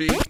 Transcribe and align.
cheek. 0.00 0.29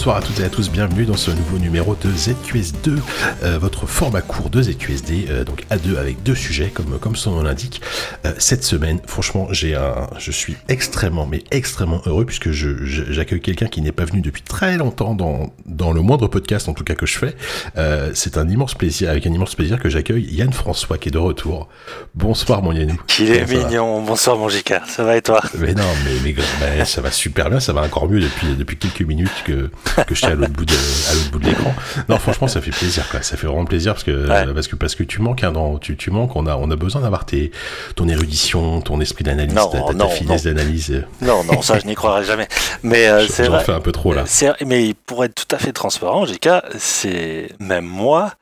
Bonsoir 0.00 0.16
à 0.16 0.22
toutes 0.22 0.40
et 0.40 0.44
à 0.44 0.48
tous, 0.48 0.70
bienvenue 0.70 1.04
dans 1.04 1.18
ce 1.18 1.30
nouveau 1.30 1.58
numéro 1.58 1.94
de 1.94 2.08
ZQS2, 2.10 2.96
euh, 3.42 3.58
votre 3.58 3.84
format 3.84 4.22
court 4.22 4.48
de 4.48 4.62
ZQSD, 4.62 5.26
euh, 5.28 5.44
donc 5.44 5.66
à 5.68 5.76
deux 5.76 5.98
avec 5.98 6.22
deux 6.22 6.34
sujets 6.34 6.70
comme, 6.72 6.98
comme 6.98 7.16
son 7.16 7.32
nom 7.32 7.42
l'indique. 7.42 7.82
Euh, 8.24 8.32
cette 8.38 8.64
semaine, 8.64 9.00
franchement, 9.06 9.48
j'ai 9.50 9.74
un, 9.74 10.06
je 10.18 10.30
suis 10.30 10.56
extrêmement, 10.70 11.26
mais 11.26 11.42
extrêmement 11.50 12.00
heureux 12.06 12.24
puisque 12.24 12.50
je, 12.50 12.82
je- 12.86 13.12
j'accueille 13.12 13.42
quelqu'un 13.42 13.66
qui 13.66 13.82
n'est 13.82 13.92
pas 13.92 14.06
venu 14.06 14.22
depuis 14.22 14.40
très 14.40 14.78
longtemps 14.78 15.12
dans, 15.14 15.52
dans 15.66 15.92
le 15.92 16.00
moindre 16.00 16.28
podcast 16.28 16.70
en 16.70 16.72
tout 16.72 16.82
cas 16.82 16.94
que 16.94 17.04
je 17.04 17.18
fais. 17.18 17.36
Euh, 17.76 18.10
c'est 18.14 18.38
un 18.38 18.48
immense 18.48 18.72
plaisir, 18.72 19.10
avec 19.10 19.26
un 19.26 19.32
immense 19.34 19.54
plaisir 19.54 19.78
que 19.78 19.90
j'accueille 19.90 20.24
Yann 20.34 20.54
François 20.54 20.96
qui 20.96 21.10
est 21.10 21.12
de 21.12 21.18
retour. 21.18 21.68
Bonsoir 22.14 22.62
mon 22.62 22.72
Yannou. 22.72 22.98
Qu'il 23.06 23.30
est 23.32 23.44
mignon. 23.46 24.02
Bonsoir 24.02 24.38
mon 24.38 24.48
Jika, 24.48 24.80
ça 24.88 25.04
va 25.04 25.18
et 25.18 25.22
toi? 25.22 25.42
Mais 25.58 25.74
non, 25.74 25.84
mais, 26.06 26.12
mais, 26.24 26.34
mais 26.78 26.84
ça 26.86 27.02
va 27.02 27.10
super 27.10 27.50
bien, 27.50 27.60
ça 27.60 27.74
va 27.74 27.82
encore 27.82 28.08
mieux 28.08 28.20
depuis, 28.20 28.54
depuis 28.58 28.78
quelques 28.78 29.02
minutes 29.02 29.28
que, 29.44 29.68
que 30.06 30.14
je 30.14 30.20
suis 30.20 30.26
à 30.26 30.34
l'autre 30.34 30.52
bout 30.52 30.64
de, 30.64 30.72
à 30.74 31.14
l'autre 31.14 31.30
bout 31.32 31.38
de 31.38 31.46
l'écran. 31.46 31.74
Non, 32.08 32.18
franchement, 32.18 32.48
ça 32.48 32.60
fait 32.60 32.70
plaisir, 32.70 33.08
quoi. 33.10 33.22
Ça 33.22 33.36
fait 33.36 33.46
vraiment 33.46 33.64
plaisir 33.64 33.92
parce 33.94 34.04
que, 34.04 34.10
Ouais. 34.28 34.52
parce 34.54 34.68
que, 34.68 34.76
parce 34.76 34.94
que 34.94 35.02
tu 35.02 35.20
manques, 35.20 35.44
hein, 35.44 35.52
dans, 35.52 35.78
tu, 35.78 35.96
tu 35.96 36.10
manques, 36.10 36.34
on 36.36 36.46
a, 36.46 36.56
on 36.56 36.70
a 36.70 36.76
besoin 36.76 37.02
d'avoir 37.02 37.24
tes, 37.26 37.50
ton 37.96 38.08
érudition, 38.08 38.80
ton 38.80 39.00
esprit 39.00 39.24
d'analyse, 39.24 39.54
ta, 39.54 39.66
ta- 39.66 39.80
ta 39.86 39.92
non, 39.94 40.08
finesse 40.08 40.44
d'analyse. 40.44 41.04
Non, 41.20 41.44
non, 41.44 41.62
ça 41.62 41.78
je 41.78 41.86
n'y 41.86 41.94
croirais 41.94 42.24
jamais. 42.24 42.48
Mais 42.82 43.08
euh, 43.08 43.26
c'est 43.28 43.48
vrai. 43.48 43.64
fais 43.64 43.72
un 43.72 43.80
peu 43.80 43.92
trop, 43.92 44.12
là. 44.12 44.24
Mais 44.64 44.94
pour 45.06 45.24
être 45.24 45.34
tout 45.46 45.54
à 45.54 45.58
fait 45.58 45.72
transparent, 45.72 46.24
Jika, 46.26 46.64
c'est 46.78 47.48
même 47.58 47.84
moi 47.86 48.32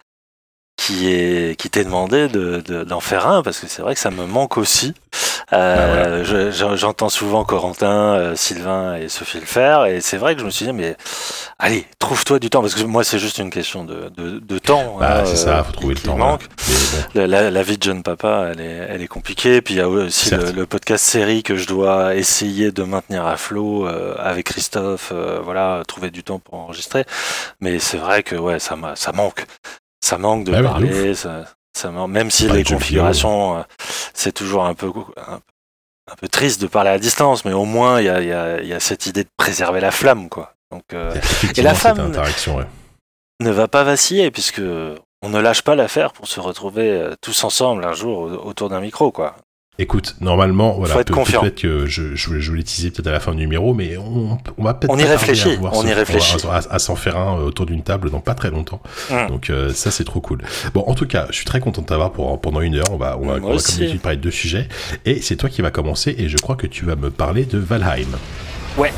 qui 0.77 1.11
est 1.11 1.59
qui 1.59 1.71
t'ai 1.71 1.83
demandé 1.85 2.29
de, 2.29 2.63
de- 2.65 2.85
d'en 2.85 3.01
faire 3.01 3.27
un 3.27 3.43
parce 3.43 3.59
que 3.59 3.67
c'est 3.67 3.83
vrai 3.83 3.95
que 3.95 4.01
ça 4.01 4.11
me 4.11 4.27
manque 4.27 4.57
aussi. 4.59 4.95
Euh, 5.55 6.25
je- 6.25 6.77
j'entends 6.77 7.09
souvent 7.09 7.43
Corentin, 7.45 8.15
euh, 8.15 8.35
Sylvain 8.37 8.97
et 8.97 9.09
Sophie 9.09 9.41
le 9.41 9.47
faire 9.47 9.87
et 9.87 10.03
c'est 10.03 10.19
vrai 10.19 10.35
que 10.35 10.41
je 10.43 10.45
me 10.47 10.51
suis 10.51 10.67
dit 10.67 10.73
mais 10.75 10.95
allez 11.59 11.87
trouve-toi 11.99 12.39
du 12.39 12.51
temps 12.51 12.61
parce 12.61 12.75
que 12.75 12.83
moi 12.83 13.03
c'est 13.03 13.19
juste 13.19 13.39
une 13.39 13.49
question 13.49 13.85
de, 13.85 14.11
de, 14.17 14.41
de 14.41 14.59
temps. 14.59 14.97
Bah, 15.01 15.21
hein, 15.21 15.25
c'est 15.25 15.37
ça, 15.37 15.61
euh, 15.61 15.65
faut 15.65 15.73
trouver 15.73 15.95
le 15.95 16.01
temps. 16.01 16.17
manque. 16.19 16.43
bon. 17.15 17.27
La, 17.27 17.51
la- 17.51 17.63
vie 17.63 17.79
de 17.79 17.83
jeune 17.83 18.03
papa, 18.03 18.51
elle 18.53 18.61
est, 18.61 18.87
elle 18.91 19.03
est 19.03 19.09
compliquée. 19.09 19.63
Puis 19.63 19.75
il 19.75 19.79
y 19.79 19.81
a 19.81 19.89
aussi 19.89 20.31
le, 20.35 20.51
le 20.53 20.67
podcast 20.67 21.05
série 21.05 21.43
que 21.43 21.57
je 21.57 21.67
dois 21.67 22.15
essayer 22.15 22.71
de 22.71 22.83
maintenir 22.83 23.27
à 23.27 23.37
flot 23.37 23.87
euh, 23.87 24.15
avec 24.19 24.47
Christophe. 24.47 25.13
euh, 25.13 25.41
voilà, 25.43 25.83
trouver 25.89 26.11
du 26.11 26.23
temps 26.25 26.39
pour 26.39 26.55
enregistrer. 26.55 27.05
Mais 27.61 27.79
c'est 27.79 27.97
vrai 27.99 28.23
que 28.23 28.37
ouais, 28.37 28.59
ça, 28.59 28.77
m'a- 28.77 28.97
ça 28.97 29.13
manque. 29.13 29.47
Ça 30.05 30.17
manque 30.19 30.45
de 30.45 30.53
Bah 30.53 30.63
parler. 30.63 31.15
ça, 31.15 31.45
ça 31.79 31.91
même 32.09 32.31
si 32.31 32.45
les 32.57 32.65
configurations, 32.75 33.59
euh, 33.59 33.63
c'est 34.15 34.33
toujours 34.33 34.65
un 34.67 34.75
peu, 34.75 34.91
un, 35.17 35.41
un 36.11 36.15
peu 36.21 36.29
triste 36.29 36.61
de 36.61 36.67
parler 36.67 36.91
à 36.91 36.99
distance. 36.99 37.45
Mais 37.45 37.53
au 37.53 37.65
moins, 37.65 38.01
il 38.01 38.07
y 38.07 38.09
a, 38.09 38.21
il 38.21 38.29
y, 38.29 38.33
a, 38.33 38.61
il 38.61 38.67
y 38.69 38.73
a 38.75 38.81
cette 38.81 39.07
idée 39.07 39.25
de 39.25 39.31
préserver 39.37 39.81
la 39.81 39.91
flamme, 39.91 40.29
quoi. 40.29 40.55
Donc, 40.71 40.83
euh, 40.93 41.15
Effectivement, 41.15 41.71
la 41.71 41.75
femme- 41.75 41.97
ouais. 42.49 42.67
ne 43.41 43.51
va 43.51 43.69
pas 43.69 43.85
vaciller 43.85 44.31
puisque 44.31 44.61
on 45.23 45.29
ne 45.31 45.41
lâche 45.41 45.63
pas 45.63 45.75
l'affaire 45.75 46.13
pour 46.13 46.29
se 46.29 46.41
retrouver 46.41 46.91
euh, 46.91 47.15
tous 47.21 47.43
ensemble 47.45 47.85
un 47.85 47.93
jour 47.95 48.19
au- 48.19 48.49
autour 48.49 48.69
d'un 48.69 48.81
micro, 48.81 49.11
quoi. 49.11 49.37
Écoute, 49.81 50.17
normalement, 50.21 50.75
voilà, 50.77 50.95
Faut 50.95 51.01
être 51.01 51.07
peut- 51.09 51.15
confiant. 51.15 51.41
peut-être 51.41 51.61
que 51.63 51.87
je, 51.87 52.17
je, 52.17 52.41
je 52.41 52.51
voulais 52.51 52.65
teaser 52.65 52.91
peut-être 52.91 53.07
à 53.07 53.13
la 53.13 53.21
fin 53.21 53.31
du 53.33 53.39
numéro, 53.39 53.75
mais 53.75 53.97
on, 53.97 54.37
on 54.59 54.65
va 54.65 54.75
peut-être 54.75 54.91
On 54.93 54.99
y 54.99 55.05
réfléchit, 55.05 55.51
à 55.51 55.71
on 55.73 55.87
y 55.87 55.93
réfléchit. 55.93 56.37
à, 56.49 56.57
à- 56.57 56.75
à 56.75 56.79
s'en 56.81 56.97
faire 56.97 57.17
un 57.17 57.39
euh, 57.39 57.43
autour 57.45 57.65
d'une 57.65 57.83
table 57.83 58.11
dans 58.11 58.19
pas 58.21 58.35
très 58.35 58.51
longtemps. 58.51 58.83
Mm. 59.09 59.29
Donc 59.29 59.51
euh, 59.51 59.73
ça 59.73 59.93
c'est 59.93 60.03
trop 60.05 60.21
cool. 60.21 60.43
Bon, 60.75 60.83
en 60.89 60.95
tout 60.95 61.07
cas, 61.07 61.27
je 61.31 61.37
suis 61.37 61.45
très 61.45 61.61
content 61.61 61.83
de 61.83 61.87
t'avoir 61.87 62.11
pour 62.11 62.41
pendant 62.41 62.61
une 62.61 62.75
heure. 62.75 62.91
On 62.91 62.97
va, 62.97 63.17
on 63.19 63.27
va, 63.27 63.35
on 63.35 63.35
va 63.35 63.41
comme 63.41 63.57
d'habitude 63.79 64.01
parler 64.01 64.17
de 64.17 64.23
deux 64.23 64.31
sujets, 64.33 64.67
et 65.05 65.23
c'est 65.23 65.37
toi 65.37 65.49
qui 65.49 65.63
vas 65.63 65.71
commencer. 65.71 66.13
Et 66.19 66.29
je 66.29 66.37
crois 66.39 66.57
que 66.57 66.67
tu 66.67 66.85
vas 66.85 66.97
me 66.97 67.11
parler 67.11 67.45
de 67.45 67.59
Valheim. 67.59 68.09
Ouais. 68.77 68.93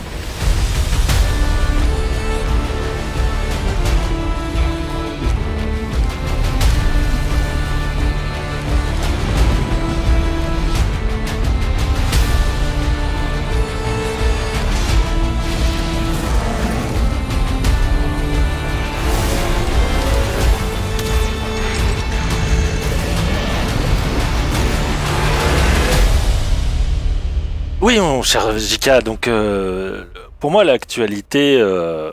Cher 28.31 28.57
Jika, 28.57 29.01
donc 29.01 29.27
euh, 29.27 30.05
pour 30.39 30.53
moi 30.53 30.63
l'actualité, 30.63 31.59
euh, 31.61 32.13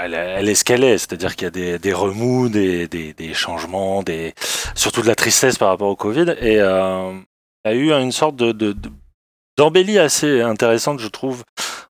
elle, 0.00 0.48
est 0.48 0.54
ce 0.56 0.64
qu'elle 0.64 0.82
est, 0.82 0.98
c'est-à-dire 0.98 1.36
qu'il 1.36 1.44
y 1.44 1.70
a 1.70 1.78
des, 1.78 1.92
remous, 1.92 2.48
des, 2.48 2.88
des, 2.88 3.34
changements, 3.34 4.02
des, 4.02 4.34
surtout 4.74 5.00
de 5.02 5.06
la 5.06 5.14
tristesse 5.14 5.56
par 5.56 5.68
rapport 5.68 5.88
au 5.88 5.94
Covid, 5.94 6.34
et 6.40 6.58
euh, 6.58 7.12
il 7.64 7.70
y 7.70 7.72
a 7.72 7.74
eu 7.76 7.92
une 7.92 8.10
sorte 8.10 8.34
de, 8.34 8.50
de- 8.50 8.72
de- 8.72 8.90
d'embellie 9.56 10.00
assez 10.00 10.40
intéressante, 10.40 10.98
je 10.98 11.06
trouve, 11.06 11.44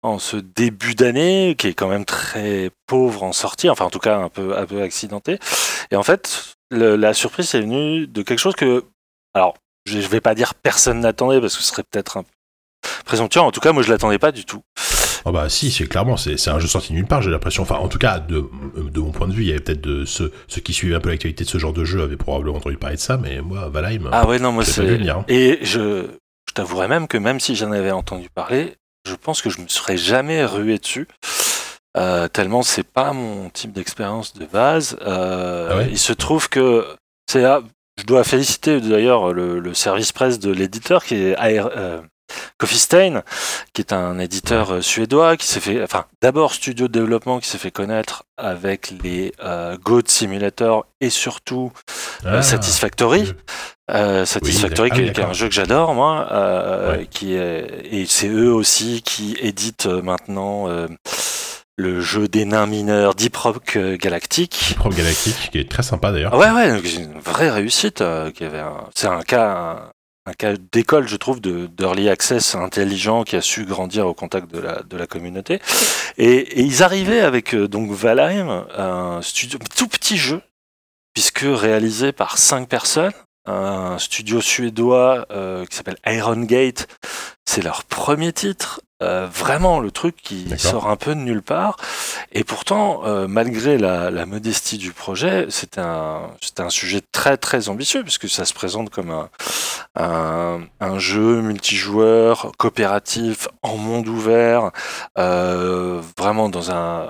en 0.03 0.19
ce 0.19 0.39
début 0.39 0.95
d'année, 0.95 1.55
qui 1.59 1.67
est 1.67 1.75
quand 1.75 1.89
même 1.89 2.07
très 2.07 2.71
pauvre 2.87 3.25
en 3.25 3.33
sortie, 3.33 3.69
enfin 3.69 3.85
en 3.85 3.91
tout 3.91 3.99
cas 3.99 4.17
un 4.17 4.31
peu, 4.31 4.57
un 4.57 4.65
peu 4.65 4.81
accidenté. 4.81 5.39
Et 5.91 5.97
en 5.97 6.03
fait, 6.03 6.55
la 6.71 7.13
surprise 7.13 7.55
est 7.55 7.61
venue 7.61 8.07
de 8.07 8.23
quelque 8.23 8.39
chose 8.39 8.57
que, 8.57 8.87
alors, 9.35 9.55
je 9.85 10.01
je 10.01 10.09
vais 10.09 10.23
pas 10.23 10.35
dire 10.35 10.55
personne 10.55 11.01
n'attendait, 11.01 11.43
parce 11.43 11.59
que 11.59 11.63
ce 11.63 11.69
serait 11.69 11.83
peut-être 11.83 12.17
un 12.17 12.23
peu 12.23 12.31
présomptueux. 13.11 13.41
En 13.41 13.51
tout 13.51 13.61
cas, 13.61 13.73
moi, 13.73 13.83
je 13.83 13.91
l'attendais 13.91 14.19
pas 14.21 14.31
du 14.31 14.45
tout. 14.45 14.63
Oh 15.25 15.33
bah 15.33 15.49
si, 15.49 15.71
c'est 15.71 15.87
clairement, 15.87 16.17
c'est 16.17 16.49
un 16.49 16.59
jeu 16.61 16.69
sorti 16.69 16.93
nulle 16.95 17.07
part, 17.07 17.21
j'ai 17.23 17.31
l'impression. 17.31 17.63
Enfin, 17.65 17.75
en 17.75 17.89
tout 17.89 17.99
cas, 17.99 18.21
de, 18.21 18.45
de 18.77 19.01
mon 19.01 19.11
point 19.11 19.27
de 19.29 19.33
vue, 19.35 19.43
il 19.43 19.49
y 19.49 19.51
avait 19.51 19.61
peut-être 19.61 19.81
de 19.83 20.05
ceux, 20.05 20.33
ceux 20.49 20.61
qui 20.63 20.73
suivaient 20.73 20.95
un 20.95 21.01
peu 21.01 21.11
l'actualité 21.11 21.45
de 21.45 21.49
ce 21.51 21.59
genre 21.59 21.73
de 21.75 21.85
jeu 21.85 22.01
avaient 22.03 22.17
probablement 22.17 22.57
entendu 22.59 22.77
parler 22.79 22.97
de 22.97 23.01
ça, 23.01 23.17
mais 23.19 23.41
moi, 23.43 23.69
Valheim, 23.69 24.09
Ah 24.13 24.27
ouais, 24.27 24.39
non, 24.39 24.53
moi, 24.53 24.65
c'est. 24.65 25.09
hein. 25.11 25.25
Et 25.29 25.59
je, 25.63 26.07
je 26.49 26.55
t'avouerais 26.55 26.89
même 26.89 27.07
que 27.09 27.19
même 27.19 27.39
si 27.41 27.55
j'en 27.57 27.73
avais 27.73 27.91
entendu 27.91 28.29
parler, 28.35 28.75
je 29.07 29.15
pense 29.15 29.43
que 29.43 29.51
je 29.51 29.61
me 29.61 29.67
serais 29.69 29.97
jamais 29.99 30.45
rué 30.45 30.79
dessus. 30.79 31.07
Euh, 31.97 32.29
tellement 32.29 32.63
c'est 32.63 32.85
pas 32.85 33.13
mon 33.13 33.51
type 33.51 33.73
d'expérience 33.73 34.33
de 34.35 34.47
base. 34.47 34.97
Euh, 35.05 35.69
Ah 35.73 35.77
ouais 35.79 35.89
il 35.91 35.99
se 35.99 36.13
trouve 36.13 36.49
que 36.49 36.87
c'est 37.29 37.43
là, 37.43 37.63
je 37.99 38.05
dois 38.05 38.23
féliciter 38.23 38.81
d'ailleurs 38.81 39.33
le, 39.33 39.59
le 39.59 39.75
service 39.75 40.13
presse 40.13 40.39
de 40.39 40.53
l'éditeur 40.53 41.05
qui 41.05 41.17
est 41.17 41.35
AR, 41.37 41.71
euh, 41.77 42.01
Coffee 42.59 42.79
Stain, 42.79 43.23
qui 43.73 43.83
est 43.83 43.93
un 43.93 44.19
éditeur 44.19 44.75
euh, 44.75 44.81
suédois 44.83 45.37
qui 45.37 45.47
s'est 45.47 45.61
fait, 45.61 45.83
enfin 45.83 46.05
d'abord 46.23 46.55
studio 46.55 46.89
de 46.89 46.93
développement 46.93 47.39
qui 47.41 47.49
s'est 47.49 47.59
fait 47.59 47.71
connaître 47.71 48.25
avec 48.37 48.93
les 49.03 49.33
euh, 49.43 49.77
Goat 49.83 50.03
Simulator 50.07 50.87
et 51.01 51.11
surtout 51.11 51.73
euh, 52.27 52.39
Ah, 52.39 52.43
Satisfactory. 52.43 53.33
Euh, 53.91 54.25
Satisfactory, 54.25 54.91
Oui, 54.93 54.97
qui, 54.97 55.03
est- 55.09 55.13
qui 55.13 55.21
est 55.21 55.25
un 55.25 55.33
jeu 55.33 55.49
que 55.49 55.55
j'adore, 55.55 55.95
moi, 55.95 56.27
Ouais. 56.91 57.07
qui 57.11 57.35
est, 57.35 57.87
et 57.91 58.07
c'est 58.07 58.29
eux 58.29 58.53
aussi 58.53 59.03
qui 59.03 59.37
éditent 59.41 59.87
maintenant 59.87 60.69
le 61.77 62.01
jeu 62.01 62.29
des 62.29 62.45
nains 62.45 62.67
mineurs 62.67 63.15
Deep 63.15 63.35
Rock 63.37 63.77
euh, 63.77 63.97
Galactic. 63.97 64.75
Prom 64.77 64.93
Galactic, 64.95 65.51
qui 65.51 65.59
est 65.59 65.71
très 65.71 65.83
sympa 65.83 66.13
d'ailleurs. 66.13 66.35
Ouais, 66.35 66.51
ouais, 66.51 66.71
donc 66.73 66.83
c'est 66.85 67.01
une 67.03 67.19
vraie 67.19 67.51
réussite. 67.51 68.01
euh, 68.03 68.31
qui 68.31 68.45
avait 68.45 68.59
un- 68.59 68.85
c'est 68.95 69.07
un 69.07 69.23
cas, 69.23 69.91
un, 70.27 70.33
cas 70.33 70.55
d'école, 70.73 71.09
je 71.09 71.17
trouve, 71.17 71.41
de 71.41 71.67
d'early 71.67 72.09
access 72.09 72.55
intelligent 72.55 73.25
qui 73.25 73.37
a 73.37 73.43
su 73.43 73.65
grandir 73.65 74.07
au 74.07 74.15
contact 74.15 74.51
de 74.51 74.97
la, 74.97 75.07
communauté. 75.07 75.61
Et, 76.19 76.61
ils 76.61 76.83
arrivaient 76.83 77.21
avec 77.21 77.55
euh, 77.55 77.69
Valheim, 77.73 78.67
un 78.77 79.23
studio, 79.23 79.59
tout 79.77 79.89
petit 79.89 80.17
jeu, 80.17 80.43
puisque 81.15 81.45
réalisé 81.45 82.13
par 82.13 82.39
cinq 82.39 82.69
personnes, 82.69 83.13
un 83.47 83.99
studio 83.99 84.41
suédois 84.41 85.27
euh, 85.31 85.65
qui 85.67 85.77
s'appelle 85.77 85.99
Iron 86.07 86.43
Gate. 86.43 86.87
C'est 87.45 87.63
leur 87.63 87.85
premier 87.85 88.33
titre. 88.33 88.81
Euh, 89.03 89.27
vraiment 89.33 89.81
le 89.81 89.91
truc 89.91 90.17
qui 90.17 90.47
sort 90.59 90.89
un 90.89 90.97
peu 90.97 91.15
de 91.15 91.21
nulle 91.21 91.41
part. 91.43 91.77
Et 92.33 92.45
pourtant, 92.45 93.01
euh, 93.07 93.27
malgré 93.29 93.79
la, 93.79 94.11
la 94.11 94.27
modestie 94.27 94.77
du 94.77 94.93
projet, 94.93 95.47
c'était 95.49 95.81
un, 95.81 96.31
c'était 96.43 96.63
un 96.63 96.69
sujet 96.69 97.01
très 97.11 97.39
très 97.39 97.71
ambitieux 97.71 98.03
puisque 98.03 98.29
ça 98.29 98.45
se 98.45 98.53
présente 98.53 98.91
comme 98.91 99.11
un, 99.11 99.31
un, 99.97 100.61
un 100.81 100.99
jeu 100.99 101.41
multijoueur, 101.41 102.53
coopératif, 102.59 103.49
en 103.63 103.79
monde 103.79 104.07
ouvert, 104.07 104.71
euh, 105.19 106.03
vraiment 106.19 106.51
dans 106.51 106.71
un 106.71 107.09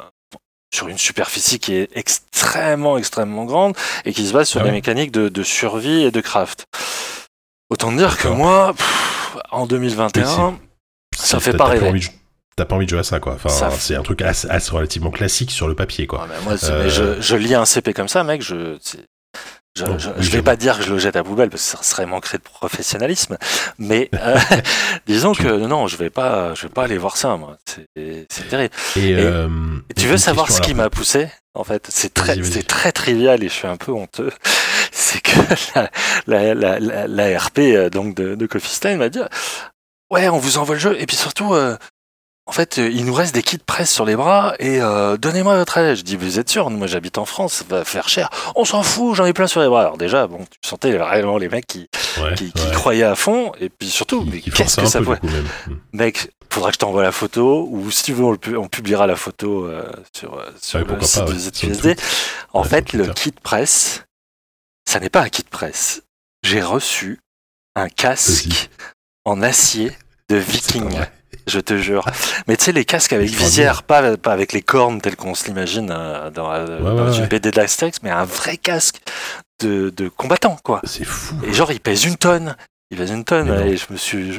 sur 0.73 0.87
une 0.87 0.99
superficie 0.99 1.59
qui 1.59 1.75
est 1.75 1.89
extrêmement 1.97 2.97
extrêmement 2.99 3.45
grande 3.45 3.77
et 4.05 4.13
qui 4.13 4.25
se 4.29 4.33
base 4.33 4.49
sur 4.49 4.61
Ah 4.61 4.65
des 4.65 4.71
mécaniques 4.71 5.11
de, 5.11 5.29
de 5.29 5.43
survie 5.43 6.05
et 6.05 6.13
de 6.13 6.21
craft. 6.21 6.67
Autant 7.69 7.91
dire 7.91 8.17
que 8.17 8.29
moi, 8.29 8.75
pff, 8.77 9.37
en 9.51 9.67
2021, 9.67 10.57
Ça 11.27 11.41
fait 11.41 11.53
pas 11.53 11.65
t'as 11.67 11.71
rêver. 11.73 12.01
pas 12.57 12.75
envie 12.75 12.85
de 12.85 12.91
jouer 12.91 13.01
à 13.01 13.05
ça, 13.05 13.21
quoi. 13.21 13.35
Enfin, 13.35 13.49
Ça- 13.49 13.71
c'est 13.71 13.95
un 13.97 14.03
truc 14.03 14.21
assez, 14.23 14.49
assez 14.49 14.71
relativement 14.71 15.11
classique 15.11 15.51
sur 15.51 15.67
le 15.69 15.75
papier, 15.75 16.07
quoi. 16.07 16.27
Moi, 16.45 16.55
Euh, 16.65 16.89
je, 16.91 17.21
je 17.21 17.37
lis 17.37 17.55
un 17.55 17.65
CP 17.65 17.93
comme 17.95 18.09
ça, 18.09 18.23
mec. 18.25 18.43
Je, 18.43 18.77
je, 19.77 19.85
Bon, 19.85 19.97
je, 19.99 20.09
oui, 20.09 20.15
je 20.19 20.31
vais 20.31 20.43
pas 20.43 20.57
dire 20.57 20.77
que 20.79 20.85
je 20.85 20.93
le 20.93 20.99
jette 20.99 21.15
à 21.17 21.23
poubelle 21.23 21.49
parce 21.49 21.63
que 21.71 21.77
ça 21.79 21.83
serait 21.83 22.05
manquer 22.05 22.37
de 22.39 22.43
professionnalisme, 22.43 23.39
mais 23.79 24.11
euh, 24.15 24.37
disons 25.07 25.33
que 25.33 25.47
non, 25.47 25.87
je 25.87 25.97
vais 25.97 26.11
pas, 26.11 26.55
je 26.55 26.63
vais 26.63 26.69
pas 26.69 26.83
aller 26.85 26.99
voir 26.99 27.17
ça, 27.17 27.37
moi. 27.37 27.57
C'est 27.97 28.49
terrible. 28.49 28.75
Et, 28.97 29.11
Et- 29.11 29.15
euh, 29.17 29.49
Et 29.89 29.95
tu 29.95 30.07
veux 30.09 30.17
savoir 30.19 30.51
ce 30.51 30.61
qui 30.61 30.75
m'a 30.75 30.91
poussé 30.91 31.29
En 31.55 31.63
fait, 31.65 31.87
c'est 31.89 32.13
très, 32.13 32.37
c'est 32.43 32.67
trivial 32.93 33.43
et 33.45 33.49
je 33.49 33.53
suis 33.55 33.69
un 33.69 33.77
peu 33.77 33.93
honteux. 33.93 34.33
C'est 34.93 35.21
que 35.23 35.31
la, 35.77 35.91
la, 36.27 36.55
la, 36.55 36.79
la, 36.81 37.07
la 37.07 37.39
RP 37.39 37.61
donc 37.93 38.17
de, 38.17 38.35
de 38.35 38.47
Coffee 38.47 38.75
Stain 38.75 38.97
m'a 38.97 39.09
dit 39.09 39.21
ouais, 40.11 40.29
on 40.29 40.39
vous 40.39 40.59
envoie 40.59 40.75
le 40.75 40.81
jeu 40.81 41.01
et 41.01 41.07
puis 41.07 41.17
surtout. 41.17 41.55
euh, 41.55 41.77
en 42.47 42.53
fait, 42.53 42.79
euh, 42.79 42.89
il 42.91 43.05
nous 43.05 43.15
reste 43.15 43.33
des 43.33 43.45
kits 43.45 43.59
presse 43.59 43.93
sur 43.93 44.05
les 44.05 44.17
bras 44.17 44.55
et 44.59 44.81
euh, 44.81 45.17
donnez-moi 45.17 45.57
votre 45.57 45.79
aide. 45.79 45.97
Je 45.97 46.03
dis, 46.03 46.17
vous 46.17 46.41
êtes 46.41 46.49
sûr 46.51 46.69
Moi, 46.69 46.89
j'habite 46.89 47.17
en 47.19 47.25
France, 47.25 47.53
ça 47.55 47.65
va 47.69 47.85
faire 47.85 48.09
cher. 48.09 48.29
On 48.57 48.65
s'en 48.65 48.83
fout, 48.83 49.15
j'en 49.15 49.25
ai 49.25 49.33
plein 49.33 49.47
sur 49.47 49.61
les 49.61 49.69
bras. 49.69 49.83
Alors 49.83 49.99
déjà, 49.99 50.27
bon, 50.27 50.45
tu 50.51 50.69
sentais 50.69 50.91
vraiment 50.97 51.39
les 51.39 51.49
mecs 51.49 51.67
qui, 51.67 51.89
Ouais, 52.21 52.35
qui, 52.35 52.51
qui 52.53 52.67
ouais. 52.67 52.73
croyaient 52.73 53.05
à 53.05 53.15
fond 53.15 53.53
et 53.61 53.69
puis 53.69 53.89
surtout, 53.89 54.25
mais 54.29 54.41
qu'est-ce 54.41 54.81
que 54.81 54.87
ça 54.87 55.01
pouvait 55.01 55.17
du 55.21 55.21
coup, 55.21 55.27
même. 55.29 55.47
Mm. 55.69 55.75
Mec, 55.93 56.31
faudra 56.53 56.71
que 56.71 56.75
je 56.75 56.79
t'envoie 56.81 57.05
la 57.05 57.13
photo, 57.13 57.69
ou 57.71 57.89
si 57.93 58.03
tu 58.03 58.15
veux, 58.15 58.25
on, 58.25 58.33
le 58.33 58.39
pu- 58.39 58.57
on 58.57 58.67
publiera 58.67 59.07
la 59.07 59.15
photo 59.15 59.67
euh, 59.67 59.89
sur, 60.17 60.43
sur 60.61 60.81
Ouais, 60.81 60.87
le 60.97 61.03
site 61.03 61.25
pas, 61.25 61.31
de 61.33 61.39
ZQSD. 61.39 61.97
En 62.53 62.65
fait, 62.65 62.93
le 62.95 63.07
kit 63.13 63.31
presse, 63.31 64.03
ça 64.89 64.99
n'est 64.99 65.09
pas 65.11 65.21
un 65.21 65.29
kit 65.29 65.45
presse. 65.49 66.03
J'ai 66.43 66.63
reçu 66.63 67.21
un 67.77 67.89
casque. 67.89 68.71
En 69.25 69.43
acier 69.43 69.93
de 70.29 70.37
viking, 70.37 70.89
je 71.47 71.61
te 71.61 71.77
jure. 71.77 72.05
Mais 72.47 72.57
tu 72.57 72.65
sais, 72.65 72.73
les 72.73 72.85
casques 72.85 73.13
avec 73.13 73.29
visière, 73.29 73.83
pas, 73.83 74.17
pas 74.17 74.33
avec 74.33 74.53
les 74.53 74.63
cornes 74.63 75.01
telles 75.01 75.17
qu'on 75.17 75.35
se 75.35 75.47
l'imagine 75.47 75.91
euh, 75.91 76.31
dans, 76.31 76.53
euh, 76.53 76.79
Ouais, 76.79 76.97
dans 76.97 77.09
ouais, 77.11 77.17
une 77.17 77.23
ouais. 77.23 77.29
BD 77.29 77.51
d'Astérix, 77.51 77.99
mais 78.03 78.11
un 78.11 78.25
vrai 78.25 78.57
casque 78.57 79.01
de, 79.61 79.91
de 79.91 80.09
combattant, 80.09 80.57
quoi. 80.63 80.81
C'est 80.85 81.05
fou. 81.05 81.35
Et 81.45 81.53
genre, 81.53 81.71
il 81.73 81.81
pèse 81.81 82.05
une 82.05 82.17
tonne. 82.17 82.57
Il 82.93 82.99
pèse 82.99 83.11
une 83.13 83.23
tonne. 83.25 83.49
Mais 83.49 83.57
non. 83.57 83.67
Et 83.67 83.77
je 83.77 83.85
me 83.91 83.97
suis, 83.97 84.33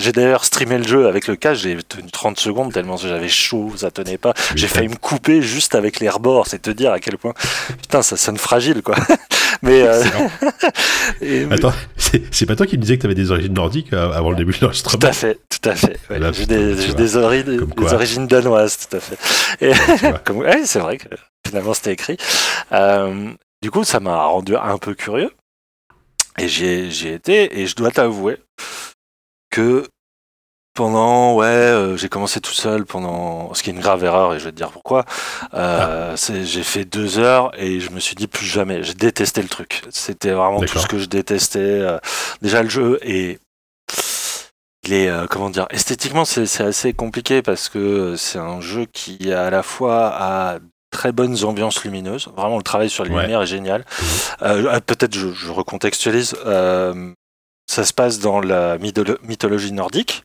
j'ai 0.00 0.10
d'ailleurs 0.12 0.44
streamé 0.44 0.78
le 0.78 0.84
jeu 0.84 1.06
avec 1.06 1.28
le 1.28 1.36
casque. 1.36 1.62
J'ai 1.62 1.76
tenu 1.82 2.10
30 2.10 2.40
secondes 2.40 2.72
tellement 2.72 2.96
j'avais 2.96 3.28
chaud, 3.28 3.72
ça 3.76 3.90
tenait 3.92 4.18
pas. 4.18 4.34
J'ai 4.56 4.66
failli 4.66 4.88
me 4.88 4.96
couper 4.96 5.42
juste 5.42 5.76
avec 5.76 6.00
les 6.00 6.08
rebords. 6.08 6.48
C'est 6.48 6.60
te 6.60 6.70
dire 6.70 6.90
à 6.92 6.98
quel 6.98 7.18
point, 7.18 7.34
putain, 7.80 8.02
ça 8.02 8.16
sonne 8.16 8.36
fragile, 8.38 8.82
quoi. 8.82 8.96
Mais, 9.62 9.82
euh, 9.82 10.02
et- 11.22 11.46
Attends, 11.50 11.72
c'est 12.30 12.46
pas 12.46 12.56
toi 12.56 12.66
qui 12.66 12.76
me 12.76 12.82
disais 12.82 12.96
que 12.96 13.02
t'avais 13.02 13.14
des 13.14 13.30
origines 13.30 13.54
nordiques 13.54 13.92
euh, 13.92 14.10
avant 14.12 14.30
le 14.30 14.36
début 14.36 14.52
de 14.52 14.56
tout 14.58 14.64
l'enregistrement 14.64 15.08
à 15.08 15.12
fait, 15.12 15.38
tout 15.48 15.68
à 15.70 15.74
fait. 15.74 15.96
Ouais, 16.10 16.18
j'ai 16.32 16.46
des, 16.46 16.74
des, 16.94 17.16
ori- 17.16 17.44
origines 17.92 18.26
danoises, 18.26 18.76
tout 18.88 18.96
à 18.96 19.00
fait. 19.00 19.16
Et 19.64 19.70
ouais, 20.32 20.62
c'est 20.66 20.80
vrai 20.80 20.98
que 20.98 21.08
finalement 21.46 21.72
c'était 21.74 21.92
écrit. 21.92 22.16
Euh, 22.72 23.30
du 23.62 23.70
coup, 23.70 23.84
ça 23.84 24.00
m'a 24.00 24.24
rendu 24.26 24.56
un 24.56 24.76
peu 24.78 24.94
curieux. 24.94 25.30
Et 26.38 26.48
j'y 26.48 26.64
ai, 26.66 27.12
été, 27.14 27.60
et 27.60 27.66
je 27.66 27.76
dois 27.76 27.90
t'avouer 27.90 28.38
que 29.50 29.86
pendant, 30.74 31.36
ouais, 31.36 31.46
euh, 31.46 31.96
j'ai 31.96 32.08
commencé 32.08 32.40
tout 32.40 32.52
seul 32.52 32.84
pendant, 32.84 33.54
ce 33.54 33.62
qui 33.62 33.70
est 33.70 33.72
une 33.72 33.80
grave 33.80 34.02
erreur, 34.02 34.34
et 34.34 34.40
je 34.40 34.44
vais 34.44 34.50
te 34.50 34.56
dire 34.56 34.70
pourquoi. 34.72 35.04
Euh, 35.54 36.16
c'est- 36.16 36.44
J'ai 36.44 36.64
fait 36.64 36.84
deux 36.84 37.18
heures 37.20 37.52
et 37.60 37.78
je 37.78 37.90
me 37.90 38.00
suis 38.00 38.16
dit 38.16 38.26
plus 38.26 38.46
jamais. 38.46 38.82
J'ai 38.82 38.94
détesté 38.94 39.40
le 39.42 39.48
truc. 39.48 39.82
C'était 39.90 40.32
vraiment 40.32 40.58
tout 40.60 40.78
ce 40.80 40.86
que 40.88 40.98
je 40.98 41.04
détestais. 41.06 41.60
Euh, 41.60 41.98
déjà, 42.42 42.62
le 42.64 42.68
jeu 42.68 42.98
est 43.02 43.38
il 44.86 44.92
est 44.92 45.08
euh, 45.08 45.26
comment 45.26 45.48
dire 45.48 45.66
esthétiquement 45.70 46.26
c'est 46.26 46.44
c'est 46.44 46.62
assez 46.64 46.92
compliqué 46.92 47.40
parce 47.40 47.70
que 47.70 48.16
c'est 48.16 48.38
un 48.38 48.60
jeu 48.60 48.84
qui 48.84 49.32
à 49.32 49.48
la 49.48 49.62
fois 49.62 50.08
a 50.12 50.58
très 51.00 51.12
bonnes 51.12 51.38
ambiances 51.44 51.82
lumineuses 51.84 52.28
vraiment 52.36 52.56
le 52.56 52.62
travail 52.62 52.88
sur 52.90 53.04
les 53.04 53.10
Ouais. 53.14 53.22
lumières 53.22 53.42
est 53.42 53.46
génial 53.58 53.80
Mhm. 53.84 54.06
Euh, 54.48 54.68
ah, 54.74 54.80
peut-être 54.80 55.14
je, 55.14 55.28
je 55.32 55.50
recontextualise 55.50 56.34
euh, 56.46 57.12
ça 57.70 57.84
se 57.84 57.92
passe 58.00 58.18
dans 58.20 58.40
la 58.40 58.78
mytholo- 58.78 59.18
mythologie 59.22 59.72
nordique 59.72 60.22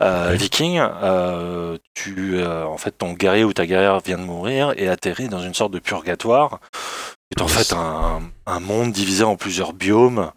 euh, 0.00 0.30
Ouais. 0.30 0.36
viking 0.36 0.78
euh, 0.80 1.76
tu 1.94 2.36
euh, 2.36 2.64
en 2.74 2.78
fait 2.82 2.92
ton 3.02 3.12
guerrier 3.14 3.44
ou 3.44 3.52
ta 3.52 3.66
guerrière 3.66 3.98
vient 4.00 4.18
de 4.18 4.24
mourir 4.34 4.72
et 4.76 4.88
atterrit 4.88 5.28
dans 5.28 5.42
une 5.42 5.54
sorte 5.54 5.72
de 5.72 5.78
purgatoire 5.80 6.60
qui 6.72 7.38
est 7.38 7.42
en 7.42 7.48
fait 7.48 7.72
un, 7.74 8.20
un 8.46 8.60
monde 8.60 8.92
divisé 8.92 9.24
en 9.24 9.36
plusieurs 9.36 9.72
biomes 9.72 10.30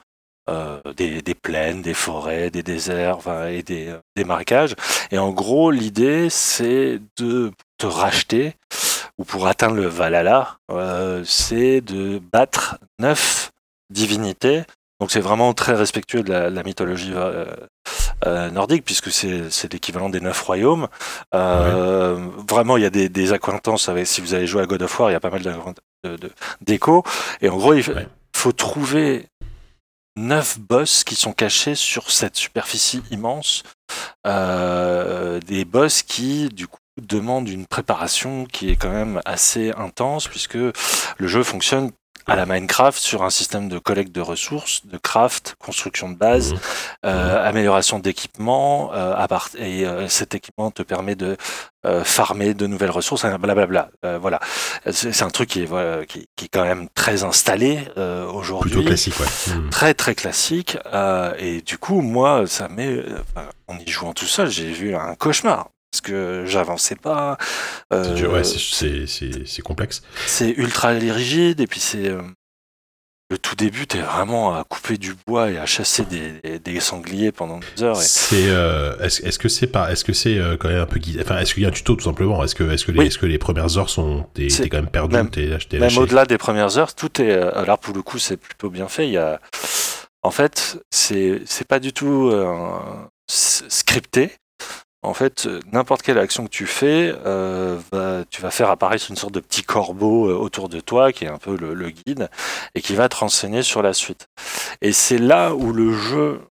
des, 0.96 1.24
des 1.24 1.34
plaines, 1.34 1.82
des 1.82 1.96
forêts, 1.96 2.52
des 2.52 2.62
déserts 2.62 3.18
enfin, 3.18 3.48
et 3.48 3.64
des, 3.64 3.92
des 4.16 4.24
marécages. 4.24 4.76
Et 5.12 5.18
en 5.18 5.32
gros, 5.32 5.72
l'idée, 5.72 6.30
c'est 6.30 7.00
de 7.18 7.52
te 7.80 7.88
racheter, 7.88 8.54
ou 9.18 9.24
pour 9.24 9.48
atteindre 9.48 9.76
le 9.76 9.88
Valhalla, 9.88 10.58
euh, 10.72 11.24
c'est 11.26 11.82
de 11.82 12.20
battre 12.20 12.78
neuf 13.00 13.52
divinités. 13.90 14.64
Donc 15.00 15.12
c'est 15.12 15.20
vraiment 15.20 15.54
très 15.54 15.74
respectueux 15.74 16.24
de 16.24 16.32
la, 16.32 16.50
la 16.50 16.64
mythologie 16.64 17.12
euh, 17.14 17.46
euh, 18.26 18.50
nordique, 18.50 18.86
puisque 18.86 19.12
c'est 19.12 19.72
l'équivalent 19.74 20.10
des 20.10 20.22
neuf 20.22 20.42
royaumes. 20.42 20.88
Euh, 21.34 22.16
Vraiment, 22.50 22.78
il 22.78 22.84
y 22.84 22.86
a 22.86 22.90
des, 22.90 23.10
des 23.10 23.34
accointances 23.34 23.90
avec, 23.90 24.08
si 24.08 24.22
vous 24.22 24.34
avez 24.34 24.48
joué 24.48 24.62
à 24.62 24.66
God 24.66 24.82
of 24.84 25.00
War, 25.00 25.10
il 25.10 25.14
y 25.14 25.16
a 25.18 25.20
pas 25.20 25.30
mal 25.30 25.42
d'acquaint- 25.42 25.74
de- 26.06 26.16
de- 26.16 26.32
d'échos. 26.62 27.04
Et 27.42 27.50
en 27.50 27.58
gros, 27.58 27.74
il 27.74 27.88
Ouais. 27.90 28.08
faut 28.36 28.54
trouver 28.54 29.28
neuf 30.18 30.58
boss 30.60 31.04
qui 31.04 31.16
sont 31.16 31.34
cachés 31.34 31.76
sur 31.76 32.10
cette 32.10 32.38
superficie 32.38 33.04
immense. 33.12 33.64
Euh, 34.26 35.40
des 35.42 35.66
boss 35.66 36.04
qui, 36.04 36.48
du 36.50 36.68
coup, 36.68 36.80
demandent 37.02 37.50
une 37.50 37.66
préparation 37.66 38.46
qui 38.46 38.70
est 38.70 38.76
quand 38.76 38.92
même 38.92 39.22
assez 39.26 39.72
intense, 39.78 40.28
puisque 40.28 40.56
le 40.56 41.28
jeu 41.28 41.44
fonctionne 41.44 41.92
à 42.28 42.36
la 42.36 42.48
Minecraft 42.48 42.98
sur 42.98 43.22
un 43.22 43.30
système 43.30 43.70
de 43.70 43.78
collecte 43.78 44.12
de 44.12 44.20
ressources, 44.22 44.82
de 44.88 44.98
craft, 44.98 45.54
construction 45.60 46.10
de 46.10 46.16
base, 46.16 46.54
Mhm. 46.54 46.60
euh, 47.06 47.48
amélioration 47.48 48.00
d'équipement, 48.00 48.92
euh, 48.96 49.14
à 49.16 49.28
part- 49.28 49.50
et 49.60 49.86
euh, 49.86 50.08
cet 50.08 50.34
équipement 50.34 50.72
te 50.72 50.82
permet 50.82 51.16
de 51.16 51.38
euh, 51.86 52.04
farmer 52.04 52.56
de 52.56 52.66
nouvelles 52.66 52.90
ressources, 52.90 53.26
hein, 53.26 53.38
blablabla. 53.38 53.90
Euh, 54.06 54.18
voilà, 54.20 54.40
c'est 54.92 55.12
c'est 55.12 55.24
un 55.24 55.30
truc 55.30 55.50
qui 55.50 55.62
est, 55.62 55.66
voilà, 55.66 56.04
qui, 56.08 56.26
qui 56.36 56.46
est 56.46 56.48
quand 56.52 56.64
même 56.64 56.88
très 56.96 57.24
installé 57.24 57.78
euh, 57.98 58.26
aujourd'hui 58.28 58.72
Plutôt 58.72 58.88
classique, 58.88 59.14
ouais. 59.20 59.54
Mm. 59.56 59.70
très 59.70 59.94
très 59.94 60.16
classique 60.16 60.80
euh, 60.94 61.32
et 61.38 61.62
du 61.62 61.78
coup 61.78 62.02
moi 62.02 62.48
ça 62.48 62.70
m'est 62.70 62.88
euh, 62.88 63.20
en 63.68 63.78
y 63.78 63.88
jouant 63.88 64.14
tout 64.14 64.26
seul 64.26 64.50
j'ai 64.50 64.72
vu 64.72 64.96
un 64.96 65.14
cauchemar 65.14 65.68
que 66.06 66.44
j'avançais 66.46 66.96
pas 66.96 67.38
euh, 67.94 68.04
C'est 68.04 68.14
dur, 68.14 68.32
ouais, 68.34 68.44
c'est- 68.44 68.60
complexe. 69.62 70.02
c'est 70.28 70.50
ultra 70.52 70.90
rigide 70.90 71.60
et 71.60 71.68
puis 71.68 71.80
c'est 71.80 72.08
euh, 72.10 72.22
le 73.32 73.40
tout 73.40 73.56
début 73.56 73.88
t'es 73.88 74.02
vraiment 74.02 74.56
à 74.56 74.64
couper 74.64 74.98
du 75.00 75.16
bois 75.26 75.50
et 75.50 75.58
à 75.58 75.66
chasser 75.66 76.06
des, 76.06 76.34
des- 76.44 76.60
des 76.60 76.80
sangliers 76.80 77.32
pendant 77.32 77.60
deux 77.60 77.84
heures 77.84 78.00
et 78.00 78.04
C'est 78.06 78.50
euh, 78.50 78.96
est-ce 79.00 79.26
est-ce 79.26 79.40
que 79.40 79.50
c'est 79.50 79.66
pas 79.66 79.92
est-ce 79.92 80.04
que 80.04 80.14
c'est 80.14 80.38
euh, 80.38 80.58
quand 80.58 80.70
même 80.70 80.82
un 80.82 80.86
peu 80.86 81.00
guidé 81.00 81.22
enfin 81.24 81.40
est-ce 81.40 81.56
qu'il 81.56 81.64
y 81.64 81.66
a 81.66 81.70
un 81.70 81.72
tuto 81.72 81.96
tout 81.96 82.04
simplement? 82.06 82.44
Est-ce 82.44 82.54
que 82.54 82.64
est-ce 82.72 82.86
que 82.86 82.92
les 82.92 83.00
Oui. 83.00 83.08
est-ce 83.08 83.18
que 83.18 83.26
les 83.26 83.40
premières 83.40 83.78
heures 83.80 83.90
sont 83.90 84.28
t'es 84.36 84.48
quand 84.70 84.78
même 84.78 84.90
perdu 84.92 85.16
même- 85.16 85.30
même 85.80 85.98
au-delà 85.98 86.26
des 86.26 86.38
premières 86.38 86.78
heures 86.78 86.94
tout 86.94 87.20
est 87.20 87.32
euh, 87.32 87.52
alors 87.58 87.80
pour 87.80 87.96
le 87.96 88.04
coup 88.04 88.20
c'est 88.20 88.38
plutôt 88.38 88.70
bien 88.70 88.88
fait. 88.88 89.08
Il 89.08 89.14
y 89.14 89.18
a 89.18 89.42
en 90.22 90.32
fait 90.32 90.78
c'est 90.92 91.42
c'est 91.48 91.68
pas 91.68 91.80
du 91.80 91.94
tout 91.94 92.30
euh, 92.32 92.46
scripté 93.28 94.32
en 95.06 95.14
fait, 95.14 95.46
euh, 95.46 95.60
n'importe 95.72 96.02
quelle 96.02 96.18
action 96.18 96.46
que 96.46 96.50
tu 96.50 96.66
fais, 96.66 97.14
euh, 97.26 97.80
tu 98.30 98.42
vas 98.42 98.52
faire 98.52 98.70
apparaître 98.70 99.06
une 99.10 99.16
sorte 99.16 99.34
de 99.34 99.40
petit 99.40 99.64
corbeau 99.64 100.30
euh, 100.30 100.34
autour 100.34 100.70
de 100.70 100.80
toi, 100.80 101.12
qui 101.12 101.26
est 101.26 101.30
un 101.30 101.38
peu 101.38 101.56
le, 101.56 101.74
le 101.74 101.90
guide, 101.90 102.30
et 102.74 102.82
qui 102.82 102.96
va 102.96 103.08
te 103.10 103.16
renseigner 103.16 103.62
sur 103.62 103.82
la 103.82 103.94
suite. 103.94 104.28
Et 104.82 104.92
c'est 104.92 105.18
là 105.18 105.54
où 105.54 105.72
le 105.74 105.94
jeu 105.94 106.42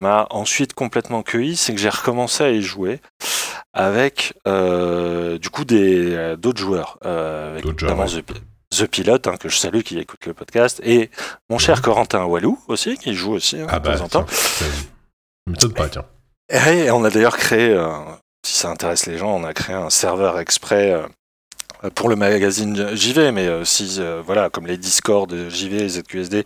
m'a 0.00 0.26
ensuite 0.30 0.74
complètement 0.74 1.22
cueilli, 1.22 1.56
c'est 1.56 1.74
que 1.74 1.80
j'ai 1.80 1.88
recommencé 1.88 2.44
à 2.44 2.50
y 2.50 2.62
jouer 2.62 3.00
avec 3.72 4.34
euh, 4.46 5.38
du 5.38 5.50
coup 5.50 5.64
des 5.64 6.36
d'autres 6.36 6.60
joueurs, 6.60 6.98
euh, 7.04 7.52
avec 7.52 7.64
notamment. 7.64 8.06
The, 8.06 8.22
The 8.70 8.86
Pilot, 8.86 9.18
hein, 9.26 9.36
que 9.38 9.48
je 9.48 9.56
salue, 9.56 9.80
qui 9.80 9.98
écoute 9.98 10.26
le 10.26 10.34
podcast, 10.34 10.80
et 10.84 11.10
mon 11.48 11.58
cher. 11.58 11.80
Corentin 11.82 12.24
Walou 12.24 12.58
aussi, 12.68 12.96
qui 12.98 13.14
joue 13.14 13.32
aussi 13.32 13.60
hein, 13.60 13.66
ah 13.68 13.78
de 13.78 13.88
bah 13.88 13.96
temps 13.96 14.04
en 14.04 14.08
temps. 14.08 14.24
tiens, 14.24 14.66
vas-y. 14.66 15.50
m'étonne 15.50 15.72
pas 15.72 15.88
tiens 15.88 16.04
Et 16.50 16.90
on 16.90 17.04
a 17.04 17.10
d'ailleurs 17.10 17.36
créé, 17.36 17.70
euh, 17.70 17.90
si 18.44 18.54
ça 18.54 18.70
intéresse 18.70 19.06
les 19.06 19.18
gens, 19.18 19.30
on 19.34 19.44
a 19.44 19.52
créé 19.52 19.76
un 19.76 19.90
serveur 19.90 20.38
exprès 20.38 20.92
euh, 20.92 21.90
pour 21.94 22.08
le 22.08 22.16
magazine 22.16 22.96
JV, 22.96 23.32
mais 23.32 23.46
euh, 23.46 23.64
si, 23.64 23.96
euh, 23.98 24.22
voilà, 24.24 24.48
comme 24.50 24.66
les 24.66 24.78
Discord 24.78 25.32
JV 25.50 25.82
et 25.84 25.88
ZQSD 25.88 26.44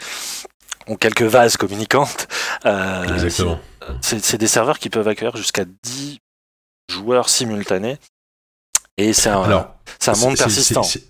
ont 0.88 0.96
quelques 0.96 1.22
vases 1.22 1.56
communicantes, 1.56 2.26
euh, 2.66 3.04
exactement 3.04 3.58
c'est 4.00 4.38
des 4.38 4.46
serveurs 4.46 4.78
qui 4.78 4.90
peuvent 4.90 5.08
accueillir 5.08 5.36
jusqu'à 5.36 5.64
10 5.64 6.18
joueurs 6.88 7.28
simultanés. 7.28 7.98
Et 8.98 9.12
c'est 9.12 9.28
un, 9.30 9.42
alors 9.42 9.74
c'est 9.98 10.10
un 10.10 10.16
monde 10.18 10.36
persistant. 10.36 10.82
c'est- 10.82 11.02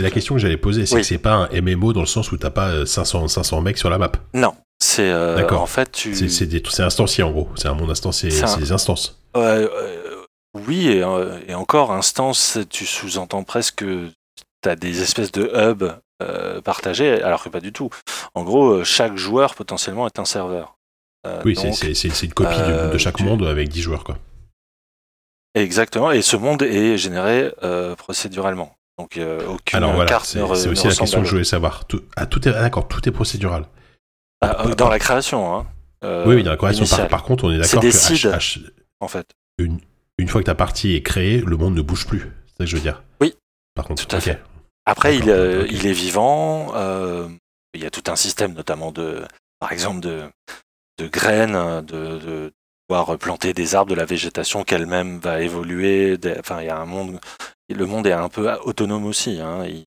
la 0.00 0.10
question 0.10 0.34
que 0.34 0.40
j'allais 0.40 0.56
poser 0.56 0.86
c'est 0.86 0.96
oui. 0.96 1.00
que 1.02 1.06
c'est 1.06 1.18
pas 1.18 1.34
un 1.34 1.48
MMO 1.60 1.92
dans 1.92 2.00
le 2.00 2.06
sens 2.06 2.32
où 2.32 2.36
t'as 2.36 2.50
pas 2.50 2.68
euh, 2.70 2.86
500 2.86 3.28
500 3.28 3.60
mecs 3.60 3.78
sur 3.78 3.90
la 3.90 3.98
map 3.98 4.10
Non, 4.34 4.56
C'est 4.78 5.10
euh, 5.10 5.48
en 5.50 5.66
fait 5.66 5.90
tu. 5.90 6.14
C'est 6.28 6.82
instancié 6.82 7.24
en 7.24 7.30
gros. 7.30 7.48
C'est 7.56 7.68
un 7.68 7.74
monde 7.74 7.90
instancié. 7.90 8.30
C'est 8.30 8.44
un- 8.44 8.56
des 8.58 8.72
instances. 8.72 9.20
Euh, 9.36 9.68
euh, 9.72 10.24
oui, 10.66 10.88
et, 10.88 11.02
euh, 11.02 11.38
et 11.48 11.54
encore, 11.54 11.92
instance, 11.92 12.58
tu 12.70 12.86
sous-entends 12.86 13.42
presque 13.44 13.76
que 13.76 14.08
tu 14.62 14.68
as 14.68 14.76
des 14.76 15.02
espèces 15.02 15.32
de 15.32 15.50
hubs 15.54 15.98
euh, 16.22 16.60
partagés, 16.62 17.22
alors 17.22 17.42
que 17.42 17.48
pas 17.50 17.60
du 17.60 17.72
tout. 17.72 17.90
En 18.34 18.42
gros, 18.44 18.82
chaque 18.84 19.16
joueur 19.16 19.54
potentiellement 19.54 20.06
est 20.06 20.18
un 20.18 20.24
serveur. 20.24 20.76
Oui, 21.44 21.56
c'est- 21.56 21.72
une 22.26 22.32
copie 22.32 22.56
de- 22.56 22.92
de, 22.92 22.98
chaque 22.98 23.16
tu- 23.16 23.24
monde 23.24 23.44
avec 23.44 23.68
10 23.68 23.82
joueurs 23.82 24.04
quoi. 24.04 24.16
Exactement, 25.54 26.12
et 26.12 26.22
ce 26.22 26.36
monde 26.36 26.62
est 26.62 26.96
généré 26.98 27.52
procéduralement. 27.98 28.76
Donc 28.98 29.18
aucune 29.48 29.76
Alors 29.76 29.92
voilà, 29.94 30.08
carte 30.08 30.26
c'est 30.26 30.38
ne, 30.38 30.44
aussi 30.44 30.86
la 30.86 30.94
question 30.94 31.18
à 31.18 31.22
que 31.22 31.26
je 31.26 31.32
voulais 31.32 31.44
savoir. 31.44 31.84
Tout, 31.86 32.02
ah, 32.16 32.26
tout 32.26 32.46
est 32.48 32.52
ah, 32.54 32.60
d'accord, 32.62 32.88
tout 32.88 33.06
est 33.08 33.12
procédural. 33.12 33.66
Ah, 34.40 34.66
dans 34.76 34.88
la 34.88 34.98
création, 34.98 35.54
hein. 35.54 35.66
euh, 36.04 36.24
oui, 36.26 36.36
oui, 36.36 36.42
dans 36.42 36.50
la 36.50 36.56
correction. 36.56 36.84
Par, 36.84 36.90
initiale, 36.90 37.08
par 37.08 37.22
contre, 37.24 37.44
on 37.44 37.50
est 37.52 37.58
d'accord 37.58 37.80
que 37.80 37.86
H- 37.86 37.92
seeds. 37.92 38.28
H- 38.28 38.60
en 39.00 39.08
fait. 39.08 39.26
une, 39.58 39.78
une 40.18 40.28
fois 40.28 40.40
que 40.42 40.46
ta 40.46 40.54
partie 40.54 40.94
est 40.94 41.02
créée, 41.02 41.38
le 41.40 41.56
monde 41.56 41.74
ne 41.74 41.82
bouge 41.82 42.06
plus. 42.06 42.20
C'est 42.46 42.52
ça 42.58 42.64
que 42.64 42.66
je 42.66 42.76
veux 42.76 42.82
dire. 42.82 43.02
Oui. 43.20 43.34
Par 43.74 43.84
contre, 43.86 44.06
Tout 44.06 44.14
à 44.16 44.20
fait. 44.20 44.40
Après, 44.86 45.16
il, 45.16 45.30
euh, 45.30 45.66
il 45.70 45.86
est 45.86 45.92
vivant. 45.92 46.72
euh, 46.74 47.28
il 47.74 47.82
y 47.82 47.86
a 47.86 47.90
tout 47.90 48.04
un 48.10 48.16
système, 48.16 48.52
notamment 48.54 48.92
de, 48.92 49.22
par 49.58 49.72
exemple, 49.72 50.00
de, 50.00 50.22
de 50.98 51.06
graines, 51.08 51.82
de, 51.84 52.18
de 52.18 52.52
pouvoir 52.88 53.18
planter 53.18 53.52
des 53.52 53.74
arbres, 53.74 53.90
de 53.90 53.96
la 53.96 54.04
végétation 54.04 54.64
qu'elle-même 54.64 55.18
va 55.18 55.40
évoluer. 55.42 56.16
des- 56.18 56.38
Enfin, 56.38 56.60
il 56.62 56.66
y 56.66 56.70
a 56.70 56.78
un 56.78 56.86
monde. 56.86 57.18
Le 57.68 57.84
monde 57.86 58.06
est 58.06 58.12
un 58.12 58.28
peu 58.28 58.50
autonome 58.64 59.06
aussi. 59.06 59.40
hein, 59.40 59.64
il, 59.66 59.84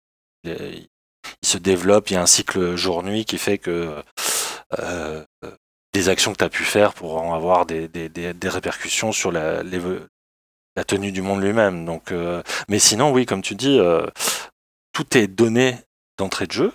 il- 0.44 0.86
il 1.42 1.48
se 1.48 1.58
développe. 1.58 2.10
Il 2.10 2.14
y 2.14 2.16
a 2.16 2.22
un 2.22 2.26
cycle 2.26 2.76
jour-nuit 2.76 3.24
qui 3.24 3.38
fait 3.38 3.58
que 3.58 3.70
euh, 3.70 4.02
des 5.94 6.08
actions 6.08 6.32
que 6.32 6.38
tu 6.38 6.44
as 6.44 6.50
pu 6.50 6.64
faire 6.64 6.92
pourront 6.92 7.34
avoir 7.34 7.66
des, 7.66 7.88
des, 7.88 8.08
des, 8.08 8.34
des 8.34 8.48
répercussions 8.48 9.12
sur 9.12 9.32
la, 9.32 9.62
tenue 10.86 11.12
du 11.12 11.22
monde 11.22 11.42
lui-même. 11.42 11.86
Donc, 11.86 12.12
euh, 12.12 12.42
mais 12.68 12.78
sinon, 12.78 13.12
oui, 13.12 13.26
comme 13.26 13.42
tu 13.42 13.54
dis, 13.54 13.78
euh, 13.78 14.06
tout 14.92 15.16
est 15.16 15.28
donné 15.28 15.78
d'entrée 16.18 16.46
de 16.46 16.52
jeu, 16.52 16.72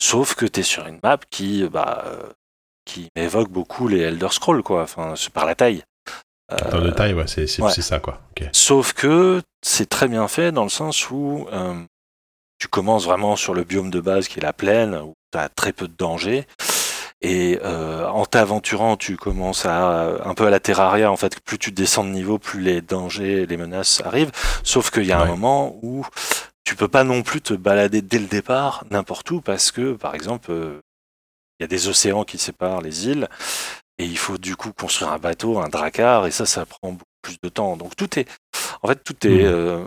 sauf 0.00 0.34
que 0.34 0.46
tu 0.46 0.60
es 0.60 0.62
sur 0.62 0.86
une 0.86 1.00
map 1.02 1.18
qui, 1.30 1.66
bah, 1.68 2.04
euh, 2.06 2.30
qui 2.84 3.08
m'évoque 3.16 3.50
beaucoup 3.50 3.88
les 3.88 4.00
Elder 4.00 4.28
Scrolls, 4.30 4.62
quoi. 4.62 4.82
Enfin, 4.82 5.14
par 5.32 5.46
la 5.46 5.54
taille. 5.54 5.82
Dans 6.70 6.80
le 6.80 6.92
taille, 6.92 7.14
ouais, 7.14 7.26
c'est 7.26 7.62
ouais. 7.62 7.70
ça 7.70 7.98
quoi. 7.98 8.20
Sauf 8.52 8.92
que 8.92 9.40
c'est 9.62 9.88
très 9.88 10.06
bien 10.06 10.28
fait 10.28 10.52
dans 10.52 10.64
le 10.64 10.68
sens 10.68 11.08
où 11.10 11.46
euh, 11.50 11.80
tu 12.58 12.68
commences 12.68 13.06
vraiment 13.06 13.36
sur 13.36 13.54
le 13.54 13.64
biome 13.64 13.90
de 13.90 14.00
base 14.00 14.28
qui 14.28 14.38
est 14.38 14.42
la 14.42 14.52
plaine, 14.52 14.94
où 14.96 15.14
tu 15.32 15.38
as 15.38 15.48
très 15.48 15.72
peu 15.72 15.88
de 15.88 15.94
danger. 15.96 16.46
Et 17.22 17.60
euh, 17.62 18.06
en 18.08 18.26
t'aventurant, 18.26 18.96
tu 18.96 19.16
commences 19.16 19.64
à 19.64 20.26
un 20.26 20.34
peu 20.34 20.46
à 20.46 20.50
la 20.50 20.58
terraria. 20.58 21.10
En 21.10 21.16
fait, 21.16 21.40
plus 21.40 21.58
tu 21.58 21.70
descends 21.70 22.04
de 22.04 22.10
niveau, 22.10 22.38
plus 22.38 22.60
les 22.60 22.80
dangers, 22.80 23.46
les 23.46 23.56
menaces 23.56 24.02
arrivent. 24.04 24.32
Sauf 24.64 24.90
qu'il 24.90 25.04
y 25.04 25.12
a 25.12 25.20
un 25.20 25.26
moment 25.26 25.78
où 25.82 26.04
tu 26.64 26.74
peux 26.74 26.88
pas 26.88 27.04
non 27.04 27.22
plus 27.22 27.40
te 27.40 27.54
balader 27.54 28.02
dès 28.02 28.18
le 28.18 28.26
départ 28.26 28.84
n'importe 28.90 29.30
où 29.30 29.40
parce 29.40 29.70
que, 29.70 29.92
par 29.94 30.14
exemple, 30.14 30.50
euh, 30.50 30.80
il 31.58 31.62
y 31.62 31.64
a 31.64 31.68
des 31.68 31.88
océans 31.88 32.24
qui 32.24 32.38
séparent 32.38 32.80
les 32.80 33.06
îles 33.06 33.28
et 33.98 34.04
il 34.04 34.18
faut 34.18 34.38
du 34.38 34.56
coup 34.56 34.72
construire 34.72 35.12
un 35.12 35.18
bateau, 35.18 35.60
un 35.60 35.68
dracar, 35.68 36.26
et 36.26 36.30
ça, 36.30 36.46
ça 36.46 36.66
prend 36.66 36.92
beaucoup 36.92 37.04
plus 37.22 37.36
de 37.42 37.48
temps. 37.48 37.76
Donc 37.76 37.94
tout 37.94 38.18
est, 38.18 38.28
en 38.82 38.88
fait, 38.88 39.02
tout 39.04 39.26
est. 39.26 39.44
Mhm. 39.44 39.44
euh, 39.44 39.84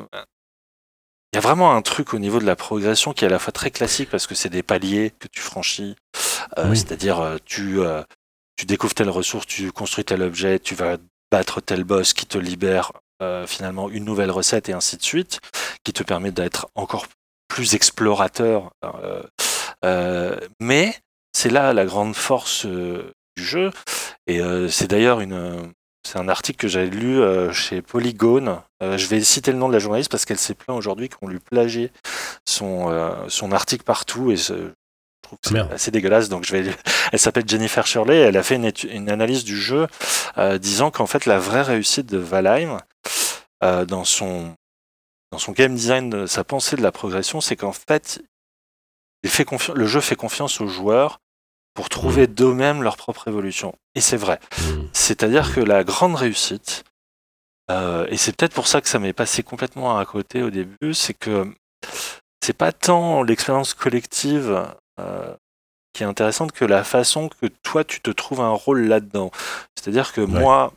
il 1.36 1.40
y 1.40 1.40
a 1.40 1.42
vraiment 1.42 1.76
un 1.76 1.82
truc 1.82 2.14
au 2.14 2.20
niveau 2.20 2.40
de 2.40 2.46
la 2.46 2.56
progression 2.56 3.12
qui 3.12 3.26
est 3.26 3.28
à 3.28 3.30
la 3.30 3.40
fois 3.40 3.52
très 3.52 3.70
classique 3.70 4.10
parce 4.10 4.26
que 4.26 4.36
c'est 4.36 4.48
des 4.48 4.64
paliers 4.64 5.12
que 5.20 5.28
tu 5.28 5.42
franchis. 5.42 5.98
Euh, 6.58 6.70
Oui. 6.70 6.78
C'est-à-dire, 6.78 7.20
euh, 7.20 7.36
tu, 7.44 7.82
euh, 7.82 8.04
tu 8.56 8.66
découvres 8.66 8.94
telle 8.94 9.10
ressource, 9.10 9.46
tu 9.46 9.70
construis 9.74 10.06
tel 10.06 10.22
objet, 10.22 10.60
tu 10.60 10.76
vas 10.76 10.96
battre 11.34 11.60
tel 11.60 11.84
boss 11.84 12.14
qui 12.14 12.26
te 12.26 12.38
libère 12.38 12.94
euh, 13.22 13.46
finalement 13.46 13.90
une 13.90 14.06
nouvelle 14.06 14.32
recette 14.32 14.70
et 14.70 14.74
ainsi 14.74 14.96
de 14.96 15.04
suite, 15.04 15.42
qui 15.84 15.92
te 15.92 16.04
permet 16.04 16.32
d'être 16.32 16.70
encore 16.74 17.06
plus 17.50 17.76
explorateur. 17.76 18.72
mais 20.62 20.96
c'est 21.34 21.50
là 21.50 21.74
la 21.74 21.84
grande 21.84 22.16
force 22.16 22.66
du 22.66 23.44
jeu. 23.44 23.72
Et 24.28 24.40
c'est 24.70 24.88
d'ailleurs 24.88 25.20
une. 25.20 25.74
C'est 26.06 26.20
un 26.20 26.30
article 26.30 26.60
que 26.60 26.68
j'avais 26.68 26.86
lu 26.88 27.20
euh, 27.20 27.52
chez 27.52 27.82
Polygone. 27.82 28.62
Euh, 28.84 28.96
je 28.96 29.08
vais 29.08 29.22
citer 29.22 29.52
le 29.52 29.58
nom 29.58 29.68
de 29.68 29.74
la 29.74 29.80
journaliste 29.80 30.12
parce 30.12 30.24
qu'elle 30.26 30.38
s'est 30.38 30.54
plaint 30.54 30.78
aujourd'hui 30.78 31.10
qu'on 31.10 31.28
lui 31.28 31.40
plagiait 31.40 31.92
son, 32.48 32.92
euh, 32.92 33.12
son 33.28 33.52
article 33.52 33.84
partout 33.84 34.32
et 34.32 34.38
je 34.38 34.54
trouve 35.24 35.40
que 35.40 35.48
c'est 35.48 35.54
Merde. 35.56 35.74
assez 35.74 35.90
dégueulasse. 35.90 36.30
Donc 36.30 36.46
je 36.46 36.56
vais. 36.56 36.72
Elle 37.12 37.18
s'appelle 37.18 37.48
Jennifer 37.48 37.88
Shirley. 37.88 38.20
Elle 38.20 38.38
a 38.38 38.44
fait 38.44 38.56
une, 38.56 39.10
analyse 39.10 39.44
du 39.44 39.60
jeu 39.60 39.88
disant 40.60 40.92
qu'en 40.92 41.08
fait 41.08 41.26
la 41.26 41.40
vraie 41.40 41.62
réussite 41.62 42.08
de 42.08 42.18
Valheim 42.18 42.78
dans 43.62 44.04
son 44.04 44.54
dans 45.32 45.38
son 45.38 45.52
game 45.54 45.76
design, 45.76 46.10
de 46.10 46.26
sa 46.26 46.44
pensée 46.44 46.76
de 46.76 46.82
la 46.82 46.92
progression, 46.92 47.42
c'est 47.42 47.56
qu'en 47.56 47.72
fait 47.72 48.22
il 49.24 49.30
fait 49.30 49.44
confi- 49.44 49.74
le 49.74 49.86
jeu 49.88 50.02
fait 50.02 50.16
confiance 50.16 50.62
aux 50.62 50.68
joueurs 50.68 51.20
pour 51.76 51.90
trouver 51.90 52.26
d'eux-mêmes 52.26 52.82
leur 52.82 52.98
propre 52.98 53.28
évolution. 53.28 53.76
Et 53.94 54.02
c'est 54.02 54.18
vrai. 54.18 54.40
Mhm. 54.60 54.90
C'est-à-dire 54.94 55.54
que 55.54 55.60
la 55.60 55.84
grande 55.84 56.16
réussite, 56.16 56.84
euh, 57.70 58.08
et 58.10 58.18
c'est 58.18 58.36
peut-être 58.36 58.54
pour 58.54 58.68
ça 58.68 58.82
que 58.82 58.88
ça 58.88 58.98
m'est 58.98 59.14
passé 59.14 59.44
complètement 59.44 60.00
à 60.00 60.06
côté 60.06 60.42
au 60.42 60.50
début, 60.50 60.94
c'est 60.94 61.14
que 61.14 61.54
c'est 62.42 62.54
pas 62.54 62.72
tant 62.72 63.24
l'expérience 63.24 63.74
collective 63.74 64.66
euh, 65.00 65.36
qui 65.94 66.04
est 66.04 66.06
intéressante 66.06 66.54
que 66.54 66.66
la 66.66 66.84
façon 66.84 67.30
que 67.30 67.48
toi 67.64 67.84
tu 67.84 68.02
te 68.02 68.12
trouves 68.12 68.42
un 68.42 68.52
rôle 68.52 68.82
là-dedans. 68.82 69.32
C'est-à-dire 69.76 70.14
que 70.14 70.22
moi, 70.22 70.74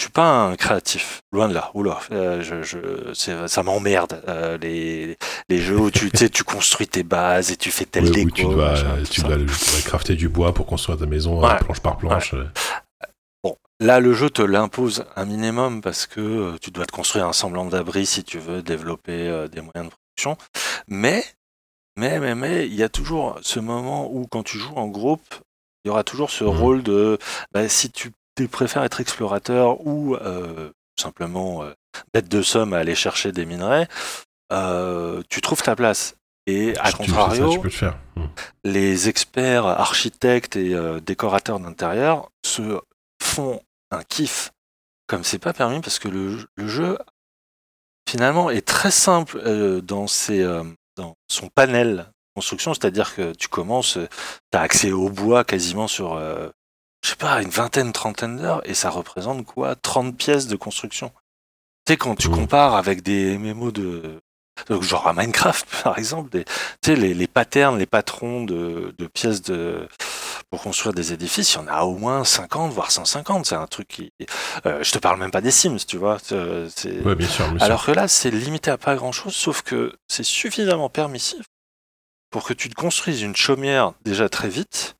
je 0.00 0.04
suis 0.06 0.12
pas 0.12 0.46
un 0.46 0.56
créatif, 0.56 1.20
loin 1.30 1.46
de 1.46 1.52
là. 1.52 1.70
Oula, 1.74 2.00
euh, 2.10 2.42
je, 2.42 3.12
ça 3.46 3.62
m'emmerde 3.62 4.22
euh, 4.28 4.56
les, 4.56 5.18
les 5.50 5.58
jeux 5.58 5.76
où 5.78 5.90
tu, 5.90 6.10
tu 6.10 6.16
sais, 6.16 6.30
tu 6.30 6.42
construis 6.42 6.88
tes 6.88 7.02
bases 7.02 7.50
et 7.50 7.58
tu 7.58 7.70
fais 7.70 7.84
tel 7.84 8.04
Ouais, 8.04 8.10
déco. 8.10 8.28
où 8.28 8.30
tu 8.30 8.44
dois, 8.44 8.70
machin, 8.70 8.96
tu 9.10 9.20
dois, 9.20 9.36
crafter 9.84 10.14
du 10.14 10.30
bois 10.30 10.54
pour 10.54 10.64
construire 10.64 10.98
ta 10.98 11.04
maison 11.04 11.42
Ouais. 11.44 11.50
euh, 11.50 11.54
planche 11.56 11.80
par 11.80 11.98
planche. 11.98 12.32
euh. 12.32 12.46
Bon, 13.44 13.56
là, 13.78 14.00
le 14.00 14.14
jeu 14.14 14.30
te 14.30 14.40
l'impose 14.40 15.04
un 15.16 15.26
minimum 15.26 15.82
parce 15.82 16.06
que 16.06 16.20
euh, 16.20 16.56
tu 16.62 16.70
dois 16.70 16.86
te 16.86 16.92
construire 16.92 17.26
un 17.26 17.34
semblant 17.34 17.66
d'abri 17.66 18.06
si 18.06 18.24
tu 18.24 18.38
veux 18.38 18.62
développer 18.62 19.28
euh, 19.28 19.48
des 19.48 19.60
moyens 19.60 19.90
de 19.90 19.94
production. 20.16 20.38
Mais, 20.88 21.22
mais, 21.98 22.20
mais, 22.20 22.34
mais, 22.34 22.66
il 22.66 22.74
y 22.74 22.82
a 22.82 22.88
toujours 22.88 23.38
ce 23.42 23.60
moment 23.60 24.10
où, 24.10 24.26
quand 24.30 24.44
tu 24.44 24.58
joues 24.58 24.76
en 24.76 24.88
groupe, 24.88 25.26
il 25.84 25.88
y 25.88 25.90
aura 25.90 26.04
toujours 26.04 26.30
ce 26.30 26.44
Mhm. 26.44 26.50
rôle 26.50 26.82
de 26.82 27.18
bah, 27.52 27.68
si 27.68 27.90
tu, 27.90 28.12
tu 28.40 28.48
préfères 28.48 28.84
être 28.84 29.02
explorateur 29.02 29.86
ou 29.86 30.14
euh, 30.14 30.70
simplement 30.98 31.62
euh, 31.62 31.74
bête 32.14 32.28
de 32.28 32.40
somme 32.40 32.72
à 32.72 32.78
aller 32.78 32.94
chercher 32.94 33.32
des 33.32 33.44
minerais, 33.44 33.86
euh, 34.50 35.22
tu 35.28 35.42
trouves 35.42 35.62
ta 35.62 35.76
place. 35.76 36.16
Et 36.46 36.74
à 36.78 36.90
ça, 36.90 36.96
contrario, 36.96 37.50
tu 37.50 37.58
peux 37.58 37.64
le 37.64 37.70
faire. 37.70 37.98
Mhm. 38.16 38.28
les 38.64 39.08
experts 39.10 39.66
architectes 39.66 40.56
et 40.56 40.74
euh, 40.74 41.00
décorateurs 41.00 41.60
d'intérieur 41.60 42.30
se 42.46 42.80
font 43.22 43.60
un 43.90 44.02
kiff 44.04 44.52
comme 45.06 45.22
c'est 45.22 45.38
pas 45.38 45.52
permis 45.52 45.80
parce 45.80 45.98
que 45.98 46.08
le, 46.08 46.38
le 46.56 46.66
jeu 46.66 46.96
finalement 48.08 48.48
est 48.48 48.66
très 48.66 48.90
simple 48.90 49.38
dans, 49.82 50.06
ses, 50.06 50.42
dans 50.96 51.14
son 51.28 51.48
panel 51.48 52.06
construction, 52.34 52.72
c'est-à-dire 52.74 53.14
que 53.14 53.32
tu 53.34 53.48
commences, 53.48 53.98
tu 54.50 54.58
as 54.58 54.60
accès 54.60 54.92
au 54.92 55.10
bois 55.10 55.44
quasiment 55.44 55.88
sur, 55.88 56.14
euh, 56.14 56.48
je 57.04 57.10
sais 57.10 57.16
pas, 57.16 57.40
une 57.42 57.50
vingtaine, 57.50 57.92
trentaine 57.92 58.36
d'heures 58.36 58.60
et 58.68 58.74
ça 58.74 58.90
représente 58.90 59.44
quoi 59.44 59.74
30 59.74 60.16
pièces 60.16 60.46
de 60.46 60.56
construction. 60.56 61.10
Tu 61.86 61.92
sais, 61.92 61.96
quand 61.96 62.14
tu 62.16 62.28
Mmh. 62.28 62.32
compares 62.32 62.74
avec 62.76 63.02
des 63.02 63.38
MMO 63.38 63.70
de, 63.70 64.20
genre 64.82 65.08
à 65.08 65.12
Minecraft 65.14 65.66
par 65.82 65.98
exemple, 65.98 66.30
des, 66.30 66.44
tu 66.44 66.50
sais, 66.84 66.96
les, 66.96 67.14
les 67.14 67.26
patterns, 67.26 67.78
les 67.78 67.86
patrons 67.86 68.44
de, 68.44 68.94
de 68.98 69.06
pièces 69.06 69.40
de, 69.42 69.88
pour 70.50 70.62
construire 70.62 70.92
des 70.92 71.12
édifices, 71.12 71.54
il 71.54 71.56
y 71.56 71.58
en 71.60 71.68
a 71.68 71.82
au 71.82 71.96
moins 71.96 72.24
50, 72.24 72.72
voire 72.72 72.90
150. 72.90 73.46
C'est 73.46 73.54
un 73.54 73.66
truc 73.68 73.88
qui. 73.88 74.12
Euh, 74.66 74.82
je 74.82 74.90
te 74.92 74.98
parle 74.98 75.18
même 75.20 75.30
pas 75.30 75.40
des 75.40 75.52
Sims, 75.52 75.78
tu 75.86 75.96
vois. 75.96 76.18
c'est- 76.18 77.00
Ouais, 77.04 77.14
bien 77.14 77.28
sûr. 77.28 77.46
bien 77.48 77.58
sûr. 77.58 77.64
Alors 77.64 77.84
que 77.84 77.92
là, 77.92 78.08
c'est 78.08 78.30
limité 78.30 78.70
à 78.70 78.76
pas 78.76 78.96
grand 78.96 79.12
chose, 79.12 79.34
sauf 79.34 79.62
que 79.62 79.94
c'est 80.08 80.24
suffisamment 80.24 80.88
permissif 80.90 81.42
pour 82.30 82.44
que 82.44 82.52
tu 82.52 82.68
te 82.68 82.74
construises 82.74 83.22
une 83.22 83.34
chaumière 83.36 83.92
déjà 84.04 84.28
très 84.28 84.48
vite, 84.48 84.96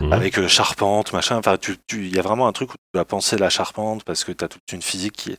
Mhm. 0.00 0.12
avec 0.12 0.38
euh, 0.38 0.48
charpente, 0.48 1.12
machin. 1.12 1.36
Enfin, 1.36 1.56
tu, 1.58 1.76
tu, 1.86 2.06
il 2.06 2.14
y 2.14 2.18
a 2.18 2.22
vraiment 2.22 2.46
un 2.48 2.52
truc 2.52 2.70
où 2.70 2.74
tu 2.76 2.88
dois 2.94 3.04
penser 3.04 3.36
la 3.36 3.50
charpente 3.50 4.02
parce 4.04 4.24
que 4.24 4.32
tu 4.32 4.44
as 4.44 4.48
toute 4.48 4.72
une 4.72 4.82
physique 4.82 5.12
qui 5.14 5.32
est. 5.32 5.38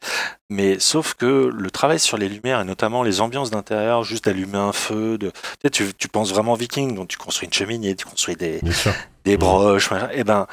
Mais 0.49 0.79
sauf 0.79 1.15
que 1.15 1.49
le 1.53 1.71
travail 1.71 1.99
sur 1.99 2.17
les 2.17 2.29
lumières 2.29 2.61
et 2.61 2.63
notamment 2.65 3.01
les 3.03 3.21
ambiances 3.21 3.49
d'intérieur, 3.51 4.03
juste 4.03 4.25
d'allumer 4.25 4.57
un 4.59 4.71
feu, 4.73 5.17
de, 5.17 5.29
tu, 5.31 5.35
sais, 5.63 5.69
tu, 5.69 5.93
tu 5.95 6.07
penses 6.07 6.31
vraiment 6.31 6.53
viking, 6.53 6.95
donc 6.95 7.07
tu 7.07 7.17
construis 7.17 7.47
une 7.47 7.53
cheminée, 7.53 7.95
tu 7.95 8.05
construis 8.05 8.35
des, 8.35 8.61
des 9.25 9.33
Mhm. 9.33 9.37
broches, 9.39 9.89
machin. 9.91 10.09
Et 10.13 10.23
ben, 10.23 10.47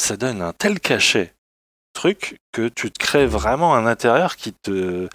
ça 0.00 0.16
donne 0.16 0.40
un 0.40 0.52
tel 0.52 0.78
cachet 0.80 1.34
truc 1.94 2.38
que 2.52 2.68
tu 2.68 2.90
te 2.92 2.98
crées 2.98 3.26
vraiment 3.26 3.74
un 3.74 3.86
intérieur 3.86 4.36
qui 4.36 4.52
te 4.52 5.08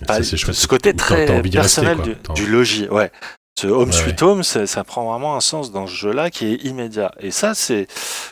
Ça, 0.00 0.06
bah, 0.06 0.22
c'est 0.22 0.36
chouette. 0.36 0.54
ce 0.56 0.66
côté 0.66 0.94
très 0.94 1.24
rester, 1.26 1.50
personnel 1.50 1.98
du, 2.02 2.16
du 2.34 2.46
logis, 2.46 2.86
ouais. 2.88 3.10
Ce 3.58 3.66
home 3.66 3.88
Ouais, 3.88 3.92
sweet 3.96 4.22
home, 4.22 4.42
ça, 4.44 4.66
ça 4.66 4.84
prend 4.84 5.10
vraiment 5.10 5.34
un 5.34 5.40
sens 5.40 5.72
dans 5.72 5.86
ce 5.86 5.94
jeu-là 5.94 6.30
qui 6.30 6.46
est 6.46 6.64
immédiat. 6.64 7.12
Et 7.18 7.30
ça, 7.30 7.54
c'est, 7.54 7.86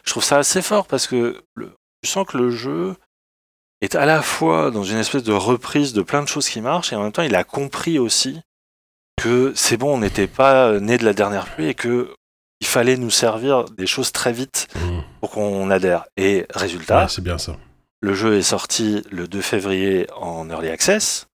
je 0.04 0.10
trouve 0.10 0.22
ça 0.24 0.38
assez 0.38 0.62
fort 0.62 0.86
parce 0.86 1.06
que 1.06 1.42
le, 1.54 1.72
tu 2.02 2.08
sens 2.10 2.26
que 2.26 2.36
le 2.36 2.50
jeu 2.50 2.94
est 3.80 3.94
à 3.96 4.06
la 4.06 4.22
fois 4.22 4.70
dans 4.70 4.84
une 4.84 4.98
espèce 4.98 5.24
de 5.24 5.32
reprise 5.32 5.92
de 5.92 6.02
plein 6.02 6.22
de 6.22 6.28
choses 6.28 6.48
qui 6.48 6.60
marchent 6.60 6.92
et 6.92 6.96
en 6.96 7.02
même 7.02 7.12
temps, 7.12 7.22
il 7.22 7.34
a 7.34 7.44
compris 7.44 7.98
aussi 7.98 8.40
que 9.20 9.52
c'est 9.56 9.76
bon, 9.76 9.94
on 9.94 9.98
n'était 9.98 10.26
pas 10.28 10.78
né 10.78 10.96
de 10.98 11.04
la 11.04 11.12
dernière 11.12 11.46
pluie 11.46 11.68
et 11.68 11.74
que 11.74 12.14
il 12.60 12.66
fallait 12.66 12.96
nous 12.96 13.10
servir 13.10 13.64
des 13.64 13.86
choses 13.86 14.12
très 14.12 14.32
vite 14.32 14.68
Mmh. 14.76 15.00
pour 15.20 15.30
qu'on 15.32 15.70
adhère. 15.70 16.04
Et 16.16 16.46
résultat, 16.54 17.02
Ouais, 17.02 17.08
c'est 17.08 17.22
bien 17.24 17.36
ça. 17.38 17.56
le 18.00 18.14
jeu 18.14 18.36
est 18.38 18.42
sorti 18.42 19.02
le 19.10 19.26
2 19.28 19.40
février 19.40 20.06
en 20.16 20.48
Early 20.48 20.68
Access. 20.68 21.26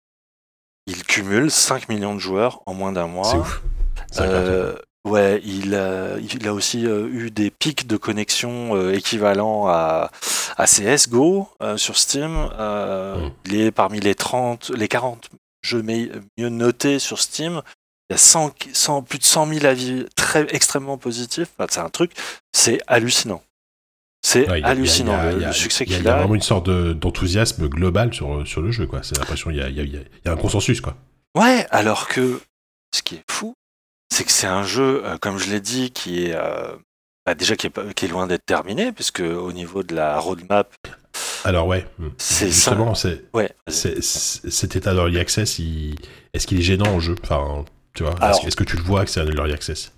Il 0.89 1.05
cumule 1.05 1.51
5 1.51 1.89
millions 1.89 2.15
de 2.15 2.19
joueurs 2.21 2.61
en 2.67 2.75
moins 2.75 2.91
d'un 2.93 3.07
mois. 3.07 3.25
C'est 3.25 3.37
ouf. 3.37 3.63
Euh, 4.21 4.75
ouais, 5.07 5.40
il 5.45 5.75
a, 5.75 6.16
il 6.19 6.47
a 6.47 6.52
aussi 6.54 6.87
euh, 6.87 7.09
eu 7.09 7.31
des 7.31 7.50
pics 7.50 7.87
de 7.87 7.97
connexion 7.97 8.76
euh, 8.76 8.92
équivalents 8.92 9.66
à, 9.69 10.11
à 10.57 10.66
CSGO 10.66 11.49
sur 11.76 11.97
Steam. 11.97 12.49
Euh, 12.59 13.16
Mm. 13.16 13.31
Il 13.47 13.61
est 13.61 13.71
parmi 13.73 14.00
les 14.00 14.14
30, 14.14 14.71
les 14.71 14.88
40 14.88 15.28
jeux 15.62 15.83
mieux 15.83 16.49
notés 16.49 16.99
sur 16.99 17.19
Steam. 17.21 17.62
Il 18.11 18.12
y 18.12 18.14
a 18.14 18.19
100, 18.19 18.52
100 18.73 19.02
plus 19.02 19.19
de 19.19 19.25
100 19.25 19.47
000 19.47 19.66
avis 19.66 20.04
très 20.16 20.47
extrêmement 20.54 20.99
positifs. 20.99 21.49
Enfin, 21.59 21.66
c'est 21.71 21.81
un 21.81 21.88
truc, 21.88 22.12
c'est 22.52 22.81
hallucinant. 22.87 23.42
C'est 24.25 24.49
Ouais, 24.49 24.62
hallucinant 24.62 25.14
a- 25.19 25.33
le, 25.33 25.45
a- 25.47 25.52
succès 25.52 25.85
il 25.85 25.90
y 25.90 25.95
a- 25.95 25.97
qu'il 25.99 26.07
Il 26.07 26.09
y 26.09 26.12
a 26.12 26.16
vraiment 26.19 26.35
une 26.35 26.42
sorte 26.42 26.66
de- 26.66 26.92
d'enthousiasme 26.92 27.69
global 27.69 28.12
sur, 28.14 28.47
sur 28.47 28.61
le 28.62 28.71
jeu. 28.71 28.88
C'est 29.02 29.19
l'impression 29.19 29.50
qu'il 29.50 29.59
y 29.61 29.81
y, 29.81 29.97
y 30.25 30.28
a 30.28 30.33
un 30.33 30.37
consensus, 30.37 30.81
quoi. 30.81 30.95
Ouais, 31.37 31.66
alors 31.71 32.09
que 32.09 32.40
ce 32.95 33.02
qui 33.02 33.16
est 33.16 33.25
fou, 33.31 33.54
c'est 34.12 34.25
que 34.25 34.33
c'est 34.33 34.47
un 34.47 34.62
jeu, 34.62 35.02
euh, 35.04 35.19
comme 35.19 35.38
je 35.38 35.50
l'ai 35.50 35.61
dit, 35.61 35.90
qui 35.90 36.25
est 36.26 36.35
euh, 36.35 36.76
bah, 37.26 37.35
déjà 37.35 37.57
qui 37.57 37.66
est, 37.66 37.71
pas- 37.71 37.92
qui 37.95 38.04
est 38.04 38.09
loin 38.09 38.26
d'être 38.26 38.45
terminé, 38.47 38.92
puisque 38.92 39.21
au 39.21 39.52
niveau 39.52 39.83
de 39.83 39.95
la 39.95 40.19
roadmap, 40.19 40.75
Alors, 41.45 41.66
ouais. 41.66 41.87
mmh. 41.99 42.09
C'est 42.19 42.49
Justement, 42.49 42.95
c'est, 42.95 43.25
ouais. 43.35 43.50
cet 43.69 44.76
état 44.76 44.95
d'early 44.95 45.19
access, 45.19 45.59
il- 45.59 45.97
est-ce 46.33 46.47
qu'il 46.47 46.59
est 46.59 46.62
gênant 46.62 46.95
au 46.95 47.00
jeu? 47.00 47.14
Enfin, 47.23 47.64
tu 47.95 48.04
vois, 48.04 48.14
est-ce, 48.31 48.57
que 48.57 48.64
tu 48.64 48.76
le 48.76 48.83
vois 48.83 49.04
que 49.04 49.11
c'est 49.11 49.21
un 49.21 49.26
early 49.26 49.52
access? 49.52 49.92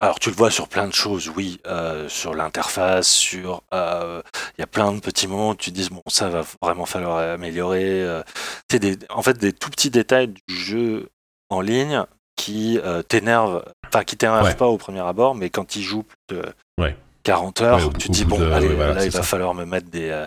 Alors 0.00 0.20
tu 0.20 0.30
le 0.30 0.36
vois 0.36 0.50
sur 0.52 0.68
plein 0.68 0.86
de 0.86 0.94
choses, 0.94 1.28
oui, 1.34 1.60
euh, 1.66 2.08
sur 2.08 2.32
l'interface, 2.32 3.08
sur, 3.08 3.62
euh, 3.74 4.22
il 4.56 4.60
y 4.60 4.62
a 4.62 4.68
plein 4.68 4.92
de 4.92 5.00
petits 5.00 5.26
moments 5.26 5.50
où 5.50 5.54
tu 5.56 5.72
te 5.72 5.76
dis 5.76 5.88
bon 5.90 6.02
ça 6.06 6.28
va 6.28 6.44
vraiment 6.62 6.86
falloir 6.86 7.18
améliorer. 7.18 8.02
euh, 8.04 8.22
c'est 8.70 8.78
des, 8.78 8.96
en 9.10 9.22
fait 9.22 9.38
des 9.38 9.52
tout 9.52 9.70
petits 9.70 9.90
détails 9.90 10.28
du 10.28 10.54
jeu 10.54 11.08
en 11.50 11.60
ligne 11.60 12.04
qui 12.38 12.78
euh, 12.78 13.02
t'énervent, 13.02 13.62
enfin 13.86 14.04
qui 14.04 14.16
t'énervent 14.16 14.44
Ouais. 14.46 14.54
pas 14.54 14.68
au 14.68 14.78
premier 14.78 15.00
abord, 15.00 15.34
mais 15.34 15.50
quand 15.50 15.76
ils 15.76 15.82
jouent 15.82 16.04
plus 16.04 16.36
de 16.36 16.42
Ouais. 16.80 16.96
40 17.24 17.60
heures, 17.60 17.86
Ouais, 17.88 17.92
tu 17.98 18.08
te 18.08 18.12
dis 18.12 18.24
bon 18.24 18.38
de- 18.38 18.50
allez 18.50 18.68
voilà, 18.68 18.94
là 18.94 19.04
il 19.04 19.10
va 19.10 19.18
ça. 19.18 19.22
falloir 19.24 19.52
me 19.54 19.64
mettre 19.66 19.88
des, 19.90 20.08
euh, 20.08 20.26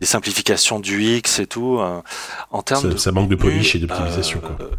des 0.00 0.06
simplifications 0.06 0.78
du 0.80 1.02
X 1.16 1.40
et 1.40 1.46
tout. 1.46 1.78
euh, 1.80 2.00
en 2.50 2.62
termes 2.62 2.82
ça, 2.82 2.88
de 2.88 2.96
ça 2.96 3.12
manque 3.12 3.28
de 3.28 3.34
polish 3.36 3.74
et 3.74 3.78
d'optimisation, 3.80 4.40
euh. 4.60 4.70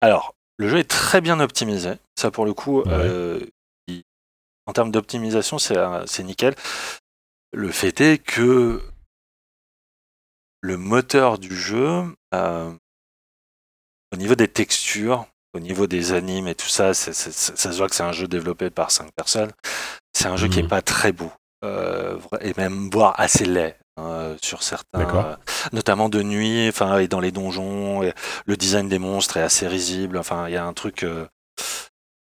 Alors, 0.00 0.34
le 0.58 0.68
jeu 0.68 0.78
est 0.78 0.88
très 0.90 1.20
bien 1.20 1.40
optimisé. 1.40 1.92
Ça, 2.18 2.30
pour 2.30 2.44
le 2.44 2.52
coup, 2.54 2.82
il- 3.88 4.02
en 4.66 4.72
termes 4.72 4.90
d'optimisation, 4.90 5.58
c'est 5.58 5.76
c'est 6.06 6.22
nickel. 6.22 6.54
Le 7.52 7.70
fait 7.70 8.00
est 8.00 8.18
que 8.18 8.82
le 10.60 10.76
moteur 10.76 11.38
du 11.38 11.54
jeu, 11.56 12.04
euh, 12.34 12.72
au 14.16 14.18
niveau 14.18 14.34
des 14.34 14.48
textures, 14.48 15.26
au 15.54 15.60
niveau 15.60 15.86
des 15.86 16.12
animes 16.12 16.48
et 16.48 16.54
tout 16.54 16.68
ça, 16.68 16.94
ça 16.94 17.12
se 17.12 17.76
voit 17.76 17.88
que 17.88 17.94
c'est 17.94 18.02
un 18.02 18.12
jeu 18.12 18.26
développé 18.26 18.70
par 18.70 18.90
cinq 18.90 19.10
personnes. 19.14 19.50
C'est 20.14 20.26
un 20.28 20.36
jeu 20.36 20.48
qui 20.48 20.60
est 20.60 20.62
Mhm. 20.62 20.68
pas 20.70 20.80
très 20.82 21.12
beau, 21.12 21.30
euh, 21.64 22.18
et 22.40 22.54
même 22.56 22.88
voire 22.90 23.14
assez 23.20 23.44
laid 23.44 23.76
hein, 23.98 24.34
sur 24.42 24.62
certains, 24.62 25.00
euh, 25.00 25.36
notamment 25.72 26.08
de 26.08 26.22
nuit, 26.22 26.66
enfin 26.68 26.98
et 26.98 27.08
dans 27.08 27.20
les 27.20 27.30
donjons. 27.30 28.02
et 28.02 28.12
le 28.46 28.56
design 28.56 28.88
des 28.88 28.98
monstres 28.98 29.36
est 29.36 29.42
assez 29.42 29.68
risible. 29.68 30.16
Enfin, 30.18 30.48
il 30.48 30.54
y 30.54 30.56
a 30.56 30.64
un 30.64 30.72
truc, 30.72 31.02
euh, 31.02 31.26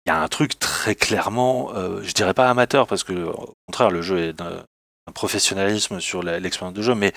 il 0.06 0.10
y 0.10 0.12
a 0.12 0.19
un 0.21 0.28
truc 0.28 0.58
très 0.60 0.95
clairement, 0.95 1.71
euh, 1.76 2.02
je 2.04 2.13
dirais 2.13 2.34
pas 2.34 2.50
amateur 2.50 2.88
parce 2.88 3.04
que 3.04 3.13
au 3.13 3.54
contraire 3.67 3.91
le 3.91 4.02
jeu 4.02 4.17
est 4.19 4.34
d'un 4.34 4.63
un 5.08 5.12
professionnalisme 5.12 6.00
sur 6.00 6.24
l'expérience 6.24 6.74
de 6.74 6.82
jeu, 6.82 6.95
mais 6.95 7.13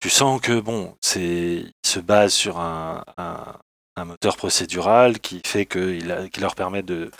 tu 0.00 0.10
sens 0.10 0.40
que 0.40 0.58
bon, 0.58 0.96
c'est 1.00 1.20
il 1.22 1.72
se 1.86 2.00
base 2.00 2.32
sur 2.34 2.58
un, 2.58 3.04
un, 3.16 3.54
un 3.96 4.04
moteur 4.04 4.36
procédural 4.36 5.20
qui 5.20 5.40
fait 5.46 5.66
que 5.66 5.94
il 5.94 6.10
a- 6.10 6.28
qui 6.28 6.40
leur 6.40 6.54
permet 6.54 6.82
de 6.82 7.10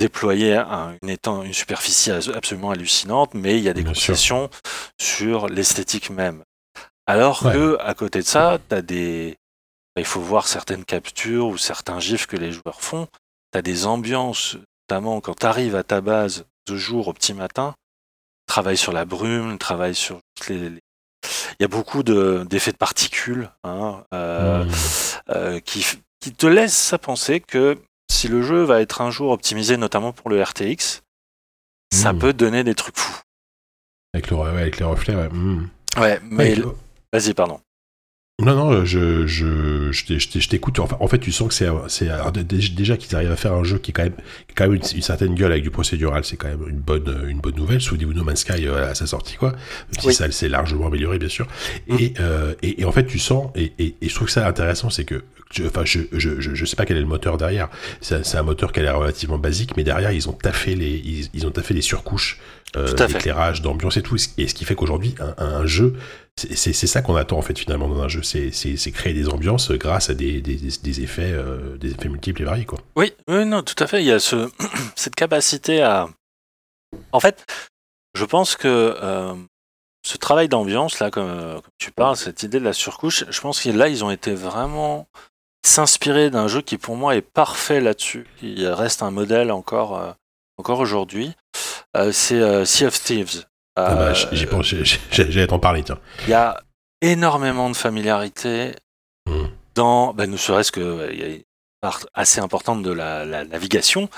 déployer 0.00 0.54
un- 0.54 0.96
une, 1.02 1.10
étang- 1.10 1.42
une 1.44 1.52
superficie 1.52 2.10
absolument 2.10 2.70
hallucinante, 2.70 3.34
mais 3.34 3.58
il 3.58 3.64
y 3.64 3.68
a 3.68 3.74
des 3.74 3.82
Bien 3.82 3.94
sûr. 3.94 4.12
concessions 4.12 4.48
sur 5.00 5.48
l'esthétique 5.48 6.10
même. 6.10 6.42
Alors 7.06 7.44
Ouais. 7.44 7.52
que 7.52 7.76
à 7.80 7.94
côté 7.94 8.20
de 8.20 8.24
ça, 8.26 8.58
t'as 8.68 8.82
des 8.82 9.36
il 9.96 10.04
faut 10.04 10.20
voir 10.20 10.46
certaines 10.46 10.84
captures 10.84 11.48
ou 11.48 11.58
certains 11.58 11.98
gifs 11.98 12.26
que 12.26 12.36
les 12.36 12.52
joueurs 12.52 12.80
font. 12.80 13.08
Tu 13.52 13.58
as 13.58 13.62
des 13.62 13.84
ambiances, 13.86 14.56
notamment 14.88 15.20
quand 15.20 15.34
tu 15.40 15.46
arrives 15.46 15.74
à 15.74 15.82
ta 15.82 16.00
base 16.00 16.44
de 16.68 16.76
jour 16.76 17.08
au 17.08 17.12
petit 17.12 17.34
matin, 17.34 17.74
travaille 18.46 18.76
sur 18.76 18.92
la 18.92 19.04
brume, 19.04 19.58
travaille 19.58 19.96
sur 19.96 20.20
les. 20.48 20.70
les- 20.70 20.80
Il 21.58 21.62
y 21.62 21.64
a 21.64 21.68
beaucoup 21.68 22.02
de- 22.02 22.46
d'effets 22.48 22.72
de, 22.72 22.76
particules 22.76 23.50
hein, 23.64 24.04
euh, 24.14 24.64
Mmh. 24.64 24.70
euh, 25.30 25.60
qui, 25.60 25.84
te 26.36 26.46
laissent 26.46 26.92
à 26.92 26.98
penser 26.98 27.40
que 27.40 27.78
si 28.10 28.28
le 28.28 28.42
jeu 28.42 28.62
va 28.62 28.80
être 28.80 29.00
un 29.00 29.10
jour 29.10 29.30
optimisé, 29.32 29.76
notamment 29.76 30.12
pour 30.12 30.30
le 30.30 30.40
RTX, 30.42 31.02
ça 31.92 32.12
Mmh. 32.12 32.18
peut 32.18 32.32
donner 32.32 32.64
des 32.64 32.74
trucs 32.74 32.96
fous. 32.98 33.20
Avec, 34.14 34.30
le, 34.30 34.36
ouais, 34.36 34.48
avec 34.48 34.78
les 34.78 34.84
reflets, 34.84 35.14
ouais. 35.16 35.28
mmh. 35.30 35.68
Ouais, 35.98 36.20
mais 36.24 36.54
vas-y, 37.12 37.34
pardon. 37.34 37.60
Non, 38.40 38.54
non, 38.54 38.84
je, 38.84 39.26
je, 39.26 39.90
je 39.90 40.48
t'écoute. 40.48 40.78
En 40.78 41.08
fait, 41.08 41.18
tu 41.18 41.32
sens 41.32 41.48
que 41.48 41.54
c'est, 41.54 41.68
déjà 42.72 42.96
qu'ils 42.96 43.16
arrivent 43.16 43.32
à 43.32 43.36
faire 43.36 43.52
un 43.54 43.64
jeu 43.64 43.78
qui 43.78 43.90
est 43.90 43.92
quand 43.92 44.04
même, 44.04 44.12
qui 44.14 44.52
a 44.52 44.54
quand 44.54 44.64
même 44.68 44.74
une, 44.74 44.82
une 44.94 45.02
certaine 45.02 45.34
gueule 45.34 45.50
avec 45.50 45.64
du 45.64 45.70
procédural. 45.72 46.24
C'est 46.24 46.36
quand 46.36 46.46
même 46.46 46.62
une 46.68 46.78
bonne, 46.78 47.26
une 47.28 47.40
bonne 47.40 47.56
nouvelle. 47.56 47.80
Souvenez-vous 47.80 48.12
No 48.12 48.22
Man's 48.22 48.38
Sky 48.42 48.68
euh, 48.68 48.88
à 48.90 48.94
sa 48.94 49.08
sortie, 49.08 49.34
quoi. 49.34 49.50
Même 49.50 50.00
si 50.00 50.12
ça 50.12 50.30
c'est 50.30 50.48
largement 50.48 50.86
amélioré, 50.86 51.18
bien 51.18 51.28
sûr. 51.28 51.48
Et, 51.98 52.14
euh, 52.20 52.54
et, 52.62 52.80
et 52.82 52.84
en 52.84 52.92
fait, 52.92 53.06
tu 53.06 53.18
sens, 53.18 53.50
et, 53.56 53.72
et, 53.80 53.96
et 54.00 54.08
je 54.08 54.14
trouve 54.14 54.28
que 54.28 54.32
ça 54.32 54.46
intéressant, 54.46 54.88
c'est 54.88 55.04
que, 55.04 55.24
je- 55.50 55.64
enfin, 55.64 55.84
je, 55.84 55.98
je, 56.12 56.40
je, 56.40 56.54
je 56.54 56.64
sais 56.64 56.76
pas 56.76 56.86
quel 56.86 56.96
est 56.98 57.00
le 57.00 57.06
moteur 57.06 57.38
derrière. 57.38 57.68
C'est, 58.00 58.24
c'est 58.24 58.38
un 58.38 58.44
moteur 58.44 58.70
qui 58.70 58.78
a 58.78 58.84
l'air 58.84 58.98
relativement 59.00 59.38
basique, 59.38 59.76
mais 59.76 59.82
derrière, 59.82 60.12
ils 60.12 60.28
ont 60.28 60.32
taffé 60.32 60.76
les, 60.76 60.90
ils, 61.04 61.28
ils 61.34 61.44
ont 61.44 61.50
taffé 61.50 61.74
les 61.74 61.82
surcouches, 61.82 62.38
euh, 62.76 62.92
d'éclairage, 63.14 63.62
d'ambiance 63.62 63.96
et 63.96 64.02
tout. 64.02 64.16
Et 64.36 64.46
ce 64.48 64.54
qui 64.54 64.64
fait 64.64 64.74
qu'aujourd'hui, 64.74 65.14
un, 65.20 65.34
un 65.44 65.66
jeu, 65.66 65.94
c'est 66.36 66.72
ça 66.72 67.02
qu'on 67.02 67.16
attend 67.16 67.38
en 67.38 67.42
fait 67.42 67.58
finalement 67.58 67.88
dans 67.88 68.00
un 68.02 68.08
jeu, 68.08 68.22
c'est 68.22 68.92
créer 68.92 69.14
des 69.14 69.28
ambiances 69.28 69.72
grâce 69.72 70.10
à 70.10 70.14
des, 70.14 70.40
des, 70.40 70.54
des- 70.56 70.78
des 70.82 71.00
effets, 71.00 71.32
euh, 71.32 71.76
des 71.78 71.92
effets 71.92 72.08
multiples 72.08 72.42
et 72.42 72.44
variés 72.44 72.64
quoi. 72.66 72.78
Oui, 72.96 73.12
oui, 73.28 73.44
non, 73.44 73.62
tout 73.62 73.74
à 73.82 73.86
fait. 73.86 74.00
Il 74.02 74.06
y 74.06 74.12
a 74.12 74.18
ce, 74.20 74.48
cette 74.96 75.14
capacité 75.16 75.82
à. 75.82 76.08
En 77.12 77.20
fait, 77.20 77.44
je 78.14 78.24
pense 78.24 78.54
que 78.56 78.96
euh, 79.02 79.34
ce 80.06 80.16
travail 80.16 80.48
d'ambiance, 80.48 81.00
là, 81.00 81.10
comme, 81.10 81.28
euh, 81.28 81.54
comme 81.54 81.72
tu 81.78 81.90
parles, 81.90 82.16
cette 82.16 82.42
idée 82.42 82.60
de 82.60 82.64
la 82.64 82.72
surcouche, 82.72 83.24
je 83.28 83.40
pense 83.40 83.60
que 83.62 83.68
là, 83.70 83.88
ils 83.88 84.04
ont 84.04 84.10
été 84.10 84.34
vraiment 84.34 85.06
s'inspirer 85.66 86.30
d'un 86.30 86.48
jeu 86.48 86.62
qui, 86.62 86.78
pour 86.78 86.96
moi, 86.96 87.16
est 87.16 87.20
parfait 87.20 87.80
là-dessus. 87.80 88.26
Il 88.42 88.66
reste 88.68 89.02
un 89.02 89.10
modèle 89.10 89.50
encore, 89.50 89.98
euh, 89.98 90.12
encore 90.56 90.78
aujourd'hui. 90.78 91.32
Euh, 91.96 92.12
C'est 92.12 92.40
euh, 92.40 92.64
Sea 92.64 92.86
of 92.86 93.00
Thieves. 93.02 93.44
Ah 93.76 93.94
bah, 93.94 94.00
Euh, 94.10 94.14
j'y 94.14 94.46
j'ai- 94.62 94.84
j'ai- 94.84 95.30
j'allais 95.30 95.46
t'en 95.46 95.58
parler 95.58 95.82
tiens. 95.82 95.98
il 96.24 96.30
y 96.30 96.34
a 96.34 96.60
énormément 97.00 97.70
de 97.70 97.76
familiarité 97.76 98.74
Mm. 99.28 99.44
dans, 99.74 100.12
ben, 100.14 100.30
ne 100.30 100.36
serait-ce 100.36 100.72
que 100.72 100.80
euh, 100.80 101.08
il 101.12 101.18
y 101.20 101.22
a 101.22 101.26
une 101.28 101.42
part 101.80 102.00
assez 102.12 102.40
importante 102.40 102.82
de 102.82 102.90
la, 102.90 103.24
la 103.24 103.44
navigation, 103.44 104.08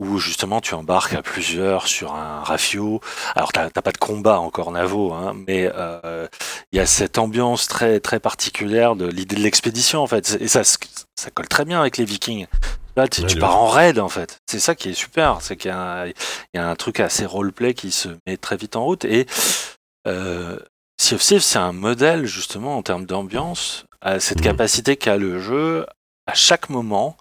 où 0.00 0.18
justement 0.18 0.60
tu 0.60 0.74
embarques 0.74 1.12
à 1.14 1.22
plusieurs 1.22 1.86
sur 1.86 2.14
un 2.14 2.42
rafio. 2.42 3.00
Alors 3.36 3.52
t'as 3.52 3.68
pas 3.70 3.92
de 3.92 3.98
combat 3.98 4.40
encore 4.40 4.72
navo, 4.72 5.12
hein, 5.12 5.32
mais 5.46 5.70
euh, 5.72 6.26
il 6.72 6.78
y 6.78 6.80
a 6.80 6.86
cette 6.86 7.18
ambiance 7.18 7.68
très 7.68 8.00
très 8.00 8.18
particulière 8.18 8.96
de 8.96 9.06
l'idée 9.06 9.36
de 9.36 9.42
l'expédition 9.42 10.00
en 10.02 10.08
fait, 10.08 10.36
et 10.40 10.48
ça 10.48 10.62
ça 10.64 11.30
colle 11.32 11.46
très 11.48 11.64
bien 11.64 11.78
avec 11.80 11.98
les 11.98 12.04
Vikings. 12.04 12.46
Là, 12.96 13.08
tu, 13.08 13.22
Ouais, 13.22 13.26
tu 13.26 13.34
de 13.36 13.40
pars 13.40 13.56
en 13.56 13.66
raid 13.68 13.98
en 13.98 14.08
fait. 14.08 14.38
C'est 14.46 14.60
ça 14.60 14.74
qui 14.74 14.90
est 14.90 14.94
super, 14.94 15.40
c'est 15.40 15.56
qu'il 15.56 15.70
y, 15.70 15.74
a 15.74 16.02
un- 16.02 16.06
il 16.06 16.14
y 16.54 16.58
a 16.58 16.68
un 16.68 16.76
truc 16.76 17.00
assez 17.00 17.26
roleplay 17.26 17.74
qui 17.74 17.90
se 17.90 18.08
met 18.26 18.36
très 18.36 18.56
vite 18.56 18.76
en 18.76 18.84
route 18.84 19.04
et 19.04 19.26
euh, 20.06 20.58
Sea 21.00 21.16
of 21.16 21.22
Thieves, 21.22 21.40
c'est 21.42 21.58
un 21.58 21.72
modèle 21.72 22.24
justement 22.26 22.76
en 22.76 22.82
termes 22.82 23.04
d'ambiance, 23.06 23.84
à 24.00 24.20
cette 24.20 24.38
Mhm. 24.38 24.44
capacité 24.44 24.96
qu'a 24.96 25.16
le 25.16 25.40
jeu 25.40 25.86
à 26.26 26.34
chaque 26.34 26.70
moment, 26.70 27.16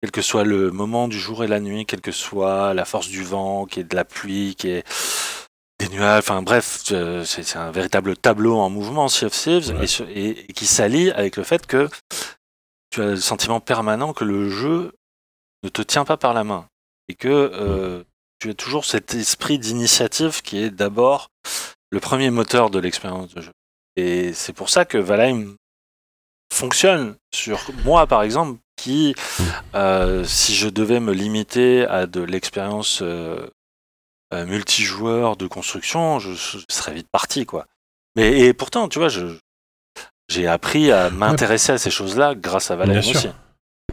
quel 0.00 0.10
que 0.12 0.22
soit 0.22 0.44
le 0.44 0.70
moment 0.70 1.08
du 1.08 1.18
jour 1.18 1.44
et 1.44 1.46
la 1.48 1.60
nuit, 1.60 1.84
quelle 1.84 2.00
que 2.00 2.12
soit 2.12 2.72
la 2.74 2.84
force 2.86 3.08
du 3.08 3.22
vent, 3.22 3.66
qui 3.66 3.80
est 3.80 3.84
de 3.84 3.94
la 3.96 4.04
pluie, 4.04 4.54
qui 4.56 4.70
est 4.70 4.84
des 5.80 5.88
nuages, 5.90 6.20
enfin 6.20 6.42
bref, 6.42 6.84
euh, 6.92 7.24
c'est 7.24 7.56
un 7.56 7.70
véritable 7.70 8.16
tableau 8.16 8.56
en 8.56 8.70
mouvement, 8.70 9.08
Sea 9.08 9.26
of 9.26 9.32
Thieves, 9.32 9.76
Ouais. 9.76 9.84
et, 9.84 9.86
ce- 9.86 10.02
et- 10.04 10.50
et 10.50 10.52
qui 10.54 10.66
s'allie 10.66 11.10
avec 11.10 11.36
le 11.36 11.42
fait 11.44 11.66
que 11.66 11.88
tu 12.90 13.02
as 13.02 13.06
le 13.06 13.16
sentiment 13.16 13.60
permanent 13.60 14.12
que 14.14 14.24
le 14.24 14.48
jeu 14.48 14.92
ne 15.62 15.68
te 15.68 15.82
tient 15.82 16.04
pas 16.04 16.16
par 16.16 16.34
la 16.34 16.44
main 16.44 16.66
et 17.08 17.14
que 17.14 17.28
euh, 17.28 18.04
tu 18.38 18.50
as 18.50 18.54
toujours 18.54 18.84
cet 18.84 19.14
esprit 19.14 19.58
d'initiative 19.58 20.42
qui 20.42 20.58
est 20.58 20.70
d'abord 20.70 21.28
le 21.90 22.00
premier 22.00 22.30
moteur 22.30 22.70
de 22.70 22.78
l'expérience 22.78 23.34
de 23.34 23.40
jeu. 23.40 23.52
Et 23.96 24.32
c'est 24.32 24.52
pour 24.52 24.68
ça 24.68 24.84
que 24.84 24.98
Valheim 24.98 25.56
fonctionne 26.52 27.16
sur 27.34 27.60
moi, 27.84 28.06
par 28.06 28.22
exemple, 28.22 28.58
qui, 28.76 29.14
euh, 29.74 30.24
si 30.24 30.54
je 30.54 30.68
devais 30.68 31.00
me 31.00 31.12
limiter 31.12 31.84
à 31.86 32.06
de 32.06 32.20
l'expérience 32.20 33.00
euh, 33.02 33.48
multijoueur 34.32 35.36
de 35.36 35.46
construction, 35.46 36.18
je, 36.20 36.32
je 36.32 36.58
serais 36.68 36.94
vite 36.94 37.08
parti, 37.10 37.44
quoi. 37.44 37.66
Mais 38.14 38.40
et 38.40 38.52
pourtant, 38.52 38.88
tu 38.88 38.98
vois, 38.98 39.08
je, 39.08 39.36
j'ai 40.28 40.46
appris 40.46 40.92
à 40.92 41.10
m'intéresser 41.10 41.72
à 41.72 41.78
ces 41.78 41.90
choses-là 41.90 42.34
grâce 42.34 42.70
à 42.70 42.76
Valheim 42.76 42.98
aussi. 42.98 43.28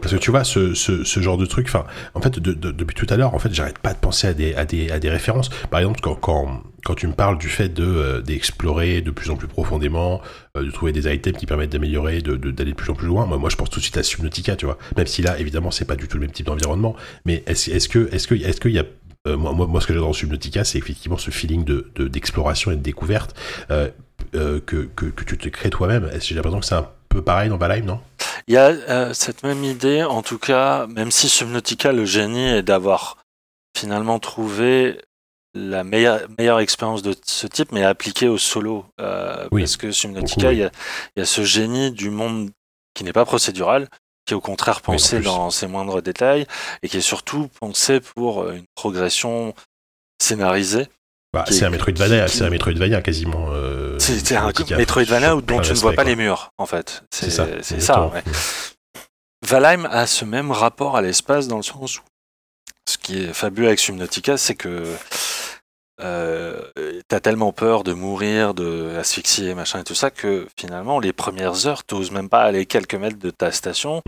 Parce 0.01 0.13
que 0.13 0.19
tu 0.19 0.29
vois, 0.29 0.43
ce, 0.43 0.73
ce, 0.75 1.03
genre 1.19 1.37
de 1.37 1.45
truc, 1.47 1.67
en 2.13 2.21
fait, 2.21 2.37
de- 2.37 2.53
de- 2.53 2.71
depuis 2.71 2.93
tout 2.95 3.07
à 3.09 3.17
l'heure, 3.17 3.33
en 3.33 3.39
fait, 3.39 3.51
j'arrête 3.53 3.79
pas 3.79 3.93
de 3.93 3.97
penser 3.97 4.27
à 4.27 4.33
des, 4.33 4.53
à 4.53 4.63
des, 4.65 4.91
à 4.91 4.99
des 4.99 5.09
références. 5.09 5.49
Par 5.71 5.79
exemple, 5.79 5.99
quand, 6.01 6.15
quand, 6.15 6.61
quand 6.85 6.93
tu 6.95 7.07
me 7.07 7.13
parles 7.13 7.37
du 7.39 7.47
fait 7.47 7.69
de 7.69 7.83
euh, 7.83 8.21
d'explorer 8.21 9.01
de 9.01 9.09
plus 9.09 9.29
en 9.31 9.35
plus 9.35 9.47
profondément, 9.47 10.21
euh, 10.57 10.63
de 10.63 10.69
trouver 10.69 10.91
des 10.91 11.11
items 11.11 11.35
qui 11.39 11.45
permettent 11.47 11.71
d'améliorer, 11.71 12.21
d'aller 12.21 12.71
de 12.71 12.75
plus 12.75 12.91
en 12.91 12.93
plus 12.93 13.07
loin, 13.07 13.25
moi, 13.25 13.37
moi, 13.39 13.49
je 13.49 13.55
pense 13.55 13.69
tout 13.71 13.79
de 13.79 13.83
suite 13.83 13.97
à 13.97 14.03
Subnautica, 14.03 14.55
tu 14.55 14.65
vois. 14.65 14.77
Même 14.97 15.07
si 15.07 15.21
là, 15.23 15.39
évidemment, 15.39 15.71
c'est 15.71 15.85
pas 15.85 15.95
du 15.95 16.07
tout 16.07 16.17
le 16.17 16.21
même 16.21 16.31
type 16.31 16.45
d'environnement, 16.45 16.95
mais 17.25 17.43
est-ce 17.47 17.71
est-ce 17.71 17.89
que, 17.89 18.07
est-ce 18.13 18.27
que, 18.27 18.35
est-ce 18.35 18.59
qu'il 18.61 18.73
y 18.73 18.79
a 18.79 18.83
euh, 19.27 19.37
moi, 19.37 19.53
moi, 19.53 19.81
ce 19.81 19.87
que 19.87 19.93
j'adore 19.93 20.09
dans 20.09 20.13
Subnautica, 20.13 20.63
c'est 20.65 20.77
effectivement 20.77 21.17
ce 21.17 21.31
feeling 21.31 21.63
de, 21.63 21.89
de- 21.95 22.07
d'exploration 22.07 22.69
et 22.69 22.75
de 22.75 22.81
découverte 22.81 23.35
euh, 23.71 23.89
euh, 24.35 24.59
que, 24.63 24.87
que, 24.95 25.05
que 25.07 25.23
tu 25.23 25.35
te 25.37 25.49
crées 25.49 25.71
toi-même. 25.71 26.11
J'ai 26.21 26.35
l'impression 26.35 26.59
que 26.59 26.65
c'est 26.67 26.75
un 26.75 26.87
peu 27.15 27.21
pareil 27.23 27.49
dans 27.49 27.57
Valheim, 27.57 27.85
non? 27.85 27.99
Il 28.47 28.53
y 28.53 28.57
a 28.57 28.67
euh, 28.67 29.13
cette 29.13 29.43
même 29.43 29.63
idée, 29.63 30.03
en 30.03 30.21
tout 30.21 30.37
cas, 30.37 30.85
même 30.87 31.09
si 31.11 31.29
Subnautica, 31.29 31.91
le 31.91 32.05
génie 32.05 32.45
est 32.47 32.61
d'avoir 32.63 33.17
finalement 33.77 34.19
trouvé 34.19 35.01
la 35.55 35.83
meilleure, 35.83 36.21
meilleure 36.37 36.59
expérience 36.59 37.01
de 37.01 37.15
ce 37.25 37.47
type, 37.47 37.71
mais 37.71 37.83
appliquée 37.83 38.27
au 38.27 38.37
solo. 38.37 38.85
Euh, 39.01 39.47
Oui, 39.51 39.61
Parce 39.63 39.77
que 39.77 39.91
Subnautica, 39.91 40.51
il 40.51 40.59
y, 40.59 40.63
a, 40.63 40.71
il 41.15 41.19
y 41.19 41.23
a 41.23 41.25
ce 41.25 41.43
génie 41.43 41.91
du 41.91 42.09
monde 42.09 42.51
qui 42.93 43.03
n'est 43.03 43.13
pas 43.13 43.25
procédural, 43.25 43.87
qui 44.25 44.33
est 44.33 44.37
au 44.37 44.41
contraire 44.41 44.81
pensé 44.81 45.19
dans 45.21 45.49
ses 45.51 45.67
moindres 45.67 46.01
détails, 46.01 46.45
et 46.83 46.89
qui 46.89 46.97
est 46.97 47.01
surtout 47.01 47.49
pensé 47.59 47.99
pour 47.99 48.43
euh, 48.43 48.53
une 48.53 48.65
progression 48.75 49.53
scénarisée. 50.21 50.87
Bah, 51.33 51.45
c'est 51.49 51.65
un 51.65 51.69
Metroidvania, 51.69 52.25
qui- 52.27 52.37
c'est 52.37 52.43
un 52.45 52.49
Metroidvania 52.49 53.01
quasiment. 53.01 53.47
euh, 53.51 53.84
C'est 53.99 54.35
un 54.35 54.51
Metroidvania 54.77 55.35
dont 55.35 55.61
tu 55.61 55.71
ne 55.71 55.77
vois 55.77 55.91
pas 55.91 56.03
quoi. 56.03 56.03
les 56.05 56.15
murs, 56.15 56.51
en 56.57 56.65
fait. 56.65 57.03
C'est 57.11 57.29
ça. 57.29 57.47
C'est 57.61 57.79
ça, 57.79 57.93
exactement. 57.93 58.11
ouais. 58.11 58.23
Valheim 59.45 59.85
a 59.85 60.07
ce 60.07 60.25
même 60.25 60.51
rapport 60.51 60.97
à 60.97 61.01
l'espace 61.01 61.47
dans 61.47 61.57
le 61.57 61.63
sens 61.63 61.99
où 61.99 62.01
ce 62.87 62.97
qui 62.97 63.23
est 63.23 63.33
fabuleux 63.33 63.67
avec 63.67 63.79
Subnautica, 63.79 64.37
c'est 64.37 64.55
que 64.55 64.95
euh, 66.01 66.61
t'as 67.07 67.19
tellement 67.19 67.53
peur 67.53 67.83
de 67.83 67.93
mourir, 67.93 68.53
de 68.53 68.95
asphyxier, 68.97 69.55
machin 69.55 69.79
et 69.79 69.83
tout 69.83 69.95
ça, 69.95 70.11
que 70.11 70.47
finalement, 70.57 70.99
les 70.99 71.13
premières 71.13 71.67
heures, 71.67 71.83
t'oses 71.83 72.11
même 72.11 72.29
pas 72.29 72.41
aller 72.41 72.65
quelques 72.65 72.95
mètres 72.95 73.19
de 73.19 73.29
ta 73.29 73.51
station. 73.51 74.01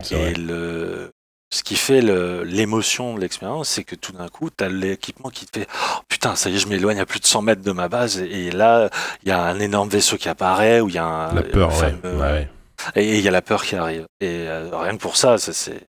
C'est 0.00 0.14
Et 0.14 0.34
le, 0.34 1.12
ce 1.56 1.62
qui 1.64 1.76
fait 1.76 2.00
le- 2.00 2.42
l'émotion 2.44 3.14
de 3.14 3.20
l'expérience, 3.20 3.68
c'est 3.68 3.84
que 3.84 3.94
tout 3.96 4.12
d'un 4.12 4.28
coup, 4.28 4.50
t'as 4.50 4.68
l'équipement 4.68 5.30
qui 5.30 5.46
te 5.46 5.58
fait 5.60 5.66
oh, 5.72 6.00
putain, 6.08 6.36
ça 6.36 6.48
y 6.50 6.56
est, 6.56 6.58
je 6.58 6.68
m'éloigne 6.68 7.00
à 7.00 7.06
plus 7.06 7.20
de 7.20 7.26
100 7.26 7.42
mètres 7.42 7.62
de 7.62 7.72
ma 7.72 7.88
base, 7.88 8.18
et, 8.18 8.46
et 8.46 8.50
là, 8.50 8.88
il 9.22 9.28
y 9.28 9.32
a 9.32 9.42
un 9.42 9.58
énorme 9.58 9.88
vaisseau 9.88 10.16
qui 10.16 10.28
apparaît, 10.28 10.80
ou 10.80 10.88
il 10.88 10.94
y 10.94 10.98
a 10.98 11.04
un. 11.04 11.34
La 11.34 11.42
peur, 11.42 11.72
fameux- 11.72 11.98
ouais, 12.04 12.20
ouais. 12.20 12.48
et 12.94 13.18
il 13.18 13.24
y 13.24 13.28
a 13.28 13.30
la 13.32 13.42
peur 13.42 13.64
qui 13.64 13.74
arrive. 13.76 14.06
Et 14.20 14.46
euh, 14.48 14.70
rien 14.72 14.92
que 14.96 15.00
pour 15.02 15.16
ça, 15.16 15.38
ça, 15.38 15.52
c'est. 15.52 15.80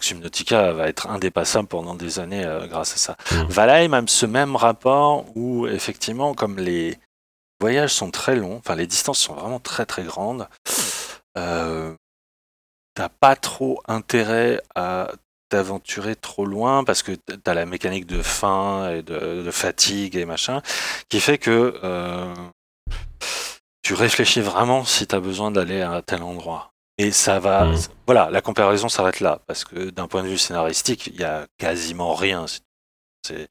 Subnautica 0.00 0.72
va 0.72 0.88
être 0.88 1.08
indépassable 1.10 1.68
pendant 1.68 1.94
des 1.94 2.18
années 2.18 2.44
euh, 2.46 2.66
grâce 2.66 2.94
à 2.94 2.96
ça. 2.96 3.16
Mhm. 3.30 3.46
Valheim 3.48 3.92
a 3.92 4.02
ce 4.06 4.24
même 4.24 4.56
rapport 4.56 5.26
où, 5.36 5.66
effectivement, 5.66 6.32
comme 6.32 6.56
les 6.58 6.98
voyages 7.60 7.92
sont 7.92 8.10
très 8.10 8.34
longs, 8.34 8.56
enfin 8.56 8.74
les 8.74 8.86
distances 8.86 9.18
sont 9.18 9.34
vraiment 9.34 9.60
très 9.60 9.84
très 9.84 10.02
grandes, 10.02 10.48
euh, 11.38 11.92
t'as 12.94 13.08
pas 13.08 13.36
trop 13.36 13.80
intérêt 13.88 14.60
à 14.74 15.10
t'aventurer 15.48 16.16
trop 16.16 16.46
loin 16.46 16.82
parce 16.84 17.02
que 17.02 17.12
t'as 17.12 17.54
la 17.54 17.66
mécanique 17.66 18.06
de 18.06 18.22
faim 18.22 18.90
et 18.90 19.02
de, 19.02 19.42
de 19.42 19.50
fatigue 19.50 20.16
et 20.16 20.24
machin 20.24 20.62
qui 21.10 21.20
fait 21.20 21.36
que 21.38 21.78
euh, 21.84 22.34
tu 23.82 23.94
réfléchis 23.94 24.40
vraiment 24.40 24.84
si 24.84 25.06
t'as 25.06 25.20
besoin 25.20 25.50
d'aller 25.50 25.82
à 25.82 26.02
tel 26.02 26.22
endroit. 26.22 26.70
Et 26.98 27.10
ça 27.10 27.38
va, 27.40 27.64
Mhm. 27.66 27.78
voilà, 28.06 28.30
la 28.30 28.40
comparaison 28.40 28.88
s'arrête 28.88 29.20
là 29.20 29.40
parce 29.46 29.64
que 29.64 29.90
d'un 29.90 30.06
point 30.06 30.22
de 30.22 30.28
vue 30.28 30.38
scénaristique, 30.38 31.08
il 31.08 31.20
y 31.20 31.24
a 31.24 31.46
quasiment 31.58 32.14
rien. 32.14 32.46
C'est- 33.26 33.48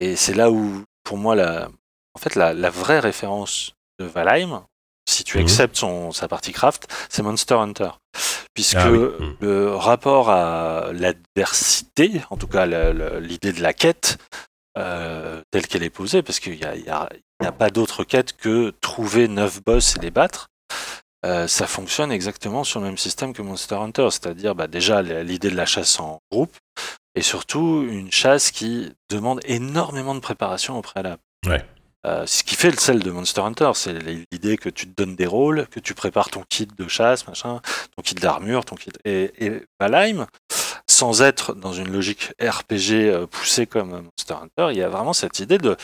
et 0.00 0.16
c'est 0.16 0.34
là 0.34 0.50
où, 0.50 0.82
pour 1.04 1.16
moi, 1.18 1.34
la, 1.34 1.68
en 2.14 2.18
fait, 2.18 2.34
la, 2.36 2.54
la 2.54 2.70
vraie 2.70 3.00
référence 3.00 3.72
de 3.98 4.04
Valheim, 4.06 4.64
si 5.08 5.24
tu 5.24 5.36
Mhm. 5.38 5.44
acceptes 5.44 5.76
son, 5.76 6.12
sa 6.12 6.26
partie 6.28 6.52
craft, 6.52 6.86
c'est 7.08 7.22
Monster 7.22 7.54
Hunter. 7.54 7.90
Puisque 8.54 8.76
Ah 8.76 8.90
oui. 8.90 8.98
Mhm. 8.98 9.36
le 9.40 9.74
rapport 9.74 10.30
à 10.30 10.92
l'adversité, 10.92 12.22
en 12.30 12.36
tout 12.36 12.48
cas 12.48 12.66
l'idée 12.66 13.52
de 13.52 13.62
la 13.62 13.72
quête, 13.72 14.18
euh, 14.78 15.42
telle 15.50 15.66
qu'elle 15.66 15.82
est 15.82 15.90
posée, 15.90 16.22
parce 16.22 16.40
qu'il 16.40 16.54
n'y 16.54 16.88
a, 16.88 17.52
pas 17.52 17.70
d'autre 17.70 18.04
quête 18.04 18.36
que 18.36 18.72
trouver 18.80 19.28
neuf 19.28 19.62
boss 19.64 19.96
et 19.96 20.00
les 20.00 20.10
battre, 20.10 20.48
euh, 21.26 21.46
ça 21.46 21.66
fonctionne 21.66 22.12
exactement 22.12 22.64
sur 22.64 22.80
le 22.80 22.86
même 22.86 22.98
système 22.98 23.32
que 23.32 23.42
Monster 23.42 23.74
Hunter, 23.76 24.08
c'est-à-dire 24.10 24.54
bah, 24.54 24.66
déjà 24.66 25.02
l'idée 25.02 25.50
de 25.50 25.56
la 25.56 25.66
chasse 25.66 26.00
en 26.00 26.20
groupe, 26.30 26.56
et 27.14 27.22
surtout 27.22 27.86
une 27.88 28.12
chasse 28.12 28.50
qui 28.50 28.92
demande 29.10 29.40
énormément 29.44 30.14
de 30.14 30.20
préparation 30.20 30.78
au 30.78 30.82
préalable. 30.82 31.20
Ouais. 31.46 31.64
Euh, 32.06 32.24
ce 32.26 32.42
qui 32.42 32.54
fait 32.54 32.70
le 32.70 32.78
sel 32.78 33.00
de 33.00 33.10
Monster 33.10 33.42
Hunter, 33.42 33.72
c'est 33.74 33.92
l'idée 34.32 34.56
que 34.56 34.70
tu 34.70 34.86
te 34.88 35.02
donnes 35.02 35.16
des 35.16 35.26
rôles, 35.26 35.66
que 35.70 35.80
tu 35.80 35.92
prépares 35.94 36.30
ton 36.30 36.42
kit 36.48 36.66
de 36.66 36.88
chasse, 36.88 37.26
machin, 37.28 37.60
ton 37.94 38.02
kit 38.02 38.14
d'armure, 38.14 38.64
ton 38.64 38.74
kit. 38.76 38.90
Et, 39.04 39.30
et 39.38 39.62
Valheim, 39.78 40.26
sans 40.88 41.20
être 41.20 41.54
dans 41.54 41.74
une 41.74 41.92
logique 41.92 42.32
RPG 42.40 42.92
euh, 42.92 43.26
poussée 43.26 43.66
comme 43.66 43.90
Monster 43.90 44.34
Hunter, 44.42 44.72
il 44.72 44.78
y 44.78 44.82
a 44.82 44.88
vraiment 44.88 45.12
cette 45.12 45.38
idée 45.40 45.58
de 45.58 45.76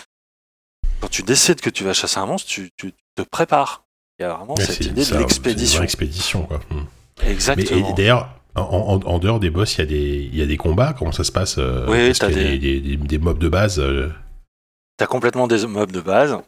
quand 1.01 1.09
tu 1.09 1.23
décides 1.23 1.61
que 1.61 1.69
tu 1.69 1.85
vas 1.85 1.93
chasser 1.93 2.19
un 2.19 2.25
monstre, 2.27 2.49
tu, 2.49 2.71
tu 2.79 2.93
te 3.15 3.23
prépares. 3.23 3.85
Il 4.19 4.23
y 4.23 4.25
a 4.25 4.33
vraiment 4.33 4.55
Ouais, 4.55 4.65
cette 4.65 4.81
idée 4.87 5.05
de 5.05 5.19
l'expédition. 5.19 5.83
expédition, 5.83 6.43
quoi. 6.45 6.61
Hmm. 6.71 6.85
Mais 7.23 7.31
Exactement. 7.33 7.91
et 7.91 7.93
d'ailleurs, 7.93 8.31
en, 8.55 8.63
en- 8.63 9.07
en 9.07 9.19
dehors 9.19 9.39
des 9.39 9.51
boss, 9.51 9.75
il 9.77 9.79
y, 9.81 9.83
a 9.83 9.87
des- 9.87 10.31
il 10.33 10.37
y 10.39 10.41
a 10.43 10.47
des 10.47 10.57
combats. 10.57 10.95
Comment 10.99 11.13
ça 11.13 11.25
se 11.25 11.33
passe 11.33 11.57
euh, 11.59 11.85
Oui, 11.87 11.99
Est-ce 11.99 12.21
t'as 12.21 12.29
qu'il 12.29 12.39
y 12.43 12.47
a 12.47 12.51
des- 12.53 12.59
des, 12.59 12.81
des, 12.81 12.97
des 12.97 13.19
mobs 13.19 13.39
de 13.39 13.49
base 13.51 13.79
euh, 13.79 14.09
T'as 14.97 15.07
complètement 15.07 15.47
des 15.47 15.67
mobs 15.67 15.93
de 15.93 16.01
base 16.01 16.39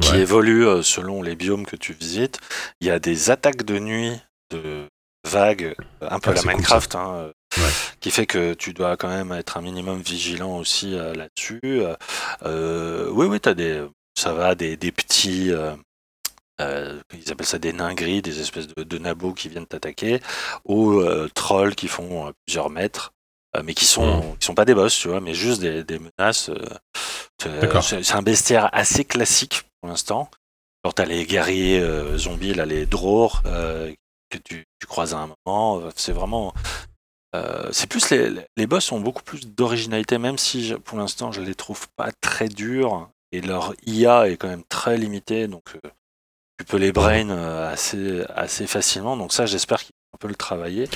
qui 0.00 0.10
ouais. 0.12 0.20
évoluent 0.20 0.66
euh, 0.66 0.82
selon 0.82 1.22
les 1.22 1.36
biomes 1.36 1.66
que 1.66 1.76
tu 1.76 1.92
visites. 1.92 2.38
Il 2.80 2.86
y 2.86 2.90
a 2.90 2.98
des 2.98 3.30
attaques 3.30 3.62
de 3.64 3.78
nuit, 3.78 4.12
de 4.50 4.86
vagues, 5.26 5.74
euh, 6.02 6.08
un 6.10 6.18
peu 6.20 6.30
Ah, 6.30 6.34
la 6.34 6.42
cool, 6.42 6.50
Minecraft, 6.52 6.94
hein, 6.94 7.12
euh, 7.14 7.32
Ouais. 7.56 7.70
qui 8.00 8.10
fait 8.10 8.26
que 8.26 8.52
tu 8.52 8.74
dois 8.74 8.98
quand 8.98 9.08
même 9.08 9.32
être 9.32 9.56
un 9.56 9.62
minimum 9.62 10.00
vigilant 10.02 10.58
aussi 10.58 10.94
euh, 10.94 11.14
là-dessus. 11.14 11.60
Euh, 12.44 13.08
oui, 13.10 13.24
oui, 13.26 13.40
t'as 13.40 13.54
des, 13.54 13.82
ça 14.18 14.34
va, 14.34 14.54
des, 14.54 14.76
des 14.76 14.92
petits. 14.92 15.50
euh, 15.50 15.74
ils 17.14 17.32
appellent 17.32 17.46
ça 17.46 17.58
des 17.58 17.72
nains 17.72 17.94
gris, 17.94 18.20
des 18.20 18.40
espèces 18.40 18.66
de, 18.66 18.82
de 18.82 18.98
nabots 18.98 19.32
qui 19.32 19.48
viennent 19.48 19.66
t'attaquer, 19.66 20.20
aux 20.64 21.00
euh, 21.00 21.28
trolls 21.34 21.74
qui 21.74 21.88
font 21.88 22.32
plusieurs 22.46 22.68
mètres, 22.68 23.12
euh, 23.56 23.62
mais 23.64 23.74
qui 23.74 23.84
sont, 23.84 24.18
Mhm. 24.18 24.36
qui 24.38 24.46
sont 24.46 24.54
pas 24.54 24.64
des 24.64 24.74
boss, 24.74 24.96
tu 24.96 25.08
vois, 25.08 25.20
mais 25.20 25.34
juste 25.34 25.60
des, 25.60 25.84
des 25.84 25.98
menaces. 25.98 26.48
euh, 26.50 26.56
c'est- 27.40 27.60
D'accord. 27.60 27.82
C'est 27.84 28.12
un 28.14 28.22
bestiaire 28.22 28.68
assez 28.72 29.04
classique 29.04 29.62
pour 29.80 29.88
l'instant. 29.90 30.28
Alors 30.84 30.94
t'as 30.94 31.04
les 31.04 31.24
guerriers 31.26 31.80
euh, 31.80 32.16
zombies, 32.18 32.54
là, 32.54 32.66
les 32.66 32.86
drors 32.86 33.42
euh, 33.46 33.92
que 34.30 34.38
tu, 34.38 34.64
tu 34.80 34.86
croises 34.86 35.14
à 35.14 35.18
un 35.18 35.30
moment. 35.46 35.80
euh, 35.80 35.90
C'est 35.96 36.12
vraiment. 36.12 36.52
euh, 37.36 37.68
c'est 37.72 37.86
plus 37.88 38.10
les, 38.10 38.30
les 38.56 38.66
boss 38.66 38.90
ont 38.92 39.00
beaucoup 39.00 39.22
plus 39.22 39.46
d'originalité, 39.46 40.18
même 40.18 40.38
si 40.38 40.72
pour 40.84 40.98
l'instant 40.98 41.30
je 41.32 41.42
les 41.42 41.54
trouve 41.54 41.86
pas 41.96 42.10
très 42.20 42.48
durs 42.48 43.08
et 43.32 43.40
leur 43.42 43.74
IA 43.86 44.28
est 44.28 44.36
quand 44.36 44.48
même 44.48 44.64
très 44.68 44.96
limitée, 44.96 45.46
donc 45.48 45.64
euh, 45.84 45.88
tu 46.58 46.64
peux 46.64 46.78
les 46.78 46.90
brain 46.92 47.28
euh, 47.30 47.70
assez, 47.72 48.24
assez 48.34 48.66
facilement. 48.66 49.16
Donc 49.16 49.32
ça, 49.32 49.46
j'espère 49.46 49.82
qu'ils 49.84 49.94
vont 50.18 50.26
un 50.26 50.26
peu 50.26 50.28
le 50.28 50.34
travailler. 50.34 50.88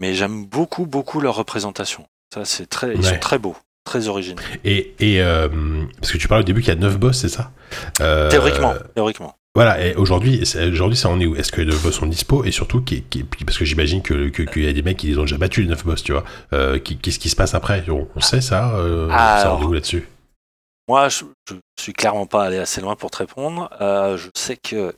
Mais 0.00 0.14
j'aime 0.14 0.44
beaucoup, 0.46 0.86
beaucoup 0.86 1.20
leur 1.20 1.34
représentation. 1.36 2.06
Ça, 2.34 2.44
c'est 2.44 2.66
très, 2.66 2.94
ils 2.94 3.00
Ouais. 3.00 3.02
sont 3.14 3.18
très 3.18 3.38
beaux, 3.38 3.56
très 3.84 4.08
originaux. 4.08 4.42
Et, 4.64 4.94
et 4.98 5.22
euh, 5.22 5.48
parce 6.00 6.12
que 6.12 6.18
tu 6.18 6.28
parlais 6.28 6.42
au 6.42 6.46
début 6.46 6.60
qu'il 6.60 6.72
y 6.74 6.76
a 6.76 6.80
9 6.80 6.98
boss, 6.98 7.18
c'est 7.20 7.28
ça? 7.28 7.50
Euh, 8.00 8.30
Théoriquement, 8.30 8.74
théoriquement. 8.94 9.34
Voilà, 9.54 9.82
et 9.86 9.94
aujourd'hui, 9.94 10.42
aujourd'hui, 10.70 10.98
ça 10.98 11.08
en 11.08 11.18
est 11.18 11.24
où? 11.24 11.34
Est-ce 11.34 11.50
que 11.50 11.62
les 11.62 11.66
9 11.72 11.82
boss 11.82 11.94
sont 11.94 12.06
dispo? 12.06 12.44
Et 12.44 12.50
surtout, 12.50 12.82
qui, 12.82 13.02
qui- 13.04 13.22
parce 13.24 13.56
que 13.56 13.64
j'imagine 13.64 14.02
que- 14.02 14.28
que- 14.28 14.42
qu'il 14.42 14.64
y 14.64 14.68
a 14.68 14.72
des 14.74 14.82
mecs 14.82 14.98
qui 14.98 15.06
les 15.06 15.16
ont 15.18 15.22
déjà 15.22 15.38
battus, 15.38 15.64
les 15.64 15.70
9 15.70 15.84
boss, 15.84 16.02
tu 16.02 16.12
vois. 16.12 16.24
Euh, 16.52 16.78
Qu'est-ce 16.78 17.18
qui 17.18 17.30
se 17.30 17.36
passe 17.36 17.54
après? 17.54 17.82
On, 17.88 18.06
on 18.14 18.20
sait 18.20 18.42
ça 18.42 18.72
Ça 19.08 19.54
en 19.54 19.60
est 19.62 19.64
où 19.64 19.72
là-dessus? 19.72 20.06
Moi, 20.88 21.08
je, 21.08 21.24
je 21.50 21.82
suis 21.82 21.94
clairement 21.94 22.26
pas 22.26 22.44
allé 22.44 22.58
assez 22.58 22.80
loin 22.82 22.96
pour 22.96 23.10
te 23.10 23.16
répondre. 23.18 23.70
Je 23.80 24.28
sais 24.36 24.56
que 24.58 24.94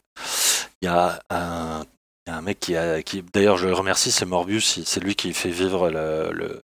il 0.83 0.87
y 0.87 0.89
a 0.89 1.21
un 1.31 1.85
y 2.29 2.31
a 2.31 2.37
un 2.37 2.43
mec 2.43 2.61
qui 2.61 2.77
a, 2.77 3.03
qui, 3.03 3.23
d'ailleurs, 3.35 3.57
je 3.57 3.67
le 3.67 3.75
remercie, 3.75 4.11
c'est 4.11 4.25
Morbius, 4.27 4.81
c'est 4.85 5.01
lui 5.03 5.15
qui 5.17 5.33
fait 5.33 5.51
vivre 5.51 5.91
le, 5.91 6.31
le, 6.33 6.61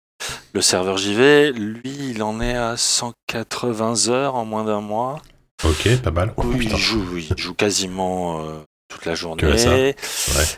le 0.52 0.60
serveur 0.62 0.96
JV. 0.98 1.52
Lui, 1.52 2.10
il 2.10 2.22
en 2.22 2.40
est 2.40 2.56
à 2.56 2.76
180 2.76 4.08
heures 4.08 4.34
en 4.34 4.44
moins 4.44 4.64
d'un 4.64 4.80
mois. 4.80 5.20
Ok, 5.64 5.88
pas 6.02 6.10
mal. 6.10 6.32
Oh, 6.36 6.42
oui, 6.44 6.68
il 6.70 6.76
joue, 6.76 7.16
il 7.16 7.36
joue 7.38 7.54
quasiment 7.54 8.44
euh, 8.44 8.58
toute 8.88 9.04
la 9.06 9.14
journée. 9.14 9.44
Ouais. 9.64 9.94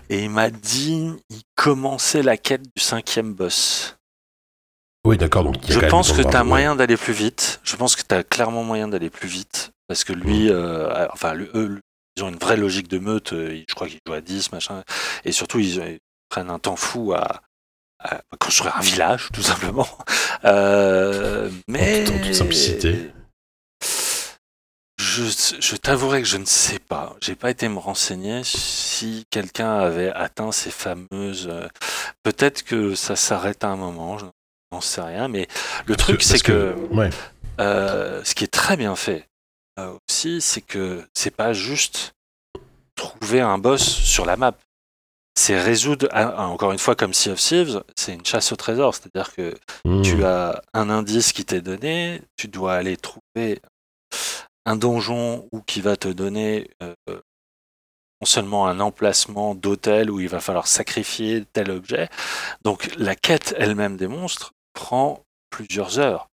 Et 0.09 0.23
il 0.25 0.31
m'a 0.31 0.49
dit, 0.51 1.13
il 1.31 1.43
commençait 1.57 2.23
la 2.23 2.37
quête 2.37 2.63
du 2.75 2.83
cinquième 2.83 3.35
boss. 3.35 3.97
Oui, 5.07 5.19
d'accord. 5.19 5.45
Donc, 5.45 5.57
Je 5.69 5.81
pense 5.81 6.13
que 6.13 6.23
tu 6.23 6.35
as 6.35 6.45
moyen 6.45 6.75
d'aller 6.77 6.97
plus 6.97 7.13
vite. 7.13 7.61
Je 7.63 7.77
pense 7.77 7.95
que 7.97 8.03
tu 8.09 8.15
as 8.15 8.23
clairement 8.25 8.65
moyen 8.65 8.89
d'aller 8.89 9.11
plus 9.11 9.29
vite. 9.29 9.71
Parce 9.87 10.03
que 10.05 10.15
lui, 10.15 10.47
Mm. 10.47 10.53
euh, 10.53 11.07
enfin, 11.13 11.35
le- 11.35 11.51
eux, 11.55 11.79
ils 12.17 12.25
ont 12.25 12.29
une 12.29 12.39
vraie 12.39 12.57
logique 12.57 12.89
de 12.89 12.99
meute. 12.99 13.33
euh, 13.33 13.63
Je 13.69 13.75
crois 13.75 13.89
qu'ils 13.89 14.01
jouent 14.07 14.15
à 14.15 14.21
10, 14.21 14.53
machin. 14.53 14.83
Et 15.25 15.33
surtout, 15.33 15.59
ils, 15.59 15.77
ils 15.77 15.99
prennent 16.29 16.51
un 16.51 16.59
temps 16.59 16.77
fou 16.77 17.13
à, 17.13 17.41
à 18.01 18.21
construire 18.39 18.77
un 18.77 18.81
village, 18.83 19.29
tout 19.33 19.43
simplement. 19.43 19.89
Euh, 20.45 21.51
mais. 21.69 22.09
En 22.09 22.13
toute 22.21 22.35
simplicité. 22.35 23.11
Je, 24.99 25.25
je 25.61 25.77
t'avouerai 25.77 26.23
que 26.23 26.29
je 26.29 26.37
ne 26.37 26.45
sais 26.45 26.79
pas. 26.79 27.15
J'ai 27.21 27.35
pas 27.35 27.51
été 27.51 27.69
me 27.69 27.79
renseigner 27.79 28.43
si 28.45 29.25
quelqu'un 29.31 29.75
avait 29.79 30.11
atteint 30.11 30.53
ces 30.53 30.71
fameuses. 30.71 31.49
euh, 31.49 31.69
Peut-être 32.23 32.63
que 32.65 32.95
ça 32.95 33.17
s'arrête 33.17 33.65
à 33.65 33.69
un 33.69 33.77
moment. 33.77 34.19
Je 34.19 34.27
n'en 34.73 34.81
sais 34.81 35.01
rien. 35.03 35.29
Mais 35.29 35.47
le 35.87 35.95
Parce 35.97 36.07
truc, 36.09 36.23
c'est 36.23 36.41
que, 36.43 36.75
Ouais. 36.93 37.11
euh, 37.61 38.23
ce 38.25 38.35
qui 38.35 38.45
est 38.45 38.53
très 38.53 38.77
bien 38.77 38.97
fait 38.97 39.27
euh, 39.79 39.97
aussi, 40.09 40.41
c'est 40.41 40.61
que 40.61 41.05
c'est 41.15 41.31
pas 41.35 41.53
juste 41.53 42.13
trouver 42.95 43.41
un 43.41 43.59
boss 43.59 43.83
sur 43.83 44.25
la 44.25 44.37
map. 44.37 44.55
C'est 45.37 45.61
résoudre, 45.61 46.09
ah, 46.13 46.47
encore 46.47 46.71
une 46.71 46.79
fois, 46.79 46.95
comme 46.95 47.13
Sea 47.13 47.31
of 47.31 47.41
Thieves, 47.41 47.83
c'est 47.97 48.15
une 48.15 48.25
chasse 48.25 48.53
au 48.53 48.57
trésor. 48.57 48.95
C'est-à-dire 48.95 49.33
que 49.35 49.55
Mmh. 49.85 50.03
tu 50.03 50.25
as 50.25 50.63
un 50.75 50.91
indice 50.91 51.33
qui 51.33 51.45
t'est 51.45 51.61
donné, 51.61 52.23
tu 52.37 52.47
dois 52.49 52.75
aller 52.75 52.97
trouver 52.97 53.61
un 54.65 54.77
donjon 54.77 55.49
ou 55.53 55.61
qui 55.61 55.81
va 55.81 55.97
te 55.97 56.09
donner 56.09 56.71
euh, 56.83 56.95
non 57.09 58.27
seulement 58.27 58.67
un 58.69 58.79
emplacement 58.81 59.55
d'hôtel 59.55 60.11
où 60.11 60.21
il 60.21 60.29
va 60.29 60.41
falloir 60.41 60.69
sacrifier 60.69 61.45
tel 61.53 61.71
objet. 61.71 62.09
Donc 62.63 62.89
la 62.97 63.15
quête 63.17 63.55
elle-même 63.59 63.97
des 63.97 64.07
monstres 64.07 64.53
prend 64.73 65.21
plusieurs 65.51 65.99
heures. 65.99 66.29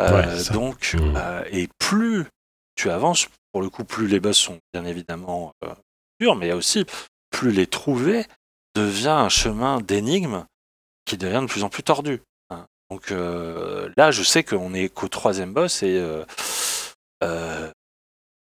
Euh, 0.00 0.10
Ouais, 0.22 0.52
donc 0.52 0.96
euh, 0.96 1.44
et 1.50 1.68
plus 1.78 2.26
tu 2.74 2.90
avances, 2.90 3.28
pour 3.52 3.62
le 3.62 3.70
coup, 3.70 3.84
plus 3.84 4.06
les 4.06 4.20
boss 4.20 4.38
sont 4.38 4.58
bien 4.72 4.84
évidemment 4.84 5.52
euh, 5.64 5.74
durs, 6.20 6.36
mais 6.36 6.52
aussi 6.52 6.84
plus 7.30 7.52
les 7.52 7.66
trouver 7.66 8.26
devient 8.74 9.08
un 9.08 9.28
chemin 9.28 9.80
d'énigmes 9.80 10.46
qui 11.04 11.16
devient 11.16 11.40
de 11.42 11.46
plus 11.46 11.64
en 11.64 11.68
plus 11.68 11.82
tordu. 11.82 12.22
hein. 12.50 12.66
Donc 12.90 13.10
euh, 13.10 13.90
là, 13.96 14.10
je 14.10 14.22
sais 14.22 14.44
qu'on 14.44 14.74
est 14.74 14.88
qu'au 14.88 15.08
troisième 15.08 15.52
boss 15.52 15.82
et 15.82 15.98
euh, 15.98 16.24
euh, 17.22 17.70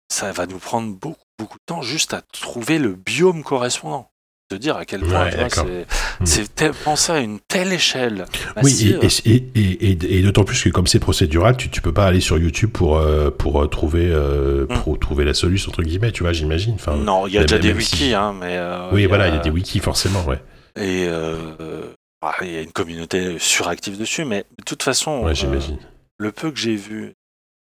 ça 0.10 0.32
va 0.32 0.46
nous 0.46 0.60
prendre 0.60 0.94
beaucoup, 0.94 1.26
beaucoup 1.40 1.58
de 1.58 1.64
temps 1.66 1.82
juste 1.82 2.14
à 2.14 2.22
trouver 2.22 2.80
le 2.80 2.94
biome 2.94 3.44
correspondant. 3.44 4.10
Dire 4.58 4.78
à 4.78 4.86
quel 4.86 5.02
point 5.02 5.26
Ouais, 5.26 5.48
c'est 5.50 5.86
Hmm. 6.20 6.26
c'est 6.26 6.56
tel- 6.56 6.74
pensé 6.74 7.12
à 7.12 7.20
une 7.20 7.40
telle 7.40 7.74
échelle. 7.74 8.26
Oui, 8.58 8.64
massive. 8.64 9.00
et, 9.26 9.36
et, 9.36 9.50
et, 9.56 9.92
et, 9.92 10.18
et 10.20 10.22
d'autant 10.22 10.44
plus 10.44 10.62
que 10.64 10.70
comme 10.70 10.86
c'est 10.88 11.00
procédural, 11.00 11.58
tu, 11.58 11.70
tu 11.70 11.82
peux 11.82 11.92
pas 11.94 12.06
aller 12.06 12.22
sur 12.22 12.38
YouTube 12.38 12.70
pour, 12.72 12.98
euh, 12.98 13.30
pour, 13.32 13.62
euh, 13.64 13.68
trouver, 13.68 14.10
euh, 14.12 14.66
Mm. 14.70 14.78
pour 14.84 15.00
trouver 15.00 15.26
la 15.26 15.34
solution, 15.34 15.70
entre 15.72 15.82
guillemets, 15.84 16.12
tu 16.12 16.24
vois, 16.24 16.34
j'imagine. 16.34 16.76
Enfin, 16.76 16.96
non, 16.96 17.26
il 17.28 17.34
y 17.34 17.38
a 17.38 17.42
déjà 17.42 17.58
des 17.60 17.74
wikis, 17.74 17.96
si- 17.98 18.14
hein, 18.14 18.34
mais 18.40 18.58
euh, 18.58 18.90
oui, 18.92 19.04
y 19.04 19.06
voilà, 19.08 19.28
il 19.28 19.34
y 19.34 19.38
a 19.38 19.42
des 19.42 19.50
wikis, 19.50 19.80
forcément, 19.80 20.24
ouais. 20.26 20.40
et 20.76 21.06
euh, 21.08 21.94
ah, 22.22 22.36
il 22.42 22.52
y 22.54 22.58
a 22.58 22.62
une 22.62 22.72
communauté 22.72 23.38
suractive 23.40 23.98
dessus, 23.98 24.24
mais 24.26 24.46
de 24.60 24.64
toute 24.64 24.84
façon, 24.84 25.24
Ouais, 25.24 25.36
j'imagine. 25.36 25.78
le 26.20 26.32
peu 26.32 26.52
que 26.52 26.60
j'ai 26.60 26.76
vu 26.76 27.14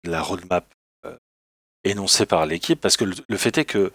de 0.05 0.11
la 0.11 0.21
roadmap 0.21 0.65
énoncée 1.83 2.25
par 2.25 2.45
l'équipe, 2.45 2.79
parce 2.79 2.95
que 2.97 3.03
le, 3.03 3.13
le 3.27 3.37
fait 3.37 3.57
est 3.57 3.65
que 3.65 3.91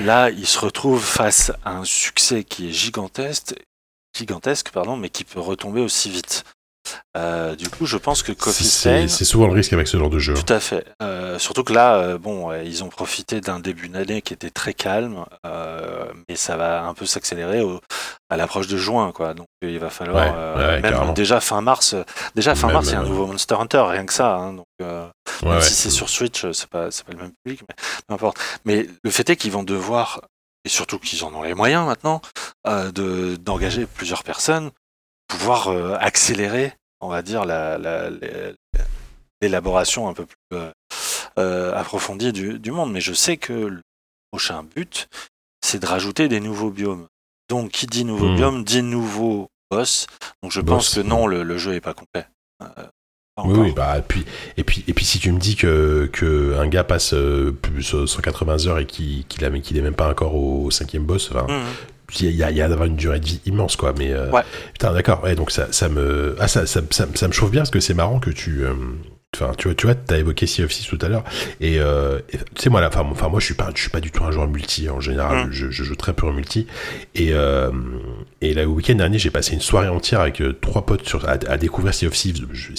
là, 0.00 0.30
ils 0.30 0.46
se 0.46 0.58
retrouvent 0.58 1.04
face 1.04 1.52
à 1.64 1.76
un 1.76 1.84
succès 1.84 2.44
qui 2.44 2.68
est 2.68 2.72
gigantesque, 2.72 3.54
gigantesque 4.16 4.70
pardon, 4.70 4.96
mais 4.96 5.08
qui 5.08 5.24
peut 5.24 5.40
retomber 5.40 5.80
aussi 5.80 6.10
vite. 6.10 6.44
Euh, 7.16 7.56
du 7.56 7.68
coup, 7.68 7.86
je 7.86 7.96
pense 7.96 8.22
que 8.22 8.32
Coffee 8.32 8.64
C'est 8.64 8.70
Stain, 9.04 9.08
c'est 9.08 9.24
souvent 9.24 9.46
le 9.46 9.52
risque 9.52 9.72
avec 9.72 9.86
ce 9.88 9.96
genre 9.96 10.10
de 10.10 10.18
jeu. 10.18 10.34
hein. 10.36 10.42
tout 10.44 10.52
à 10.52 10.60
fait. 10.60 10.84
Euh, 11.02 11.38
surtout 11.38 11.64
que 11.64 11.72
là, 11.72 11.96
euh, 11.96 12.18
bon, 12.18 12.52
ils 12.52 12.82
ont 12.84 12.88
profité 12.88 13.40
d'un 13.40 13.58
début 13.60 13.88
d'année 13.88 14.22
qui 14.22 14.32
était 14.32 14.50
très 14.50 14.74
calme, 14.74 15.24
mais 16.28 16.36
ça 16.36 16.56
va 16.56 16.84
un 16.84 16.94
peu 16.94 17.06
s'accélérer 17.06 17.62
à 18.30 18.36
l'approche 18.36 18.68
de 18.68 18.76
juin, 18.76 19.12
quoi. 19.12 19.34
Donc 19.34 19.46
il 19.62 19.78
va 19.78 19.90
falloir, 19.90 20.56
Ouais, 20.56 20.64
ouais, 20.64 20.80
même 20.80 21.14
déjà 21.14 21.40
fin 21.40 21.60
mars, 21.60 21.94
déjà 22.34 22.54
fin 22.54 22.68
Même, 22.68 22.74
mars, 22.76 22.86
il 22.88 22.92
y 22.92 22.94
a 22.96 23.00
un 23.00 23.04
nouveau 23.04 23.26
Monster 23.26 23.56
Hunter, 23.58 23.84
rien 23.88 24.06
que 24.06 24.12
ça. 24.12 24.36
hein, 24.36 24.52
donc 24.54 24.66
Ouais, 25.42 25.60
si 25.60 25.74
c'est 25.74 25.90
sur 25.90 26.08
Switch, 26.08 26.46
c'est 26.52 26.68
pas, 26.68 26.86
pas 26.88 27.12
le 27.12 27.18
même 27.18 27.32
public, 27.44 27.62
mais 27.68 27.74
peu 28.06 28.14
importe. 28.14 28.38
Mais 28.64 28.86
le 29.02 29.10
fait 29.10 29.28
est 29.30 29.36
qu'ils 29.36 29.52
vont 29.52 29.62
devoir, 29.62 30.20
et 30.64 30.68
surtout 30.68 30.98
qu'ils 30.98 31.24
en 31.24 31.32
ont 31.34 31.42
les 31.42 31.54
moyens 31.54 31.86
maintenant, 31.86 32.20
euh, 32.66 32.90
de 32.92 33.36
d'engager 33.36 33.86
plusieurs 33.86 34.22
personnes, 34.22 34.70
pouvoir 35.30 35.68
euh, 35.68 35.96
accélérer, 36.00 36.72
on 37.00 37.08
va 37.08 37.22
dire, 37.22 37.44
la, 37.44 37.78
la- 37.78 38.10
la- 38.10 38.52
l'élaboration 39.40 40.08
un 40.08 40.12
peu 40.14 40.26
plus 40.26 40.36
euh, 40.58 40.70
euh, 41.38 41.74
approfondie 41.74 42.32
du, 42.32 42.58
du 42.58 42.70
monde. 42.70 42.92
Mais 42.92 43.00
je 43.00 43.12
sais 43.14 43.36
que 43.36 43.52
le 43.52 43.80
prochain 44.32 44.64
but, 44.76 45.08
c'est 45.64 45.78
de 45.80 45.86
rajouter 45.86 46.28
des 46.28 46.40
nouveaux 46.40 46.70
biomes. 46.70 47.06
Donc, 47.48 47.70
qui 47.70 47.86
dit 47.86 48.04
nouveau 48.04 48.28
Hmm. 48.28 48.36
biome 48.36 48.64
dit 48.64 48.82
nouveau 48.82 49.48
boss. 49.70 50.06
Donc, 50.42 50.52
je 50.52 50.60
Boss, 50.60 50.74
pense 50.74 50.94
que 50.94 51.00
non, 51.00 51.26
le, 51.26 51.42
le 51.42 51.58
jeu 51.58 51.74
est 51.74 51.80
pas 51.80 51.94
complet. 51.94 52.26
Oui, 53.42 53.72
bah, 53.72 53.96
et 53.98 54.02
puis, 54.02 54.26
et 54.58 54.64
puis, 54.64 54.84
et 54.86 54.92
puis, 54.92 55.04
si 55.06 55.18
tu 55.18 55.32
me 55.32 55.38
dis 55.38 55.56
que, 55.56 56.10
que 56.12 56.56
un 56.58 56.68
gars 56.68 56.84
passe 56.84 57.14
euh, 57.14 57.50
plus 57.52 57.94
de 57.94 58.04
180 58.04 58.66
heures 58.66 58.78
et 58.78 58.84
qu'il 58.86 59.24
qu'il 59.28 59.42
a- 59.46 59.50
qu'il 59.60 59.78
est 59.78 59.80
même 59.82 59.94
pas 59.94 60.10
encore 60.10 60.34
au 60.34 60.70
cinquième 60.70 61.04
boss, 61.06 61.30
enfin, 61.32 61.46
Mhm. 61.48 61.64
Il 62.20 62.30
y 62.30 62.42
a, 62.42 62.50
il 62.50 62.56
y 62.56 62.62
a 62.62 62.68
d'avoir 62.68 62.86
une 62.86 62.96
durée 62.96 63.20
de 63.20 63.26
vie 63.26 63.40
immense, 63.46 63.76
quoi. 63.76 63.92
Mais 63.98 64.12
euh, 64.12 64.30
Ouais. 64.30 64.42
putain, 64.72 64.92
d'accord. 64.92 65.22
Ouais, 65.22 65.34
donc 65.34 65.50
ça, 65.50 65.68
ça 65.70 65.88
me, 65.88 66.36
ah, 66.38 66.48
ça, 66.48 66.66
ça, 66.66 66.80
me 66.80 67.32
chauffe 67.32 67.50
bien 67.50 67.60
parce 67.60 67.70
que 67.70 67.80
c'est 67.80 67.94
marrant 67.94 68.18
que 68.20 68.30
tu, 68.30 68.64
euh, 68.64 68.72
enfin, 69.34 69.52
tu 69.56 69.68
vois, 69.68 69.74
tu 69.74 69.86
vois, 69.86 69.94
t'as 69.94 70.18
évoqué 70.18 70.46
Sea 70.46 70.64
of 70.64 70.70
Thieves 70.70 70.88
tout 70.88 71.04
à 71.04 71.08
l'heure 71.08 71.24
et, 71.60 71.78
euh, 71.80 72.18
et, 72.32 72.38
tu 72.38 72.44
sais 72.62 72.70
moi, 72.70 72.82
enfin, 72.86 73.06
enfin, 73.10 73.28
moi, 73.28 73.40
je 73.40 73.44
suis 73.46 73.54
pas, 73.54 73.70
je 73.74 73.80
suis 73.80 73.90
pas 73.90 74.00
du 74.00 74.10
tout 74.10 74.24
un 74.24 74.30
joueur 74.30 74.48
multi 74.48 74.88
en 74.88 75.00
général. 75.00 75.48
Mm. 75.48 75.52
Je, 75.52 75.70
je 75.70 75.84
joue 75.84 75.94
très 75.96 76.12
peu 76.12 76.26
en 76.26 76.32
multi 76.32 76.66
et 77.14 77.30
euh, 77.32 77.70
et 78.40 78.54
là, 78.54 78.62
le 78.62 78.68
week-end 78.68 78.94
dernier, 78.94 79.18
j'ai 79.18 79.30
passé 79.30 79.54
une 79.54 79.60
soirée 79.60 79.88
entière 79.88 80.20
avec 80.20 80.42
trois 80.60 80.86
potes 80.86 81.06
sur, 81.06 81.28
à, 81.28 81.32
à 81.32 81.56
découvrir 81.56 81.94
Sea 81.94 82.06
of 82.06 82.14
Thieves. 82.14 82.46
Je, 82.52 82.74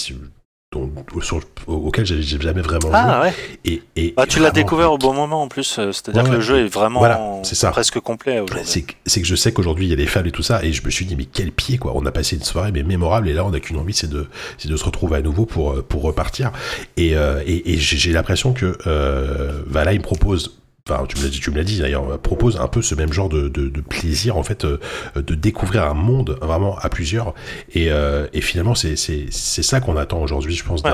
dont- 0.72 0.90
sur- 1.20 1.40
auquel 1.66 2.04
j'ai 2.06 2.22
jamais 2.22 2.62
vraiment 2.62 2.88
joué. 2.88 2.90
Ah 2.94 3.20
ouais. 3.22 3.34
Et, 3.64 3.82
et, 3.96 4.14
Ah, 4.16 4.26
tu 4.26 4.40
l'as 4.40 4.50
découvert 4.50 4.92
au 4.92 4.98
bon 4.98 5.12
moment 5.12 5.42
en 5.42 5.48
plus, 5.48 5.78
euh, 5.78 5.92
c'est-à-dire 5.92 6.22
Ouais, 6.24 6.30
que 6.30 6.34
le 6.34 6.40
jeu 6.40 6.64
est 6.64 6.68
vraiment 6.68 6.98
Voilà, 6.98 7.20
ça. 7.44 7.70
presque 7.70 8.00
complet. 8.00 8.42
C'est 8.64 8.82
que, 8.82 9.26
je 9.26 9.34
sais 9.36 9.52
qu'aujourd'hui 9.52 9.86
il 9.86 9.90
y 9.90 9.92
a 9.92 9.96
des 9.96 10.06
fables 10.06 10.28
et 10.28 10.32
tout 10.32 10.42
ça, 10.42 10.64
et 10.64 10.72
je 10.72 10.84
me 10.84 10.90
suis 10.90 11.04
dit, 11.04 11.14
mais 11.16 11.26
quel 11.26 11.52
pied 11.52 11.78
quoi. 11.78 11.92
On 11.94 12.04
a 12.06 12.10
passé 12.12 12.36
une 12.36 12.42
soirée 12.42 12.72
mais 12.72 12.82
mémorable, 12.82 13.28
et 13.28 13.32
là 13.32 13.44
on 13.44 13.52
a 13.52 13.60
qu'une 13.60 13.76
envie, 13.78 13.92
c'est 13.94 14.10
de, 14.10 14.26
c'est 14.58 14.68
de 14.68 14.76
se 14.76 14.84
retrouver 14.84 15.18
à 15.18 15.22
nouveau 15.22 15.46
pour, 15.46 15.72
euh, 15.72 15.82
pour 15.86 16.02
repartir. 16.02 16.50
Et, 16.96 17.16
euh, 17.16 17.42
et, 17.46 17.74
et 17.74 17.76
j'ai 17.78 18.12
l'impression 18.12 18.52
que 18.52 18.76
euh, 18.86 19.62
me 19.98 20.02
propose. 20.02 20.58
Enfin, 20.90 21.04
tu 21.06 21.16
me 21.18 21.22
l'as 21.22 21.28
dit, 21.28 21.38
tu 21.38 21.50
me 21.52 21.56
l'as 21.56 21.62
dit 21.64 21.78
d'ailleurs, 21.78 22.10
euh, 22.10 22.18
propose 22.18 22.56
un 22.56 22.66
peu 22.66 22.82
ce 22.82 22.96
même 22.96 23.12
genre 23.12 23.28
de, 23.28 23.48
de, 23.48 23.68
de 23.68 23.80
plaisir 23.80 24.36
en 24.36 24.42
fait, 24.42 24.64
euh, 24.64 24.78
de 25.14 25.34
découvrir 25.36 25.84
un 25.84 25.94
monde 25.94 26.36
vraiment 26.42 26.76
à 26.78 26.88
plusieurs. 26.88 27.34
Et, 27.72 27.92
euh, 27.92 28.26
et 28.32 28.40
finalement, 28.40 28.74
c'est 28.74 28.96
ça 29.30 29.80
qu'on 29.80 29.96
attend 29.96 30.20
aujourd'hui, 30.22 30.54
je 30.56 30.64
pense, 30.64 30.82
Ouais. 30.82 30.90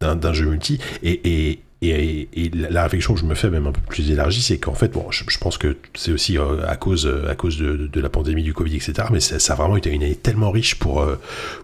d'un 0.00 0.32
jeu 0.32 0.46
multi. 0.46 0.80
Et, 1.04 1.48
et 1.50 1.62
et, 1.82 2.28
et 2.34 2.50
la 2.50 2.82
réflexion 2.82 3.14
que 3.14 3.20
je 3.20 3.24
me 3.24 3.34
fais, 3.34 3.48
même 3.48 3.66
un 3.66 3.72
peu 3.72 3.80
plus 3.88 4.10
élargie, 4.10 4.42
c'est 4.42 4.58
qu'en 4.58 4.74
fait, 4.74 4.92
bon, 4.92 5.06
je, 5.10 5.24
je 5.28 5.38
pense 5.38 5.56
que 5.56 5.76
c'est 5.94 6.12
aussi 6.12 6.36
euh, 6.38 6.66
à 6.68 6.76
cause, 6.76 7.06
euh, 7.06 7.30
à 7.30 7.34
cause 7.34 7.56
de, 7.56 7.88
de 7.90 8.00
la 8.00 8.08
pandémie 8.10 8.42
du 8.42 8.52
Covid, 8.52 8.76
etc. 8.76 9.08
Mais 9.10 9.20
ça, 9.20 9.38
ça 9.38 9.54
a 9.54 9.56
vraiment 9.56 9.76
été 9.78 9.90
une 9.90 10.02
année 10.02 10.14
tellement 10.14 10.50
riche 10.50 10.74
pour, 10.74 11.00
euh, 11.00 11.16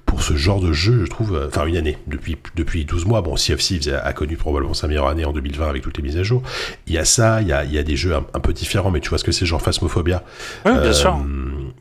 pour 0.07 0.23
ce 0.23 0.35
genre 0.35 0.61
de 0.61 0.73
jeu, 0.73 1.05
je 1.05 1.11
trouve. 1.11 1.39
Enfin, 1.49 1.67
une 1.67 1.77
année, 1.77 1.99
depuis, 2.07 2.37
depuis 2.57 2.85
12 2.87 3.05
mois. 3.05 3.21
Bon, 3.21 3.37
Sea 3.37 3.53
of 3.55 3.61
Thieves 3.61 3.93
a, 3.93 3.99
a 4.01 4.13
connu 4.15 4.37
probablement 4.37 4.73
sa 4.75 4.89
meilleure 4.89 5.09
année 5.09 5.25
en 5.27 5.33
2020 5.33 5.69
avec 5.69 5.83
toutes 5.83 5.99
les 5.99 6.03
mises 6.03 6.17
à 6.17 6.23
jour. 6.23 6.43
Il 6.87 6.95
y 6.95 6.99
a 6.99 7.05
ça, 7.05 7.43
il 7.43 7.49
y 7.49 7.53
a, 7.53 7.65
il 7.65 7.73
y 7.73 7.79
a 7.79 7.83
des 7.83 7.97
jeux 7.97 8.15
un, 8.15 8.25
un 8.33 8.41
peu 8.41 8.53
différents, 8.55 8.91
mais 8.91 9.01
tu 9.01 9.11
vois 9.11 9.19
ce 9.19 9.25
que 9.25 9.33
c'est, 9.33 9.45
genre 9.45 9.61
Phasmophobia. 9.61 10.23
Oui, 10.65 10.73
bien 10.73 10.81
Euh, 10.83 10.93
sûr. 10.95 11.17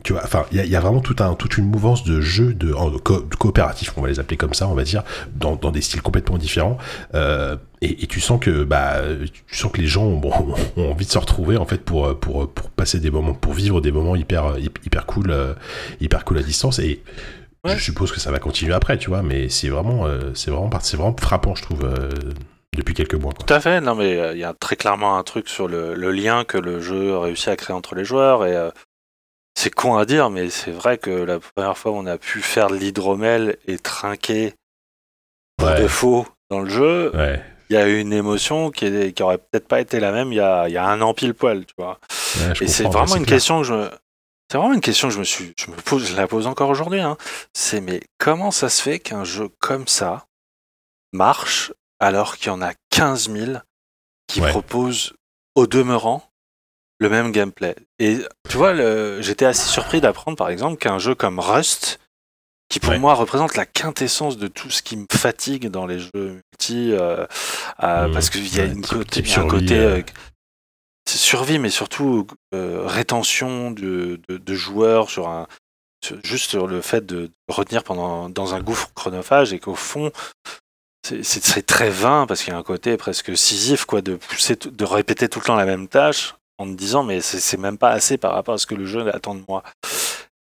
Tu 0.02 0.12
vois, 0.12 0.22
enfin, 0.24 0.44
il 0.52 0.58
y, 0.58 0.60
a- 0.60 0.64
il 0.64 0.70
y 0.70 0.76
a 0.76 0.80
vraiment 0.80 1.00
tout 1.00 1.16
un, 1.20 1.34
toute 1.34 1.56
une 1.56 1.64
mouvance 1.66 2.04
de 2.04 2.20
jeux 2.20 2.52
de, 2.54 2.72
en- 2.74 2.90
de 2.90 2.98
co- 2.98 3.22
de 3.22 3.34
coopératifs, 3.34 3.92
on 3.96 4.02
va 4.02 4.08
les 4.08 4.20
appeler 4.20 4.36
comme 4.36 4.52
ça, 4.54 4.68
on 4.68 4.74
va 4.74 4.84
dire, 4.84 5.02
dans, 5.34 5.56
dans 5.56 5.70
des 5.70 5.80
styles 5.80 6.02
complètement 6.02 6.36
différents. 6.38 6.76
Euh, 7.14 7.56
et, 7.82 8.02
et 8.04 8.06
tu 8.06 8.20
sens 8.20 8.40
que, 8.40 8.64
bah, 8.64 9.00
tu 9.48 9.56
sens 9.56 9.70
que 9.72 9.80
les 9.80 9.86
gens 9.86 10.04
ont, 10.04 10.16
bon, 10.18 10.32
ont 10.76 10.90
envie 10.90 11.06
de 11.06 11.10
se 11.10 11.18
retrouver 11.18 11.56
en 11.56 11.66
fait 11.66 11.84
pour, 11.84 12.18
pour, 12.18 12.48
pour 12.52 12.70
passer 12.70 12.98
des 13.00 13.10
moments, 13.10 13.34
pour 13.34 13.52
vivre 13.52 13.80
des 13.80 13.92
moments 13.92 14.16
hyper, 14.16 14.58
hyper 14.58 15.06
cool, 15.06 15.30
euh, 15.30 15.54
hyper 16.00 16.24
cool 16.24 16.38
à 16.38 16.42
distance. 16.42 16.78
Et 16.78 17.02
Ouais. 17.64 17.76
je 17.76 17.82
suppose 17.82 18.12
que 18.12 18.20
ça 18.20 18.30
va 18.30 18.38
continuer 18.38 18.74
après, 18.74 18.96
tu 18.96 19.08
vois. 19.10 19.22
Mais 19.22 19.48
c'est 19.48 19.68
vraiment, 19.68 20.06
euh, 20.06 20.32
c'est 20.34 20.52
vraiment, 20.52 20.70
c'est 20.80 20.96
vraiment 20.96 21.16
frappant, 21.18 21.56
je 21.56 21.62
trouve, 21.62 21.84
euh, 21.84 22.10
depuis 22.76 22.94
quelques 22.94 23.14
mois. 23.16 23.32
Quoi. 23.32 23.44
Tout 23.44 23.52
à 23.54 23.58
fait. 23.58 23.80
Non, 23.80 23.96
mais 23.96 24.16
euh, 24.16 24.32
il 24.34 24.38
y 24.38 24.44
a 24.44 24.54
très 24.54 24.76
clairement 24.76 25.18
un 25.18 25.24
truc 25.24 25.48
sur 25.48 25.66
le, 25.66 25.94
le 25.94 26.12
lien 26.12 26.44
que 26.44 26.58
le 26.58 26.80
jeu 26.80 27.14
a 27.16 27.20
réussi 27.22 27.50
à 27.50 27.56
créer 27.56 27.74
entre 27.74 27.96
les 27.96 28.04
joueurs 28.04 28.46
et 28.46 28.54
euh, 28.54 28.70
c'est 29.58 29.74
con 29.74 29.96
à 29.96 30.04
dire, 30.04 30.30
mais 30.30 30.48
c'est 30.50 30.70
vrai 30.70 30.96
que 30.98 31.10
la 31.10 31.40
première 31.40 31.76
fois 31.76 31.90
on 31.92 32.06
a 32.06 32.18
pu 32.18 32.40
faire 32.40 32.68
de 32.68 32.76
l'hydromel 32.76 33.56
et 33.66 33.78
trinquer 33.78 34.52
par 35.56 35.70
Ouais. 35.74 35.80
défaut 35.80 36.26
dans 36.50 36.60
le 36.60 36.68
jeu, 36.70 37.10
Ouais. 37.16 37.42
Il 37.70 37.74
y 37.74 37.76
a 37.76 37.88
une 37.88 38.12
émotion 38.12 38.70
qui, 38.70 38.86
est, 38.86 39.12
qui 39.12 39.22
aurait 39.22 39.38
peut-être 39.38 39.66
pas 39.68 39.80
été 39.80 39.98
la 40.00 40.12
même 40.12 40.32
il 40.32 40.36
y 40.36 40.40
a, 40.40 40.68
il 40.68 40.72
y 40.72 40.76
a 40.76 40.84
un 40.86 41.00
an 41.00 41.14
pile 41.14 41.34
poil, 41.34 41.64
tu 41.66 41.74
vois. 41.78 41.98
Ouais, 42.38 42.52
Et 42.60 42.68
c'est 42.68 42.84
vraiment 42.84 43.16
une 43.16 43.24
clair. 43.26 43.36
question 43.36 43.60
que 43.60 43.66
je 43.66 43.90
c'est 44.50 44.58
vraiment 44.58 44.74
une 44.74 44.80
question 44.80 45.08
que 45.08 45.14
je 45.14 45.18
me 45.18 45.24
suis 45.24 45.52
je 45.58 45.70
me 45.72 45.76
pose 45.76 46.06
je 46.06 46.14
la 46.16 46.28
pose 46.28 46.46
encore 46.46 46.68
aujourd'hui 46.70 47.00
hein. 47.00 47.16
C'est 47.52 47.80
mais 47.80 48.00
comment 48.18 48.52
ça 48.52 48.68
se 48.68 48.80
fait 48.80 49.00
qu'un 49.00 49.24
jeu 49.24 49.48
comme 49.58 49.88
ça 49.88 50.26
marche 51.12 51.72
alors 52.00 52.36
qu'il 52.36 52.48
y 52.48 52.50
en 52.50 52.62
a 52.62 52.72
15 52.90 53.30
000 53.30 53.52
qui 54.28 54.40
Ouais. 54.40 54.50
proposent 54.50 55.14
au 55.54 55.66
demeurant 55.66 56.22
le 57.00 57.08
même 57.10 57.32
gameplay? 57.32 57.74
Et 57.98 58.18
tu 58.48 58.56
vois, 58.56 58.72
le- 58.72 59.20
j'étais 59.22 59.46
assez 59.46 59.68
surpris 59.68 60.00
d'apprendre 60.00 60.36
par 60.36 60.48
exemple 60.50 60.76
qu'un 60.78 60.98
jeu 60.98 61.14
comme 61.14 61.40
Rust, 61.40 61.98
qui 62.68 62.80
pour 62.80 62.90
Ouais. 62.90 62.98
moi 62.98 63.14
représente 63.14 63.56
la 63.56 63.64
quintessence 63.66 64.36
de 64.38 64.48
tout 64.48 64.70
ce 64.70 64.82
qui 64.82 64.96
me 64.96 65.06
fatigue 65.12 65.68
dans 65.68 65.86
les 65.86 65.98
jeux 66.00 66.10
multi, 66.52 66.92
euh, 66.92 67.26
euh, 67.82 68.08
Mmh. 68.08 68.12
parce 68.12 68.30
qu'il 68.30 68.54
y 68.54 68.60
a 68.60 68.64
une 68.64 68.82
côté, 68.84 69.20
a 69.20 69.22
un 69.22 69.26
survie, 69.26 69.48
côté 69.48 69.78
euh. 69.78 70.02
survie, 71.08 71.58
mais 71.58 71.70
surtout 71.70 72.26
rétention 72.52 73.70
de, 73.70 74.20
de, 74.28 74.36
de 74.38 74.54
joueurs 74.54 75.10
sur 75.10 75.28
un 75.28 75.46
sur- 76.04 76.18
juste 76.24 76.50
sur 76.50 76.66
le 76.66 76.80
fait 76.82 77.06
de 77.06 77.30
retenir 77.48 77.82
pendant 77.84 78.28
dans 78.28 78.54
un 78.54 78.60
gouffre 78.60 78.90
chronophage 78.94 79.52
et 79.52 79.58
qu'au 79.58 79.74
fond 79.74 80.10
c'est- 81.06 81.62
très 81.66 81.88
vain 81.90 82.26
parce 82.26 82.42
qu'il 82.42 82.52
y 82.52 82.56
a 82.56 82.58
un 82.58 82.62
côté 82.64 82.96
presque 82.96 83.36
scisif 83.36 83.84
quoi 83.84 84.02
de 84.02 84.16
pousser 84.16 84.56
de 84.56 84.84
répéter 84.84 85.28
tout 85.28 85.38
le 85.38 85.44
temps 85.44 85.54
la 85.56 85.64
même 85.64 85.86
tâche 85.88 86.34
en 86.58 86.66
me 86.66 86.74
disant 86.74 87.02
mais 87.04 87.20
c'est 87.20 87.56
même 87.58 87.78
pas 87.78 87.90
assez 87.90 88.18
par 88.18 88.32
rapport 88.32 88.54
à 88.54 88.58
ce 88.58 88.66
que 88.66 88.74
le 88.74 88.86
jeu 88.86 89.08
attend 89.14 89.34
de 89.36 89.42
moi 89.48 89.62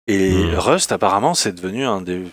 et 0.08 0.32
Mm. 0.32 0.56
Rust 0.58 0.92
apparemment 0.92 1.34
c'est 1.34 1.54
devenu 1.54 1.86
un 1.86 2.02
des 2.02 2.24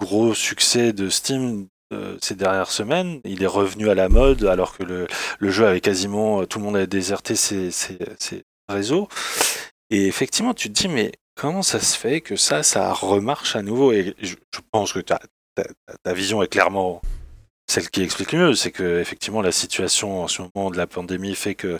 gros 0.00 0.34
succès 0.34 0.92
de 0.92 1.08
Steam 1.08 1.66
euh, 1.92 2.16
ces 2.22 2.34
dernières 2.34 2.70
semaines. 2.70 3.20
Il 3.24 3.42
est 3.42 3.46
revenu 3.48 3.90
à 3.90 3.94
la 3.94 4.08
mode 4.08 4.44
alors 4.44 4.76
que 4.76 4.82
le, 4.84 5.06
le 5.38 5.50
jeu 5.50 5.66
avait 5.66 5.80
quasiment 5.80 6.44
tout 6.46 6.58
le 6.58 6.64
monde 6.64 6.76
avait 6.76 6.86
déserté 6.86 7.36
ses, 7.36 7.70
ses, 7.70 7.98
ses 8.18 8.42
réseaux. 8.68 9.08
Et 9.90 10.06
effectivement 10.06 10.54
tu 10.54 10.72
te 10.72 10.80
dis 10.80 10.88
mais 10.88 11.12
comment 11.34 11.62
ça 11.62 11.80
se 11.80 11.96
fait 11.96 12.20
que 12.20 12.36
ça 12.36 12.62
ça 12.62 12.92
remarche 12.92 13.56
à 13.56 13.62
nouveau? 13.62 13.92
Et 13.92 14.14
je, 14.22 14.36
je 14.54 14.60
pense 14.72 14.92
que 14.92 15.00
ta, 15.00 15.20
ta, 15.54 15.64
ta 16.02 16.12
vision 16.12 16.42
est 16.42 16.48
clairement 16.48 17.02
celle 17.70 17.88
qui 17.88 18.02
explique 18.02 18.32
le 18.32 18.38
mieux, 18.40 18.54
c'est 18.56 18.72
que 18.72 18.98
effectivement 18.98 19.42
la 19.42 19.52
situation 19.52 20.24
en 20.24 20.28
ce 20.28 20.42
moment 20.42 20.72
de 20.72 20.76
la 20.76 20.88
pandémie 20.88 21.36
fait 21.36 21.54
que 21.54 21.78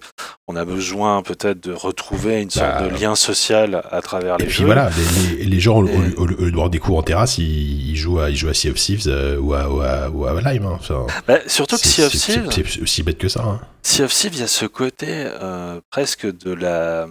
on 0.50 0.56
a 0.56 0.64
besoin 0.64 1.22
peut-être 1.22 1.60
de 1.60 1.72
retrouver 1.72 2.42
une 2.42 2.50
sorte 2.50 2.66
Bah, 2.66 2.88
de 2.88 2.94
lien 3.00 3.14
social 3.14 3.86
à 3.90 4.00
travers 4.02 4.34
Et 4.34 4.38
les 4.42 4.44
puis 4.46 4.54
jeux. 4.58 4.64
voilà, 4.66 4.90
les, 5.38 5.44
les- 5.44 5.60
gens, 5.60 5.78
au, 5.78 5.86
Et- 5.86 6.14
au- 6.16 6.26
lieu 6.26 6.50
de 6.50 6.54
boire 6.56 6.70
des 6.70 6.78
coups 6.78 6.98
en 6.98 7.02
terrasse, 7.02 7.38
ils, 7.38 7.90
ils 7.90 7.96
jouent 7.96 8.18
à, 8.18 8.30
ils 8.30 8.36
jouent 8.36 8.48
à 8.48 8.54
Sea 8.54 8.70
of 8.70 8.76
Thieves 8.76 9.04
euh, 9.06 9.38
ou, 9.38 9.54
à, 9.54 9.68
ou, 9.70 9.80
à, 9.82 10.10
ou 10.10 10.26
à 10.26 10.40
Lime. 10.52 10.66
hein. 10.66 10.72
Enfin, 10.80 11.06
Bah, 11.28 11.38
surtout 11.46 11.76
que 11.76 11.86
Sea 11.86 12.02
of 12.04 12.12
Thieves, 12.12 12.50
c'est- 12.70 12.82
aussi 12.82 13.02
bête 13.02 13.18
que 13.18 13.28
ça. 13.28 13.42
hein. 13.44 13.60
Sea 13.82 14.02
of 14.02 14.12
Thieves, 14.12 14.34
il 14.34 14.40
y 14.40 14.44
a 14.44 14.46
ce 14.48 14.66
côté 14.66 15.06
euh, 15.10 15.80
presque 15.90 16.26
de 16.26 16.52
la 16.52 17.06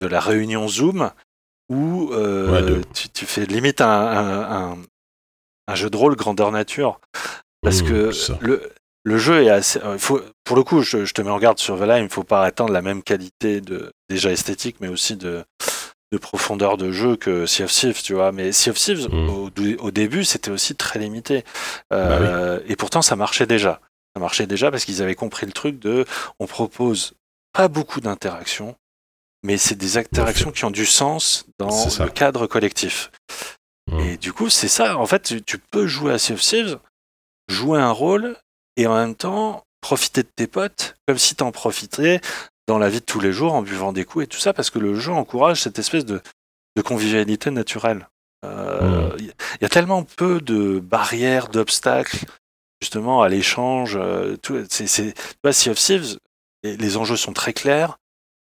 de 0.00 0.06
la 0.06 0.20
réunion 0.20 0.68
Zoom 0.68 1.10
où 1.70 2.10
euh, 2.12 2.52
Ouais, 2.52 2.62
de- 2.62 2.82
tu, 2.94 3.08
tu 3.08 3.26
fais 3.26 3.44
limite 3.46 3.80
un, 3.80 3.88
un, 3.88 4.42
un- 4.72 4.78
un 5.66 5.74
jeu 5.74 5.90
de 5.90 5.96
rôle 5.96 6.14
grandeur 6.16 6.52
nature 6.52 7.00
parce 7.62 7.82
Mmh, 7.82 7.86
que 7.88 8.10
le 8.40 8.72
le 9.04 9.18
jeu 9.18 9.44
est 9.44 9.50
assez. 9.50 9.80
euh, 9.82 9.94
il 9.94 9.98
faut, 10.00 10.20
pour 10.44 10.56
le 10.56 10.62
coup, 10.62 10.82
je, 10.82 11.04
je 11.04 11.14
te 11.14 11.22
mets 11.22 11.30
en 11.30 11.38
garde 11.38 11.58
sur 11.58 11.76
Valheim, 11.76 11.98
il 12.00 12.04
ne 12.04 12.08
faut 12.08 12.24
pas 12.24 12.44
attendre 12.44 12.72
la 12.72 12.82
même 12.82 13.02
qualité 13.02 13.60
de 13.60 13.92
déjà 14.08 14.30
esthétique, 14.30 14.76
mais 14.80 14.88
aussi 14.88 15.16
de, 15.16 15.44
de 16.12 16.18
profondeur 16.18 16.76
de 16.76 16.90
jeu 16.92 17.16
que 17.16 17.46
Sea 17.46 17.64
of 17.64 17.72
Thieves, 17.72 18.02
tu 18.02 18.14
vois. 18.14 18.32
Mais 18.32 18.52
Sea 18.52 18.70
of 18.70 18.76
Thieves, 18.76 19.08
Mm. 19.10 19.28
au, 19.30 19.50
au 19.80 19.90
début, 19.90 20.24
c'était 20.24 20.50
aussi 20.50 20.74
très 20.74 20.98
limité. 20.98 21.44
Euh, 21.92 22.60
Et 22.66 22.76
pourtant, 22.76 23.02
ça 23.02 23.16
marchait 23.16 23.46
déjà. 23.46 23.80
Ça 24.14 24.20
marchait 24.20 24.46
déjà 24.46 24.70
parce 24.70 24.84
qu'ils 24.84 25.02
avaient 25.02 25.14
compris 25.14 25.46
le 25.46 25.52
truc 25.52 25.78
de 25.78 26.04
on 26.40 26.46
propose 26.46 27.12
pas 27.52 27.68
beaucoup 27.68 28.00
d'interactions, 28.00 28.74
mais 29.44 29.58
c'est 29.58 29.74
des 29.76 29.96
interactions 29.96 30.50
qui 30.50 30.64
ont 30.64 30.70
du 30.70 30.86
sens 30.86 31.46
dans 31.58 31.70
le 32.04 32.08
cadre 32.10 32.46
collectif. 32.46 33.10
Mm. 33.90 34.00
Et 34.00 34.16
du 34.16 34.32
coup, 34.32 34.48
c'est 34.50 34.68
ça. 34.68 34.98
En 34.98 35.06
fait, 35.06 35.22
tu, 35.22 35.42
tu 35.42 35.58
peux 35.58 35.86
jouer 35.86 36.12
à 36.12 36.18
Sea 36.18 36.32
of 36.34 36.40
Thieves, 36.40 36.78
jouer 37.48 37.78
un 37.78 37.92
rôle 37.92 38.36
et 38.78 38.86
en 38.86 38.94
même 38.94 39.14
temps 39.14 39.64
profiter 39.82 40.22
de 40.22 40.30
tes 40.34 40.46
potes 40.46 40.96
comme 41.06 41.18
si 41.18 41.34
t'en 41.34 41.52
profitais 41.52 42.20
dans 42.66 42.78
la 42.78 42.88
vie 42.88 43.00
de 43.00 43.04
tous 43.04 43.20
les 43.20 43.32
jours 43.32 43.52
en 43.52 43.62
buvant 43.62 43.92
des 43.92 44.04
coups 44.04 44.24
et 44.24 44.28
tout 44.28 44.38
ça 44.38 44.54
parce 44.54 44.70
que 44.70 44.78
le 44.78 44.94
jeu 44.94 45.12
encourage 45.12 45.60
cette 45.60 45.78
espèce 45.78 46.06
de, 46.06 46.22
de 46.76 46.82
convivialité 46.82 47.50
naturelle. 47.50 48.08
Euh, 48.44 49.10
Il 49.18 49.62
y 49.62 49.64
a 49.64 49.68
tellement 49.68 50.04
peu 50.04 50.40
de 50.40 50.78
barrières, 50.78 51.48
d'obstacles 51.48 52.24
justement 52.80 53.22
à 53.22 53.28
l'échange. 53.28 53.96
euh, 53.96 54.36
c'est, 54.70 54.86
c'est, 54.86 55.12
tu 55.12 55.36
vois, 55.42 55.52
Sea 55.52 55.70
of 55.70 55.78
Thieves, 55.78 56.18
les, 56.62 56.96
enjeux 56.96 57.16
sont 57.16 57.32
très 57.32 57.52
clairs. 57.52 57.98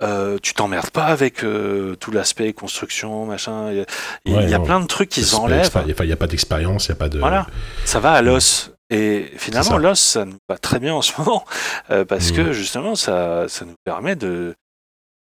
Euh, 0.03 0.39
tu 0.43 0.53
t'emmerdes 0.53 0.91
pas 0.91 1.07
avec 1.07 1.43
euh, 1.43 1.95
tout 1.97 2.11
l'aspect 2.11 2.53
construction, 2.53 3.25
machin. 3.25 3.71
Il 3.71 3.79
y 3.79 4.37
a, 4.37 4.43
il 4.43 4.51
y 4.51 4.55
a 4.55 4.61
plein 4.61 4.81
de 4.81 4.87
trucs 4.87 5.09
qu'ils 5.09 5.35
enlèvent. 5.37 5.71
Il 5.87 6.05
n'y 6.05 6.12
a, 6.12 6.17
pas 6.17 6.27
d'expérience, 6.27 6.87
il 6.87 6.91
n'y 6.91 6.97
a 6.97 6.99
pas 6.99 7.09
de. 7.09 7.19
Voilà. 7.19 7.47
Ça 7.85 7.99
va 8.01 8.12
à 8.12 8.23
l'os. 8.23 8.76
Et 8.90 9.33
finalement, 9.37 9.79
l'os, 9.79 9.99
ça 9.99 10.25
nous 10.25 10.38
va 10.49 10.59
très 10.59 10.79
bien 10.79 10.94
en 10.94 11.03
ce 11.03 11.12
moment, 11.18 11.44
euh, 11.90 12.05
parce 12.05 12.31
Mm. 12.31 12.37
que 12.37 12.53
justement, 12.53 12.94
ça, 12.94 13.46
ça 13.49 13.64
nous 13.64 13.75
permet 13.85 14.16
de, 14.16 14.55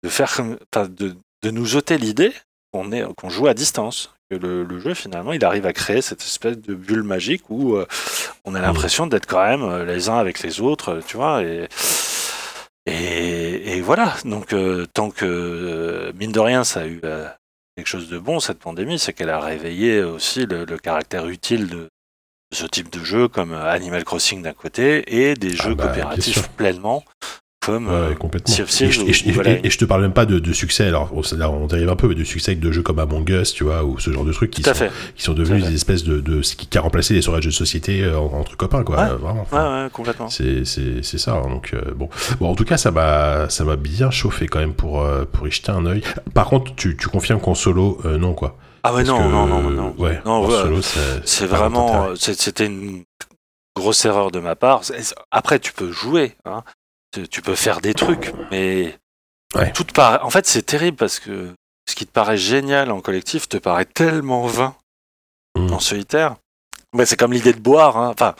de 0.02 0.08
faire, 0.08 0.30
de, 0.74 1.16
de 1.42 1.50
nous 1.50 1.76
ôter 1.76 1.98
l'idée 1.98 2.32
qu'on 2.72 2.92
est, 2.92 3.04
qu'on 3.16 3.28
joue 3.30 3.46
à 3.48 3.54
distance. 3.54 4.14
Que 4.30 4.36
le, 4.36 4.62
le 4.62 4.78
jeu, 4.78 4.94
finalement, 4.94 5.32
il 5.32 5.44
arrive 5.44 5.66
à 5.66 5.72
créer 5.72 6.02
cette 6.02 6.22
espèce 6.22 6.56
de 6.56 6.74
bulle 6.74 7.02
magique 7.02 7.42
où 7.50 7.74
euh, 7.74 7.84
on 8.44 8.54
a 8.54 8.60
l'impression 8.60 9.08
d'être 9.08 9.26
quand 9.26 9.44
même 9.44 9.62
euh, 9.62 9.84
les 9.84 10.08
uns 10.08 10.18
avec 10.18 10.40
les 10.42 10.60
autres, 10.60 11.00
tu 11.06 11.16
vois. 11.16 11.42
Et, 11.42 11.68
et, 12.86 13.76
et 13.76 13.80
voilà. 13.80 14.14
Donc, 14.24 14.52
euh, 14.52 14.86
tant 14.94 15.10
que, 15.10 16.12
mine 16.16 16.32
de 16.32 16.40
rien, 16.40 16.62
ça 16.64 16.82
a 16.82 16.86
eu 16.86 17.00
quelque 17.76 17.86
chose 17.88 18.08
de 18.08 18.18
bon, 18.18 18.40
cette 18.40 18.58
pandémie, 18.60 18.98
c'est 18.98 19.12
qu'elle 19.12 19.30
a 19.30 19.40
réveillé 19.40 20.02
aussi 20.02 20.46
le, 20.46 20.64
le 20.64 20.78
caractère 20.78 21.26
utile 21.26 21.68
de 21.68 21.88
ce 22.52 22.66
type 22.66 22.92
de 22.92 23.04
jeu 23.04 23.28
comme 23.28 23.52
euh, 23.52 23.70
Animal 23.70 24.04
Crossing 24.04 24.42
d'un 24.42 24.52
côté 24.52 25.04
et 25.06 25.34
des 25.34 25.54
Ah 25.60 25.68
jeux 25.68 25.74
bah, 25.74 25.86
coopératifs 25.86 26.48
pleinement 26.50 27.04
comme 27.64 27.88
Ouais, 27.88 27.92
euh, 27.94 28.14
complètement. 28.14 28.54
Sea 28.54 28.62
of 28.62 28.80
Et, 28.80 28.90
je- 28.90 29.02
et 29.02 29.12
je- 29.12 29.26
ou 29.26 29.28
et- 29.28 29.32
Valheim. 29.32 29.58
et 29.62 29.68
je 29.68 29.76
te 29.76 29.84
parle 29.84 30.00
même 30.00 30.14
pas 30.14 30.24
de, 30.24 30.38
de 30.38 30.52
succès. 30.54 30.86
Alors, 30.86 31.10
on, 31.14 31.20
là, 31.36 31.50
on 31.50 31.66
dérive 31.66 31.90
un 31.90 31.94
peu, 31.94 32.08
mais 32.08 32.14
de 32.14 32.24
succès 32.24 32.52
avec 32.52 32.60
de 32.60 32.72
jeux 32.72 32.80
comme 32.82 32.98
Among 32.98 33.28
Us, 33.28 33.52
tu 33.52 33.64
vois, 33.64 33.84
ou 33.84 33.98
ce 33.98 34.10
genre 34.10 34.24
de 34.24 34.32
trucs 34.32 34.50
qui 34.50 34.62
sont, 34.62 34.72
fait. 34.72 34.90
qui 35.14 35.22
sont 35.22 35.34
devenus 35.34 35.66
des 35.66 35.74
espèces 35.74 36.02
de, 36.02 36.20
de 36.22 36.40
ce 36.40 36.56
qui, 36.56 36.66
qui 36.66 36.78
a 36.78 36.80
remplacé 36.80 37.12
les 37.12 37.20
soirées 37.20 37.40
de 37.40 37.44
jeux 37.44 37.50
de 37.50 37.54
société 37.54 38.02
euh, 38.02 38.16
entre 38.18 38.56
copains, 38.56 38.82
quoi. 38.82 38.96
Ouais. 38.96 39.08
Vraiment. 39.10 39.34
Ouais, 39.34 39.40
Enfin, 39.42 39.84
ouais, 39.84 39.90
complètement. 39.90 40.28
C'est 40.30 40.64
ça. 40.64 41.34
hein, 41.34 41.50
donc 41.50 41.72
euh, 41.74 41.82
bon 41.94 42.08
bon 42.40 42.48
en 42.50 42.54
tout 42.54 42.64
cas 42.64 42.78
ça 42.78 42.90
m'a 42.90 43.50
ça 43.50 43.64
m'a 43.64 43.76
bien 43.76 44.10
chauffé 44.10 44.46
quand 44.48 44.58
même 44.60 44.72
pour 44.72 45.02
euh, 45.02 45.26
pour 45.30 45.46
y 45.46 45.50
jeter 45.50 45.70
un 45.70 45.84
œil. 45.84 46.00
Par 46.32 46.46
contre 46.46 46.74
tu, 46.76 46.96
tu 46.96 47.08
confirmes 47.08 47.40
qu'en 47.42 47.54
solo 47.54 48.00
euh, 48.06 48.16
non 48.16 48.32
quoi. 48.32 48.56
Ah 48.82 48.94
ouais, 48.94 49.04
non, 49.04 49.18
que, 49.18 49.22
non, 49.28 49.46
non, 49.46 49.70
non. 49.70 49.94
Ouais. 49.98 50.20
Non, 50.24 50.46
ouais, 50.46 50.80
c'est 51.24 51.46
vraiment, 51.46 52.14
c'était 52.16 52.66
une 52.66 53.04
grosse 53.76 54.04
erreur 54.04 54.30
de 54.30 54.40
ma 54.40 54.56
part. 54.56 54.82
Après, 55.30 55.58
tu 55.58 55.72
peux 55.72 55.90
jouer, 55.92 56.36
hein. 56.44 56.62
tu, 57.30 57.42
peux 57.42 57.54
faire 57.54 57.80
des 57.80 57.94
trucs, 57.94 58.32
mais 58.50 58.96
Ouais. 59.54 59.72
tout 59.72 59.84
te 59.84 59.92
paraît- 59.92 60.20
En 60.22 60.30
fait, 60.30 60.46
c'est 60.46 60.62
terrible 60.62 60.96
parce 60.96 61.18
que 61.18 61.50
ce 61.88 61.94
qui 61.96 62.06
te 62.06 62.12
paraît 62.12 62.36
génial 62.38 62.90
en 62.92 63.00
collectif 63.00 63.48
te 63.48 63.56
paraît 63.56 63.84
tellement 63.84 64.46
vain 64.46 64.74
Mm. 65.58 65.72
en 65.72 65.80
solitaire. 65.80 66.36
Mais 66.92 67.06
c'est 67.06 67.16
comme 67.16 67.32
l'idée 67.32 67.52
de 67.52 67.60
boire. 67.60 67.96
hein. 67.96 68.10
Enfin, 68.12 68.34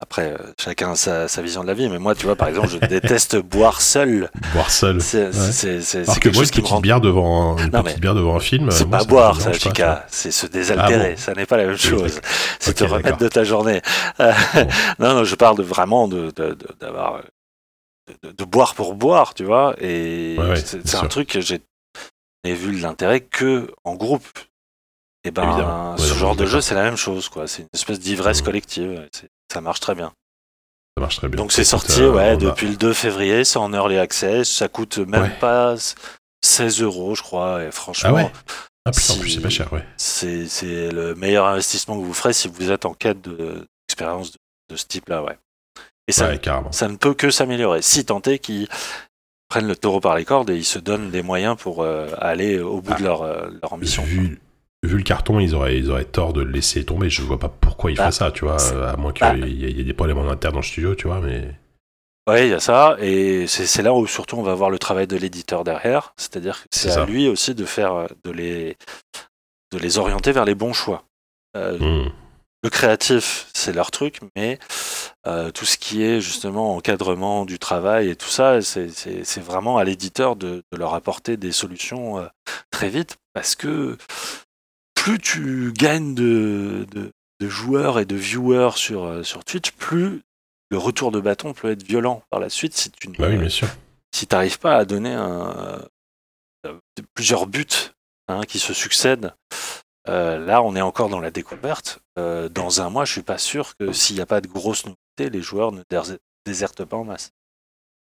après, 0.00 0.32
euh, 0.32 0.52
chacun 0.58 0.92
a 0.92 0.96
sa, 0.96 1.28
sa 1.28 1.42
vision 1.42 1.60
de 1.62 1.66
la 1.66 1.74
vie. 1.74 1.88
Mais 1.90 1.98
moi, 1.98 2.14
tu 2.14 2.24
vois, 2.24 2.34
par 2.34 2.48
exemple, 2.48 2.68
je 2.68 2.78
déteste 2.86 3.36
boire 3.36 3.82
seul. 3.82 4.30
boire 4.54 4.70
seul. 4.70 5.02
C'est 5.02 5.26
Ouais. 5.26 6.02
Alors 6.04 6.18
que 6.20 6.28
moi 6.30 6.42
une 6.44 6.48
petite 6.48 6.66
rend 6.66 6.80
bière 6.80 7.00
devant 7.02 7.58
un- 7.58 7.64
une 7.64 7.70
Non, 7.72 7.82
petite 7.82 8.00
bière 8.00 8.14
devant 8.14 8.36
un 8.36 8.40
film. 8.40 8.70
C'est 8.70 8.86
moi, 8.86 8.98
pas 9.00 9.04
boire, 9.04 9.40
ça, 9.40 9.52
Chica. 9.52 10.06
C'est 10.08 10.30
se 10.30 10.46
désaltérer. 10.46 11.14
Ah 11.16 11.20
ça 11.20 11.34
n'est 11.34 11.44
pas 11.44 11.58
la 11.58 11.66
même 11.66 11.76
chose. 11.76 12.20
C'est 12.58 12.72
te 12.74 12.84
remettre 12.84 13.18
de 13.18 13.28
ta 13.28 13.44
journée. 13.44 13.82
Euh, 14.20 14.32
non, 14.98 15.14
non, 15.16 15.24
je 15.24 15.34
parle 15.34 15.58
de 15.58 15.62
vraiment 15.62 16.08
de- 16.08 16.30
de- 16.30 16.56
euh, 16.82 17.20
de, 18.22 18.28
de- 18.28 18.32
de 18.34 18.44
boire 18.44 18.74
pour 18.74 18.94
boire, 18.94 19.34
tu 19.34 19.44
vois. 19.44 19.74
Et 19.78 20.36
Ouais, 20.38 20.48
ouais, 20.48 20.56
c'est 20.56 20.94
un 20.96 21.06
truc 21.06 21.28
que 21.28 21.40
j'ai 21.42 21.60
vu 22.46 22.78
l'intérêt 22.78 23.20
que 23.20 23.70
en 23.84 23.94
groupe. 23.94 24.26
Et 25.24 25.30
ben, 25.30 25.42
Évidemment. 25.48 25.92
Ouais, 25.96 25.98
ce 25.98 26.14
genre 26.14 26.34
de 26.36 26.46
jeu, 26.46 26.60
c'est 26.60 26.74
la 26.74 26.82
même 26.82 26.96
chose, 26.96 27.28
quoi. 27.28 27.46
C'est 27.46 27.62
une 27.62 27.68
espèce 27.74 28.00
d'ivresse 28.00 28.40
Mhm. 28.40 28.46
collective. 28.46 29.08
Ça 29.52 29.60
marche 29.60 29.80
très 29.80 29.94
bien. 29.94 30.12
Ça 30.96 31.00
marche 31.02 31.16
très 31.16 31.28
bien. 31.28 31.36
Donc 31.36 31.52
c'est 31.52 31.64
sorti, 31.64 32.00
euh, 32.00 32.12
ouais, 32.12 32.28
a- 32.30 32.36
depuis 32.36 32.68
le 32.68 32.76
2 32.76 32.92
février. 32.92 33.44
C'est 33.44 33.58
en 33.58 33.72
early 33.72 33.98
access. 33.98 34.48
Ça 34.50 34.68
coûte 34.68 34.98
même 34.98 35.22
Ouais. 35.22 35.36
pas 35.40 35.74
16 36.42 36.80
euros, 36.82 37.14
je 37.14 37.22
crois. 37.22 37.62
Et 37.64 37.70
franchement, 37.70 38.10
Ah 38.10 38.14
ouais. 38.14 38.32
Ah 38.86 38.92
putain, 38.92 39.12
en 39.12 39.18
plus 39.18 39.28
si- 39.28 39.34
c'est 39.36 39.42
pas 39.42 39.50
cher 39.50 39.70
ouais. 39.74 39.84
c'est 39.98 40.46
c'est 40.48 40.90
le 40.90 41.14
meilleur 41.14 41.44
investissement 41.46 42.00
que 42.00 42.04
vous 42.04 42.14
ferez 42.14 42.32
si 42.32 42.48
vous 42.48 42.70
êtes 42.70 42.86
en 42.86 42.94
quête 42.94 43.20
de- 43.20 43.66
d'expérience 43.88 44.32
de, 44.32 44.38
de 44.70 44.76
ce 44.76 44.86
type-là, 44.86 45.22
ouais. 45.22 45.36
Et 46.08 46.12
ça, 46.12 46.28
Ouais 46.28 46.40
ça 46.70 46.88
ne 46.88 46.96
peut 46.96 47.12
que 47.12 47.30
s'améliorer. 47.30 47.82
Si 47.82 48.04
tant 48.06 48.22
est 48.22 48.38
qu'il 48.38 48.68
prennent 49.48 49.68
le 49.68 49.76
taureau 49.76 50.00
par 50.00 50.16
les 50.16 50.24
cordes 50.24 50.48
et 50.48 50.56
ils 50.56 50.64
se 50.64 50.78
donnent 50.78 51.10
des 51.10 51.22
moyens 51.22 51.56
pour 51.58 51.82
euh, 51.82 52.08
aller 52.18 52.58
au 52.58 52.80
bout 52.80 52.92
Ah. 52.94 52.98
de 52.98 53.04
leur, 53.04 53.22
euh, 53.22 53.50
leur 53.62 53.72
ambition. 53.74 54.02
Vu, 54.02 54.40
vu 54.82 54.96
le 54.96 55.02
carton, 55.02 55.40
ils 55.40 55.54
auraient, 55.54 55.76
ils 55.78 55.90
auraient 55.90 56.04
tort 56.04 56.32
de 56.32 56.42
le 56.42 56.50
laisser 56.50 56.84
tomber. 56.84 57.10
Je 57.10 57.22
vois 57.22 57.38
pas 57.38 57.48
pourquoi 57.48 57.90
ils 57.90 57.96
Bah, 57.96 58.04
feraient 58.04 58.12
ça, 58.12 58.30
tu 58.32 58.44
vois. 58.44 58.60
À 58.88 58.96
moins 58.96 59.12
qu'il 59.12 59.26
bah. 59.26 59.36
y, 59.36 59.42
ait- 59.42 59.70
il 59.70 59.76
y 59.76 59.80
ait 59.80 59.84
des 59.84 59.92
problèmes 59.94 60.18
en 60.18 60.28
interne 60.30 60.54
dans 60.54 60.60
le 60.60 60.64
studio, 60.64 60.94
tu 60.94 61.06
vois. 61.06 61.20
Mais 61.20 61.54
Ouais, 62.28 62.46
il 62.46 62.50
y 62.50 62.54
a 62.54 62.60
ça, 62.60 62.96
et 63.00 63.46
c'est 63.48 63.82
là 63.82 63.92
où 63.94 64.06
surtout 64.06 64.36
on 64.36 64.42
va 64.42 64.54
voir 64.54 64.70
le 64.70 64.78
travail 64.78 65.06
de 65.08 65.16
l'éditeur 65.16 65.64
derrière, 65.64 66.12
c'est-à-dire 66.16 66.60
que 66.62 66.68
c'est 66.70 66.90
à 66.92 67.04
lui 67.04 67.26
aussi 67.28 67.54
de 67.54 67.64
faire, 67.64 68.06
de 68.24 68.30
les, 68.30 68.76
de 69.72 69.78
les 69.78 69.98
orienter 69.98 70.30
vers 70.30 70.44
les 70.44 70.54
bons 70.54 70.72
choix. 70.72 71.02
Euh, 71.56 71.78
hmm, 71.78 72.12
Le 72.62 72.70
créatif, 72.70 73.48
c'est 73.52 73.72
leur 73.72 73.90
truc, 73.90 74.20
mais 74.36 74.58
euh, 75.26 75.50
tout 75.50 75.64
ce 75.64 75.76
qui 75.76 76.04
est 76.04 76.20
justement 76.20 76.76
encadrement 76.76 77.46
du 77.46 77.58
travail 77.58 78.10
et 78.10 78.16
tout 78.16 78.28
ça, 78.28 78.60
c'est 78.62 79.40
vraiment 79.40 79.78
à 79.78 79.84
l'éditeur 79.84 80.36
de, 80.36 80.62
de 80.70 80.78
leur 80.78 80.94
apporter 80.94 81.36
des 81.36 81.52
solutions 81.52 82.18
euh, 82.20 82.26
très 82.70 82.90
vite, 82.90 83.16
parce 83.32 83.56
que 83.56 83.96
plus 85.00 85.18
tu 85.18 85.72
gagnes 85.72 86.14
de, 86.14 86.86
de- 86.90 87.10
de 87.40 87.48
joueurs 87.48 87.98
et 87.98 88.04
de 88.04 88.16
viewers 88.16 88.76
sur, 88.76 89.04
euh, 89.04 89.22
sur 89.22 89.44
Twitch, 89.44 89.70
plus 89.72 90.20
le 90.70 90.76
retour 90.78 91.10
de 91.10 91.20
bâton 91.20 91.54
peut 91.54 91.70
être 91.70 91.82
violent 91.82 92.22
par 92.30 92.38
la 92.38 92.50
suite 92.50 92.76
si 92.76 92.90
tu 92.90 93.08
bah 93.08 93.28
oui, 93.28 93.38
bien 93.38 93.48
sûr. 93.48 93.66
si 94.14 94.26
t'arrives 94.26 94.58
pas 94.58 94.76
à 94.76 94.84
donner 94.84 95.14
un, 95.14 95.82
euh, 96.66 96.78
plusieurs 97.14 97.46
buts 97.46 97.66
hein, 98.28 98.42
qui 98.46 98.58
se 98.58 98.74
succèdent, 98.74 99.32
euh, 100.08 100.38
là 100.44 100.62
on 100.62 100.76
est 100.76 100.80
encore 100.82 101.08
dans 101.08 101.18
la 101.20 101.30
découverte. 101.30 102.00
Euh, 102.18 102.50
dans 102.50 102.82
un 102.82 102.90
mois, 102.90 103.06
je 103.06 103.12
suis 103.12 103.22
pas 103.22 103.38
sûr 103.38 103.74
que 103.78 103.92
s'il 103.92 104.16
n'y 104.16 104.22
a 104.22 104.26
pas 104.26 104.42
de 104.42 104.48
grosses 104.48 104.84
nouveautés, 104.84 105.30
les 105.30 105.40
joueurs 105.42 105.72
ne 105.72 105.82
dés- 105.90 106.18
désertent 106.44 106.84
pas 106.84 106.98
en 106.98 107.04
masse. 107.04 107.30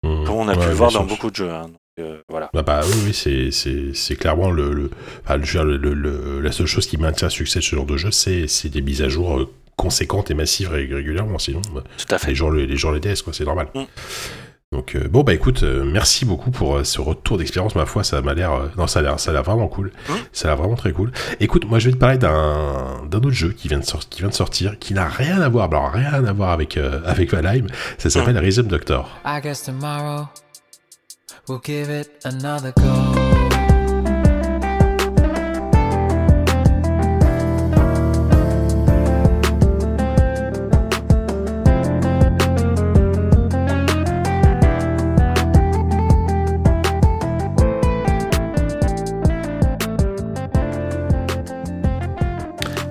Hmm, 0.03 0.25
Comme 0.25 0.35
on 0.35 0.47
a 0.47 0.55
ouais, 0.55 0.63
pu 0.63 0.69
le 0.69 0.73
voir 0.73 0.91
dans 0.91 1.05
beaucoup 1.05 1.29
de 1.29 1.35
jeux. 1.35 1.51
hein. 1.51 1.69
Euh, 1.99 2.17
voilà. 2.29 2.49
Bah, 2.53 2.61
bah 2.61 2.81
oui, 2.85 2.93
oui, 3.07 3.13
c'est, 3.13 3.49
c'est, 3.51 3.93
c'est 3.95 4.15
clairement 4.15 4.51
le, 4.51 4.71
le, 4.71 4.91
enfin, 5.25 5.39
je 5.41 5.57
veux 5.57 5.63
dire, 5.63 5.63
le- 5.63 5.77
le- 5.77 5.93
le- 5.95 6.41
la 6.41 6.51
seule 6.51 6.67
chose 6.67 6.85
qui 6.85 6.97
maintient 6.97 7.27
le 7.27 7.31
succès 7.31 7.59
de 7.59 7.63
ce 7.63 7.75
genre 7.75 7.85
de 7.87 7.97
jeu, 7.97 8.11
c'est, 8.11 8.47
c'est 8.47 8.69
des 8.69 8.81
mises 8.81 9.01
à 9.01 9.09
jour 9.09 9.39
euh, 9.39 9.49
conséquentes 9.77 10.29
et 10.29 10.35
massives 10.35 10.69
ré- 10.69 10.87
régulièrement. 10.91 11.39
Sinon, 11.39 11.61
bah, 11.73 11.83
Tout 11.97 12.13
à 12.13 12.17
fait. 12.19 12.27
les 12.29 12.35
gens, 12.35 12.49
les, 12.51 12.67
les 12.67 12.77
gens 12.77 12.91
les 12.91 12.99
DS, 12.99 13.21
quoi, 13.23 13.33
c'est 13.33 13.45
normal. 13.45 13.67
Mm. 13.73 13.81
Donc 14.73 14.95
euh, 14.97 15.07
bon 15.07 15.23
bah 15.23 15.33
écoute, 15.33 15.63
euh, 15.63 15.85
merci 15.85 16.25
beaucoup 16.25 16.51
pour 16.51 16.75
euh, 16.75 16.83
ce 16.83 16.99
retour 16.99 17.37
d'expérience. 17.37 17.73
Ma 17.75 17.85
foi, 17.85 18.03
ça 18.03 18.21
m'a 18.21 18.33
l'air, 18.33 18.51
euh, 18.51 18.67
non, 18.77 18.85
ça 18.85 18.99
a 18.99 19.01
l'air, 19.01 19.17
ça 19.17 19.31
a 19.31 19.33
l'air 19.33 19.43
vraiment 19.43 19.69
cool. 19.69 19.93
Mm. 20.09 20.13
Ça 20.33 20.49
a 20.49 20.51
l'air 20.51 20.57
vraiment 20.57 20.75
très 20.75 20.91
cool. 20.91 21.13
Écoute, 21.39 21.63
moi 21.63 21.79
je 21.79 21.85
vais 21.87 21.93
te 21.93 21.97
parler 21.97 22.17
d'un, 22.17 23.01
d'un 23.09 23.17
autre 23.19 23.31
jeu 23.31 23.53
qui 23.53 23.69
vient 23.69 23.79
de 23.79 23.85
sortir, 23.85 24.09
qui 24.09 24.19
vient 24.19 24.27
de 24.29 24.33
sortir, 24.33 24.77
qui 24.77 24.93
n'a 24.93 25.07
rien 25.07 25.39
à 25.41 25.47
voir, 25.47 25.69
alors 25.71 25.91
rien 25.93 26.13
à 26.25 26.33
voir 26.33 26.49
avec 26.51 26.75
euh, 26.75 26.99
avec 27.05 27.31
Valheim. 27.31 27.67
Ça 27.97 28.09
s'appelle 28.09 28.37
Rhythm 28.37 28.63
Doctor. 28.67 29.09
I 29.25 29.39
guess 29.41 29.63
tomorrow 29.63 30.25
we'll 31.47 31.59
give 31.59 31.89
it 31.89 32.09
another 32.25 32.73
go. 32.73 33.13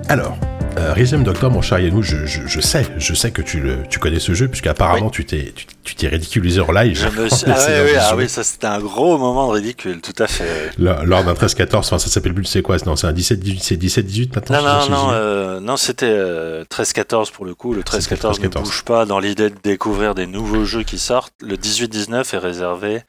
Alors, 0.09 0.37
euh, 0.77 0.93
Rhythm 0.93 1.23
Doctor, 1.23 1.49
mon 1.51 1.61
cher 1.61 1.79
Yannou, 1.79 2.01
je, 2.03 2.25
je, 2.25 2.45
je 2.47 2.61
sais, 2.61 2.85
je 2.97 3.13
sais 3.13 3.31
que 3.31 3.41
tu, 3.41 3.59
le, 3.59 3.77
tu 3.89 3.99
connais 3.99 4.19
ce 4.19 4.33
jeu, 4.33 4.47
puisqu'apparemment 4.47 5.09
tu 5.09 5.25
t'es, 5.25 5.53
tu, 5.83 5.95
t'es 5.95 6.07
ridiculisé 6.07 6.59
en 6.61 6.71
live. 6.71 6.95
Je 6.97 7.21
me 7.21 7.27
suis- 7.33 7.45
Ah, 7.47 7.57
ouais, 7.57 7.81
ouais, 7.83 7.97
ah 7.99 8.15
oui, 8.15 8.29
ça 8.29 8.43
c'était 8.43 8.67
un 8.67 8.79
gros 8.79 9.17
moment 9.17 9.47
de 9.49 9.53
ridicule, 9.53 10.01
tout 10.01 10.13
à 10.21 10.27
fait. 10.27 10.69
Lors, 10.77 11.03
lors 11.05 11.23
d'un 11.23 11.33
13-14, 11.33 11.77
enfin 11.77 11.97
ça 11.99 12.09
s'appelle 12.09 12.33
plus, 12.33 12.45
c'est 12.45 12.61
quoi 12.61 12.77
Non, 12.85 12.95
c'est 12.95 13.07
un 13.07 13.13
17-18, 13.13 13.59
c'est 13.61 13.75
17-18 13.75 14.35
maintenant 14.35 14.61
Non, 14.61 14.89
non, 14.89 14.89
non, 14.89 15.09
euh, 15.13 15.59
non 15.59 15.77
c'était 15.77 16.05
euh, 16.09 16.63
13-14 16.65 17.31
pour 17.31 17.45
le 17.45 17.55
coup. 17.55 17.73
Le 17.73 17.81
C'était 17.89 18.15
13-14 18.15 18.41
ne 18.41 18.47
13-14. 18.47 18.61
bouge 18.63 18.83
pas 18.83 19.05
dans 19.05 19.19
l'idée 19.19 19.49
de 19.49 19.55
découvrir 19.63 20.13
des 20.15 20.27
nouveaux 20.27 20.65
jeux 20.65 20.83
qui 20.83 20.99
sortent. 20.99 21.33
Le 21.41 21.55
18-19 21.55 22.35
est 22.35 22.37
réservé, 22.37 23.01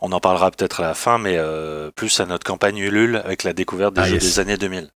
on 0.00 0.12
en 0.12 0.20
parlera 0.20 0.50
peut-être 0.50 0.80
à 0.80 0.84
la 0.84 0.94
fin, 0.94 1.18
mais 1.18 1.34
euh, 1.36 1.90
plus 1.96 2.20
à 2.20 2.26
notre 2.26 2.44
campagne 2.44 2.78
Ulule 2.78 3.20
avec 3.24 3.42
la 3.42 3.52
découverte 3.52 3.94
des 3.94 4.02
Ah, 4.02 4.08
jeux 4.08 4.14
yes. 4.14 4.22
des 4.22 4.40
années 4.40 4.56
2000. 4.56 4.88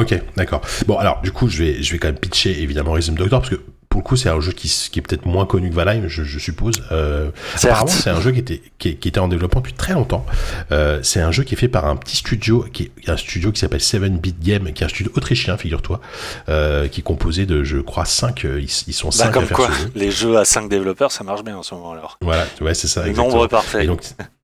Ok, 0.00 0.18
d'accord. 0.36 0.62
Bon, 0.86 0.96
alors, 0.96 1.20
du 1.20 1.32
coup, 1.32 1.48
je 1.48 1.62
vais, 1.62 1.82
je 1.82 1.92
vais 1.92 1.98
quand 1.98 2.08
même 2.08 2.18
pitcher 2.18 2.62
évidemment 2.62 2.92
Rhythm 2.92 3.14
Doctor 3.14 3.40
parce 3.40 3.50
que 3.50 3.60
pour 3.90 4.00
le 4.00 4.04
coup, 4.04 4.16
c'est 4.16 4.30
un 4.30 4.40
jeu 4.40 4.52
qui, 4.52 4.68
qui 4.90 4.98
est 5.00 5.02
peut-être 5.02 5.26
moins 5.26 5.44
connu 5.44 5.68
que 5.68 5.74
Valheim, 5.74 6.08
je, 6.08 6.24
je 6.24 6.38
suppose. 6.38 6.82
Euh, 6.92 7.30
apparemment, 7.62 7.86
c'est 7.88 8.08
un 8.08 8.22
jeu 8.22 8.32
qui 8.32 8.38
était, 8.38 8.62
qui, 8.78 8.88
était 8.88 9.18
en 9.18 9.28
développement 9.28 9.60
depuis 9.60 9.74
très 9.74 9.92
longtemps. 9.92 10.24
Euh, 10.70 11.00
c'est 11.02 11.20
un 11.20 11.30
jeu 11.30 11.42
qui 11.42 11.52
est 11.52 11.58
fait 11.58 11.68
par 11.68 11.84
un 11.84 11.96
petit 11.96 12.16
studio, 12.16 12.64
qui 12.72 12.90
est 13.04 13.10
un 13.10 13.18
studio 13.18 13.52
qui 13.52 13.60
s'appelle 13.60 13.82
7-Bit 13.82 14.40
Game, 14.40 14.72
qui 14.72 14.82
est 14.82 14.86
un 14.86 14.88
studio 14.88 15.12
autrichien, 15.14 15.58
figure-toi, 15.58 16.00
euh, 16.48 16.88
qui 16.88 17.00
est 17.00 17.04
composé 17.04 17.44
de, 17.44 17.62
je 17.62 17.76
crois, 17.76 18.06
5 18.06 18.44
ils, 18.44 18.62
ils 18.62 18.94
sont 18.94 19.08
bah, 19.08 19.12
5 19.12 19.26
à 19.26 19.30
comme 19.30 19.44
faire 19.44 19.56
quoi, 19.58 19.70
ce 19.70 19.82
jeu. 19.82 19.92
les 19.94 20.10
jeux 20.10 20.38
à 20.38 20.46
5 20.46 20.70
développeurs, 20.70 21.12
ça 21.12 21.22
marche 21.22 21.44
bien 21.44 21.58
en 21.58 21.62
ce 21.62 21.74
moment 21.74 21.92
alors. 21.92 22.16
Voilà, 22.22 22.46
ouais, 22.62 22.72
c'est 22.72 22.88
ça. 22.88 23.02
Le 23.02 23.10
exactement. 23.10 23.34
nombre 23.34 23.46
parfait. 23.46 23.84
Et 23.84 23.86
donc, 23.86 24.00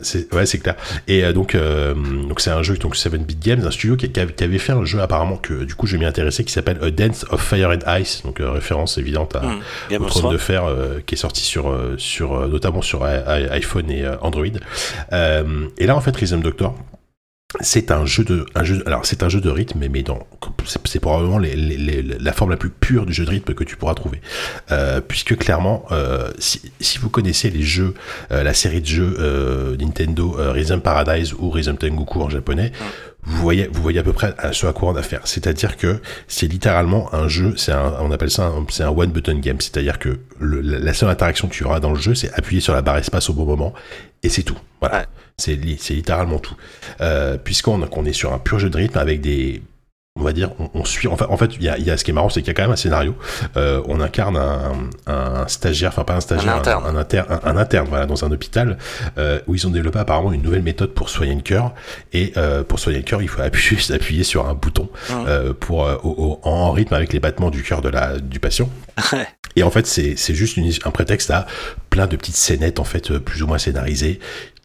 c'est 0.00 0.32
ouais, 0.34 0.46
c'est 0.46 0.58
clair. 0.58 0.76
Et 1.06 1.24
euh, 1.24 1.32
donc, 1.32 1.54
euh, 1.54 1.94
donc 1.94 2.40
c'est 2.40 2.50
un 2.50 2.62
jeu 2.62 2.76
donc 2.76 2.96
7 2.96 3.14
Bit 3.26 3.40
Games, 3.40 3.62
un 3.64 3.70
studio 3.70 3.96
qui, 3.96 4.10
qui 4.10 4.20
avait 4.20 4.32
qui 4.32 4.44
avait 4.44 4.58
fait 4.58 4.72
un 4.72 4.84
jeu 4.84 5.00
apparemment 5.00 5.36
que 5.36 5.64
du 5.64 5.74
coup 5.74 5.86
je 5.86 5.96
m'y 5.96 6.04
intéressé 6.04 6.44
qui 6.44 6.52
s'appelle 6.52 6.78
A 6.82 6.90
Dance 6.90 7.24
of 7.30 7.40
Fire 7.42 7.70
and 7.70 7.98
Ice, 8.00 8.22
donc 8.24 8.40
euh, 8.40 8.50
référence 8.50 8.98
évidente 8.98 9.36
à, 9.36 9.42
au 9.96 10.02
of 10.04 10.10
Trône 10.10 10.32
de 10.32 10.38
Fer 10.38 10.64
euh, 10.64 11.00
qui 11.04 11.14
est 11.14 11.18
sorti 11.18 11.42
sur 11.42 11.70
euh, 11.70 11.94
sur 11.98 12.34
euh, 12.34 12.48
notamment 12.48 12.82
sur 12.82 13.04
iPhone 13.04 13.90
et 13.90 14.04
euh, 14.04 14.16
Android. 14.20 14.46
Euh, 15.12 15.68
et 15.78 15.86
là 15.86 15.96
en 15.96 16.00
fait 16.00 16.14
Rhythm 16.16 16.40
Doctor 16.40 16.74
c'est 17.60 17.90
un 17.92 18.04
jeu 18.04 18.24
de 18.24 18.44
un 18.54 18.62
jeu 18.62 18.82
alors 18.86 19.06
c'est 19.06 19.22
un 19.22 19.30
jeu 19.30 19.40
de 19.40 19.48
rythme 19.48 19.82
mais, 19.90 20.02
dans 20.02 20.18
c'est 20.84 21.00
probablement 21.00 21.38
les- 21.38 21.56
les- 21.56 21.78
les- 21.78 22.02
la 22.02 22.32
forme 22.34 22.50
la 22.50 22.58
plus 22.58 22.68
pure 22.68 23.06
du 23.06 23.14
jeu 23.14 23.24
de 23.24 23.30
rythme 23.30 23.54
que 23.54 23.64
tu 23.64 23.76
pourras 23.76 23.94
trouver. 23.94 24.20
Euh, 24.70 25.00
puisque 25.00 25.34
clairement 25.34 25.86
euh, 25.90 26.30
si, 26.38 26.60
si 26.78 26.98
vous 26.98 27.08
connaissez 27.08 27.48
les 27.48 27.62
jeux 27.62 27.94
euh, 28.32 28.42
la 28.42 28.52
série 28.52 28.82
de 28.82 28.86
jeux 28.86 29.16
euh, 29.18 29.76
Nintendo 29.78 30.36
euh, 30.38 30.52
Rhythm 30.52 30.80
Paradise 30.80 31.32
ou 31.38 31.48
Rhythm 31.50 31.76
Tengoku 31.78 32.20
en 32.20 32.28
japonais 32.28 32.70
vous 33.22 33.38
voyez 33.40 33.66
vous 33.72 33.80
voyez 33.80 33.98
à 33.98 34.02
peu 34.02 34.12
près 34.12 34.34
à 34.36 34.52
ce 34.52 34.66
à 34.66 34.74
quoi 34.74 34.90
on 34.90 34.96
a 34.96 35.00
affaire. 35.00 35.22
C'est-à-dire 35.24 35.78
que 35.78 36.00
c'est 36.28 36.48
littéralement 36.48 37.12
un 37.14 37.28
jeu 37.28 37.54
c'est 37.56 37.72
un 37.72 37.94
on 38.00 38.10
appelle 38.10 38.30
ça 38.30 38.44
un, 38.48 38.66
c'est 38.68 38.82
un 38.84 38.90
one 38.90 39.10
button 39.10 39.38
game. 39.38 39.58
C'est-à-dire 39.58 39.98
que 39.98 40.18
le- 40.38 40.60
la 40.60 40.78
la 40.80 40.92
seule 40.92 41.08
interaction 41.08 41.48
que 41.48 41.54
tu 41.54 41.64
auras 41.64 41.80
dans 41.80 41.92
le 41.92 41.98
jeu 41.98 42.14
c'est 42.14 42.30
appuyer 42.34 42.60
sur 42.60 42.74
la 42.74 42.82
barre 42.82 42.98
espace 42.98 43.30
au 43.30 43.32
bon 43.32 43.46
moment 43.46 43.72
et 44.22 44.28
c'est 44.28 44.42
tout. 44.42 44.58
Voilà. 44.80 44.98
Ouais. 44.98 45.04
C'est 45.38 45.54
li- 45.54 45.78
c'est 45.80 45.94
littéralement 45.94 46.38
tout 46.38 46.54
euh, 47.00 47.38
puisqu'on 47.38 47.80
qu'on 47.86 48.04
est 48.04 48.12
sur 48.12 48.32
un 48.32 48.38
pur 48.38 48.58
jeu 48.58 48.68
de 48.70 48.76
rythme 48.76 48.98
avec 48.98 49.20
des 49.20 49.62
on 50.20 50.24
va 50.24 50.32
dire, 50.32 50.50
on, 50.58 50.68
on 50.74 50.84
suit. 50.84 51.06
En 51.06 51.36
fait, 51.36 51.50
il 51.54 51.62
y 51.62 51.68
a, 51.68 51.78
y 51.78 51.92
a 51.92 51.96
ce 51.96 52.02
qui 52.02 52.10
est 52.10 52.14
marrant, 52.14 52.28
c'est 52.28 52.40
qu'il 52.40 52.48
y 52.48 52.50
a 52.50 52.54
quand 52.54 52.64
même 52.64 52.72
un 52.72 52.76
scénario. 52.76 53.14
Euh, 53.56 53.80
on 53.86 54.00
incarne 54.00 54.36
un, 54.36 54.72
un 55.06 55.46
stagiaire, 55.46 55.90
enfin 55.90 56.02
pas 56.02 56.16
un 56.16 56.20
stagiaire, 56.20 56.56
Un 56.56 56.58
interne. 56.58 56.84
un, 56.86 56.96
inter- 56.96 57.22
un- 57.30 57.40
un 57.44 57.56
interne, 57.56 57.86
voilà, 57.88 58.04
dans 58.06 58.24
un 58.24 58.32
hôpital 58.32 58.78
euh, 59.16 59.38
où 59.46 59.54
ils 59.54 59.64
ont 59.68 59.70
développé 59.70 60.00
apparemment 60.00 60.32
une 60.32 60.42
nouvelle 60.42 60.64
méthode 60.64 60.92
pour 60.92 61.08
soigner 61.08 61.36
le 61.36 61.40
cœur. 61.42 61.72
Et 62.12 62.32
euh, 62.36 62.64
pour 62.64 62.80
soigner 62.80 62.98
le 62.98 63.04
cœur, 63.04 63.22
il 63.22 63.28
faut 63.28 63.40
appuyer, 63.42 63.80
appuyer 63.94 64.24
sur 64.24 64.48
un 64.48 64.54
bouton 64.54 64.88
pour 65.60 65.78
au- 65.82 66.00
au- 66.02 66.40
en 66.42 66.72
rythme 66.72 66.94
avec 66.94 67.12
les 67.12 67.20
battements 67.20 67.50
du 67.50 67.62
cœur 67.62 67.80
de 67.80 67.88
la 67.88 68.18
du 68.18 68.40
patient. 68.40 68.68
Et 69.54 69.62
en 69.62 69.70
fait, 69.70 69.86
c'est 69.86 70.16
juste 70.34 70.56
une- 70.56 70.72
un 70.84 70.90
prétexte 70.90 71.30
à 71.30 71.46
plein 71.90 72.08
de 72.08 72.16
petites 72.16 72.34
scénettes 72.36 72.80
en 72.80 72.84
fait 72.84 73.16
plus 73.18 73.44
ou 73.44 73.46
moins 73.46 73.58
scénarisées 73.58 74.18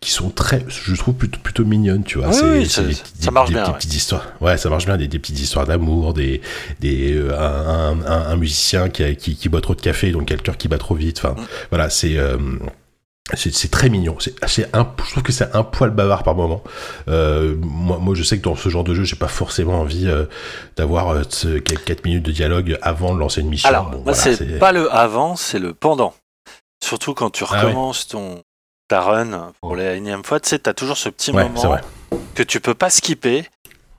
qui 0.04 0.12
sont 0.12 0.30
très, 0.30 0.66
je 0.68 0.94
trouve 0.96 1.14
plutôt, 1.16 1.40
plutôt 1.40 1.66
mignonnes, 1.66 2.04
tu 2.04 2.18
vois. 2.20 2.28
Oui, 2.30 2.68
ça- 2.70 2.84
des, 2.84 2.94
ça 3.20 3.32
marche 3.32 3.48
des- 3.50 3.56
bien, 3.56 3.64
des 3.64 3.70
ouais. 3.70 3.76
petites 3.78 3.94
histoires. 3.96 4.26
Ouais, 4.42 4.58
ça 4.58 4.70
marche 4.70 4.86
bien, 4.86 4.98
des, 4.98 5.08
des 5.08 5.20
petites 5.20 5.40
histoires 5.40 5.66
d'amour, 5.66 6.14
des, 6.14 6.42
des 6.80 7.14
euh, 7.16 7.38
un, 7.40 8.02
un- 8.06 8.26
un 8.32 8.36
musicien 8.36 8.90
qui, 8.90 9.04
a- 9.04 9.16
qui, 9.16 9.36
qui 9.36 9.50
boit 9.50 9.62
trop 9.62 9.76
de 9.76 9.82
café, 9.82 10.12
donc 10.12 10.26
cœur 10.44 10.58
qui 10.58 10.68
bat 10.68 10.78
trop 10.78 10.96
vite. 10.96 11.18
Enfin, 11.24 11.36
Mm. 11.42 11.46
voilà, 11.72 11.90
c'est 11.90 12.18
euh, 12.18 12.38
c'est 13.36 13.54
c'est 13.54 13.70
très 13.70 13.88
mignon. 13.90 14.18
C'est 14.20 14.70
un, 14.76 14.86
je 15.06 15.12
trouve 15.12 15.24
que 15.24 15.32
c'est 15.32 15.56
un 15.56 15.64
poil 15.64 15.92
bavard 15.92 16.24
par 16.24 16.36
moment. 16.36 16.62
Euh, 17.08 17.56
moi, 17.62 17.98
moi, 17.98 18.14
je 18.16 18.24
sais 18.24 18.38
que 18.38 18.44
dans 18.44 18.56
ce 18.58 18.68
genre 18.68 18.84
de 18.84 18.94
jeu, 18.94 19.04
j'ai 19.06 19.16
pas 19.16 19.30
forcément 19.30 19.80
envie 19.80 20.08
euh, 20.08 20.26
d'avoir 20.76 21.10
euh, 21.12 21.22
ce- 21.30 21.58
4 21.60 22.04
minutes 22.04 22.24
de 22.26 22.32
dialogue 22.34 22.78
avant 22.82 23.14
de 23.16 23.20
lancer 23.20 23.40
une 23.42 23.48
mission. 23.48 23.70
Alors, 23.70 23.90
Bon, 23.92 24.02
voilà, 24.04 24.18
c'est 24.18 24.60
pas 24.60 24.74
le 24.74 24.94
avant, 24.94 25.38
c'est 25.38 25.60
le 25.60 25.74
pendant. 25.74 26.14
Surtout 26.84 27.14
quand 27.14 27.30
tu 27.30 27.46
Ah 27.48 27.54
ouais. 27.54 27.62
recommences 27.62 28.08
ton 28.10 28.42
ta 28.94 29.02
run 29.02 29.54
pour 29.62 29.76
la 29.76 29.96
énième 29.96 30.24
fois, 30.24 30.40
tu 30.40 30.50
sais, 30.50 30.60
t'as 30.60 30.74
toujours 30.76 30.98
ce 30.98 31.10
petit 31.10 31.32
Ouais, 31.32 31.50
moment 31.50 31.78
que 32.36 32.44
tu 32.44 32.60
peux 32.60 32.76
pas 32.76 32.90
skipper, 32.92 33.44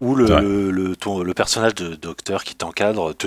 où 0.00 0.14
le, 0.14 0.26
C'est 0.26 0.32
vrai. 0.34 0.42
le, 0.42 0.70
le- 0.70 0.94
ton- 0.96 1.20
le 1.22 1.34
personnage 1.34 1.74
de 1.74 1.94
docteur 1.96 2.44
qui 2.44 2.54
t'encadre 2.54 3.12
te, 3.14 3.26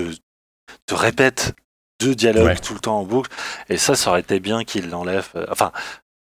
te 0.86 0.94
répète 0.94 1.54
deux 2.00 2.14
dialogues 2.14 2.46
Ouais. 2.46 2.56
tout 2.56 2.72
le 2.74 2.80
temps 2.80 2.98
en 3.00 3.04
boucle. 3.04 3.30
Et 3.68 3.76
ça, 3.76 3.94
ça 3.96 4.10
aurait 4.10 4.20
été 4.20 4.40
bien 4.40 4.64
qu'il 4.64 4.88
l'enlève. 4.88 5.28
euh, 5.36 5.44
enfin, 5.50 5.72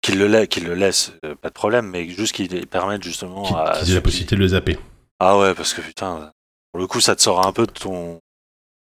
qu'il 0.02 0.18
le, 0.18 0.26
la- 0.26 0.46
qu'il 0.46 0.64
le 0.64 0.74
laisse, 0.74 1.12
euh, 1.24 1.34
pas 1.34 1.48
de 1.48 1.54
problème, 1.54 1.86
mais 1.86 2.08
juste 2.08 2.34
qu'il 2.34 2.66
permette 2.66 3.02
justement 3.02 3.44
à. 3.56 3.78
la 3.78 3.80
qui- 3.82 4.00
possibilité 4.00 4.34
de 4.36 4.40
le 4.40 4.48
zapper. 4.48 4.78
Ah 5.20 5.38
ouais, 5.38 5.54
parce 5.54 5.72
que 5.74 5.80
putain, 5.80 6.32
pour 6.72 6.80
le 6.80 6.86
coup, 6.86 7.00
ça 7.00 7.14
te 7.16 7.22
sort 7.22 7.46
un 7.46 7.52
peu 7.52 7.66
de 7.66 7.72
ton, 7.72 8.18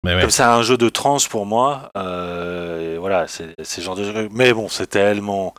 Mais 0.04 0.16
ouais. 0.16 0.22
comme 0.22 0.30
c'est 0.30 0.44
un 0.44 0.62
jeu 0.62 0.78
de 0.78 0.90
trance 0.90 1.28
pour 1.28 1.46
moi, 1.46 1.90
euh, 1.98 2.96
et 2.96 2.98
voilà, 2.98 3.28
c'est 3.28 3.54
c'est 3.64 3.80
ce 3.82 3.86
genre 3.86 3.96
de. 3.96 4.28
Mais 4.32 4.54
bon, 4.54 4.68
c'est 4.70 4.88
tellement 4.88 5.54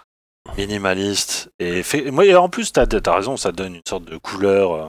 minimaliste 0.57 1.51
et 1.59 1.82
fait. 1.82 2.11
Moi, 2.11 2.26
et 2.26 2.34
en 2.34 2.49
plus, 2.49 2.72
t'as 2.72 2.84
as 3.07 3.14
raison, 3.14 3.36
ça 3.36 3.53
donne 3.53 3.74
une 3.76 3.80
sorte 3.88 4.11
de 4.11 4.16
couleur 4.16 4.72
euh, 4.74 4.86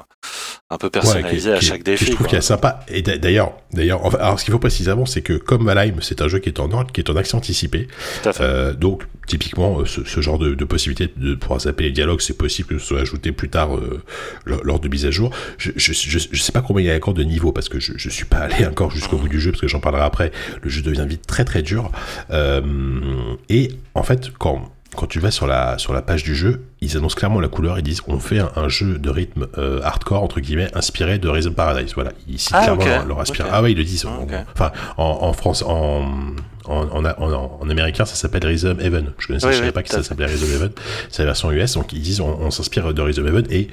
un 0.70 0.78
peu 0.78 0.90
personnalisée 0.90 1.50
Ouais, 1.52 1.56
à 1.58 1.60
qui- 1.60 1.66
chaque 1.66 1.84
défi. 1.84 2.06
Je 2.06 2.12
trouve 2.14 2.28
qu'il 2.28 2.38
est 2.38 2.42
sympa. 2.42 2.80
Et 2.88 3.02
d'a- 3.02 3.18
d'ailleurs, 3.18 3.54
d'ailleurs, 3.74 4.06
enfin, 4.06 4.18
alors 4.20 4.40
ce 4.40 4.46
qu'il 4.46 4.54
faut 4.54 4.60
préciser 4.60 4.90
avant, 4.92 5.06
c'est 5.06 5.22
que 5.22 5.34
comme 5.34 5.66
Valheim, 5.66 5.96
c'est 6.02 6.22
un 6.22 6.28
jeu 6.28 6.40
qui 6.40 6.50
est 6.50 6.60
en 6.60 6.72
ordre, 6.72 6.92
qui 6.92 7.02
est 7.02 7.10
en 7.10 7.16
accès 7.16 7.36
anticipé. 7.36 7.88
Euh, 8.40 8.74
donc, 8.74 9.04
typiquement, 9.28 9.80
euh, 9.82 9.86
ce, 9.86 10.04
ce 10.06 10.22
genre 10.22 10.40
de, 10.40 10.56
de 10.56 10.66
possibilité 10.66 11.14
de 11.16 11.36
pouvoir 11.36 11.60
zapper 11.62 11.84
les 11.84 11.92
dialogues, 11.92 12.22
c'est 12.22 12.38
possible 12.38 12.70
que 12.70 12.80
ce 12.80 12.86
soit 12.88 13.02
ajouté 13.02 13.32
plus 13.32 13.50
tard 13.50 13.76
euh, 13.76 14.02
lors, 14.46 14.64
lors 14.64 14.80
de 14.80 14.88
mise 14.88 15.06
à 15.06 15.12
jour. 15.12 15.32
Je, 15.58 15.72
je, 15.76 15.92
je, 15.94 16.20
je 16.32 16.42
sais 16.42 16.52
pas 16.54 16.62
combien 16.62 16.84
il 16.84 16.88
y 16.88 16.92
a 16.92 16.96
encore 16.96 17.14
de 17.14 17.24
niveaux 17.24 17.52
parce 17.52 17.70
que 17.70 17.80
je, 17.80 17.94
je 17.98 18.10
suis 18.10 18.26
pas 18.26 18.38
allé 18.40 18.66
encore 18.66 18.92
jusqu'au 18.92 19.18
bout 19.18 19.28
du 19.28 19.40
jeu 19.42 19.52
parce 19.52 19.62
que 19.62 19.68
j'en 19.68 19.80
parlerai 19.82 20.04
après. 20.04 20.32
Le 20.62 20.70
jeu 20.70 20.82
devient 20.82 21.06
vite 21.08 21.28
très 21.28 21.44
très 21.46 21.62
dur. 21.62 21.92
Euh, 22.32 22.62
et 23.50 23.70
en 23.96 24.04
fait, 24.04 24.32
quand 24.40 24.72
quand 24.96 25.08
tu 25.08 25.20
vas 25.20 25.32
sur 25.32 25.48
la, 25.48 25.78
sur 25.78 25.94
la 25.94 26.02
page 26.02 26.24
du 26.24 26.36
jeu, 26.36 26.64
ils 26.82 26.98
annoncent 26.98 27.16
clairement 27.16 27.40
la 27.40 27.48
couleur, 27.48 27.80
ils 27.80 27.84
disent 27.84 28.02
on 28.08 28.20
fait 28.20 28.40
un, 28.40 28.52
un 28.56 28.68
jeu 28.68 28.98
de 28.98 29.10
rythme 29.10 29.48
euh, 29.58 29.82
hardcore, 29.84 30.22
entre 30.22 30.40
guillemets, 30.42 30.70
inspiré 30.74 31.18
de 31.18 31.30
Rhythm 31.30 31.54
Paradise. 31.54 31.94
Voilà, 31.96 32.12
ils 32.28 32.40
citent 32.40 32.52
Ah, 32.54 32.64
clairement 32.64 33.06
leur, 33.08 33.18
leur. 33.18 33.48
Ah 33.52 33.62
ouais, 33.62 33.72
ils 33.72 33.78
le 33.78 33.84
disent. 33.84 34.06
Ah. 34.08 34.44
Enfin, 34.54 34.72
en, 34.98 35.20
en 35.22 35.34
France, 35.34 35.64
en, 35.66 36.06
en, 36.66 37.70
américain, 37.70 38.06
ça 38.06 38.16
s'appelle 38.16 38.46
Rhythm 38.46 38.80
Heaven. 38.82 39.14
Je 39.18 39.34
Oui, 39.34 39.40
je 39.40 39.40
savais 39.40 39.62
oui, 39.68 39.72
pas 39.72 39.84
que 39.84 39.90
ça 39.90 40.04
s'appelait 40.04 40.26
Rhythm 40.26 40.54
Heaven. 40.56 40.72
C'est 41.10 41.22
la 41.24 41.28
version 41.28 41.52
US, 41.52 41.74
donc 41.74 41.94
ils 41.94 42.02
disent 42.02 42.20
on, 42.20 42.38
on 42.42 42.52
s'inspire 42.52 42.94
de 42.94 43.02
Rhythm 43.02 43.28
Heaven 43.28 43.46
et 43.50 43.70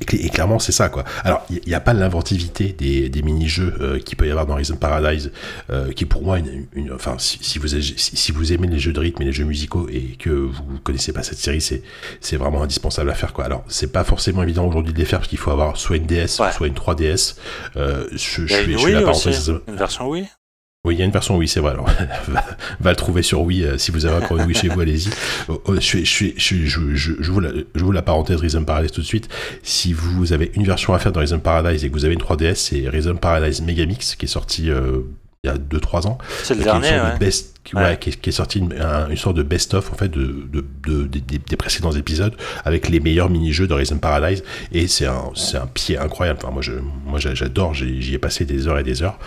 et, 0.00 0.04
cl- 0.04 0.24
et 0.24 0.28
clairement, 0.30 0.58
c'est 0.58 0.72
ça, 0.72 0.88
quoi. 0.88 1.04
Alors, 1.24 1.44
il 1.50 1.60
n'y 1.66 1.74
a 1.74 1.80
pas 1.80 1.94
l'inventivité 1.94 2.74
des, 2.76 3.08
des 3.08 3.22
mini-jeux 3.22 3.74
euh, 3.80 3.98
qu'il 3.98 4.16
peut 4.16 4.26
y 4.26 4.30
avoir 4.30 4.46
dans 4.46 4.54
Rhythm 4.54 4.76
Paradise, 4.76 5.32
euh, 5.70 5.92
qui 5.92 6.04
pour 6.04 6.22
moi, 6.22 6.38
une, 6.38 6.66
une- 6.74 6.92
enfin, 6.92 7.16
si, 7.18 7.38
si 7.42 7.58
vous, 7.58 7.74
avez- 7.74 7.82
si, 7.82 8.16
si 8.16 8.32
vous 8.32 8.52
aimez 8.52 8.66
les 8.66 8.78
jeux 8.78 8.92
de 8.92 9.00
rythme 9.00 9.22
et 9.22 9.26
les 9.26 9.32
jeux 9.32 9.44
musicaux 9.44 9.88
et 9.90 10.16
que 10.18 10.30
vous 10.30 10.62
connaissez 10.84 11.12
pas 11.12 11.22
cette 11.22 11.38
série, 11.38 11.60
c'est, 11.60 11.82
c'est 12.20 12.36
vraiment 12.36 12.62
indispensable 12.62 13.10
à 13.10 13.14
faire, 13.14 13.32
quoi. 13.32 13.44
Alors, 13.44 13.64
c'est 13.68 13.92
pas 13.92 14.04
forcément 14.04 14.42
évident 14.42 14.66
aujourd'hui 14.66 14.92
de 14.92 14.98
les 14.98 15.04
faire 15.04 15.18
parce 15.20 15.28
qu'il 15.28 15.38
faut 15.38 15.50
avoir 15.50 15.76
soit 15.76 15.96
une 15.96 16.06
DS, 16.06 16.38
Ouais. 16.40 16.52
soit 16.52 16.66
une 16.66 16.74
3DS. 16.74 17.36
Euh, 17.76 18.06
je, 18.12 18.46
je 18.46 18.70
une 18.70 18.78
je 18.78 18.88
la 18.88 18.98
aussi, 19.10 19.24
parenthèse. 19.24 19.54
une 19.68 19.76
version 19.76 20.08
Wii. 20.08 20.26
Oui, 20.86 20.94
il 20.94 20.98
y 21.00 21.02
a 21.02 21.04
une 21.04 21.10
version 21.10 21.36
Wii, 21.36 21.48
c'est 21.48 21.58
vrai. 21.58 21.72
Alors, 21.72 21.88
va, 22.80 22.90
le 22.90 22.96
trouver 22.96 23.22
sur 23.22 23.42
Wii. 23.42 23.64
euh, 23.64 23.76
si 23.76 23.90
vous 23.90 24.06
avez 24.06 24.24
un 24.24 24.46
Wii 24.46 24.54
chez 24.54 24.68
vous, 24.68 24.80
allez-y. 24.80 25.10
Oh, 25.48 25.60
oh, 25.66 25.74
je, 25.80 26.04
je 26.04 27.30
vous 27.32 27.40
la, 27.40 27.50
je 27.74 27.84
vous 27.84 27.90
la 27.90 28.02
parenthèse 28.02 28.40
Rhythm 28.40 28.64
Paradise 28.64 28.92
tout 28.92 29.00
de 29.00 29.06
suite. 29.06 29.28
Si 29.64 29.92
vous 29.92 30.32
avez 30.32 30.52
une 30.54 30.62
version 30.62 30.94
à 30.94 31.00
faire 31.00 31.10
dans 31.10 31.20
Rhythm 31.20 31.40
Paradise 31.40 31.84
et 31.84 31.88
que 31.88 31.92
vous 31.92 32.04
avez 32.04 32.14
une 32.14 32.20
3DS, 32.20 32.54
c'est 32.54 32.88
Rhythm 32.88 33.18
Paradise 33.18 33.62
Megamix 33.62 34.14
qui 34.14 34.26
est 34.26 34.28
sorti 34.28 34.70
euh, 34.70 35.00
il 35.44 35.48
y 35.48 35.50
a 35.52 35.56
2-3 35.56 36.06
ans. 36.08 36.18
C'est 36.42 36.54
le 36.54 36.62
qui 36.62 36.68
est 36.68 36.72
une 36.72 36.80
dernier, 36.80 37.14
de 37.14 37.18
best, 37.18 37.60
qui, 37.62 37.76
Ouais. 37.76 37.82
ouais, 37.82 37.98
qui 37.98 38.10
est, 38.10 38.20
qui 38.20 38.30
est 38.30 38.32
sorti 38.32 38.58
une, 38.58 38.72
un- 38.80 39.08
une 39.08 39.16
sorte 39.16 39.36
de 39.36 39.42
best-of 39.44 39.92
en 39.92 39.96
fait 39.96 40.08
de, 40.08 40.44
de, 40.52 40.64
de- 40.86 41.04
des- 41.06 41.56
précédents 41.56 41.92
épisodes 41.92 42.34
avec 42.64 42.88
les 42.88 42.98
meilleurs 43.00 43.30
mini-jeux 43.30 43.66
de 43.68 43.74
Rhythm 43.74 43.98
Paradise 43.98 44.42
et 44.72 44.88
c'est 44.88 45.06
un, 45.06 45.30
un 45.54 45.66
pied 45.66 45.98
incroyable. 45.98 46.40
Enfin, 46.42 46.52
moi, 46.52 46.62
je, 46.62 46.72
moi, 47.04 47.18
j'a- 47.20 47.34
j'adore. 47.34 47.74
J'y 47.74 48.14
ai 48.14 48.18
passé 48.18 48.44
des 48.44 48.66
heures 48.66 48.78
et 48.78 48.82
des 48.84 49.02
heures. 49.02 49.18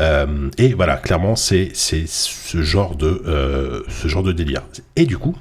Euh, 0.00 0.48
et 0.58 0.74
voilà, 0.74 0.96
clairement, 0.96 1.36
c'est 1.36 1.70
c'est 1.74 2.06
ce 2.06 2.62
genre 2.62 2.94
de 2.96 3.22
euh, 3.26 3.82
ce 3.88 4.08
genre 4.08 4.22
de 4.22 4.32
délire. 4.32 4.62
Et 4.96 5.06
du 5.06 5.16
coup, 5.16 5.36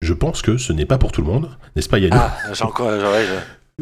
je 0.00 0.14
pense 0.14 0.40
que 0.40 0.56
ce 0.56 0.72
n'est 0.72 0.86
pas 0.86 0.96
pour 0.96 1.12
tout 1.12 1.20
le 1.20 1.26
monde, 1.26 1.50
n'est-ce 1.76 1.88
pas, 1.88 1.98
Yannou? 1.98 2.16
Ah, 2.18 2.34
ouais, 2.48 3.26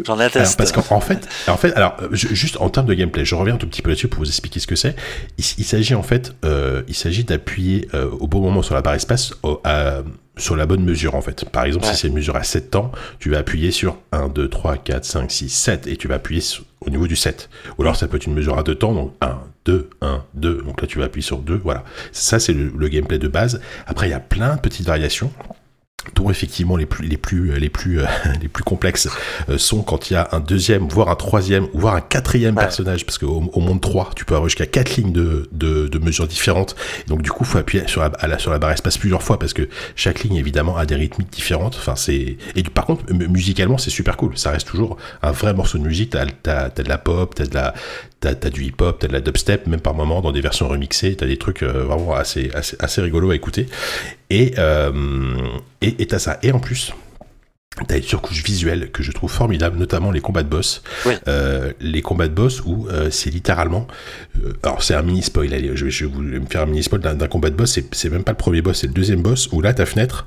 j'en 0.07 0.19
atteste. 0.19 0.57
parce 0.57 0.73
qu'en 0.73 0.85
en 0.97 1.01
fait, 1.01 1.29
en 1.49 1.57
fait, 1.57 1.73
alors 1.75 1.97
euh, 2.03 2.09
ju- 2.13 2.35
juste 2.35 2.57
en 2.61 2.69
termes 2.71 2.87
de 2.87 2.95
gameplay, 2.95 3.25
je 3.25 3.35
reviens 3.35 3.55
un 3.55 3.59
tout 3.59 3.67
petit 3.67 3.83
peu 3.83 3.91
là-dessus 3.91 4.09
pour 4.09 4.21
vous 4.21 4.29
expliquer 4.29 4.61
ce 4.61 4.67
que 4.67 4.77
c'est. 4.77 4.95
Il, 5.39 5.45
il 5.59 5.65
s'agit 5.65 5.95
en 5.95 6.03
fait, 6.03 6.35
euh, 6.45 6.83
il 6.89 6.95
s'agit 6.95 7.25
d'appuyer 7.25 7.89
euh, 7.95 8.11
au 8.21 8.27
bon 8.27 8.41
moment 8.41 8.63
sur 8.63 8.75
la 8.75 8.83
barre 8.83 8.95
espace 8.95 9.35
au- 9.43 9.61
à- 9.65 10.03
sur 10.37 10.55
la 10.55 10.67
bonne 10.67 10.85
mesure 10.85 11.17
en 11.17 11.21
fait. 11.21 11.45
Par 11.51 11.65
exemple, 11.65 11.85
Ouais. 11.87 11.93
si 11.93 11.99
c'est 12.03 12.09
une 12.09 12.15
mesure 12.15 12.37
à 12.37 12.45
7 12.45 12.71
temps, 12.71 12.93
tu 13.19 13.29
vas 13.31 13.39
appuyer 13.39 13.73
sur 13.73 13.97
1, 14.13 14.29
2, 14.29 14.49
3, 14.49 14.77
4, 14.77 15.05
5, 15.05 15.31
6, 15.33 15.49
7 15.49 15.87
et 15.89 15.97
tu 15.97 16.07
vas 16.07 16.15
appuyer 16.15 16.41
sur- 16.41 16.63
au 16.81 16.91
niveau 16.91 17.09
du 17.09 17.17
7. 17.17 17.49
Ou 17.77 17.83
alors 17.83 17.97
ça 17.97 18.07
peut 18.07 18.17
être 18.19 18.27
une 18.27 18.35
mesure 18.35 18.57
à 18.57 18.63
2 18.63 18.77
temps, 18.77 18.93
donc 18.95 19.15
1, 19.21 19.37
2, 19.65 19.91
1, 20.01 20.23
2. 20.35 20.63
Donc 20.65 20.81
là 20.81 20.87
tu 20.87 21.01
vas 21.01 21.07
appuyer 21.07 21.27
sur 21.27 21.39
2, 21.39 21.57
voilà. 21.57 21.83
Ça 22.13 22.39
c'est 22.39 22.53
le, 22.53 22.73
le 22.77 22.89
gameplay 22.89 23.19
de 23.19 23.27
base. 23.27 23.61
Après 23.89 24.07
il 24.07 24.11
y 24.11 24.15
a 24.15 24.21
plein 24.21 24.55
de 24.55 24.61
petites 24.61 24.87
variations 24.87 25.33
dont 26.15 26.31
effectivement 26.31 26.77
les 26.77 26.87
plus 26.87 27.07
les 27.07 27.17
plus 27.17 27.59
les 27.59 27.69
plus 27.69 28.01
euh, 28.01 28.07
les 28.43 28.49
plus 28.49 28.65
complexes 28.65 29.09
euh, 29.49 29.59
sont 29.59 29.83
quand 29.83 30.11
il 30.11 30.15
y 30.15 30.17
a 30.17 30.29
un 30.33 30.41
deuxième 30.41 30.89
voire 30.89 31.09
un 31.09 31.15
troisième 31.17 31.67
voire 31.75 31.95
un 31.95 32.01
quatrième 32.01 32.57
Ouais. 32.57 32.63
personnage. 32.63 33.05
Parce 33.07 33.19
qu'au 33.19 33.51
au 33.53 33.61
monde 33.61 33.81
3 33.81 34.11
tu 34.17 34.25
peux 34.25 34.35
avoir 34.35 34.49
jusqu'à 34.49 34.67
quatre 34.67 34.97
lignes 34.97 35.13
de, 35.13 35.49
de, 35.53 35.89
de 35.89 35.99
mesures 35.99 36.27
différentes. 36.27 36.77
Donc 37.07 37.23
du 37.23 37.31
coup 37.31 37.45
faut 37.45 37.59
appuyer 37.59 37.87
sur 37.89 38.01
la, 38.01 38.07
à 38.19 38.27
la- 38.27 38.39
sur 38.39 38.51
la 38.51 38.59
barre 38.59 38.73
espace 38.73 38.99
plusieurs 38.99 39.23
fois. 39.23 39.39
Parce 39.39 39.53
que 39.53 39.69
chaque 39.97 40.23
ligne 40.25 40.37
évidemment 40.37 40.77
a 40.77 40.87
des 40.87 40.95
rythmiques 40.95 41.31
différentes. 41.31 41.77
Enfin 41.79 41.97
c'est 41.97 42.37
et 42.57 42.63
par 42.63 42.87
contre 42.87 43.13
mu- 43.13 43.29
musicalement 43.29 43.79
c'est 43.79 43.91
super 43.91 44.17
cool. 44.17 44.37
Ça 44.39 44.51
reste 44.51 44.69
toujours 44.69 44.97
un 45.23 45.31
vrai 45.33 45.55
morceau 45.55 45.79
de 45.79 45.85
musique. 45.85 46.11
T'as 46.11 46.27
t'as 46.27 46.71
t'as 46.71 46.83
de 46.83 46.89
la 46.89 46.99
pop 46.99 47.35
t'as 47.35 47.47
de 47.47 47.55
la 47.55 47.75
t'as 48.21 48.35
t'as 48.35 48.51
du 48.51 48.65
hip 48.65 48.75
hop 48.81 48.99
t'as 48.99 49.09
de 49.09 49.13
la 49.13 49.21
dubstep 49.21 49.67
même 49.67 49.81
par 49.81 49.95
moment 49.95 50.21
dans 50.21 50.33
des 50.33 50.41
versions 50.41 50.67
remixées 50.69 51.15
t'as 51.15 51.27
des 51.27 51.37
trucs 51.37 51.63
euh, 51.63 51.85
vraiment 51.85 52.15
assez 52.15 52.51
assez 52.53 52.77
assez 52.81 53.01
rigolo 53.01 53.31
à 53.31 53.35
écouter 53.37 53.67
et 54.31 54.55
euh, 54.59 54.93
et 55.81 56.03
et 56.03 56.07
t'as 56.07 56.19
ça 56.19 56.39
et 56.43 56.53
en 56.53 56.61
plus 56.61 56.93
T'as 57.87 57.97
une 57.97 58.03
surcouche 58.03 58.43
visuelle 58.43 58.91
que 58.91 59.05
je 59.05 59.13
trouve 59.13 59.31
formidable, 59.31 59.79
notamment 59.79 60.11
les 60.11 60.19
combats 60.21 60.43
de 60.43 60.49
boss. 60.49 60.83
Oui. 61.07 61.13
Euh, 61.29 61.73
les 61.79 62.03
combats 62.03 62.27
de 62.27 62.35
boss 62.35 62.61
où 62.67 62.89
euh, 62.89 63.09
c'est 63.13 63.31
littéralement. 63.31 63.87
euh, 64.45 64.53
alors 64.65 64.83
c'est 64.83 64.95
un 64.95 65.03
mini 65.03 65.23
spoil. 65.23 65.55
Allez, 65.55 65.71
je 65.77 65.85
vais, 65.85 65.91
je 65.93 66.07
me 66.07 66.45
faire 66.47 66.63
un 66.63 66.67
mini 66.67 66.83
spoil 66.83 67.01
d'un 67.01 67.29
combat 67.29 67.51
de 67.51 67.55
boss. 67.55 67.71
C'est 67.75 67.95
c'est 67.95 68.11
même 68.11 68.25
pas 68.25 68.33
le 68.33 68.37
premier 68.37 68.63
boss, 68.63 68.81
c'est 68.81 68.89
le 68.89 68.93
deuxième 68.95 69.23
boss 69.23 69.49
où 69.53 69.61
là 69.61 69.73
ta 69.75 69.87
fenêtre. 69.87 70.27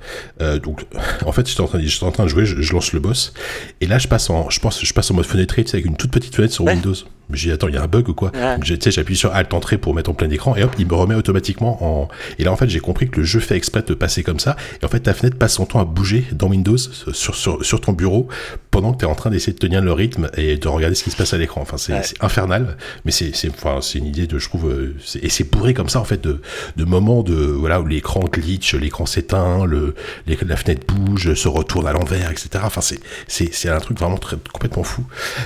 donc 0.63 0.85
en 1.25 1.33
fait, 1.33 1.45
en 1.59 1.67
train, 1.67 1.79
de- 1.79 1.83
j'étais 1.85 2.05
en 2.05 2.11
train 2.11 2.23
de 2.23 2.29
jouer, 2.29 2.45
je, 2.45 2.61
je 2.61 2.71
lance 2.71 2.93
le 2.93 3.01
boss 3.01 3.33
et 3.81 3.85
là 3.87 3.97
je 3.97 4.07
passe 4.07 4.29
en, 4.29 4.49
je 4.49 4.59
pense, 4.61 4.81
je 4.85 4.93
passe 4.93 5.11
en 5.11 5.15
mode 5.15 5.25
fenêtré, 5.25 5.65
tu 5.65 5.71
sais, 5.71 5.75
avec 5.75 5.87
une 5.87 5.97
toute 5.97 6.11
petite 6.11 6.33
fenêtre 6.33 6.53
sur 6.53 6.63
Ouais. 6.63 6.71
Windows. 6.75 6.95
J'ai 7.33 7.49
dit 7.49 7.53
attends, 7.53 7.67
il 7.67 7.75
y 7.75 7.77
a 7.77 7.83
un 7.83 7.87
bug 7.87 8.09
ou 8.09 8.13
quoi 8.13 8.31
Ouais. 8.33 8.59
Tu 8.59 8.77
sais, 8.79 8.91
j'appuie 8.91 9.15
sur 9.15 9.33
Alt 9.33 9.53
entrée 9.53 9.77
pour 9.77 9.93
mettre 9.93 10.09
en 10.09 10.13
plein 10.13 10.29
écran 10.29 10.55
et 10.55 10.63
hop, 10.63 10.71
il 10.79 10.87
me 10.87 10.93
remet 10.93 11.15
automatiquement 11.15 11.83
en. 11.83 12.07
Et 12.39 12.43
là 12.43 12.51
en 12.51 12.55
fait, 12.55 12.69
j'ai 12.69 12.79
compris 12.79 13.09
que 13.09 13.19
le 13.19 13.25
jeu 13.25 13.39
fait 13.39 13.55
exprès 13.55 13.83
de 13.83 13.93
passer 13.93 14.23
comme 14.23 14.39
ça. 14.39 14.55
Et 14.81 14.85
en 14.85 14.89
fait, 14.89 15.01
ta 15.01 15.13
fenêtre 15.13 15.37
passe 15.37 15.53
son 15.53 15.65
temps 15.65 15.79
à 15.79 15.85
bouger 15.85 16.25
dans 16.31 16.47
Windows 16.47 16.77
sur, 16.77 17.35
sur, 17.35 17.65
sur 17.65 17.81
ton 17.81 17.93
bureau 17.93 18.27
pendant 18.71 18.93
que 18.93 18.99
tu 18.99 19.05
es 19.05 19.07
en 19.07 19.15
train 19.15 19.29
d'essayer 19.29 19.53
de 19.53 19.57
tenir 19.59 19.81
le 19.81 19.91
rythme 19.91 20.29
et 20.37 20.57
de 20.57 20.67
regarder 20.67 20.95
ce 20.95 21.03
qui 21.03 21.11
se 21.11 21.17
passe 21.17 21.33
à 21.33 21.37
l'écran. 21.37 21.61
Enfin, 21.61 21.77
c'est 21.77 21.93
Ouais. 21.93 22.01
infernal, 22.21 22.77
mais 23.05 23.11
c'est 23.11 23.31
enfin, 23.49 23.79
c'est 23.81 23.99
une 23.99 24.05
idée 24.05 24.27
de, 24.27 24.39
je 24.39 24.47
trouve, 24.47 24.69
euh, 24.69 24.95
et 25.21 25.29
c'est 25.29 25.43
bourré 25.43 25.73
comme 25.73 25.89
ça 25.89 25.99
en 25.99 26.05
fait 26.05 26.21
de, 26.21 26.41
de 26.77 26.85
moments 26.85 27.21
de 27.21 27.35
voilà 27.35 27.81
où 27.81 27.85
l'écran 27.85 28.21
glitch, 28.21 28.73
l'écran 28.75 29.05
s'éteint, 29.05 29.65
le 29.65 29.93
les- 30.25 30.37
la 30.45 30.55
fenêtre 30.55 30.87
bouge, 30.87 31.33
se 31.33 31.47
retourne 31.47 31.85
à 31.85 31.91
l'envers, 31.93 32.31
etc. 32.31 32.49
Enfin, 32.63 32.81
c'est 33.27 33.69
un 33.69 33.79
truc 33.79 33.99
vraiment 33.99 34.17
très, 34.17 34.37
complètement 34.53 34.83
fou. 34.83 35.03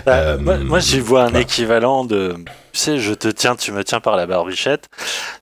Euh, 0.08 0.38
moi, 0.38 0.58
moi, 0.58 0.80
j'y 0.80 1.00
vois 1.00 1.22
un 1.24 1.30
voilà. 1.30 1.40
équivalent 1.42 2.06
de, 2.06 2.36
tu 2.74 2.80
sais, 2.80 3.00
je 3.00 3.14
te 3.14 3.28
tiens, 3.28 3.56
tu 3.56 3.72
me 3.72 3.84
tiens 3.84 4.00
par 4.00 4.16
la 4.16 4.28
barbichette. 4.28 4.88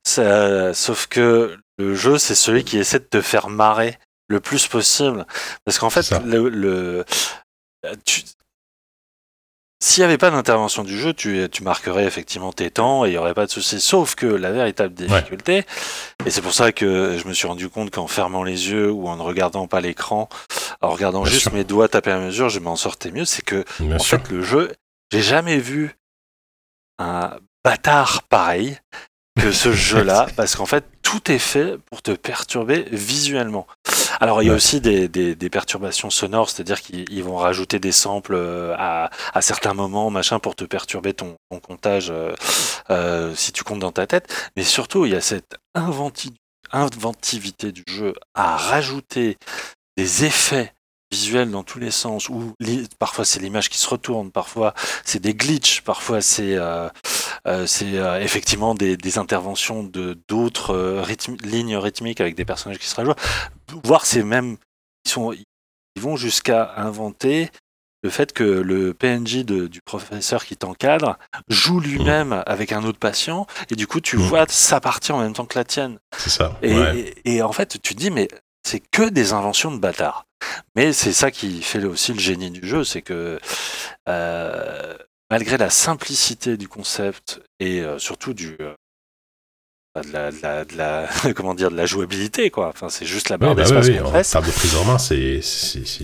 Sauf 0.05 1.07
que 1.07 1.57
le 1.77 1.95
jeu, 1.95 2.17
c'est 2.17 2.35
celui 2.35 2.63
qui 2.63 2.77
essaie 2.77 2.99
de 2.99 3.05
te 3.09 3.21
faire 3.21 3.49
marrer 3.49 3.97
le 4.29 4.39
plus 4.39 4.67
possible. 4.67 5.25
Parce 5.65 5.79
qu'en 5.79 5.89
fait, 5.89 6.09
le- 6.25 7.03
tu- 8.05 8.23
s'il 9.81 10.01
n'y 10.01 10.05
avait 10.05 10.17
pas 10.17 10.31
d'intervention 10.31 10.85
du 10.85 10.97
jeu, 10.97 11.13
tu, 11.13 11.45
tu 11.51 11.61
marquerais 11.61 12.05
effectivement 12.05 12.53
tes 12.53 12.71
temps 12.71 13.03
et 13.03 13.09
il 13.09 13.11
n'y 13.11 13.17
aurait 13.17 13.33
pas 13.33 13.45
de 13.45 13.51
souci. 13.51 13.81
Sauf 13.81 14.15
que 14.15 14.25
la 14.25 14.49
véritable 14.53 14.93
difficulté, 14.93 15.65
et 16.25 16.29
c'est 16.31 16.41
pour 16.41 16.53
ça 16.53 16.71
que 16.71 17.17
je 17.21 17.27
me 17.27 17.33
suis 17.33 17.47
rendu 17.47 17.67
compte 17.67 17.91
qu'en 17.91 18.07
fermant 18.07 18.43
les 18.43 18.69
yeux 18.69 18.89
ou 18.89 19.09
en 19.09 19.17
ne 19.17 19.21
regardant 19.21 19.67
pas 19.67 19.81
l'écran, 19.81 20.29
en 20.79 20.89
regardant 20.89 21.23
Bien 21.23 21.31
juste 21.33 21.43
sûr. 21.43 21.53
mes 21.53 21.65
doigts 21.65 21.89
taper 21.89 22.11
à 22.11 22.19
mesure, 22.19 22.47
je 22.47 22.59
m'en 22.59 22.77
sortais 22.77 23.11
mieux. 23.11 23.25
C'est 23.25 23.41
que 23.43 23.65
Bien 23.81 23.97
en 23.97 23.99
sûr. 23.99 24.19
fait, 24.19 24.29
le 24.31 24.41
jeu, 24.41 24.71
j'ai 25.11 25.21
jamais 25.21 25.57
vu 25.57 25.97
un 26.97 27.35
bâtard 27.65 28.23
pareil 28.23 28.77
que 29.37 29.51
ce 29.51 29.71
jeu-là, 29.73 30.27
parce 30.37 30.55
qu'en 30.55 30.65
fait, 30.65 30.85
tout 31.01 31.29
est 31.29 31.39
fait 31.39 31.77
pour 31.89 32.01
te 32.01 32.11
perturber 32.11 32.85
visuellement. 32.91 33.67
Alors, 34.19 34.41
il 34.41 34.47
y 34.47 34.51
a 34.51 34.53
aussi 34.53 34.81
des, 34.81 35.07
des- 35.07 35.35
des 35.35 35.49
perturbations 35.49 36.09
sonores, 36.09 36.49
c'est-à-dire 36.49 36.81
qu'ils 36.81 37.05
ils 37.11 37.23
vont 37.23 37.35
rajouter 37.37 37.79
des 37.79 37.91
samples 37.91 38.35
euh, 38.35 38.75
à, 38.77 39.09
à 39.33 39.41
certains 39.41 39.73
moments, 39.73 40.09
machin, 40.09 40.39
pour 40.39 40.55
te 40.55 40.63
perturber 40.63 41.13
ton, 41.13 41.35
ton 41.49 41.59
comptage 41.59 42.09
euh, 42.11 42.33
euh, 42.89 43.33
si 43.35 43.51
tu 43.51 43.63
comptes 43.63 43.79
dans 43.79 43.91
ta 43.91 44.07
tête. 44.07 44.33
Mais 44.55 44.63
surtout, 44.63 45.05
il 45.05 45.11
y 45.13 45.15
a 45.15 45.21
cette 45.21 45.55
inventi- 45.75 46.33
inventivité 46.71 47.71
du 47.71 47.83
jeu 47.87 48.13
à 48.33 48.57
rajouter 48.57 49.37
des 49.97 50.25
effets 50.25 50.73
visuels 51.13 51.51
dans 51.51 51.63
tous 51.63 51.79
les 51.79 51.91
sens, 51.91 52.27
où 52.29 52.53
parfois 52.99 53.25
c'est 53.25 53.39
l'image 53.39 53.69
qui 53.69 53.77
se 53.77 53.87
retourne, 53.87 54.31
parfois 54.31 54.73
c'est 55.05 55.21
des 55.21 55.33
glitches, 55.35 55.81
parfois 55.81 56.21
c'est 56.21 56.55
euh, 56.55 56.89
euh, 57.47 57.65
c'est 57.67 57.93
euh, 57.97 58.19
effectivement 58.21 58.73
des, 58.75 58.97
des 58.97 59.17
interventions 59.17 59.83
de 59.83 60.17
d'autres 60.27 61.01
rythmi- 61.03 61.41
lignes 61.45 61.77
rythmiques 61.77 62.21
avec 62.21 62.35
des 62.35 62.45
personnages 62.45 62.79
qui 62.79 62.87
se 62.87 62.95
rajoutent. 62.95 63.17
Voire 63.83 64.05
c'est 64.05 64.23
même 64.23 64.57
ils 65.05 65.11
sont 65.11 65.31
ils 65.95 66.01
vont 66.01 66.15
jusqu'à 66.17 66.73
inventer 66.77 67.49
le 68.05 68.09
fait 68.09 68.33
que 68.33 68.43
le 68.43 68.93
PNJ 68.93 69.45
de- 69.45 69.67
du 69.67 69.79
professeur 69.85 70.43
qui 70.45 70.57
t'encadre 70.57 71.17
joue 71.47 71.79
lui-même 71.79 72.43
avec 72.47 72.71
un 72.73 72.83
autre 72.83 72.99
patient 72.99 73.45
et 73.69 73.75
du 73.75 73.87
coup 73.87 74.01
tu 74.01 74.17
Mm. 74.17 74.21
vois 74.21 74.45
sa 74.49 74.81
partie 74.81 75.11
en 75.13 75.19
même 75.21 75.33
temps 75.33 75.45
que 75.45 75.57
la 75.57 75.63
tienne. 75.63 75.99
C'est 76.17 76.29
ça. 76.31 76.57
Et, 76.61 76.73
ouais. 76.77 76.97
et- 77.25 77.35
et 77.35 77.41
en 77.41 77.53
fait, 77.53 77.79
tu 77.81 77.93
te 77.95 77.99
dis, 77.99 78.11
mais 78.11 78.27
c'est 78.67 78.79
que 78.79 79.07
des 79.09 79.31
inventions 79.33 79.71
de 79.71 79.77
bâtards. 79.77 80.25
Mais 80.75 80.93
c'est 80.93 81.13
ça 81.13 81.31
qui 81.31 81.61
fait 81.61 81.83
aussi 81.83 82.13
le 82.13 82.19
génie 82.19 82.51
du 82.51 82.67
jeu, 82.67 82.83
c'est 82.83 83.01
que 83.01 83.39
euh, 84.09 84.97
malgré 85.29 85.57
la 85.57 85.69
simplicité 85.69 86.57
du 86.57 86.67
concept 86.67 87.41
et 87.59 87.81
euh, 87.81 87.97
surtout 87.99 88.33
du 88.33 88.55
euh, 88.59 88.73
de 90.03 90.11
la, 90.11 90.31
de 90.31 90.41
la- 90.41 90.65
de 90.65 90.75
la- 90.75 91.09
comment 91.35 91.53
dire 91.53 91.69
de 91.71 91.75
la 91.77 91.85
jouabilité 91.85 92.49
quoi. 92.49 92.69
Enfin 92.69 92.89
c'est 92.89 93.05
juste 93.05 93.29
la 93.29 93.37
barre 93.37 93.55
bah 93.55 93.61
d'espace 93.63 93.87
oui, 93.87 93.99
en 93.99 94.11
termes 94.21 94.45
de 94.45 94.51
prise 94.51 94.75
en 94.75 94.85
main, 94.85 94.97
c'est 94.97 95.39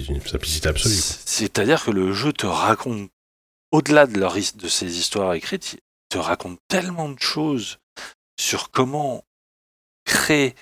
une 0.08 0.22
simplicité 0.26 0.70
absolue. 0.70 0.94
C'est-à-dire 1.26 1.84
que 1.84 1.92
le 1.92 2.14
jeu 2.14 2.32
te 2.34 2.46
raconte, 2.46 3.10
au-delà 3.72 4.06
de, 4.08 4.20
leur, 4.20 4.36
de 4.36 4.68
ses 4.68 4.98
histoires 5.00 5.34
écrites, 5.34 5.74
il 5.74 5.80
te 6.10 6.18
raconte 6.18 6.60
tellement 6.68 7.10
de 7.10 7.20
choses 7.20 7.78
sur 8.40 8.72
comment 8.72 9.24
créer 10.06 10.56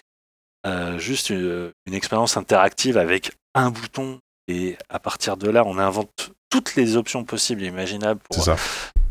euh, 0.68 1.00
juste 1.00 1.30
une, 1.30 1.72
une 1.88 1.94
expérience 1.94 2.38
interactive 2.38 2.98
avec 2.98 3.32
un 3.56 3.72
bouton 3.72 4.20
et 4.48 4.78
à 4.90 5.00
partir 5.00 5.38
de 5.38 5.50
là, 5.50 5.64
on 5.66 5.78
invente 5.78 6.32
toutes 6.50 6.76
les 6.76 6.96
options 6.96 7.24
possibles 7.24 7.64
et 7.64 7.68
imaginables 7.68 8.20
pour, 8.30 8.44
ça. 8.44 8.56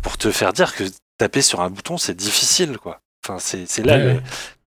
pour 0.02 0.16
te 0.16 0.30
faire 0.30 0.52
dire 0.52 0.74
que 0.74 0.84
taper 1.18 1.42
sur 1.42 1.60
un 1.60 1.70
bouton, 1.70 1.98
c'est 1.98 2.14
difficile, 2.16 2.78
quoi. 2.78 3.00
Enfin, 3.26 3.38
c'est 3.38 3.84
là 3.84 3.96
Ouais, 3.96 4.20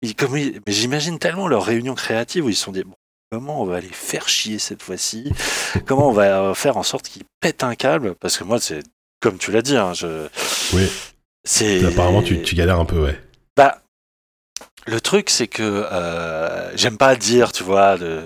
le- 0.04 0.14
comme 0.14 0.34
mais 0.34 0.52
j'imagine 0.68 1.20
tellement 1.20 1.48
leur 1.48 1.64
réunion 1.64 1.96
créative 1.96 2.46
où 2.46 2.50
ils 2.50 2.56
se 2.56 2.64
sont 2.64 2.72
dit 2.72 2.84
bon, 2.84 2.96
comment 3.32 3.62
on 3.62 3.66
va 3.66 3.80
les 3.80 3.88
faire 3.88 4.28
chier 4.28 4.60
cette 4.60 4.82
fois-ci? 4.82 5.32
Comment 5.86 6.10
on 6.10 6.12
va 6.12 6.42
euh, 6.42 6.54
faire 6.54 6.76
en 6.78 6.84
sorte 6.84 7.08
qu'ils 7.08 7.24
pètent 7.40 7.64
un 7.64 7.76
câble? 7.76 8.16
Parce 8.16 8.38
que 8.38 8.44
moi, 8.44 8.60
c'est 8.60 8.84
comme 9.22 9.38
tu 9.38 9.52
l'as 9.52 9.62
dit, 9.62 9.78
hein, 9.78 9.94
je. 9.94 10.28
Oui. 10.74 10.88
C'est. 11.44 11.84
Apparemment, 11.86 12.22
tu, 12.24 12.42
tu 12.42 12.56
galères 12.56 12.80
un 12.80 12.86
peu, 12.86 13.00
ouais. 13.04 13.20
Le 14.88 15.00
truc, 15.02 15.30
c'est 15.30 15.48
que 15.48 15.64
euh, 15.64 16.76
j'aime 16.76 16.98
pas 16.98 17.16
dire, 17.16 17.52
tu 17.52 17.64
vois, 17.64 17.98
de 17.98 18.22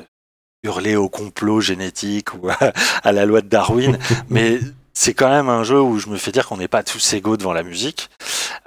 hurler 0.64 0.96
au 0.96 1.10
complot 1.10 1.62
génétique 1.62 2.34
ou 2.34 2.50
à, 2.50 2.72
à 3.04 3.12
la 3.12 3.26
loi 3.26 3.42
de 3.42 3.48
Darwin, 3.48 3.98
mais 4.30 4.60
c'est 4.94 5.14
quand 5.14 5.30
même 5.30 5.50
un 5.50 5.64
jeu 5.64 5.80
où 5.82 6.00
je 6.00 6.08
me 6.08 6.18
fais 6.18 6.32
dire 6.32 6.48
qu'on 6.48 6.58
n'est 6.58 6.68
pas 6.70 6.84
tous 6.84 7.14
égaux 7.14 7.38
devant 7.38 7.54
la 7.54 7.64
musique. 7.64 8.10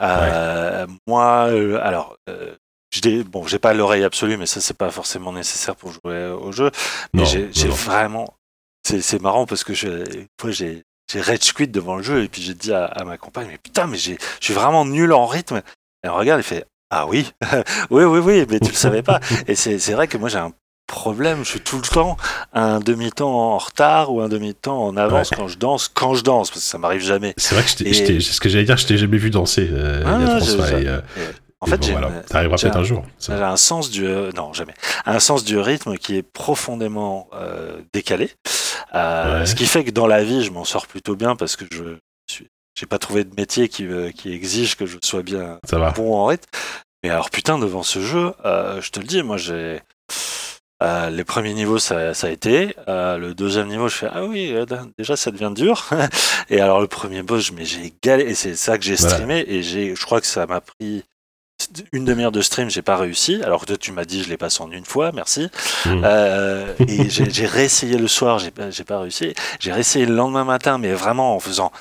Euh, 0.01 0.87
Moi, 1.07 1.49
euh, 1.51 1.81
alors. 1.83 2.17
Euh, 2.29 2.55
j'ai 2.91 3.23
bon, 3.23 3.47
j'ai 3.47 3.59
pas 3.59 3.75
l'oreille 3.75 4.03
absolue, 4.03 4.39
mais 4.39 4.47
ça 4.47 4.63
c'est 4.63 4.77
pas 4.77 4.91
forcément 4.91 5.31
nécessaire 5.31 5.77
pour 5.77 5.93
jouer 5.93 6.25
au 6.29 6.53
jeu. 6.53 6.71
Mais 7.13 7.21
Non, 7.21 7.27
j'ai 7.27 7.43
non, 7.43 7.49
j'ai 7.53 7.69
non. 7.69 7.75
vraiment, 7.75 8.35
c'est 8.83 9.03
c'est 9.03 9.21
marrant 9.21 9.45
parce 9.45 9.63
que 9.63 9.75
je, 9.75 9.89
une 9.89 10.27
fois 10.41 10.51
j'ai 10.53 10.85
j'ai 11.13 11.21
rage 11.21 11.53
quit 11.53 11.69
devant 11.69 11.97
le 11.97 12.03
jeu 12.03 12.23
et 12.25 12.29
puis 12.29 12.41
j'ai 12.41 12.55
dit 12.55 12.73
à, 12.73 12.87
à 12.87 13.05
ma 13.05 13.19
compagne, 13.19 13.49
mais 13.51 13.59
putain, 13.59 13.87
mais 13.87 13.99
j'ai, 13.99 14.17
je 14.41 14.45
suis 14.47 14.55
vraiment 14.55 14.87
nul 14.87 15.13
en 15.13 15.27
rythme. 15.27 15.57
Et 15.59 15.63
elle 16.05 16.11
regarde 16.13 16.41
et 16.41 16.43
fait, 16.43 16.67
ah 16.91 17.07
oui, 17.07 17.31
oui, 17.91 18.05
oui, 18.05 18.19
oui, 18.21 18.47
mais 18.51 18.61
tu 18.61 18.69
le 18.71 18.77
savais 18.77 19.03
pas. 19.03 19.21
Et 19.47 19.55
c'est 19.55 19.93
vrai 19.93 20.09
que 20.09 20.17
moi 20.19 20.29
j'ai 20.29 20.39
un 20.39 20.53
problème, 20.87 21.45
je 21.45 21.51
suis 21.51 21.61
tout 21.61 21.77
le 21.77 21.83
temps 21.83 22.17
un 22.55 22.81
demi-temps 22.81 23.31
en 23.31 23.59
retard 23.59 24.11
ou 24.13 24.21
un 24.23 24.29
demi-temps 24.29 24.85
en 24.87 24.97
avance 24.97 25.31
quand 25.37 25.47
je 25.49 25.59
danse, 25.59 25.89
quand 25.89 26.15
je 26.15 26.23
danse, 26.25 26.49
parce 26.51 26.61
que 26.63 26.67
ça 26.67 26.79
m'arrive 26.79 27.03
jamais. 27.03 27.35
C'est 27.37 27.55
vrai 27.55 27.63
que 27.65 27.71
je 27.71 27.77
t'ai- 27.77 27.89
Et- 28.17 28.21
ce 28.21 28.41
que 28.41 28.49
j'allais 28.49 28.65
dire, 28.65 28.79
je 28.79 28.87
t'ai 28.87 28.97
jamais 28.97 29.19
vu 29.19 29.29
danser. 29.31 29.69
euh, 29.71 30.03
Ah, 30.07 30.17
il 30.19 30.27
y 30.27 30.31
a 30.31 30.81
et, 30.81 30.89
euh, 30.89 31.01
En 31.61 31.67
fait, 31.67 31.77
bon, 31.79 31.87
j'ai 31.87 31.93
voilà. 31.93 32.09
peut-être 32.09 32.77
un- 32.77 32.81
un 32.81 32.85
jour. 32.85 33.03
J'ai 33.21 33.33
un 33.35 33.57
sens 33.57 33.91
du 33.91 34.07
euh, 34.07 34.31
non 34.37 34.53
jamais 34.55 34.75
un 35.05 35.19
sens 35.19 35.45
du 35.45 35.59
rythme 35.59 35.97
qui 35.99 36.17
est 36.17 36.23
profondément 36.23 37.29
euh, 37.35 37.81
décalé 37.93 38.31
Ouais. 38.95 39.45
ce 39.45 39.55
qui 39.55 39.67
fait 39.67 39.85
que 39.85 39.91
dans 39.91 40.07
la 40.07 40.25
vie 40.25 40.43
je 40.45 40.51
m'en 40.51 40.65
sors 40.65 40.87
plutôt 40.87 41.17
bien 41.17 41.37
parce 41.37 41.57
que 41.57 41.65
je 41.71 41.99
j'ai 42.79 42.87
pas 42.87 42.99
trouvé 42.99 43.25
de 43.25 43.35
métier 43.37 43.69
qui 43.69 43.87
euh, 43.87 44.11
qui 44.11 44.33
exige 44.33 44.77
que 44.77 44.87
je 44.87 44.99
sois 45.03 45.23
bien 45.23 45.59
Ça 45.69 45.79
va. 45.79 45.91
bon 45.91 46.15
en 46.15 46.27
rythme 46.27 46.45
mais 47.03 47.11
alors 47.11 47.31
putain 47.31 47.59
devant 47.59 47.83
ce 47.83 48.01
jeu 48.01 48.33
euh, 48.45 48.81
je 48.81 48.91
te 48.91 49.01
le 49.01 49.07
dis 49.07 49.23
moi 49.23 49.37
j'ai 49.37 49.81
euh, 50.83 51.11
les 51.11 51.25
premiers 51.25 51.55
niveaux 51.55 51.79
ça, 51.81 52.15
ça 52.15 52.29
a 52.29 52.31
été 52.31 52.75
Euh, 52.87 53.19
le 53.19 53.35
deuxième 53.35 53.67
niveau 53.69 53.89
je 53.89 53.97
fais 53.97 54.09
ah 54.13 54.25
oui 54.25 54.53
euh, 54.53 54.65
déjà 54.97 55.17
ça 55.17 55.31
devient 55.33 55.53
dur 55.55 55.87
et 56.51 56.61
alors 56.61 56.81
le 56.81 56.87
premier 56.87 57.23
boss 57.23 57.47
je- 57.47 57.53
mais 57.53 57.65
j'ai 57.65 57.93
galéré 58.03 58.31
et 58.31 58.35
c'est 58.35 58.55
ça 58.55 58.79
que 58.79 58.85
j'ai 58.85 58.95
Voilà. 58.95 59.15
streamé 59.17 59.45
et 59.49 59.63
j'ai 59.63 59.95
je 59.97 60.05
crois 60.05 60.21
que 60.21 60.27
ça 60.29 60.47
m'a 60.47 60.61
pris 60.61 61.03
une 61.93 62.05
demi-heure 62.05 62.31
de 62.31 62.41
stream, 62.41 62.71
j'ai 62.71 62.83
pas 62.83 62.97
réussi. 62.97 63.43
Alors 63.43 63.67
que 63.67 63.73
tu 63.75 63.91
m'as 63.91 64.05
dit, 64.05 64.23
je 64.23 64.29
l'ai 64.29 64.37
passé 64.37 64.63
en 64.63 64.71
une 64.71 64.85
fois, 64.85 65.11
merci. 65.11 65.49
Mm. 65.87 66.03
Euh, 66.05 66.73
et 66.87 67.11
j'ai 67.15 67.29
j'ai 67.29 67.47
réessayé 67.47 67.99
le 67.99 68.07
soir, 68.07 68.39
j'ai 68.39 68.53
j'ai 68.71 68.85
pas 68.85 69.01
réussi. 69.01 69.35
J'ai 69.59 69.73
réessayé 69.73 70.07
le 70.07 70.15
lendemain 70.15 70.45
matin, 70.45 70.79
mais 70.79 70.93
vraiment 70.93 71.35
en 71.35 71.41
faisant. 71.41 71.73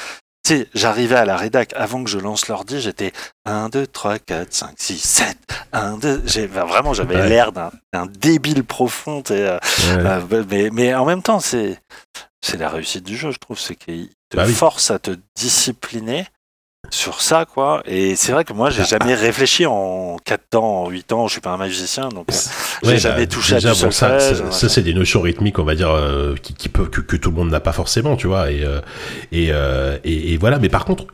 Tu 0.47 0.53
sais, 0.59 0.69
j'arrivais 0.73 1.17
à 1.17 1.25
la 1.25 1.35
rédac 1.35 1.73
avant 1.75 2.01
que 2.05 2.09
je 2.09 2.17
lance 2.19 2.47
l'ordi, 2.47 2.79
j'étais 2.79 3.11
1, 3.43 3.67
2, 3.67 3.85
3, 3.85 4.17
4, 4.17 4.53
5, 4.53 4.69
6, 4.77 4.97
7, 4.97 5.37
1, 5.73 5.97
2. 5.97 6.21
J'ai, 6.25 6.47
enfin, 6.49 6.63
vraiment, 6.63 6.93
j'avais 6.93 7.17
Ouais. 7.17 7.27
l'air 7.27 7.51
d'un, 7.51 7.69
débile 8.05 8.63
profond. 8.63 9.21
euh, 9.31 9.59
Ouais. 9.59 10.05
euh, 10.31 10.43
mais, 10.49 10.69
mais 10.71 10.95
en 10.95 11.03
même 11.03 11.21
temps, 11.21 11.41
c'est, 11.41 11.77
c'est 12.41 12.55
la 12.55 12.69
réussite 12.69 13.03
du 13.03 13.17
jeu, 13.17 13.31
je 13.31 13.39
trouve. 13.39 13.59
C'est 13.59 13.75
qu'il 13.75 14.07
te 14.29 14.37
Bah 14.37 14.43
oui. 14.47 14.53
force 14.53 14.89
à 14.89 14.99
te 14.99 15.11
discipliner 15.35 16.25
sur 16.89 17.21
ça, 17.21 17.45
quoi. 17.45 17.83
Et 17.85 18.15
c'est 18.15 18.31
vrai 18.31 18.43
que 18.43 18.53
moi, 18.53 18.69
j'ai 18.69 18.83
jamais 18.85 19.13
réfléchi 19.13 19.65
en 19.65 20.17
4 20.23 20.55
ans, 20.55 20.83
en 20.85 20.89
8 20.89 21.11
ans. 21.13 21.27
Je 21.27 21.33
suis 21.33 21.41
pas 21.41 21.51
un 21.51 21.57
magicien, 21.57 22.09
donc 22.09 22.27
euh, 22.31 22.35
j'ai 22.83 22.89
Ouais, 22.89 22.97
jamais 22.97 23.25
bah, 23.25 23.27
touché 23.27 23.55
déjà, 23.55 23.71
à 23.71 23.73
du 23.73 23.81
bon, 23.83 23.91
ça, 23.91 24.69
c'est 24.69 24.81
des 24.81 24.93
notions 24.93 25.21
rythmiques, 25.21 25.59
on 25.59 25.63
va 25.63 25.75
dire, 25.75 25.89
euh, 25.91 26.35
qui, 26.41 26.69
que, 26.69 26.81
que 26.83 27.15
tout 27.17 27.29
le 27.31 27.35
monde 27.35 27.49
n'a 27.49 27.59
pas 27.59 27.73
forcément, 27.73 28.15
tu 28.15 28.27
vois. 28.27 28.51
Et, 28.51 28.63
euh, 28.63 28.79
et, 29.31 29.47
euh, 29.51 29.97
et, 30.03 30.33
et 30.33 30.37
voilà. 30.37 30.59
Mais 30.59 30.69
par 30.69 30.85
contre, 30.85 31.05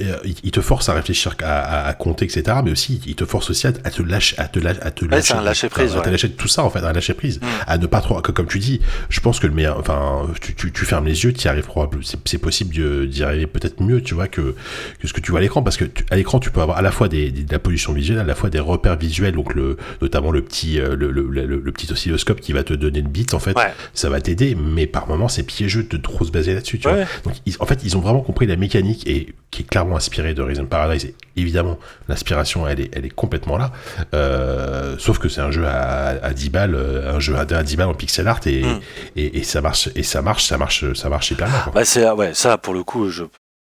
il, 0.43 0.51
te 0.51 0.61
force 0.61 0.89
à 0.89 0.93
réfléchir, 0.93 1.36
à, 1.41 1.59
à, 1.86 1.88
à 1.88 1.93
compter, 1.93 2.26
etc. 2.26 2.57
Mais 2.63 2.71
aussi, 2.71 3.01
il 3.07 3.15
te 3.15 3.26
force 3.26 3.49
aussi 3.49 3.65
à, 3.67 3.71
à 3.84 3.89
te 3.89 4.01
lâcher, 4.03 4.36
à 4.38 4.47
te, 4.47 4.59
lâ- 4.59 4.76
à 4.82 4.91
te 4.91 5.05
Ouais, 5.05 5.11
lâcher, 5.11 5.24
c'est 5.28 5.34
un 5.34 5.41
lâcher 5.41 5.69
prise, 5.69 5.95
à 5.97 6.01
te 6.01 6.09
lâcher 6.09 6.30
tout 6.32 6.47
ça, 6.47 6.63
en 6.63 6.69
fait, 6.69 6.80
à 6.84 6.93
lâcher 6.93 7.13
prise, 7.13 7.39
Mm. 7.41 7.45
à 7.67 7.78
ne 7.80 7.88
pas 7.88 8.01
trop, 8.01 8.21
que, 8.21 8.32
comme 8.32 8.47
tu 8.47 8.59
dis. 8.59 8.80
Je 9.09 9.19
pense 9.19 9.39
que 9.39 9.47
le 9.47 9.53
meilleur, 9.53 9.80
enfin, 9.80 10.28
tu, 10.41 10.53
tu, 10.55 10.71
tu 10.71 10.86
fermes 10.86 11.05
les 11.05 11.24
yeux, 11.24 11.34
tu 11.34 11.45
y 11.45 11.47
arrives 11.47 11.65
probablement. 11.65 12.03
C'est 12.26 12.38
possible 12.38 13.07
d'y 13.07 13.24
arriver 13.24 13.47
peut-être 13.47 13.82
mieux, 13.82 14.01
tu 14.01 14.13
vois, 14.13 14.28
que, 14.28 14.55
que 14.99 15.07
ce 15.07 15.13
que 15.13 15.19
tu 15.21 15.32
vois 15.32 15.39
à 15.39 15.41
l'écran, 15.41 15.62
parce 15.64 15.78
que 15.78 15.86
tu- 15.86 16.05
à 16.11 16.16
l'écran, 16.16 16.39
tu 16.39 16.51
peux 16.51 16.61
avoir 16.61 16.78
à 16.78 16.82
la 16.82 16.91
fois 16.91 17.07
des, 17.07 17.32
des- 17.32 17.43
de 17.43 17.51
la 17.51 17.59
pollution 17.59 17.93
visuelle, 17.93 18.20
à 18.20 18.24
la 18.24 18.36
fois 18.36 18.49
des 18.49 18.59
repères 18.59 18.97
visuels, 18.97 19.34
donc 19.34 19.53
le, 19.53 19.78
notamment 20.01 20.32
le 20.32 20.41
petit, 20.43 20.80
euh, 20.80 20.95
le, 20.95 21.11
le, 21.11 21.24
le, 21.30 21.45
le 21.45 21.72
petit 21.72 21.91
oscilloscope 21.91 22.39
qui 22.41 22.53
va 22.53 22.64
te 22.64 22.74
donner 22.74 23.01
le 23.01 23.07
beat, 23.07 23.34
en 23.34 23.39
fait, 23.39 23.57
Ouais. 23.57 23.74
ça 23.93 24.09
va 24.09 24.22
t'aider, 24.22 24.55
mais 24.55 24.86
par 24.88 25.07
moments, 25.07 25.28
c'est 25.28 25.43
piégeux 25.43 25.84
de 25.84 25.97
trop 25.97 26.26
se 26.26 26.32
baser 26.32 26.53
là-dessus, 26.53 26.80
tu 26.80 26.88
vois. 26.88 26.99
Donc, 27.24 27.34
ils- 27.45 27.55
en 27.59 27.66
fait, 27.66 27.82
ils 27.84 27.97
ont 27.97 28.01
vraiment 28.01 28.22
compris 28.22 28.45
la 28.47 28.55
mécanique 28.55 29.07
et 29.07 29.34
qui 29.51 29.61
est 29.61 29.66
clairement 29.66 29.95
inspirée 29.97 30.34
de 30.34 30.41
Reason 30.41 30.66
Paradise. 30.66 31.05
Et 31.05 31.16
évidemment, 31.38 31.78
l'inspiration, 32.09 32.68
elle 32.68 32.80
est, 32.82 32.89
elle 32.95 33.05
est 33.05 33.09
complètement 33.09 33.57
là. 33.57 33.72
Euh, 34.14 34.95
sauf 34.99 35.20
que 35.20 35.30
c'est 35.30 35.41
un 35.41 35.51
jeu 35.51 35.66
à, 35.66 36.09
à 36.24 36.34
10 36.34 36.49
balles, 36.49 36.76
euh, 36.76 37.16
un 37.16 37.20
jeu 37.20 37.36
à 37.36 37.45
10 37.64 37.76
balles 37.78 37.88
en 37.89 37.93
pixel 37.93 38.28
art 38.28 38.39
et, 38.45 38.64
Mm. 38.64 38.80
et, 39.16 39.38
et 39.39 39.43
ça 39.43 39.61
marche, 39.61 39.89
et 39.95 40.03
ça 40.03 40.22
marche, 40.22 40.45
ça 40.45 40.57
marche, 40.57 40.93
ça 40.93 41.09
marche 41.09 41.32
hyper 41.32 41.47
bien. 41.47 41.72
Bah 41.74 41.86
c'est 41.86 42.09
ouais, 42.11 42.34
ça 42.34 42.57
pour 42.57 42.74
le 42.74 42.84
coup, 42.84 43.09
je 43.09 43.24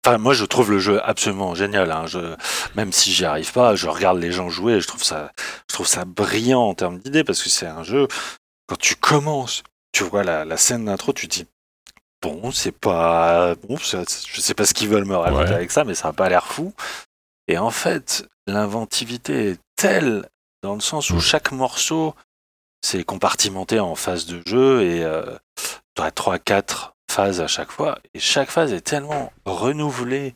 Enfin, 0.07 0.19
moi, 0.19 0.33
je 0.33 0.45
trouve 0.45 0.71
le 0.71 0.79
jeu 0.79 1.01
absolument 1.05 1.55
génial. 1.55 1.91
Hein. 1.91 2.07
Je, 2.07 2.35
même 2.77 2.93
si 2.93 3.13
j'y 3.13 3.25
arrive 3.25 3.53
pas, 3.53 3.75
je 3.75 3.89
regarde 3.89 4.19
les 4.19 4.33
gens 4.33 4.49
jouer 4.49 4.75
et 4.75 4.81
je 4.81 4.87
trouve 4.87 5.03
ça, 5.05 5.33
je 5.69 5.75
trouve 5.75 5.87
ça 5.87 6.05
brillant 6.05 6.63
en 6.63 6.75
termes 6.75 6.99
d'idées 6.99 7.25
parce 7.25 7.43
que 7.43 7.49
c'est 7.51 7.67
un 7.67 7.83
jeu. 7.83 8.07
Quand 8.69 8.79
tu 8.79 8.95
commences, 8.97 9.63
tu 9.93 10.05
vois 10.05 10.23
la, 10.25 10.45
la 10.45 10.57
scène 10.57 10.85
d'intro, 10.87 11.13
tu 11.13 11.29
te 11.29 11.35
dis 11.35 11.47
bon, 12.23 12.51
c'est 12.53 12.73
pas 12.73 13.55
bon, 13.57 13.77
je 13.77 14.41
sais 14.41 14.55
pas 14.55 14.67
ce 14.67 14.75
qu'ils 14.75 14.89
veulent 14.89 15.05
me 15.05 15.17
raconter 15.17 15.51
Ouais. 15.51 15.55
avec 15.55 15.71
ça, 15.71 15.85
mais 15.85 15.95
ça 15.95 16.09
a 16.09 16.13
pas 16.13 16.29
l'air 16.29 16.47
fou. 16.47 16.73
Et 17.49 17.59
en 17.59 17.71
fait, 17.71 18.27
l'inventivité 18.47 19.51
est 19.51 19.61
telle 19.77 20.29
dans 20.63 20.75
le 20.75 20.81
sens 20.81 21.11
où 21.11 21.21
chaque 21.21 21.53
morceau 21.53 22.15
c'est 22.83 23.05
compartimenté 23.05 23.81
en 23.81 23.95
phases 23.95 24.27
de 24.27 24.43
jeu 24.47 24.83
et 24.83 25.03
euh, 25.03 25.37
tu 25.95 26.01
aurais 26.01 26.11
3 26.13 26.39
4 26.39 26.95
phases 27.11 27.41
à 27.41 27.47
chaque 27.47 27.71
fois 27.71 27.99
et 28.15 28.19
chaque 28.19 28.51
phase 28.51 28.73
est 28.73 28.81
tellement 28.81 29.33
renouvelée. 29.45 30.35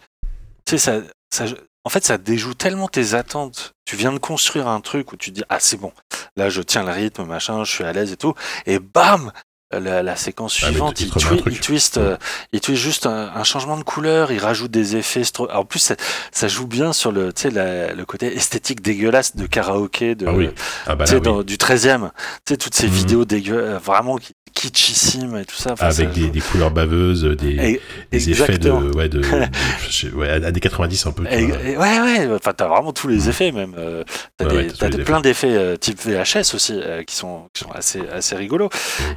Tu 0.65 0.73
sais 0.73 0.79
ça, 0.79 1.01
ça 1.31 1.45
en 1.85 1.91
fait 1.91 2.05
ça 2.05 2.19
déjoue 2.19 2.55
tellement 2.55 2.89
tes 2.89 3.15
attentes. 3.15 3.75
Tu 3.85 3.97
viens 3.97 4.13
de 4.13 4.19
construire 4.19 4.69
un 4.69 4.81
truc 4.81 5.13
où 5.13 5.17
tu 5.17 5.31
dis 5.31 5.43
ah 5.49 5.59
c'est 5.61 5.77
bon. 5.77 5.93
Là 6.37 6.49
je 6.49 6.63
tiens 6.63 6.85
le 6.85 6.93
rythme 6.93 7.25
machin, 7.25 7.65
je 7.65 7.73
suis 7.73 7.85
à 7.85 7.93
l'aise 7.93 8.13
et 8.13 8.17
tout 8.17 8.35
et 8.67 8.79
bam 8.79 9.33
la, 9.81 10.03
la 10.03 10.17
séquence 10.17 10.59
Ah, 10.63 10.67
suivante, 10.67 11.01
il 11.01 11.09
twi- 11.11 11.21
truc. 11.21 11.43
il 11.47 11.61
twist, 11.61 11.99
euh, 11.99 12.17
il 12.53 12.61
twist 12.61 12.81
juste 12.83 13.07
un, 13.07 13.31
un 13.35 13.45
changement 13.45 13.77
de 13.77 13.83
couleur, 13.85 14.33
il 14.33 14.39
rajoute 14.39 14.71
des 14.71 14.97
effets. 14.97 15.23
En 15.53 15.65
plus, 15.65 15.79
ça, 15.81 15.95
ça 16.31 16.49
joue 16.49 16.67
bien 16.67 16.93
sur 16.93 17.13
le, 17.13 17.33
tu 17.33 17.43
sais, 17.43 17.51
la- 17.51 17.93
le 17.93 18.05
côté 18.05 18.35
esthétique 18.37 18.83
dégueulasse 18.83 19.37
de 19.37 19.47
karaoké 19.47 20.15
de, 20.15 20.27
Ah 20.27 20.33
oui. 20.33 20.51
Ah 20.87 20.97
bah 20.97 21.05
là, 21.05 21.19
oui. 21.19 21.45
du 21.45 21.57
13e. 21.57 22.11
Tu 22.47 22.55
sais, 22.55 22.57
toutes 22.57 22.75
ces 22.75 22.87
Mhm. 22.89 22.93
vidéos 22.93 23.25
dégueu, 23.25 23.57
euh, 23.57 23.79
vraiment 23.79 24.17
qui- 24.17 24.35
kitschissimes 24.55 25.37
et 25.39 25.45
tout 25.47 25.57
ça. 25.57 25.73
Enfin, 25.73 25.87
Avec 25.87 26.11
ça 26.11 26.29
des, 26.31 26.41
couleurs 26.41 26.71
baveuses, 26.71 27.25
des, 27.25 27.53
Et- 27.55 27.81
des 28.13 28.31
effets 28.31 28.59
de, 28.59 28.71
ouais, 28.71 29.09
de, 29.09 29.21
de- 29.21 29.23
ouais, 30.17 30.29
années 30.31 30.61
90 30.61 31.07
un 31.07 31.13
peu. 31.13 31.25
Et- 31.31 31.47
ouais, 31.77 31.77
ouais, 32.01 32.29
enfin, 32.35 32.53
t'as 32.55 32.69
vraiment 32.69 32.93
tous 32.93 33.09
les 33.09 33.17
Mhm. 33.25 33.29
effets, 33.31 33.51
même. 33.53 33.75
euh, 33.79 34.05
t'as 34.37 34.45
Ouais, 34.53 34.67
plein 35.05 35.21
d'effets 35.23 35.57
euh, 35.57 35.77
type 35.77 35.99
VHS 36.05 36.55
aussi, 36.55 36.75
euh, 36.75 37.03
qui 37.03 37.17
sont, 37.17 37.49
qui 37.55 37.65
sont 37.65 37.71
assez, 37.73 38.03
assez 38.13 38.37
rigolos. 38.37 38.69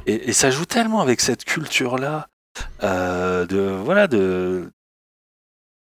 Et, 0.06 0.30
et 0.30 0.32
ça 0.32 0.45
joue 0.50 0.66
tellement 0.66 1.00
avec 1.00 1.20
cette 1.20 1.44
culture-là, 1.44 2.28
euh, 2.82 3.46
de, 3.46 3.58
voilà, 3.60 4.06
de, 4.06 4.70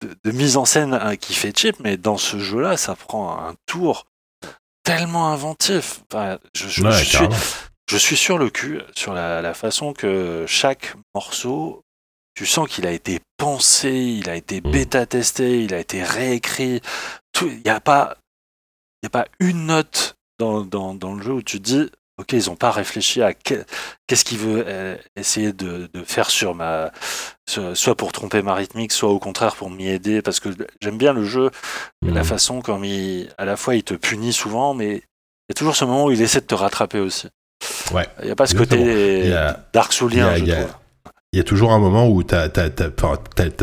de, 0.03 0.17
de 0.25 0.31
mise 0.33 0.57
en 0.57 0.65
scène 0.65 0.95
hein, 0.95 1.17
qui 1.17 1.35
fait 1.35 1.57
cheap, 1.57 1.77
mais 1.81 1.97
dans 1.97 2.17
ce 2.19 2.39
jeu-là, 2.39 2.77
ça 2.77 2.95
prend 2.97 3.39
un 3.39 3.55
tour 3.67 4.07
tellement 4.83 5.29
inventif. 5.33 6.01
Enfin, 6.11 6.39
je, 6.55 6.69
je- 6.69 6.83
Ouais, 6.83 6.93
je 6.93 7.05
suis, 7.05 7.13
carrément. 7.19 7.37
je 7.89 7.97
suis 7.97 8.17
sur 8.17 8.39
le 8.39 8.51
cul 8.51 8.81
sur 8.95 9.13
la, 9.13 9.43
la 9.43 9.55
façon 9.55 9.93
que 9.93 10.45
chaque 10.49 10.95
morceau, 11.15 11.83
tu 12.35 12.47
sens 12.47 12.69
qu'il 12.69 12.87
a 12.87 12.93
été 12.93 13.21
pensé, 13.37 13.91
il 13.93 14.31
a 14.31 14.37
été 14.37 14.61
Mm. 14.61 14.71
bêta-testé, 14.71 15.65
il 15.65 15.75
a 15.75 15.79
été 15.79 16.03
réécrit. 16.03 16.81
Il 17.43 17.63
n'y 17.65 17.71
a 17.71 17.81
pas, 17.81 18.17
il 19.03 19.07
a 19.07 19.11
pas 19.11 19.27
une 19.39 19.67
note 19.67 20.15
dans, 20.39 20.61
dans, 20.63 20.95
dans 20.95 21.15
le 21.15 21.23
jeu 21.23 21.33
où 21.33 21.43
tu 21.43 21.59
te 21.59 21.63
dis, 21.65 21.91
ok, 22.21 22.33
ils 22.33 22.47
n'ont 22.47 22.57
pas 22.57 22.71
réfléchi 22.71 23.23
à 23.23 23.33
que- 23.35 23.65
qu'est-ce 24.07 24.25
qu'il 24.25 24.39
veut 24.39 24.65
euh, 24.67 24.97
essayer 25.17 25.53
de, 25.53 25.89
de 25.93 26.05
faire 26.05 26.31
sur 26.31 26.55
ma, 26.55 26.93
so- 27.49 27.75
soit 27.75 27.97
pour 27.97 28.13
tromper 28.13 28.43
ma 28.43 28.55
rythmique, 28.55 28.93
soit 28.93 29.09
au 29.11 29.19
contraire 29.19 29.57
pour 29.57 29.71
m'y 29.71 29.89
aider, 29.89 30.23
parce 30.23 30.39
que 30.41 30.51
j'aime 30.81 30.99
bien 30.99 31.13
le 31.13 31.25
jeu, 31.25 31.51
la 32.03 32.21
Mhm. 32.21 32.25
façon 32.25 32.61
comme 32.63 32.85
il, 32.85 33.29
à 33.39 33.45
la 33.45 33.57
fois 33.57 33.75
il 33.75 33.83
te 33.83 33.95
punit 33.95 34.33
souvent, 34.33 34.75
mais 34.75 34.89
il 34.97 35.51
y 35.51 35.53
a 35.53 35.55
toujours 35.55 35.77
ce 35.77 35.85
moment 35.85 36.05
où 36.07 36.11
il 36.13 36.23
essaie 36.23 36.41
de 36.41 36.47
te 36.47 36.55
rattraper 36.55 37.01
aussi. 37.01 37.29
Ouais. 37.93 38.07
Il 38.21 38.27
n'y 38.27 38.31
a 38.31 38.37
pas 38.37 38.47
ce 38.47 38.55
côté 38.55 39.33
a- 39.35 39.65
Dark 39.73 39.93
Soulien, 39.93 40.31
je 40.37 40.45
trouve. 40.55 40.75
Il 41.33 41.37
y 41.37 41.41
a 41.41 41.45
toujours 41.45 41.71
un 41.71 41.79
moment 41.79 42.09
où 42.09 42.25
t'as 42.25 42.49
t'as 42.49 42.69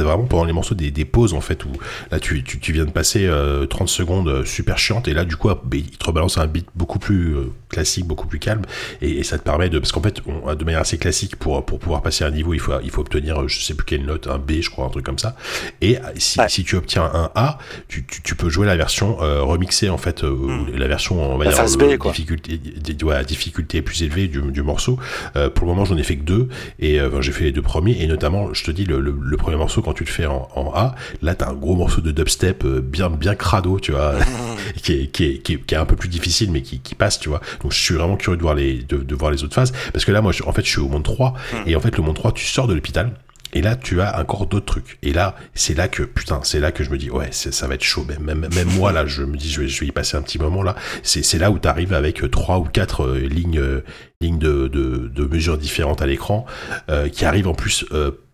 vraiment 0.01 0.23
pendant 0.23 0.45
les 0.45 0.53
morceaux 0.53 0.73
des, 0.73 0.89
des 0.89 1.03
pauses 1.03 1.33
en 1.33 1.41
fait 1.41 1.65
où 1.65 1.67
là 2.11 2.17
tu, 2.17 2.41
tu, 2.41 2.61
tu 2.61 2.71
viens 2.71 2.85
de 2.85 2.91
passer 2.91 3.25
euh, 3.25 3.65
30 3.65 3.89
secondes 3.89 4.29
euh, 4.29 4.45
super 4.45 4.77
chiantes 4.77 5.09
et 5.09 5.13
là 5.13 5.25
du 5.25 5.35
coup 5.35 5.49
hop, 5.49 5.65
il 5.73 5.83
te 5.89 6.05
rebalance 6.05 6.37
un 6.37 6.47
beat 6.47 6.65
beaucoup 6.75 6.97
plus 6.97 7.35
euh, 7.35 7.51
classique, 7.67 8.05
beaucoup 8.05 8.25
plus 8.25 8.39
calme 8.39 8.61
et, 9.01 9.17
et 9.19 9.23
ça 9.23 9.37
te 9.37 9.43
permet 9.43 9.67
de 9.67 9.79
parce 9.79 9.91
qu'en 9.91 10.01
fait 10.01 10.21
on, 10.27 10.55
de 10.55 10.63
manière 10.63 10.79
assez 10.79 10.97
classique 10.97 11.35
pour 11.35 11.65
pour 11.65 11.77
pouvoir 11.79 12.01
passer 12.01 12.23
un 12.23 12.31
niveau 12.31 12.53
il 12.53 12.61
faut 12.61 12.71
il 12.81 12.89
faut 12.89 13.01
obtenir 13.01 13.45
je 13.49 13.59
sais 13.59 13.73
plus 13.73 13.83
quelle 13.85 14.05
note 14.05 14.27
un 14.27 14.37
B 14.37 14.61
je 14.61 14.69
crois 14.69 14.85
un 14.85 14.89
truc 14.89 15.05
comme 15.05 15.19
ça 15.19 15.35
et 15.81 15.97
euh, 15.97 16.01
si, 16.15 16.39
Ouais. 16.39 16.47
si 16.47 16.63
tu 16.63 16.77
obtiens 16.77 17.03
un 17.03 17.31
A 17.35 17.57
tu, 17.89 18.05
tu, 18.05 18.21
tu 18.21 18.35
peux 18.35 18.47
jouer 18.47 18.65
la 18.65 18.77
version 18.77 19.21
euh, 19.21 19.41
remixée 19.43 19.89
en 19.89 19.97
fait 19.97 20.23
euh, 20.23 20.29
Hmm. 20.31 20.67
la 20.73 20.87
version 20.87 21.21
on 21.21 21.37
va 21.37 21.43
La 21.43 21.51
dire 21.51 21.77
B, 21.77 21.97
quoi. 21.97 22.11
difficulté 22.11 22.57
di- 22.57 23.03
ouais, 23.03 23.25
difficulté 23.25 23.81
plus 23.81 24.03
élevée 24.03 24.29
du, 24.29 24.39
du 24.53 24.61
morceau 24.63 24.97
pour 25.33 25.65
le 25.65 25.73
moment 25.73 25.83
j'en 25.83 25.97
ai 25.97 26.03
fait 26.03 26.15
que 26.15 26.23
deux 26.23 26.47
et 26.79 27.01
enfin, 27.01 27.19
j'ai 27.19 27.33
fait 27.33 27.43
les 27.43 27.56
deux 27.57 27.63
premiers 27.63 27.97
et 28.01 28.07
notamment 28.07 28.53
je 28.53 28.63
te 28.63 28.71
dis 28.71 28.85
le, 28.85 28.99
le- 28.99 29.17
le 29.19 29.37
premier 29.37 29.57
morceau 29.57 29.81
quand 29.81 29.93
tu 29.93 30.03
le 30.03 30.09
fais 30.09 30.27
en, 30.27 30.47
en 30.55 30.71
A 30.75 30.93
là 31.23 31.33
t'as 31.33 31.49
un 31.49 31.53
gros 31.53 31.75
morceau 31.75 32.01
de 32.01 32.11
dubstep 32.11 32.63
euh, 32.65 32.81
bien 32.81 33.09
bien 33.09 33.33
crado 33.35 33.79
tu 33.79 33.91
vois 33.93 34.13
qui, 34.83 34.93
est, 34.93 35.07
qui, 35.07 35.23
est, 35.25 35.37
qui, 35.39 35.53
est, 35.53 35.57
qui 35.65 35.73
est 35.73 35.77
un 35.77 35.85
peu 35.85 35.95
plus 35.95 36.09
difficile 36.09 36.51
mais 36.51 36.61
qui, 36.61 36.79
qui 36.79 36.93
passe 36.95 37.19
tu 37.19 37.29
vois. 37.29 37.41
Donc 37.63 37.71
je 37.73 37.79
suis 37.79 37.95
vraiment 37.95 38.15
curieux 38.15 38.37
de 38.37 38.43
voir 38.43 38.53
les 38.55 38.75
de, 38.83 38.97
de 38.97 39.15
voir 39.15 39.31
les 39.31 39.43
autres 39.43 39.55
phases 39.55 39.73
parce 39.91 40.05
que 40.05 40.11
là 40.11 40.21
moi 40.21 40.31
je- 40.31 40.43
en 40.43 40.51
fait 40.53 40.63
je 40.63 40.69
suis 40.69 40.79
au 40.81 40.87
monde 40.87 41.03
3 41.03 41.33
et 41.65 41.75
en 41.75 41.79
fait 41.79 41.97
le 41.97 42.03
monde 42.03 42.15
3 42.15 42.31
tu 42.33 42.45
sors 42.45 42.67
de 42.67 42.73
l'hôpital 42.75 43.11
et 43.53 43.61
là, 43.61 43.75
tu 43.75 44.01
as 44.01 44.19
encore 44.19 44.45
d'autres 44.47 44.65
trucs. 44.65 44.97
Et 45.03 45.13
là, 45.13 45.35
c'est 45.53 45.73
là 45.73 45.87
que, 45.87 46.03
putain, 46.03 46.41
c'est 46.43 46.59
là 46.59 46.71
que 46.71 46.83
je 46.83 46.89
me 46.89 46.97
dis, 46.97 47.09
ouais, 47.09 47.29
ça 47.31 47.67
va 47.67 47.75
être 47.75 47.83
chaud. 47.83 48.05
Même, 48.07 48.21
même, 48.23 48.47
même 48.53 48.69
moi, 48.75 48.91
là, 48.91 49.05
je 49.05 49.23
me 49.23 49.37
dis, 49.37 49.49
je 49.49 49.61
vais, 49.61 49.67
je 49.67 49.79
vais 49.81 49.87
y 49.87 49.91
passer 49.91 50.17
un 50.17 50.21
petit 50.21 50.39
moment, 50.39 50.63
là. 50.63 50.75
C'est 51.03 51.37
là 51.39 51.51
où 51.51 51.59
tu 51.59 51.67
arrives 51.67 51.93
avec 51.93 52.23
euh, 52.23 52.29
trois 52.29 52.59
ou 52.59 52.63
quatre 52.63 53.05
euh, 53.05 53.19
lignes, 53.19 53.59
euh, 53.59 53.83
lignes 54.21 54.39
de, 54.39 54.67
de, 54.67 55.07
de 55.13 55.25
mesures 55.25 55.57
différentes 55.57 56.01
à 56.01 56.05
l'écran, 56.05 56.45
euh, 56.89 57.07
qui 57.09 57.25
arrivent 57.25 57.47
en 57.47 57.53
plus 57.53 57.85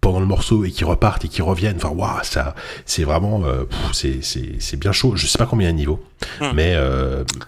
pendant 0.01 0.20
le 0.20 0.26
morceau 0.26 0.66
et 0.66 0.72
qui 0.72 0.84
repartent 0.84 1.24
et 1.26 1.28
qui 1.30 1.41
reviennent. 1.41 1.78
Enfin, 1.78 1.89
waouh, 1.89 2.24
ça, 2.24 2.55
c'est 2.86 3.03
vraiment, 3.05 3.43
c'est- 3.93 4.76
bien 4.78 4.91
chaud. 4.91 5.16
Je 5.16 5.28
sais 5.28 5.38
pas 5.38 5.45
combien 5.45 5.68
il 5.68 5.70
y 5.70 5.70
a 5.70 5.74
de 5.74 5.78
niveaux, 5.78 6.03
Hmm. 6.39 6.51
mais, 6.55 6.76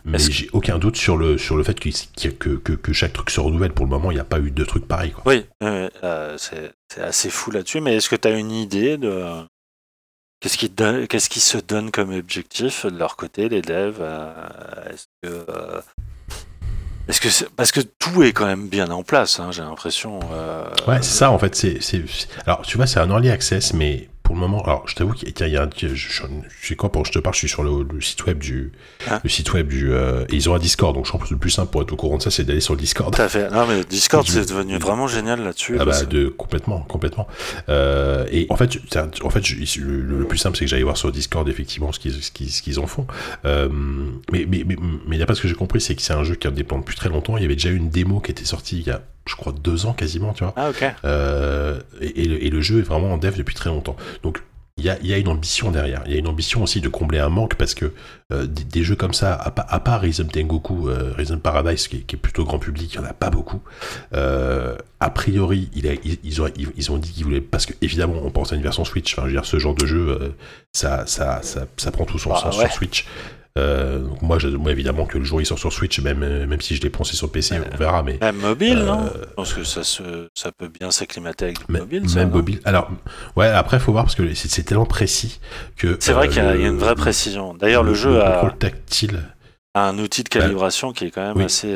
mais 0.06 0.20
j'ai 0.20 0.50
aucun 0.54 0.78
doute 0.78 0.96
sur 0.98 1.16
le, 1.18 1.38
sur 1.38 1.56
le 1.58 1.64
fait 1.64 1.80
que, 1.80 1.90
que, 2.30 2.50
que, 2.58 2.74
que 2.74 2.94
chaque 2.94 3.14
truc 3.14 3.30
se 3.30 3.40
renouvelle. 3.40 3.72
Pour 3.72 3.86
le 3.86 3.90
moment, 3.90 4.12
il 4.12 4.16
n'y 4.16 4.20
a 4.22 4.26
pas 4.26 4.40
eu 4.40 4.52
de 4.52 4.64
trucs 4.66 4.88
pareils, 4.88 5.12
quoi. 5.12 5.24
Oui, 5.26 5.46
c'est 6.38 6.72
c'est 6.96 7.02
assez 7.02 7.30
fou 7.30 7.52
là-dessus, 7.52 7.82
mais 7.82 7.96
est-ce 7.96 8.08
que 8.10 8.16
tu 8.16 8.28
as 8.28 8.32
une 8.32 8.52
idée 8.52 8.98
de 8.98 9.26
qu'est-ce 10.40 10.58
qui, 10.58 10.72
qu'est-ce 11.10 11.30
qui 11.30 11.40
se 11.42 11.58
donne 11.58 11.92
comme 11.92 12.14
objectif 12.14 12.86
de 12.86 12.98
leur 12.98 13.18
côté, 13.18 13.50
les 13.50 13.62
devs 13.62 13.98
euh, 14.00 14.32
Est-ce 14.90 15.06
que. 15.22 15.46
euh, 15.50 15.82
que 17.22 17.30
c'est- 17.30 17.50
parce 17.56 17.72
que 17.72 17.82
tout 17.82 18.24
est 18.24 18.32
quand 18.34 18.46
même 18.46 18.68
bien 18.70 18.90
en 18.92 19.04
place, 19.04 19.40
hein, 19.40 19.52
j'ai 19.52 19.62
l'impression. 19.62 20.20
euh, 20.32 20.64
Ouais, 20.88 21.02
c'est 21.02 21.18
ça 21.18 21.32
en 21.32 21.38
fait. 21.40 21.56
C'est- 21.56 21.80
Alors, 22.46 22.62
tu 22.62 22.78
vois, 22.78 22.88
c'est 22.88 23.00
un 23.00 23.10
early 23.10 23.30
access, 23.30 23.74
mais 23.74 24.10
pour 24.26 24.36
le 24.36 24.42
moment, 24.42 24.62
alors 24.64 24.86
je 24.88 24.96
t'avoue 24.96 25.14
qu'il 25.14 25.30
y 25.30 25.56
a, 25.56 25.62
a 25.62 25.64
un. 25.66 25.70
Je, 25.78 25.88
je, 25.88 25.96
je 26.62 26.68
sais 26.68 26.76
quoi, 26.76 26.92
pour 26.92 27.06
je 27.06 27.14
te 27.14 27.20
parle, 27.20 27.34
je 27.34 27.40
suis 27.40 27.48
sur 27.48 27.64
le, 27.64 27.84
le 27.90 28.02
site 28.02 28.26
web 28.26 28.40
du. 28.40 28.74
Ah. 29.10 29.22
Le 29.24 29.30
site 29.30 29.54
web 29.54 29.70
du. 29.70 29.94
euh, 29.94 30.26
et 30.30 30.36
ils 30.36 30.50
ont 30.50 30.56
un 30.56 30.60
Discord, 30.60 30.94
donc 30.94 31.06
je 31.06 31.12
pense 31.12 31.24
que 31.24 31.34
le 31.34 31.40
plus 31.40 31.52
simple 31.52 31.72
pour 31.72 31.82
être 31.84 31.94
au 31.94 31.96
courant 31.96 32.18
de 32.18 32.22
ça, 32.22 32.32
c'est 32.32 32.44
d'aller 32.44 32.60
sur 32.60 32.74
le 32.74 32.80
Discord. 32.82 33.16
Tout 33.16 33.22
à 33.22 33.30
fait. 33.30 33.50
Non, 33.52 33.66
mais 33.68 33.84
Discord, 33.86 34.28
c'est 34.28 34.50
devenu 34.50 34.78
vraiment 34.78 35.08
génial 35.08 35.42
là-dessus. 35.44 35.78
Ah 35.80 35.86
bah 35.86 36.04
de 36.04 36.28
complètement 36.28 36.80
complètement 36.82 37.28
euh, 37.70 38.26
et 38.32 38.48
en 38.50 38.58
fait 38.58 38.78
en 39.24 39.30
fait 39.30 39.44
je- 39.46 39.80
le, 39.82 40.02
le 40.20 40.28
plus 40.28 40.38
simple 40.38 40.58
c'est 40.58 40.66
que 40.66 40.70
j'aille 40.70 40.82
voir 40.84 40.98
sur 40.98 41.12
Discord 41.12 41.48
effectivement 41.48 41.92
ce 41.92 42.00
qu'ils 42.00 42.22
ce 42.22 42.32
qu'ils, 42.32 42.52
ce 42.52 42.62
qu'ils 42.62 42.80
en 42.80 42.88
font 42.88 43.06
euh, 43.46 43.70
mais 44.32 44.46
mais 44.50 44.64
mais 44.68 44.76
mais 45.08 45.18
d'après 45.18 45.36
ce 45.36 45.42
que 45.42 45.48
j'ai 45.48 45.56
compris 45.56 45.80
c'est 45.82 45.96
que 45.96 46.02
c'est 46.02 46.14
un 46.14 46.24
jeu 46.24 46.36
qui 46.36 46.50
dépend 46.52 46.80
depuis 46.80 46.96
très 46.96 47.10
longtemps 47.10 47.38
il 47.38 47.44
y 47.44 47.46
avait 47.46 47.56
déjà 47.56 47.70
eu 47.70 47.76
une 47.78 47.90
démo 47.90 48.20
qui 48.20 48.32
était 48.32 48.46
sortie 48.46 48.80
il 48.80 48.88
y 48.88 48.92
a 48.92 49.02
je 49.28 49.36
crois 49.36 49.54
deux 49.54 49.86
ans 49.86 49.94
quasiment 49.94 50.34
tu 50.34 50.44
vois 50.44 50.54
Ah, 50.56 50.70
ok. 50.70 50.84
euh, 51.06 51.80
et, 52.02 52.24
et 52.24 52.26
le, 52.28 52.44
et 52.44 52.50
le 52.50 52.62
jeu 52.62 52.80
est 52.80 52.84
vraiment 52.84 53.14
en 53.14 53.18
dev 53.18 53.36
depuis 53.38 53.56
très 53.56 53.70
longtemps. 53.70 53.96
Donc 54.24 54.42
il 54.78 54.84
y 54.84 54.90
a, 54.90 54.98
il 55.02 55.08
y 55.08 55.14
a 55.14 55.18
une 55.18 55.30
ambition 55.30 55.72
derrière. 55.72 56.02
Il 56.06 56.12
y 56.12 56.16
a 56.16 56.20
une 56.20 56.28
ambition 56.28 56.62
aussi 56.62 56.82
de 56.82 56.90
combler 56.90 57.20
un 57.20 57.30
manque 57.30 57.56
parce 57.56 57.74
que 57.74 57.94
euh, 58.34 58.46
des, 58.46 58.66
des 58.66 58.84
jeux 58.84 58.98
comme 58.98 59.14
ça, 59.14 59.34
à, 59.34 59.74
à 59.74 59.80
part 59.80 60.02
Rhythm 60.02 60.28
Tengoku, 60.28 60.90
euh, 60.90 61.14
Rhythm 61.18 61.38
Paradise 61.40 61.88
qui 61.88 61.96
est, 61.96 62.00
qui 62.02 62.18
est 62.18 62.20
plutôt 62.20 62.44
grand 62.44 62.60
public, 62.60 62.94
il 62.94 63.00
n'y 63.00 63.06
en 63.06 63.10
a 63.10 63.14
pas 63.14 63.30
beaucoup. 63.30 63.62
Euh, 64.14 64.76
a 65.00 65.10
priori, 65.10 65.70
il 65.76 65.88
a- 65.88 65.94
ils, 66.04 66.18
ils 66.26 66.42
ont, 66.42 66.50
ils, 66.58 66.68
ils 66.76 66.92
ont 66.92 66.98
dit 66.98 67.10
qu'ils 67.14 67.24
voulaient 67.24 67.40
parce 67.40 67.66
que 67.66 67.74
évidemment 67.82 68.16
on 68.22 68.32
pense 68.32 68.52
à 68.52 68.58
une 68.58 68.62
version 68.64 68.84
Switch. 68.84 69.14
Enfin, 69.14 69.22
je 69.24 69.28
veux 69.28 69.34
dire, 69.40 69.46
ce 69.46 69.60
genre 69.60 69.76
de 69.76 69.86
jeu, 69.86 70.36
ça, 70.74 71.06
ça, 71.08 71.40
ça, 71.42 71.68
ça 71.78 71.92
prend 71.92 72.04
tout 72.06 72.20
son 72.20 72.32
Bah, 72.32 72.40
sens 72.42 72.58
ouais. 72.58 72.66
sur 72.66 72.74
Switch. 72.74 73.06
Euh, 73.58 74.00
donc 74.00 74.22
moi, 74.22 74.38
je- 74.38 74.50
moi, 74.50 74.72
évidemment, 74.72 75.06
que 75.06 75.18
le 75.18 75.24
jour 75.24 75.40
il 75.42 75.46
sort 75.46 75.58
sur 75.58 75.72
Switch, 75.72 76.00
même, 76.02 76.24
euh, 76.24 76.46
même 76.46 76.60
si 76.60 76.76
je 76.76 76.82
l'ai 76.82 76.90
pensé 76.90 77.16
sur 77.16 77.32
PC, 77.32 77.56
on 77.74 77.78
verra. 77.78 78.04
Mais 78.04 78.18
Même 78.20 78.36
mobile, 78.36 78.80
Euh, 78.80 78.86
non 78.86 79.06
Je 79.30 79.34
pense 79.36 79.54
que 79.54 79.64
ça, 79.64 79.84
se, 79.84 80.28
ça 80.36 80.52
peut 80.52 80.68
bien 80.68 80.92
s'acclimater 80.92 81.46
avec 81.46 81.60
M- 81.70 81.78
mobile. 81.80 82.10
ça, 82.10 82.20
même 82.20 82.32
mobile. 82.32 82.60
Alors, 82.66 82.90
ouais, 83.38 83.48
après, 83.48 83.80
faut 83.80 83.94
voir 83.94 84.04
parce 84.04 84.16
que 84.16 84.34
c'est 84.34 84.64
tellement 84.64 84.86
précis 84.86 85.40
que. 85.78 85.96
C'est 86.02 86.12
vrai 86.12 86.28
euh, 86.28 86.30
qu'il 86.32 86.44
y, 86.44 86.46
a 86.46 86.56
il 86.56 86.62
y 86.62 86.66
a 86.66 86.68
le- 86.68 86.74
une 86.74 86.80
vraie 86.80 86.96
précision. 86.96 87.54
D'ailleurs, 87.54 87.84
le, 87.84 87.94
jeu 87.94 88.12
le 88.12 88.24
a, 88.26 88.32
contrôle 88.42 88.58
tactile. 88.58 89.20
a 89.74 89.88
un 89.88 90.00
outil 90.00 90.24
de 90.24 90.30
calibration 90.30 90.92
qui 90.92 91.06
est 91.06 91.12
quand 91.12 91.26
même 91.26 91.38
Oui. 91.38 91.46
assez. 91.46 91.74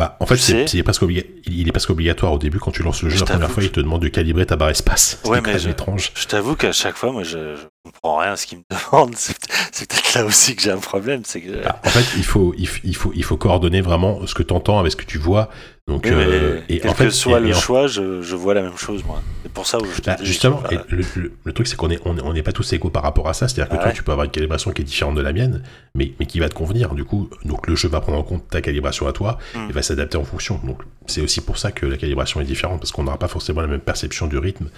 Bah, 0.00 0.16
en 0.18 0.24
fait, 0.24 0.38
c'est 0.38 0.52
sais- 0.52 0.66
c'est 0.78 0.82
presque 0.82 1.02
obliga- 1.02 1.26
il 1.46 1.68
est 1.68 1.72
presque 1.72 1.90
obligatoire 1.90 2.32
au 2.32 2.38
début 2.38 2.58
quand 2.58 2.70
tu 2.70 2.82
lances 2.82 3.02
le 3.02 3.10
jeu 3.10 3.16
Je 3.16 3.20
la 3.20 3.26
première 3.26 3.50
fois, 3.50 3.62
il 3.62 3.70
te 3.70 3.80
demande 3.80 4.00
de 4.00 4.08
calibrer 4.08 4.46
ta 4.46 4.56
barre 4.56 4.70
espace. 4.70 5.18
C'est 5.22 5.28
Ouais, 5.28 5.42
mais 5.42 5.58
je- 5.58 5.68
étrange. 5.68 6.10
Je 6.14 6.26
t'avoue 6.26 6.56
qu'à 6.56 6.72
chaque 6.72 6.96
fois, 6.96 7.12
moi, 7.12 7.22
je, 7.22 7.56
je 7.56 7.60
comprends 7.84 8.16
rien 8.16 8.32
à 8.32 8.36
ce 8.36 8.46
qu'il 8.46 8.56
me 8.58 8.64
demande. 8.92 9.14
C'est 9.16 9.36
c'est 9.72 9.86
peut-être 9.90 10.14
là 10.14 10.24
aussi 10.24 10.56
que 10.56 10.62
j'ai 10.62 10.70
un 10.70 10.78
problème. 10.78 11.20
C'est 11.26 11.42
que. 11.42 11.60
Ah, 11.66 11.78
en 11.84 11.88
fait, 11.90 12.06
il 12.16 12.24
faut, 12.24 12.54
il 12.56 12.66
faut, 12.96 13.12
il 13.14 13.22
faut 13.24 13.36
coordonner 13.36 13.82
vraiment 13.82 14.26
ce 14.26 14.34
que 14.34 14.42
tu 14.42 14.54
entends 14.54 14.78
avec 14.78 14.90
ce 14.92 14.96
que 14.96 15.04
tu 15.04 15.18
vois. 15.18 15.50
Donc, 15.90 16.04
Oui, 16.04 16.12
euh, 16.14 16.60
et 16.68 16.78
quel 16.78 16.90
en 16.90 16.94
fait, 16.94 17.06
que 17.06 17.10
soit 17.10 17.38
et- 17.38 17.42
le 17.42 17.48
et 17.48 17.54
en- 17.54 17.58
choix, 17.58 17.86
je, 17.88 18.22
je 18.22 18.36
vois 18.36 18.54
la 18.54 18.62
même 18.62 18.76
chose, 18.76 19.02
moi. 19.04 19.20
C'est 19.42 19.50
pour 19.52 19.66
ça 19.66 19.78
où 19.78 19.84
je 19.84 20.00
te 20.00 20.06
Bah, 20.06 20.14
dis. 20.20 20.24
justement, 20.24 20.58
que, 20.58 20.76
le, 20.88 21.02
le- 21.16 21.32
le 21.42 21.52
truc 21.52 21.66
c'est 21.66 21.74
qu'on 21.74 21.90
est 21.90 21.98
on 22.04 22.16
est- 22.16 22.22
on 22.22 22.32
n'est 22.32 22.44
pas 22.44 22.52
tous 22.52 22.72
égaux 22.72 22.90
par 22.90 23.02
rapport 23.02 23.28
à 23.28 23.34
ça. 23.34 23.48
C'est-à-dire 23.48 23.68
que 23.72 23.76
Ah 23.80 23.82
toi, 23.84 23.92
tu 23.92 24.04
peux 24.04 24.12
avoir 24.12 24.24
une 24.24 24.30
calibration 24.30 24.70
qui 24.70 24.82
est 24.82 24.84
différente 24.84 25.16
de 25.16 25.20
la 25.20 25.32
mienne, 25.32 25.62
mais, 25.96 26.12
mais 26.20 26.26
qui 26.26 26.38
va 26.38 26.48
te 26.48 26.54
convenir. 26.54 26.94
Du 26.94 27.04
coup, 27.04 27.28
donc 27.44 27.66
le 27.66 27.74
jeu 27.74 27.88
va 27.88 28.00
prendre 28.00 28.18
en 28.18 28.22
compte 28.22 28.48
ta 28.48 28.60
calibration 28.60 29.08
à 29.08 29.12
toi 29.12 29.38
Hmm. 29.56 29.68
et 29.68 29.72
va 29.72 29.82
s'adapter 29.82 30.16
en 30.16 30.22
fonction. 30.24 30.60
Donc 30.64 30.82
c'est 31.06 31.22
aussi 31.22 31.40
pour 31.40 31.58
ça 31.58 31.72
que 31.72 31.84
la 31.86 31.96
calibration 31.96 32.40
est 32.40 32.44
différente 32.44 32.78
parce 32.78 32.92
qu'on 32.92 33.02
n'aura 33.02 33.18
pas 33.18 33.26
forcément 33.28 33.60
la 33.60 33.66
même 33.66 33.80
perception 33.80 34.28
du 34.28 34.38
rythme, 34.38 34.68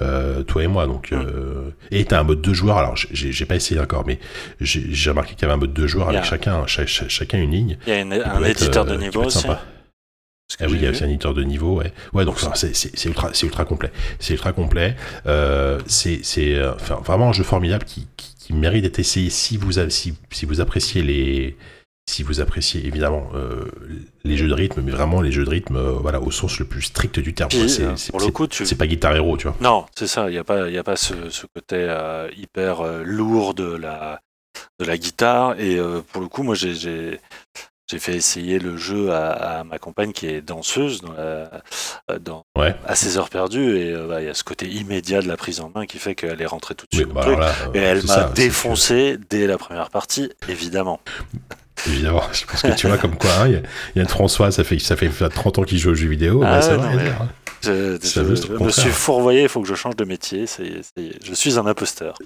euh, 0.00 0.42
toi 0.42 0.64
et 0.64 0.66
moi. 0.66 0.86
Donc 0.88 1.12
Hmm. 1.12 1.14
euh, 1.24 1.70
et 1.92 2.04
t'as 2.06 2.18
un 2.18 2.24
mode 2.24 2.40
deux 2.40 2.54
joueurs. 2.54 2.78
Alors 2.78 2.96
j'ai 2.96 3.30
j'ai 3.30 3.44
pas 3.46 3.54
essayé 3.54 3.78
encore, 3.80 4.04
mais 4.04 4.18
j'ai 4.60 5.10
remarqué 5.10 5.34
qu'il 5.34 5.42
y 5.42 5.44
avait 5.44 5.54
un 5.54 5.58
mode 5.58 5.72
deux 5.74 5.86
joueurs 5.86 6.08
Il 6.10 6.14
y 6.14 6.16
a- 6.16 6.20
avec 6.20 6.30
chacun 6.30 6.66
cha- 6.66 6.86
cha- 6.86 7.08
chacun 7.08 7.38
une 7.38 7.52
ligne. 7.52 7.78
Il 7.86 7.92
y 7.92 7.96
a 7.96 8.00
une- 8.00 8.12
un 8.12 8.42
être, 8.42 8.62
éditeur 8.62 8.84
de 8.84 8.96
niveau 8.96 9.22
aussi. 9.24 9.38
sympa. 9.42 9.60
Que 10.56 10.64
Ah 10.64 10.68
oui, 10.68 10.76
il 10.76 10.84
y 10.84 10.86
a 10.86 10.90
aussi 10.90 11.02
un 11.02 11.08
éditeur 11.08 11.34
de 11.34 11.42
niveau, 11.42 11.78
ouais. 11.78 11.92
Ouais, 12.12 12.24
donc 12.24 12.34
enfin, 12.36 12.52
c'est 12.54 13.04
ultra, 13.04 13.64
complet. 13.64 13.90
C'est 14.20 14.34
ultra 14.34 14.52
complet. 14.52 14.94
Euh, 15.26 15.80
c'est 15.86 16.22
euh, 16.38 16.72
enfin, 16.74 17.00
vraiment 17.04 17.30
un 17.30 17.32
jeu 17.32 17.42
formidable 17.42 17.84
qui, 17.84 18.06
qui, 18.16 18.32
qui 18.36 18.52
mérite 18.52 18.82
d'être 18.84 19.00
essayé 19.00 19.28
si 19.28 19.56
vous, 19.56 19.78
avez, 19.78 19.90
si, 19.90 20.14
si 20.30 20.46
vous 20.46 20.60
appréciez 20.60 21.02
les. 21.02 21.56
Si 22.08 22.22
vous 22.22 22.40
appréciez 22.40 22.86
évidemment 22.86 23.28
euh, 23.34 23.64
les 24.22 24.36
jeux 24.36 24.46
de 24.46 24.54
rythme, 24.54 24.80
mais 24.80 24.92
vraiment 24.92 25.20
les 25.20 25.32
jeux 25.32 25.44
de 25.44 25.50
rythme, 25.50 25.74
euh, 25.74 25.90
voilà, 25.94 26.20
au 26.20 26.30
sens 26.30 26.60
le 26.60 26.64
plus 26.64 26.82
strict 26.82 27.18
du 27.18 27.34
terme. 27.34 27.50
Quoi. 27.50 27.66
C'est- 27.66 27.82
le 27.82 28.46
tu. 28.46 28.64
C'est 28.64 28.76
pas 28.76 28.86
Guitar 28.86 29.16
Hero, 29.16 29.36
tu 29.36 29.48
vois. 29.48 29.56
Non, 29.60 29.86
c'est 29.98 30.06
ça. 30.06 30.28
Il 30.28 30.32
n'y 30.32 30.38
a 30.38 30.44
pas, 30.44 30.70
y 30.70 30.78
a 30.78 30.84
pas 30.84 30.94
ce, 30.94 31.28
ce 31.30 31.46
côté 31.52 31.92
hyper 32.36 33.02
lourd 33.02 33.54
de 33.54 33.74
la, 33.74 34.20
de 34.78 34.84
la 34.84 34.96
guitare. 34.96 35.58
Et 35.58 35.80
pour 36.12 36.22
le 36.22 36.28
coup, 36.28 36.44
moi, 36.44 36.54
j'ai, 36.54 37.18
j'ai, 37.88 37.98
fait 37.98 38.14
essayer 38.14 38.58
le 38.58 38.76
jeu 38.76 39.10
à, 39.12 39.30
à 39.60 39.64
ma 39.64 39.78
compagne 39.78 40.12
qui 40.12 40.26
est 40.26 40.40
danseuse 40.42 41.00
dans 41.02 41.12
la, 41.12 41.50
dans, 42.18 42.44
Ouais. 42.56 42.74
à 42.86 42.94
ses 42.94 43.18
heures 43.18 43.28
perdues. 43.30 43.76
Et 43.78 43.92
euh, 43.92 44.06
bah, 44.08 44.20
il 44.22 44.26
y 44.26 44.30
a 44.30 44.34
ce 44.34 44.44
côté 44.44 44.66
immédiat 44.66 45.22
de 45.22 45.28
la 45.28 45.36
prise 45.36 45.60
en 45.60 45.70
main 45.74 45.86
qui 45.86 45.98
fait 45.98 46.14
qu'elle 46.14 46.40
est 46.40 46.46
rentrée 46.46 46.74
tout 46.74 46.86
de 46.90 46.96
Oui, 46.96 47.04
suite. 47.04 47.12
bah, 47.14 47.24
le 47.26 47.34
alors 47.34 47.54
truc. 47.54 47.74
là, 47.74 47.80
et 47.80 47.84
euh, 47.84 47.90
elle 47.92 48.06
m'a 48.06 48.24
défoncé 48.30 49.18
dès 49.30 49.46
la 49.46 49.58
première 49.58 49.90
partie, 49.90 50.30
évidemment. 50.48 51.00
évidemment, 51.86 52.22
je 52.32 52.44
pense 52.44 52.62
que 52.62 52.74
tu 52.76 52.86
vois 52.88 52.98
comme 52.98 53.16
quoi, 53.16 53.30
hein, 53.40 53.46
il 53.48 53.52
y 53.52 53.56
a- 53.56 53.62
il 53.94 54.02
y, 54.02 54.04
a 54.04 54.08
François, 54.08 54.50
ça 54.50 54.64
fait, 54.64 54.78
ça 54.78 54.96
fait 54.96 55.10
30 55.28 55.58
ans 55.58 55.62
qu'il 55.62 55.78
joue 55.78 55.90
aux 55.90 55.94
jeux 55.94 56.08
vidéo. 56.08 56.42
Ah 56.44 56.56
bah, 56.56 56.62
ça 56.62 56.72
ouais, 56.72 56.76
va, 56.78 56.82
non, 56.84 56.90
il 56.90 56.96
y 56.96 56.98
a 56.98 57.02
mais- 57.02 57.08
dire, 57.10 57.22
hein. 57.22 57.28
Je, 57.62 58.20
me 58.62 58.68
suis 58.70 58.90
fourvoyé, 58.90 59.42
il 59.44 59.48
faut 59.48 59.60
que 59.60 59.66
je 59.66 59.74
change 59.74 59.96
de 59.96 60.04
métier. 60.04 60.44
Je 60.46 61.34
suis 61.34 61.58
un 61.58 61.66
imposteur. 61.66 62.16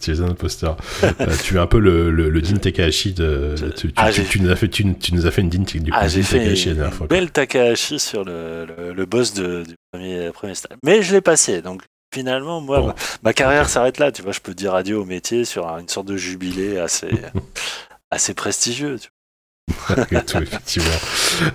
Tu 0.00 0.12
es 0.12 0.20
un 0.20 0.28
imposteur. 0.30 0.76
Euh, 1.04 1.12
tu 1.42 1.56
es 1.56 1.58
un 1.58 1.66
peu 1.66 1.78
le, 1.78 2.10
le, 2.10 2.28
le 2.28 2.40
Din 2.42 2.56
Takahashi 2.56 3.12
de. 3.14 3.54
Je- 3.56 3.66
Tu, 3.66 3.88
tu- 3.88 3.92
Ah, 3.96 4.10
tu- 4.12 4.40
nous 4.40 4.50
as 4.50 4.56
fait, 4.56 4.68
tu, 4.68 4.84
nous 4.84 5.26
as 5.26 5.30
fait 5.30 5.40
une 5.42 5.48
Din, 5.48 5.62
du 5.62 5.90
Ah, 5.92 6.06
Din 6.08 6.22
fait 6.22 6.38
Takahashi 6.38 6.68
la 6.70 6.74
dernière 6.74 6.94
fois. 6.94 7.06
belle 7.06 7.30
Takahashi 7.30 7.98
sur 7.98 8.24
le, 8.24 8.66
le, 8.66 8.92
le 8.92 9.06
boss 9.06 9.32
de, 9.34 9.64
du 9.64 9.74
premier, 9.92 10.30
premier 10.32 10.54
stade. 10.54 10.76
Mais 10.84 11.02
je 11.02 11.12
l'ai 11.14 11.20
passé, 11.20 11.62
donc 11.62 11.82
finalement, 12.12 12.60
moi, 12.60 12.80
Bon. 12.80 12.86
ma, 12.88 12.94
ma 13.22 13.32
carrière 13.32 13.68
s'arrête 13.68 13.98
là. 13.98 14.12
Tu 14.12 14.22
vois, 14.22 14.32
je 14.32 14.40
peux 14.40 14.54
dire 14.54 14.74
adieu 14.74 14.98
au 14.98 15.04
métier 15.04 15.44
sur 15.44 15.66
un- 15.68 15.80
une 15.80 15.88
sorte 15.88 16.06
de 16.08 16.16
jubilé 16.16 16.78
assez, 16.78 17.08
assez 18.10 18.34
prestigieux. 18.34 18.98
tu 18.98 19.08
Malgré 19.88 20.24
tout, 20.24 20.38
effectivement. 20.38 20.86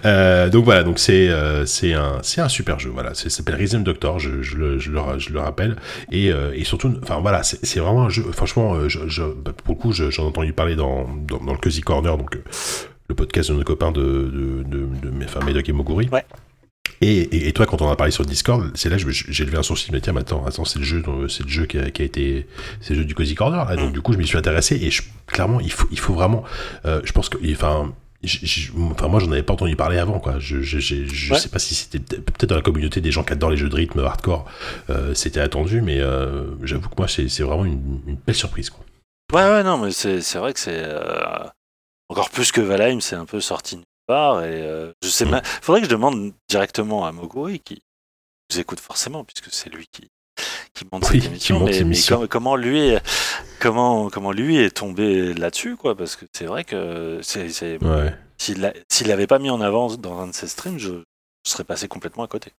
Euh, 0.05 0.49
donc 0.49 0.65
voilà, 0.65 0.83
donc 0.83 0.99
c'est 0.99 1.29
euh, 1.29 1.65
c'est 1.65 1.93
un 1.93 2.19
c'est 2.23 2.41
un 2.41 2.49
super 2.49 2.79
jeu. 2.79 2.89
Voilà, 2.89 3.13
c'est 3.13 3.29
ça 3.29 3.37
s'appelle 3.37 3.55
Rhythm 3.55 3.83
Doctor. 3.83 4.19
Je, 4.19 4.41
je, 4.41 4.57
le, 4.57 4.79
je, 4.79 4.91
le, 4.91 4.99
ra- 4.99 5.17
je 5.17 5.29
le 5.29 5.39
rappelle 5.39 5.77
et, 6.11 6.31
euh, 6.31 6.51
et 6.53 6.63
surtout, 6.63 6.93
enfin 7.01 7.19
voilà, 7.19 7.41
c'est 7.43 7.79
vraiment 7.79 8.03
un 8.03 8.09
jeu. 8.09 8.23
Franchement, 8.33 8.87
je, 8.89 9.07
je, 9.07 9.23
bah, 9.23 9.51
pour 9.53 9.75
le 9.75 9.79
coup, 9.79 9.91
je- 9.93 10.09
j'en 10.11 10.23
ai 10.23 10.27
entendu 10.27 10.53
parler 10.53 10.75
dans, 10.75 11.07
dans 11.27 11.37
dans 11.39 11.53
le 11.53 11.57
Cozy 11.57 11.81
Corner, 11.81 12.17
donc 12.17 12.37
le 13.09 13.15
podcast 13.15 13.49
de 13.51 13.55
nos 13.55 13.63
copains 13.63 13.91
de 13.91 14.01
de 14.01 14.63
de, 14.63 14.85
de, 15.01 15.09
de 15.19 15.23
enfin, 15.25 15.39
Médoc 15.45 15.67
et 15.69 15.71
Moguri. 15.73 16.09
Ouais. 16.11 16.25
Et, 17.03 17.21
et, 17.21 17.47
et 17.47 17.51
toi, 17.53 17.65
quand 17.65 17.81
on 17.81 17.85
en 17.87 17.91
a 17.91 17.95
parlé 17.95 18.11
sur 18.11 18.25
Discord, 18.25 18.69
c'est 18.75 18.89
là 18.89 18.97
que 18.97 19.09
j'ai 19.09 19.45
levé 19.45 19.57
un 19.57 19.63
sourcil, 19.63 19.87
je 19.87 19.93
me 19.93 19.97
dis, 19.97 20.03
tiens, 20.03 20.13
mais 20.13 20.21
attends, 20.21 20.45
attends, 20.45 20.65
c'est 20.65 20.77
le 20.77 20.85
jeu, 20.85 21.01
c'est 21.29 21.43
le 21.43 21.49
jeu 21.49 21.65
qui 21.65 21.79
a, 21.79 21.89
qui 21.89 22.03
a 22.03 22.05
été, 22.05 22.47
c'est 22.79 22.93
le 22.93 22.99
jeu 22.99 23.05
du 23.05 23.15
Cozy 23.15 23.33
Corner, 23.33 23.65
là. 23.65 23.75
Donc, 23.75 23.89
Mm. 23.89 23.93
du 23.93 24.01
coup, 24.01 24.13
je 24.13 24.19
m'y 24.19 24.27
suis 24.27 24.37
intéressé 24.37 24.75
et 24.75 24.91
je- 24.91 25.01
clairement, 25.25 25.59
il 25.59 25.71
faut, 25.71 25.87
il 25.91 25.97
faut 25.99 26.13
vraiment, 26.13 26.43
euh, 26.85 27.01
je 27.03 27.11
pense 27.11 27.27
que, 27.29 27.37
enfin, 27.53 27.91
j- 28.23 28.39
j- 28.45 28.71
enfin, 28.91 29.07
moi, 29.07 29.19
j'en 29.19 29.31
avais 29.31 29.43
pas 29.43 29.53
entendu 29.53 29.75
parler 29.75 29.97
avant, 29.97 30.19
quoi. 30.19 30.39
Je, 30.39 30.61
je, 30.61 30.79
je, 30.79 31.05
je 31.05 31.33
Ouais. 31.33 31.39
sais 31.39 31.49
pas 31.49 31.59
si 31.59 31.73
c'était 31.75 31.99
peut-être 31.99 32.45
dans 32.49 32.55
la 32.55 32.61
communauté 32.61 33.01
des 33.01 33.11
gens 33.11 33.23
qui 33.23 33.33
adorent 33.33 33.51
les 33.51 33.57
jeux 33.57 33.69
de 33.69 33.75
rythme 33.75 33.99
hardcore, 33.99 34.45
euh, 34.89 35.13
c'était 35.13 35.39
attendu, 35.39 35.81
mais 35.81 35.99
euh, 35.99 36.45
j'avoue 36.63 36.89
que 36.89 36.95
moi, 36.97 37.07
c'est 37.07 37.27
c'est 37.29 37.43
vraiment 37.43 37.65
une, 37.65 38.01
une 38.07 38.15
belle 38.15 38.35
surprise, 38.35 38.69
quoi. 38.69 38.85
Ouais, 39.33 39.49
ouais, 39.49 39.63
non, 39.63 39.77
mais 39.77 39.91
c'est 39.91 40.21
c'est 40.21 40.37
vrai 40.39 40.53
que 40.53 40.59
c'est 40.59 40.83
euh, 40.83 41.45
encore 42.09 42.29
plus 42.29 42.51
que 42.51 42.61
Valheim, 42.61 42.99
c'est 43.01 43.15
un 43.15 43.25
peu 43.25 43.39
sorti 43.41 43.77
nulle 43.77 43.85
part. 44.07 44.43
Et 44.43 44.91
je 45.03 45.07
sais 45.09 45.25
Mm. 45.25 45.41
faudrait 45.61 45.81
que 45.81 45.85
je 45.87 45.91
demande 45.91 46.33
directement 46.49 47.05
à 47.05 47.11
Moguri 47.11 47.59
qui 47.59 47.81
nous 48.51 48.59
écoute 48.59 48.79
forcément, 48.81 49.23
puisque 49.23 49.53
c'est 49.53 49.69
lui 49.73 49.85
qui 49.91 50.09
qui 50.73 50.85
monte 50.91 51.09
Oui, 51.09 51.21
cette 51.21 51.31
émission. 51.31 51.59
monte 51.59 52.21
mais, 52.21 52.27
comment 52.27 52.55
lui, 52.55 52.93
comment 53.59 54.09
comment 54.09 54.31
lui 54.31 54.57
est 54.57 54.71
tombé 54.71 55.33
là-dessus, 55.33 55.75
quoi 55.75 55.95
Parce 55.95 56.15
que 56.15 56.25
c'est 56.33 56.45
vrai 56.45 56.63
que 56.63 57.19
c'est 57.21 57.77
Ouais. 57.83 58.15
S'il 58.37 59.07
l'avait 59.07 59.27
pas 59.27 59.37
mis 59.39 59.49
en 59.49 59.61
avant 59.61 59.95
dans 59.95 60.19
un 60.19 60.27
de 60.27 60.33
ses 60.33 60.47
streams, 60.47 60.79
je, 60.79 60.89
je 61.45 61.51
serais 61.51 61.63
passé 61.63 61.87
complètement 61.87 62.23
à 62.23 62.27
côté. 62.27 62.51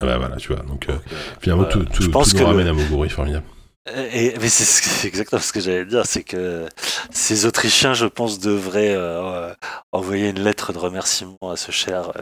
Ah 0.00 0.06
bah 0.06 0.18
voilà, 0.18 0.36
tu 0.36 0.52
vois. 0.52 0.62
Donc, 0.64 0.88
euh, 0.88 0.92
euh, 0.92 1.16
finalement, 1.40 1.64
euh, 1.64 1.70
tout, 1.70 1.84
tout, 1.84 2.02
je 2.02 2.08
pense 2.08 2.30
tout 2.30 2.34
que 2.36 2.38
nous 2.42 2.46
le- 2.46 2.50
ramène 2.56 2.68
à 2.68 2.72
Moguri, 2.72 3.08
formidable. 3.08 3.44
et, 4.12 4.34
mais 4.40 4.48
c'est 4.48 5.06
exactement 5.06 5.40
ce 5.42 5.52
que 5.52 5.60
j'allais 5.60 5.84
dire, 5.84 6.04
c'est 6.06 6.24
que 6.24 6.66
ces 7.10 7.46
Autrichiens, 7.46 7.94
je 7.94 8.06
pense, 8.06 8.38
devraient 8.40 8.94
euh, 8.96 9.52
envoyer 9.92 10.30
une 10.30 10.40
lettre 10.42 10.72
de 10.72 10.78
remerciement 10.78 11.36
à 11.48 11.56
ce 11.56 11.70
cher 11.72 12.12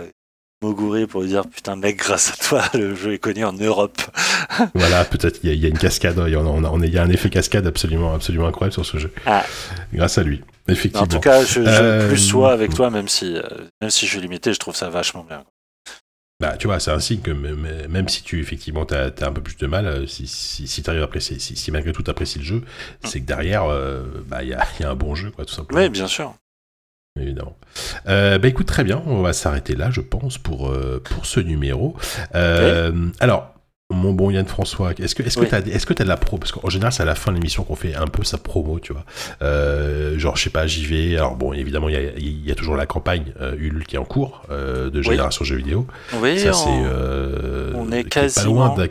Moguri 0.62 1.06
pour 1.06 1.20
lui 1.22 1.28
dire 1.28 1.46
putain 1.46 1.76
mec, 1.76 1.96
grâce 1.98 2.32
à 2.32 2.36
toi, 2.42 2.64
le 2.74 2.94
jeu 2.94 3.12
est 3.12 3.18
connu 3.18 3.44
en 3.44 3.52
Europe. 3.52 4.00
Voilà, 4.74 5.04
peut-être 5.04 5.40
il 5.42 5.48
y, 5.48 5.52
a- 5.52 5.54
il 5.54 5.60
y 5.60 5.66
a 5.66 5.68
une 5.68 5.78
cascade, 5.78 6.20
il 6.26 6.32
y, 6.32 6.34
a, 6.34 6.40
on 6.40 6.64
a- 6.64 6.68
on 6.70 6.80
a- 6.80 6.86
il 6.86 6.92
y 6.92 6.98
a 6.98 7.02
un 7.02 7.10
effet 7.10 7.28
cascade 7.28 7.66
absolument, 7.66 8.14
absolument 8.14 8.46
incroyable 8.46 8.72
sur 8.72 8.86
ce 8.86 8.96
jeu. 8.96 9.12
Ah. 9.26 9.44
Grâce 9.92 10.16
à 10.18 10.22
lui, 10.22 10.42
effectivement. 10.68 11.02
en 11.04 11.06
tout 11.06 11.20
cas, 11.20 11.44
je, 11.44 11.62
je 11.62 11.68
Euh, 11.68 12.08
plus 12.08 12.16
sois 12.18 12.52
avec 12.52 12.74
toi, 12.74 12.88
même 12.90 13.08
si 13.08 13.36
euh, 13.36 13.42
même 13.82 13.90
si 13.90 14.06
je 14.06 14.12
suis 14.12 14.20
limité, 14.20 14.52
je 14.54 14.58
trouve 14.58 14.74
ça 14.76 14.88
vachement 14.88 15.24
bien. 15.24 15.44
Bah, 16.40 16.56
tu 16.58 16.66
vois, 16.66 16.80
c'est 16.80 16.90
un 16.90 17.00
signe 17.00 17.20
que 17.20 17.30
même, 17.30 17.66
même 17.88 18.08
si 18.08 18.22
tu, 18.22 18.40
effectivement, 18.40 18.84
t'as 18.84 19.06
as 19.08 19.26
un 19.26 19.32
peu 19.32 19.40
plus 19.42 19.56
de 19.56 19.66
mal, 19.66 19.86
euh, 19.86 20.06
si, 20.06 20.26
si, 20.26 20.68
si 20.68 20.82
t'arrives 20.82 21.00
à 21.00 21.04
apprécier, 21.04 21.38
si, 21.38 21.56
si 21.56 21.70
malgré 21.70 21.92
tout 21.92 22.02
t'apprécies 22.02 22.38
le 22.40 22.44
jeu, 22.44 22.62
c'est 23.04 23.20
que 23.20 23.26
derrière, 23.26 23.64
euh, 23.64 24.02
bah, 24.26 24.42
il 24.42 24.50
y 24.50 24.54
a, 24.54 24.62
y 24.80 24.84
a 24.84 24.90
un 24.90 24.94
bon 24.94 25.14
jeu, 25.14 25.30
quoi, 25.30 25.44
tout 25.46 25.54
simplement. 25.54 25.80
Oui, 25.80 25.88
bien 25.88 26.06
sûr. 26.06 26.34
Évidemment. 27.18 27.56
Euh, 28.08 28.38
bah 28.38 28.48
écoute, 28.48 28.66
très 28.66 28.84
bien, 28.84 29.02
on 29.06 29.22
va 29.22 29.32
s'arrêter 29.32 29.74
là, 29.74 29.90
je 29.90 30.00
pense, 30.00 30.38
pour, 30.38 30.68
euh, 30.68 31.02
pour 31.02 31.24
ce 31.26 31.40
numéro. 31.40 31.96
Euh, 32.34 32.92
Alors, 33.20 33.54
mon 33.90 34.12
bon 34.12 34.30
Yann 34.30 34.46
François, 34.46 34.92
est-ce 34.98 35.14
que 35.14 35.22
est-ce 35.22 35.38
Oui. 35.38 35.46
que 35.46 35.50
t'as 35.50 35.60
est-ce 35.60 35.86
que 35.86 35.92
t'as 35.94 36.02
de 36.04 36.08
la 36.08 36.16
pro 36.16 36.38
Parce 36.38 36.50
qu'en 36.52 36.68
général, 36.68 36.92
c'est 36.92 37.02
à 37.04 37.06
la 37.06 37.14
fin 37.14 37.30
de 37.30 37.36
l'émission 37.36 37.62
qu'on 37.62 37.76
fait 37.76 37.94
un 37.94 38.06
peu 38.08 38.24
sa 38.24 38.36
promo, 38.36 38.80
tu 38.80 38.92
vois. 38.92 39.04
Euh, 39.42 40.18
genre, 40.18 40.36
je 40.36 40.42
sais 40.42 40.50
pas, 40.50 40.66
j'y 40.66 40.84
vais. 40.86 41.16
Alors 41.16 41.36
bon, 41.36 41.52
évidemment, 41.52 41.88
il 41.88 41.94
y 41.94 41.96
a, 41.98 42.00
il 42.18 42.44
y 42.44 42.50
a 42.50 42.54
toujours 42.56 42.76
la 42.76 42.86
campagne 42.86 43.32
euh, 43.40 43.54
Ulule 43.56 43.86
qui 43.86 43.94
est 43.94 43.98
en 44.00 44.04
cours 44.04 44.42
euh, 44.50 44.90
de 44.90 45.00
génération 45.02 45.44
jeux 45.44 45.56
vidéo. 45.56 45.86
Oui, 46.20 46.38
Ça, 46.40 46.50
on, 46.50 46.52
c'est 46.54 47.76
on 47.78 47.92
est 47.92 48.12
pas 48.34 48.42
loin 48.44 48.74
d'un- 48.74 48.88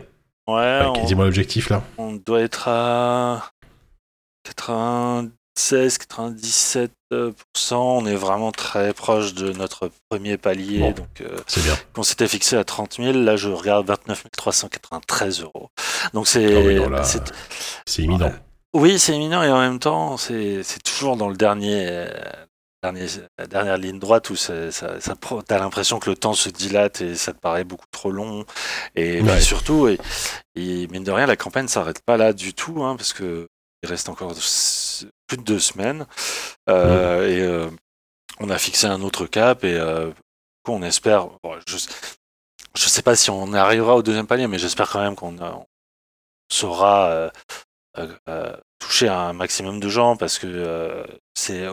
ouais, 0.53 0.99
quasiment 1.01 1.23
l'objectif 1.26 1.69
là. 1.69 1.84
On 1.97 2.13
doit 2.13 2.41
être 2.41 2.69
à 2.69 3.51
96, 4.45 5.30
97%. 5.58 6.89
On 7.72 8.06
est 8.06 8.16
vraiment 8.16 8.51
très 8.51 8.93
proche 8.93 9.34
de 9.34 9.51
notre 9.53 9.89
premier 10.10 10.38
palier. 10.38 10.80
Bon. 10.80 10.91
Donc, 10.91 11.22
euh, 11.22 11.38
C'est 11.47 11.64
bien. 11.64 11.76
on 11.97 12.03
s'était 12.03 12.28
fixé 12.28 12.56
à 12.58 12.64
30 12.64 12.95
000. 12.97 13.14
Là, 13.14 13.36
je 13.38 13.49
regarde 13.49 13.88
29 13.88 14.26
393 14.36 15.41
euros. 15.41 15.70
Donc, 16.14 16.26
Ah 16.28 16.32
c'est. 16.32 16.56
oui, 16.68 16.76
non, 16.76 16.89
là, 16.89 17.03
c'est- 17.03 17.32
C'est 17.86 18.01
imminent. 18.03 18.32
oui, 18.74 18.99
c'est 18.99 19.14
éminent 19.16 19.43
et 19.43 19.49
en 19.51 19.60
même 19.60 19.80
temps, 19.80 20.18
c'est 20.18 20.64
c'est 20.64 20.82
toujours 20.84 21.16
dans 21.18 21.30
le 21.30 21.36
dernier. 21.38 21.88
euh, 21.89 22.08
dernier- 22.84 23.08
la 23.39 23.47
dernière 23.47 23.78
ligne 23.78 23.97
droite 23.97 24.30
où 24.30 24.36
ça, 24.36 24.72
ça, 24.72 24.97
t'as 25.47 25.58
l'impression 25.58 25.97
que 25.99 26.08
le 26.08 26.16
temps 26.16 26.34
se 26.36 26.49
dilate 26.49 27.01
et 27.01 27.16
ça 27.16 27.34
te 27.34 27.39
paraît 27.39 27.64
beaucoup 27.64 27.88
trop 27.91 28.12
long. 28.12 28.45
Et 28.95 29.22
surtout, 29.41 29.88
et, 29.88 29.97
et 30.56 30.86
mine 30.88 31.03
de 31.03 31.12
rien, 31.12 31.26
la 31.26 31.36
campagne 31.36 31.68
s'arrête 31.68 32.01
pas 32.06 32.16
là 32.18 32.32
du 32.32 32.53
tout, 32.53 32.84
hein, 32.84 32.95
parce 32.95 33.12
que 33.14 33.47
il 33.82 33.89
reste 33.89 34.08
encore 34.08 34.36
plus 35.28 35.38
de 35.38 35.43
deux 35.43 35.59
semaines. 35.59 36.05
Euh, 36.69 37.28
Et 37.30 37.41
euh, 37.41 37.69
on 38.39 38.49
a 38.49 38.57
fixé 38.57 38.88
un 38.88 39.01
autre 39.01 39.26
cap 39.26 39.63
et 39.63 39.76
euh, 39.76 40.11
on 40.67 40.82
espère. 40.82 41.28
bon, 41.43 41.57
je, 41.67 41.78
je 42.76 42.89
sais 42.89 43.01
pas 43.01 43.15
si 43.15 43.30
on 43.30 43.53
arrivera 43.53 43.95
au 43.95 44.01
deuxième 44.03 44.28
palier, 44.28 44.47
mais 44.47 44.59
j'espère 44.59 44.89
quand 44.89 45.01
même 45.01 45.15
qu'on 45.15 45.38
on 45.39 45.65
saura 46.51 47.32
toucher 48.80 49.07
un 49.07 49.34
maximum 49.34 49.80
de 49.80 49.89
gens 49.89 50.17
parce 50.17 50.38
que 50.38 51.05
c'est 51.34 51.65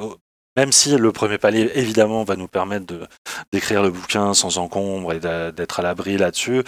même 0.57 0.73
si 0.73 0.97
le 0.97 1.13
premier 1.13 1.39
palier 1.39 1.71
évidemment 1.75 2.25
va 2.25 2.37
nous 2.37 2.49
permettre 2.49 2.87
de 2.87 3.07
d'écrire 3.53 3.83
le 3.83 3.91
bouquin 3.91 4.35
sans 4.35 4.59
encombre 4.59 5.13
et 5.13 5.21
d'être 5.21 5.81
à 5.81 5.83
l'abri 5.83 6.17
là-dessus, 6.17 6.63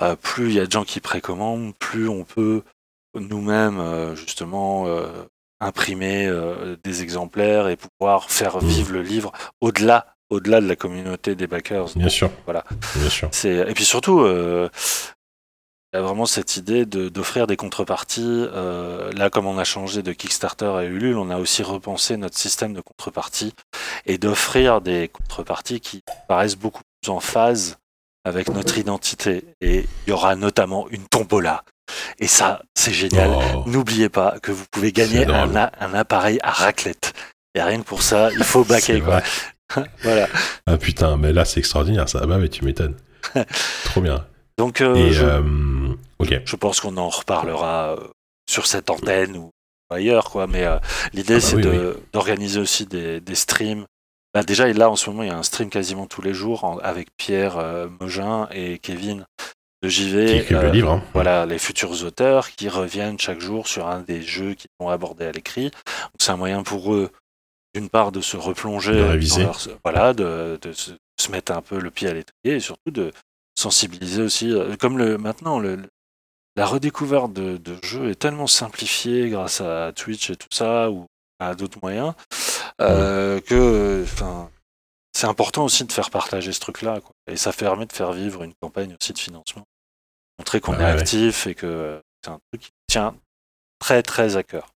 euh, 0.00 0.16
plus 0.16 0.48
il 0.48 0.54
y 0.54 0.60
a 0.60 0.66
de 0.66 0.72
gens 0.72 0.84
qui 0.84 1.00
précommandent, 1.00 1.74
plus 1.78 2.08
on 2.08 2.24
peut 2.24 2.62
nous-mêmes 3.14 3.78
euh, 3.80 4.14
justement 4.14 4.86
euh, 4.86 5.06
imprimer 5.60 6.26
euh, 6.26 6.76
des 6.84 7.02
exemplaires 7.02 7.68
et 7.68 7.76
pouvoir 7.76 8.30
faire 8.30 8.56
Mmh. 8.56 8.66
vivre 8.66 8.92
le 8.92 9.02
livre 9.02 9.32
au-delà 9.60 10.06
au-delà 10.28 10.60
de 10.60 10.66
la 10.66 10.74
communauté 10.74 11.36
des 11.36 11.46
backers. 11.46 11.90
Bien 11.94 12.08
sûr. 12.08 12.30
Voilà. 12.46 12.64
Bien 12.96 13.08
sûr. 13.08 13.30
Et 13.44 13.72
puis 13.74 13.84
surtout, 13.84 14.20
euh, 14.22 14.68
il 15.92 15.96
y 15.96 16.00
a 16.00 16.02
vraiment 16.02 16.26
cette 16.26 16.56
idée 16.56 16.84
de- 16.84 17.08
d'offrir 17.08 17.46
des 17.46 17.56
contreparties. 17.56 18.22
euh, 18.26 19.12
là, 19.12 19.30
comme 19.30 19.46
on 19.46 19.56
a 19.56 19.62
changé 19.62 20.02
de 20.02 20.12
Kickstarter 20.12 20.66
à 20.66 20.82
Ulule, 20.84 21.16
on 21.16 21.30
a 21.30 21.38
aussi 21.38 21.62
repensé 21.62 22.16
notre 22.16 22.36
système 22.36 22.74
de 22.74 22.80
contrepartie 22.80 23.54
et 24.04 24.18
d'offrir 24.18 24.80
des 24.80 25.08
contreparties 25.08 25.78
qui 25.80 26.00
paraissent 26.26 26.56
beaucoup 26.56 26.82
plus 27.02 27.10
en 27.12 27.20
phase 27.20 27.76
avec 28.24 28.48
notre 28.48 28.78
identité. 28.78 29.44
Et 29.60 29.86
il 30.06 30.10
y 30.10 30.12
aura 30.12 30.34
notamment 30.34 30.88
une 30.90 31.06
tombola. 31.06 31.62
Et 32.18 32.26
ça, 32.26 32.62
c'est 32.74 32.92
génial. 32.92 33.30
Oh. 33.54 33.64
N'oubliez 33.66 34.08
pas 34.08 34.38
que 34.42 34.52
vous 34.52 34.64
pouvez 34.70 34.92
gagner 34.92 35.26
un, 35.26 35.54
appareil 35.94 36.38
à 36.42 36.50
raclette. 36.50 37.12
Et 37.54 37.62
rien 37.62 37.78
que 37.80 37.84
pour 37.86 38.02
ça, 38.02 38.30
il 38.32 38.44
faut 38.44 38.64
baquer. 38.68 39.00
Quoi. 39.00 39.22
Voilà. 40.02 40.28
Ah 40.66 40.76
putain, 40.76 41.16
mais 41.16 41.32
là 41.32 41.44
c'est 41.44 41.58
extraordinaire 41.58 42.08
ça. 42.08 42.20
Ah 42.22 42.26
bah 42.26 42.38
mais 42.38 42.48
tu 42.48 42.64
m'étonnes. 42.64 42.94
Trop 43.84 44.00
bien. 44.00 44.24
Donc, 44.58 44.80
euh, 44.80 44.94
Et 44.94 45.12
je, 45.12 45.24
euh, 45.26 45.94
je 46.44 46.56
pense 46.56 46.80
qu'on 46.80 46.96
en 46.96 47.08
reparlera 47.08 47.94
euh, 47.94 48.06
sur 48.48 48.66
cette 48.66 48.90
antenne 48.90 49.36
ou 49.36 49.50
ailleurs, 49.90 50.30
quoi. 50.30 50.46
Mais 50.46 50.64
euh, 50.64 50.78
l'idée, 51.12 51.34
Ah 51.34 51.38
bah 51.38 51.40
c'est 51.40 51.56
oui, 51.56 51.62
de- 51.62 52.00
d'organiser 52.12 52.60
aussi 52.60 52.86
des, 52.86 53.20
des 53.20 53.34
streams. 53.34 53.84
Bah, 54.32 54.44
déjà, 54.44 54.72
là, 54.72 54.88
en 54.88 54.96
ce 54.96 55.10
moment, 55.10 55.24
il 55.24 55.28
y 55.28 55.32
a 55.32 55.36
un 55.36 55.42
stream 55.42 55.68
quasiment 55.68 56.06
tous 56.06 56.22
les 56.22 56.32
jours 56.32 56.62
en- 56.64 56.78
avec 56.78 57.08
Pierre 57.16 57.58
Mogin 58.00 58.48
et 58.52 58.78
Kevin 58.78 59.26
de 59.82 59.88
JV. 59.88 60.44
Qui 60.46 60.52
le 60.54 60.58
euh, 60.60 60.70
livre. 60.70 60.90
Hein. 60.92 61.02
Voilà, 61.14 61.46
les 61.46 61.58
futurs 61.58 62.02
auteurs 62.04 62.50
qui 62.50 62.68
reviennent 62.68 63.18
chaque 63.18 63.40
jour 63.40 63.68
sur 63.68 63.86
un 63.86 64.00
des 64.00 64.22
jeux 64.22 64.54
qu'ils 64.54 64.70
vont 64.80 64.88
aborder 64.88 65.26
à 65.26 65.32
l'écrit. 65.32 65.64
Donc, 65.70 66.12
c'est 66.20 66.30
un 66.32 66.36
moyen 66.36 66.62
pour 66.62 66.94
eux, 66.94 67.10
d'une 67.74 67.88
part, 67.88 68.12
de 68.12 68.20
se 68.20 68.36
replonger, 68.36 68.92
De 68.92 69.00
dans 69.02 69.08
réviser. 69.10 69.42
leur- 69.42 69.60
voilà, 69.84 70.12
de, 70.14 70.58
de 70.62 70.72
se, 70.72 70.92
se 71.20 71.30
mettre 71.30 71.52
un 71.52 71.62
peu 71.62 71.78
le 71.78 71.90
pied 71.90 72.08
à 72.08 72.14
l'étrier 72.14 72.56
et 72.56 72.60
surtout 72.60 72.90
de 72.90 73.12
sensibiliser 73.58 74.22
aussi. 74.22 74.50
euh, 74.50 74.76
Comme 74.76 74.98
le, 74.98 75.18
maintenant, 75.18 75.58
le, 75.58 75.78
la 76.56 76.64
redécouverte 76.66 77.32
de, 77.32 77.56
de 77.58 77.76
jeux 77.82 78.10
est 78.10 78.18
tellement 78.18 78.46
simplifiée 78.46 79.28
grâce 79.28 79.60
à 79.60 79.92
Twitch 79.94 80.30
et 80.30 80.36
tout 80.36 80.48
ça, 80.50 80.90
ou 80.90 81.06
à 81.38 81.54
d'autres 81.54 81.78
moyens, 81.82 82.14
euh, 82.80 83.40
que 83.40 84.02
enfin, 84.04 84.48
c'est 85.16 85.26
important 85.26 85.64
aussi 85.64 85.84
de 85.84 85.92
faire 85.92 86.10
partager 86.10 86.52
ce 86.52 86.60
truc-là. 86.60 87.00
quoi. 87.00 87.12
Et 87.30 87.36
ça 87.36 87.52
permet 87.52 87.86
de 87.86 87.92
faire 87.92 88.12
vivre 88.12 88.42
une 88.42 88.52
campagne 88.60 88.94
aussi 89.00 89.12
de 89.12 89.18
financement. 89.18 89.64
Montrer 90.38 90.60
qu'on 90.60 90.72
Ouais, 90.72 90.78
est 90.82 90.84
ouais. 90.94 91.00
actif 91.00 91.46
et 91.46 91.54
que 91.54 91.66
euh, 91.66 91.98
c'est 92.22 92.30
un 92.30 92.38
truc 92.52 92.62
qui 92.62 92.70
tient 92.88 93.14
très 93.78 94.02
très 94.02 94.36
à 94.36 94.42
cœur. 94.42 94.68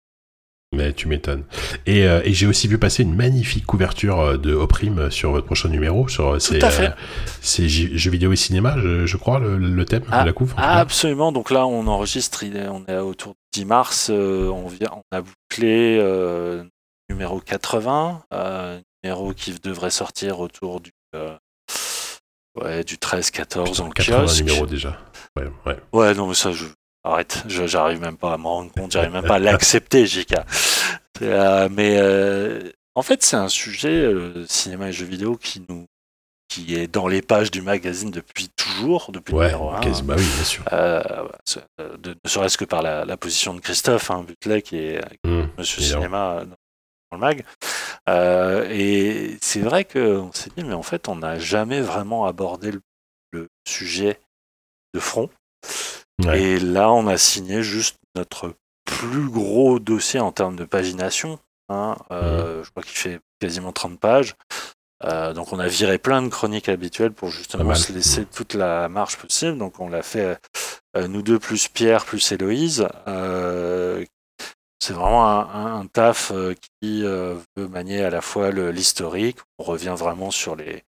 Mais 0.71 0.93
tu 0.93 1.07
m'étonnes. 1.07 1.45
Et, 1.87 2.05
euh, 2.07 2.21
et 2.23 2.31
j'ai 2.33 2.45
aussi 2.45 2.67
vu 2.67 2.77
passer 2.77 3.01
une 3.01 3.15
magnifique 3.15 3.65
couverture 3.65 4.19
euh, 4.19 4.37
de 4.37 4.53
Oprime 4.53 5.09
sur 5.09 5.31
votre 5.31 5.47
prochain 5.47 5.67
numéro. 5.67 6.07
Sur, 6.07 6.39
c'est, 6.39 6.63
à 6.63 6.69
fait. 6.69 6.93
c'est 7.41 7.67
j- 7.67 7.97
jeux 7.97 8.11
vidéo 8.11 8.31
et 8.31 8.35
cinéma, 8.35 8.75
je, 8.77 9.07
je 9.07 9.17
crois, 9.17 9.39
le, 9.39 9.57
le 9.57 9.85
thème 9.85 10.03
Ah, 10.11 10.21
de 10.21 10.27
la 10.27 10.33
couve. 10.33 10.53
Ah, 10.57 10.79
absolument. 10.79 11.31
Donc 11.31 11.49
là, 11.49 11.65
on 11.65 11.87
enregistre, 11.87 12.45
on 12.69 12.85
est 12.85 12.97
autour 12.99 13.33
du 13.53 13.61
10 13.61 13.65
mars. 13.65 14.09
euh, 14.11 14.47
on, 14.49 14.67
vient, 14.67 14.91
on 14.93 15.01
a 15.17 15.21
bouclé 15.21 15.97
euh, 15.99 16.63
numéro 17.09 17.39
80, 17.39 18.23
euh, 18.33 18.79
numéro 19.03 19.33
qui 19.33 19.53
devrait 19.59 19.89
sortir 19.89 20.39
autour 20.39 20.79
du, 20.81 20.91
euh, 21.15 21.35
ouais, 22.61 22.83
du 22.83 22.97
13-14 22.97 23.81
en 23.81 23.89
80 23.89 24.21
kiosque. 24.21 24.43
numéros 24.43 24.65
déjà. 24.65 24.97
Ouais, 25.37 25.47
ouais. 25.65 25.77
Ouais, 25.93 26.13
non, 26.13 26.27
mais 26.27 26.33
ça, 26.33 26.51
je. 26.51 26.65
Arrête, 27.05 27.43
je- 27.47 27.65
j'arrive 27.65 28.01
même 28.01 28.17
pas 28.17 28.33
à 28.33 28.37
me 28.37 28.45
rendre 28.47 28.71
compte, 28.73 28.91
j'arrive 28.91 29.11
même 29.13 29.25
pas 29.25 29.35
à 29.35 29.39
l'accepter, 29.39 30.05
JK. 30.05 30.35
Euh, 31.21 31.69
mais 31.71 31.95
euh, 31.97 32.71
en 32.95 33.01
fait, 33.01 33.23
c'est 33.23 33.37
un 33.37 33.47
sujet, 33.47 33.89
euh, 34.03 34.45
cinéma 34.47 34.89
et 34.89 34.91
jeux 34.93 35.05
vidéo, 35.05 35.37
qui 35.37 35.63
nous 35.69 35.85
qui 36.49 36.73
est 36.75 36.87
dans 36.87 37.07
les 37.07 37.21
pages 37.21 37.51
du 37.51 37.61
magazine 37.61 38.09
depuis 38.09 38.49
toujours, 38.49 39.11
depuis 39.11 39.35
Ouais, 39.35 39.45
numéro 39.45 39.69
1. 39.69 39.81
quasi- 39.81 40.01
bah 40.01 40.15
oui, 40.17 40.25
bien 40.35 40.43
sûr. 40.43 40.63
Euh, 40.73 40.99
de- 41.99 42.15
ne 42.23 42.29
serait-ce 42.29 42.57
que 42.57 42.65
par 42.65 42.81
la, 42.81 43.05
la 43.05 43.17
position 43.17 43.53
de 43.53 43.59
Christophe 43.59 44.09
hein, 44.09 44.25
Butlet, 44.27 44.63
qui 44.63 44.77
est 44.77 44.99
Hum, 45.27 45.47
Monsieur. 45.59 45.83
Cinéma 45.83 46.43
le 47.11 47.17
mag. 47.17 47.45
Euh, 48.07 48.67
et 48.69 49.37
c'est 49.41 49.59
vrai 49.61 49.85
qu'on 49.85 50.31
s'est 50.33 50.49
dit, 50.55 50.63
mais 50.63 50.73
en 50.73 50.83
fait, 50.83 51.07
on 51.07 51.15
n'a 51.17 51.37
jamais 51.39 51.81
vraiment 51.81 52.25
abordé 52.25 52.71
le, 52.71 52.81
le 53.31 53.47
sujet 53.67 54.19
de 54.93 54.99
front. 54.99 55.29
Ouais. 56.25 56.41
Et 56.41 56.59
là, 56.59 56.91
on 56.91 57.07
a 57.07 57.17
signé 57.17 57.61
juste 57.63 57.97
notre 58.15 58.53
plus 58.85 59.29
gros 59.29 59.79
dossier 59.79 60.19
en 60.19 60.31
termes 60.31 60.55
de 60.55 60.65
pagination. 60.65 61.39
hein. 61.69 61.95
Euh, 62.11 62.63
Je 62.63 62.69
crois 62.71 62.83
qu'il 62.83 62.97
fait 62.97 63.19
quasiment 63.39 63.71
30 63.71 63.99
pages. 63.99 64.35
Euh, 65.05 65.31
donc 65.31 65.53
on 65.53 65.59
a 65.59 65.67
viré 65.67 65.97
plein 65.97 66.21
de 66.21 66.27
chroniques 66.27 66.67
habituelles 66.67 67.13
pour 67.13 67.29
justement 67.29 67.73
se 67.75 67.93
laisser 67.93 68.25
toute 68.25 68.53
la 68.53 68.89
marge 68.89 69.15
possible. 69.17 69.57
Donc 69.57 69.79
on 69.79 69.87
l'a 69.87 70.01
fait 70.01 70.37
euh, 70.97 71.07
nous 71.07 71.21
deux 71.21 71.39
plus 71.39 71.69
Pierre 71.69 72.03
plus 72.03 72.31
Héloïse. 72.33 72.85
Euh, 73.07 74.03
c'est 74.79 74.93
vraiment 74.93 75.27
un, 75.27 75.85
taf 75.87 76.31
euh, 76.31 76.53
qui 76.81 77.03
euh, 77.03 77.35
veut 77.55 77.67
manier 77.67 78.03
à 78.03 78.09
la 78.09 78.21
fois 78.21 78.51
l'historique. 78.51 79.37
On 79.57 79.63
revient 79.63 79.95
vraiment 79.97 80.31
sur 80.31 80.55
les 80.55 80.83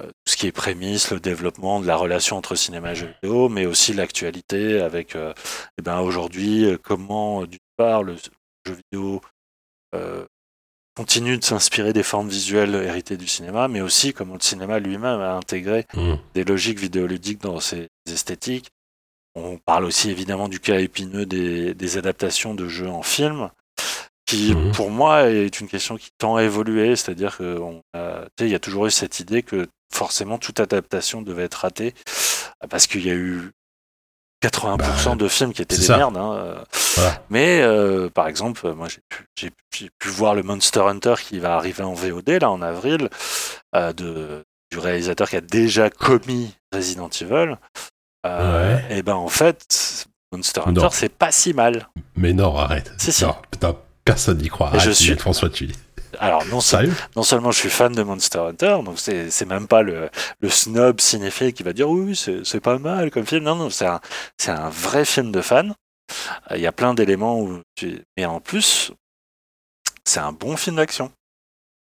euh, 0.00 0.06
tout 0.06 0.32
ce 0.32 0.36
qui 0.36 0.46
est 0.46 0.52
prémisse, 0.52 1.10
le 1.10 1.18
développement 1.18 1.80
de 1.80 1.86
la 1.86 1.96
relation 1.96 2.36
entre 2.36 2.54
cinéma 2.54 2.92
et 2.92 2.94
jeux 2.94 3.12
vidéo, 3.20 3.48
mais 3.48 3.66
aussi 3.66 3.92
l'actualité 3.92 4.80
avec 4.80 5.16
euh, 5.16 5.34
eh 5.78 5.82
ben, 5.82 6.00
aujourd'hui 6.00 6.68
comment 6.82 7.44
d'une 7.44 7.58
part 7.76 8.04
le 8.04 8.14
jeu 8.14 8.76
vidéo 8.92 9.20
euh, 9.96 10.24
continue 10.96 11.36
de 11.36 11.44
s'inspirer 11.44 11.92
des 11.92 12.04
formes 12.04 12.28
visuelles 12.28 12.74
héritées 12.76 13.16
du 13.16 13.26
cinéma, 13.26 13.66
mais 13.66 13.80
aussi 13.80 14.12
comment 14.12 14.34
le 14.34 14.40
cinéma 14.40 14.78
lui-même 14.78 15.20
a 15.20 15.34
intégré 15.34 15.84
Hum, 15.94 16.18
des 16.34 16.44
logiques 16.44 16.78
vidéoludiques 16.78 17.40
dans 17.40 17.58
ses 17.58 17.88
esthétiques. 18.06 18.70
On 19.34 19.58
parle 19.58 19.84
aussi 19.84 20.10
évidemment 20.10 20.48
du 20.48 20.58
cas 20.60 20.78
épineux 20.80 21.26
des, 21.26 21.74
des 21.74 21.96
adaptations 21.98 22.54
de 22.54 22.66
jeux 22.68 22.88
en 22.88 23.02
film, 23.02 23.50
qui 24.26 24.54
Mhm. 24.54 24.72
pour 24.72 24.90
moi 24.90 25.28
est 25.30 25.60
une 25.60 25.68
question 25.68 25.96
qui 25.96 26.10
tend 26.18 26.36
à 26.36 26.42
évoluer, 26.42 26.96
c'est-à-dire 26.96 27.36
qu'il 27.38 28.48
y 28.48 28.54
a 28.54 28.58
toujours 28.58 28.86
eu 28.86 28.90
cette 28.90 29.20
idée 29.20 29.42
que 29.42 29.66
forcément 29.92 30.38
toute 30.38 30.60
adaptation 30.60 31.22
devait 31.22 31.44
être 31.44 31.54
ratée, 31.54 31.94
parce 32.68 32.86
qu'il 32.86 33.06
y 33.06 33.10
a 33.10 33.14
eu 33.14 33.52
80% 34.42 35.10
Bah, 35.10 35.16
de 35.16 35.28
films 35.28 35.52
qui 35.52 35.62
étaient 35.62 35.76
des 35.76 35.82
ça. 35.82 35.96
merdes. 35.96 36.16
hein. 36.16 36.64
Voilà. 36.94 37.22
Mais 37.30 37.60
euh, 37.62 38.08
par 38.08 38.28
exemple, 38.28 38.72
moi 38.72 38.86
j'ai 38.88 39.50
pu, 39.70 39.90
voir 40.10 40.34
le 40.34 40.42
Monster 40.42 40.80
Hunter 40.80 41.14
qui 41.22 41.38
va 41.38 41.54
arriver 41.56 41.82
en 41.84 41.92
VOD 41.94 42.28
là 42.40 42.50
en 42.50 42.60
avril, 42.62 43.08
euh, 43.74 43.92
de, 43.92 44.44
du 44.70 44.78
réalisateur 44.78 45.28
qui 45.28 45.36
a 45.36 45.40
déjà 45.40 45.90
commis 45.90 46.54
Resident 46.72 47.08
Evil. 47.20 47.56
Euh, 48.26 48.78
Et 48.90 49.02
ben 49.02 49.14
en 49.14 49.28
fait, 49.28 50.06
Monster 50.32 50.62
Hunter 50.66 50.88
c'est 50.92 51.08
pas 51.08 51.32
si 51.32 51.54
mal. 51.54 51.88
Mais 52.16 52.32
non, 52.32 52.56
arrête. 52.56 52.92
Si, 52.98 53.12
si. 53.12 53.24
Non, 53.24 53.36
putain, 53.50 53.76
personne 54.04 54.38
n'y 54.38 54.48
croit. 54.48 54.76
Je 54.78 54.90
suis- 54.90 55.16
François, 55.16 55.48
tu 55.50 55.66
dis. 55.66 55.76
Alors 56.20 56.44
non, 56.46 56.60
Sérieux 56.60 56.94
non 57.16 57.22
seulement 57.22 57.50
je 57.52 57.58
suis 57.58 57.70
fan 57.70 57.92
de 57.92 58.02
Monster 58.02 58.38
Hunter, 58.40 58.78
donc 58.84 58.98
c'est 58.98 59.44
même 59.46 59.68
pas 59.68 59.82
le, 59.82 60.08
le 60.40 60.48
snob 60.48 61.00
cinéphile 61.00 61.52
qui 61.52 61.62
va 61.62 61.72
dire 61.72 61.88
oui, 61.88 62.16
c'est 62.16 62.60
pas 62.60 62.78
mal 62.78 63.10
comme 63.10 63.26
film. 63.26 63.44
Non, 63.44 63.54
non, 63.54 63.70
c'est 63.70 63.86
un, 63.86 64.00
un 64.48 64.68
vrai 64.70 65.04
film 65.04 65.30
de 65.30 65.40
fan. 65.42 65.74
Il 66.54 66.60
y 66.60 66.66
a 66.66 66.72
plein 66.72 66.94
d'éléments 66.94 67.38
où 67.38 67.60
tu... 67.76 68.00
Mais 68.16 68.24
en 68.24 68.40
plus, 68.40 68.90
c'est 70.04 70.20
un 70.20 70.32
bon 70.32 70.56
film 70.56 70.76
d'action. 70.76 71.12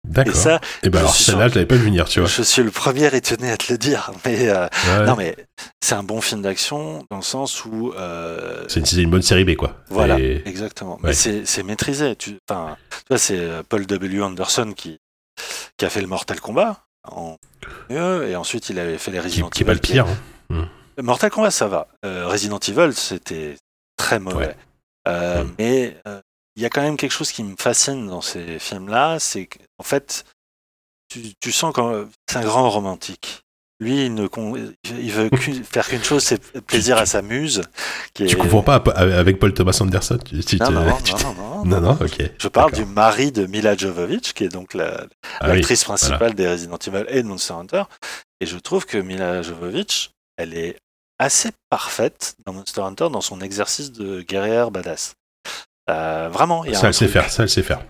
Et 0.05 0.11
D'accord. 0.11 0.35
ça, 0.35 0.59
Et 0.83 0.89
ben 0.89 0.99
je 0.99 1.03
alors, 1.03 1.15
celle-là, 1.15 1.47
je 1.47 1.55
l'avais 1.55 1.65
pas 1.65 1.75
vu 1.75 1.85
venir, 1.85 2.07
tu 2.09 2.19
vois. 2.19 2.27
je 2.29 2.41
suis 2.43 2.61
le 2.61 2.71
premier 2.71 3.05
étonné 3.15 3.49
à 3.49 3.57
te 3.57 3.71
le 3.71 3.77
dire. 3.77 4.11
Mais 4.25 4.49
euh, 4.49 4.67
Ouais. 4.99 5.05
non, 5.05 5.15
mais 5.15 5.35
c'est 5.81 5.95
un 5.95 6.03
bon 6.03 6.19
film 6.19 6.41
d'action 6.41 7.05
dans 7.09 7.17
le 7.17 7.23
sens 7.23 7.63
où 7.65 7.93
euh, 7.97 8.65
C'est 8.67 8.79
une, 8.93 9.09
bonne 9.09 9.21
série 9.21 9.45
B, 9.45 9.55
quoi. 9.55 9.77
Voilà, 9.89 10.19
Et- 10.19 10.41
exactement. 10.45 10.95
Ouais. 11.03 11.13
Mais 11.25 11.45
c'est 11.45 11.63
maîtrisé. 11.63 12.15
Tu, 12.17 12.37
vois, 12.49 12.77
c'est 13.17 13.39
euh, 13.39 13.63
Paul 13.67 13.85
W. 13.85 14.21
Anderson 14.21 14.73
qui, 14.75 14.99
qui 15.77 15.85
a 15.85 15.89
fait 15.89 16.01
le 16.01 16.07
Mortal 16.07 16.39
Kombat 16.41 16.83
en 17.09 17.37
et 17.89 18.35
ensuite 18.35 18.69
il 18.69 18.79
avait 18.79 18.97
fait 18.97 19.11
les 19.11 19.19
Qui, 19.19 19.23
Resident 19.25 19.49
qui 19.49 19.63
est 19.63 19.65
pas 19.65 19.71
Evil. 19.71 19.81
le 19.81 19.93
pire. 19.93 20.05
hein. 20.49 20.67
Mortal 21.01 21.29
Kombat, 21.31 21.51
ça 21.51 21.67
va. 21.67 21.87
Euh, 22.05 22.27
Resident 22.27 22.59
Evil, 22.59 22.93
c'était 22.93 23.55
très 23.97 24.19
mauvais. 24.19 24.47
Ouais. 24.47 24.55
Euh, 25.07 25.43
Mm. 25.43 25.51
Mais 25.59 25.97
euh, 26.07 26.21
il 26.55 26.61
y 26.63 26.65
a 26.65 26.69
quand 26.69 26.81
même 26.81 26.97
quelque 26.97 27.11
chose 27.11 27.31
qui 27.31 27.43
me 27.43 27.55
fascine 27.57 28.07
dans 28.07 28.21
ces 28.21 28.59
films-là, 28.59 29.19
c'est 29.19 29.45
qu'en 29.47 29.83
fait, 29.83 30.23
tu, 31.09 31.21
tu 31.39 31.51
sens 31.51 31.73
que 31.73 32.07
c'est 32.29 32.37
un 32.37 32.43
grand 32.43 32.69
romantique. 32.69 33.41
Lui, 33.79 34.05
il 34.05 34.13
ne 34.13 34.27
con- 34.27 34.55
il 34.85 35.11
veut 35.11 35.29
faire 35.63 35.87
qu'une 35.87 36.03
chose, 36.03 36.23
c'est 36.23 36.61
plaisir 36.61 36.97
à 36.97 37.05
sa 37.05 37.21
muse. 37.21 37.63
Qui 38.13 38.25
Tu 38.27 38.33
est- 38.35 38.37
confonds 38.37 38.61
pas 38.61 38.75
avec 38.75 39.39
Paul 39.39 39.53
Thomas 39.53 39.77
Anderson 39.81 40.17
tu, 40.23 40.39
tu 40.43 40.57
Non, 40.57 40.71
non, 40.71 40.85
non, 40.85 40.97
tu 41.01 41.13
non, 41.65 41.81
non, 41.81 41.91
ok. 41.99 42.31
Je 42.39 42.47
parle 42.47 42.71
du 42.71 42.85
mari 42.85 43.31
de 43.31 43.45
Mila 43.45 43.75
Jovovich, 43.75 44.33
qui 44.33 44.43
est 44.45 44.49
donc 44.49 44.73
la- 44.73 45.05
Ah 45.39 45.49
oui, 45.49 45.55
l'actrice 45.55 45.83
principale 45.83 46.33
des 46.35 46.47
Resident 46.47 46.77
Evil 46.77 47.05
et 47.09 47.23
de 47.23 47.27
Monster 47.27 47.53
Hunter. 47.53 47.83
Et 48.39 48.45
je 48.45 48.57
trouve 48.57 48.85
que 48.85 48.97
Mila 48.97 49.41
Jovovich, 49.41 50.11
elle 50.37 50.53
est 50.53 50.77
assez 51.19 51.49
parfaite 51.69 52.35
dans 52.45 52.53
Monster 52.53 52.81
Hunter 52.81 53.07
dans 53.11 53.21
son 53.21 53.41
exercice 53.41 53.91
de 53.91 54.21
guerrière 54.21 54.71
badass. 54.71 55.13
Euh, 55.89 56.29
vraiment, 56.29 56.63
il 56.65 56.71
y 56.71 56.75
a 56.75 56.79
ça, 56.79 56.87
elle 56.87 56.93
sait 56.93 57.07
faire, 57.07 57.29
ça, 57.29 57.43
elle 57.43 57.49
sait 57.49 57.63
faire. 57.63 57.83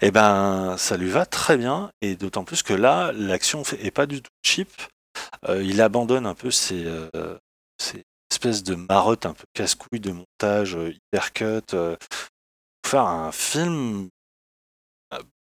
Et 0.00 0.10
ben, 0.10 0.76
ça 0.78 0.96
lui 0.96 1.10
va 1.10 1.26
très 1.26 1.56
bien, 1.56 1.90
et 2.02 2.14
d'autant 2.16 2.44
plus 2.44 2.62
que 2.62 2.72
là, 2.74 3.12
l'action 3.12 3.62
est 3.80 3.90
pas 3.90 4.06
du 4.06 4.22
tout 4.22 4.30
cheap. 4.42 4.70
Euh, 5.48 5.62
il 5.62 5.80
abandonne 5.80 6.26
un 6.26 6.34
peu 6.34 6.50
ses, 6.50 6.84
euh, 6.86 7.38
espèces 8.30 8.62
de 8.62 8.74
marottes 8.74 9.26
un 9.26 9.34
peu 9.34 9.44
casse-couilles 9.52 10.00
de 10.00 10.12
montage, 10.12 10.76
hyper 11.12 11.32
cut, 11.32 11.44
euh, 11.74 11.96
pour 12.82 12.90
faire 12.90 13.06
un 13.06 13.32
film 13.32 14.08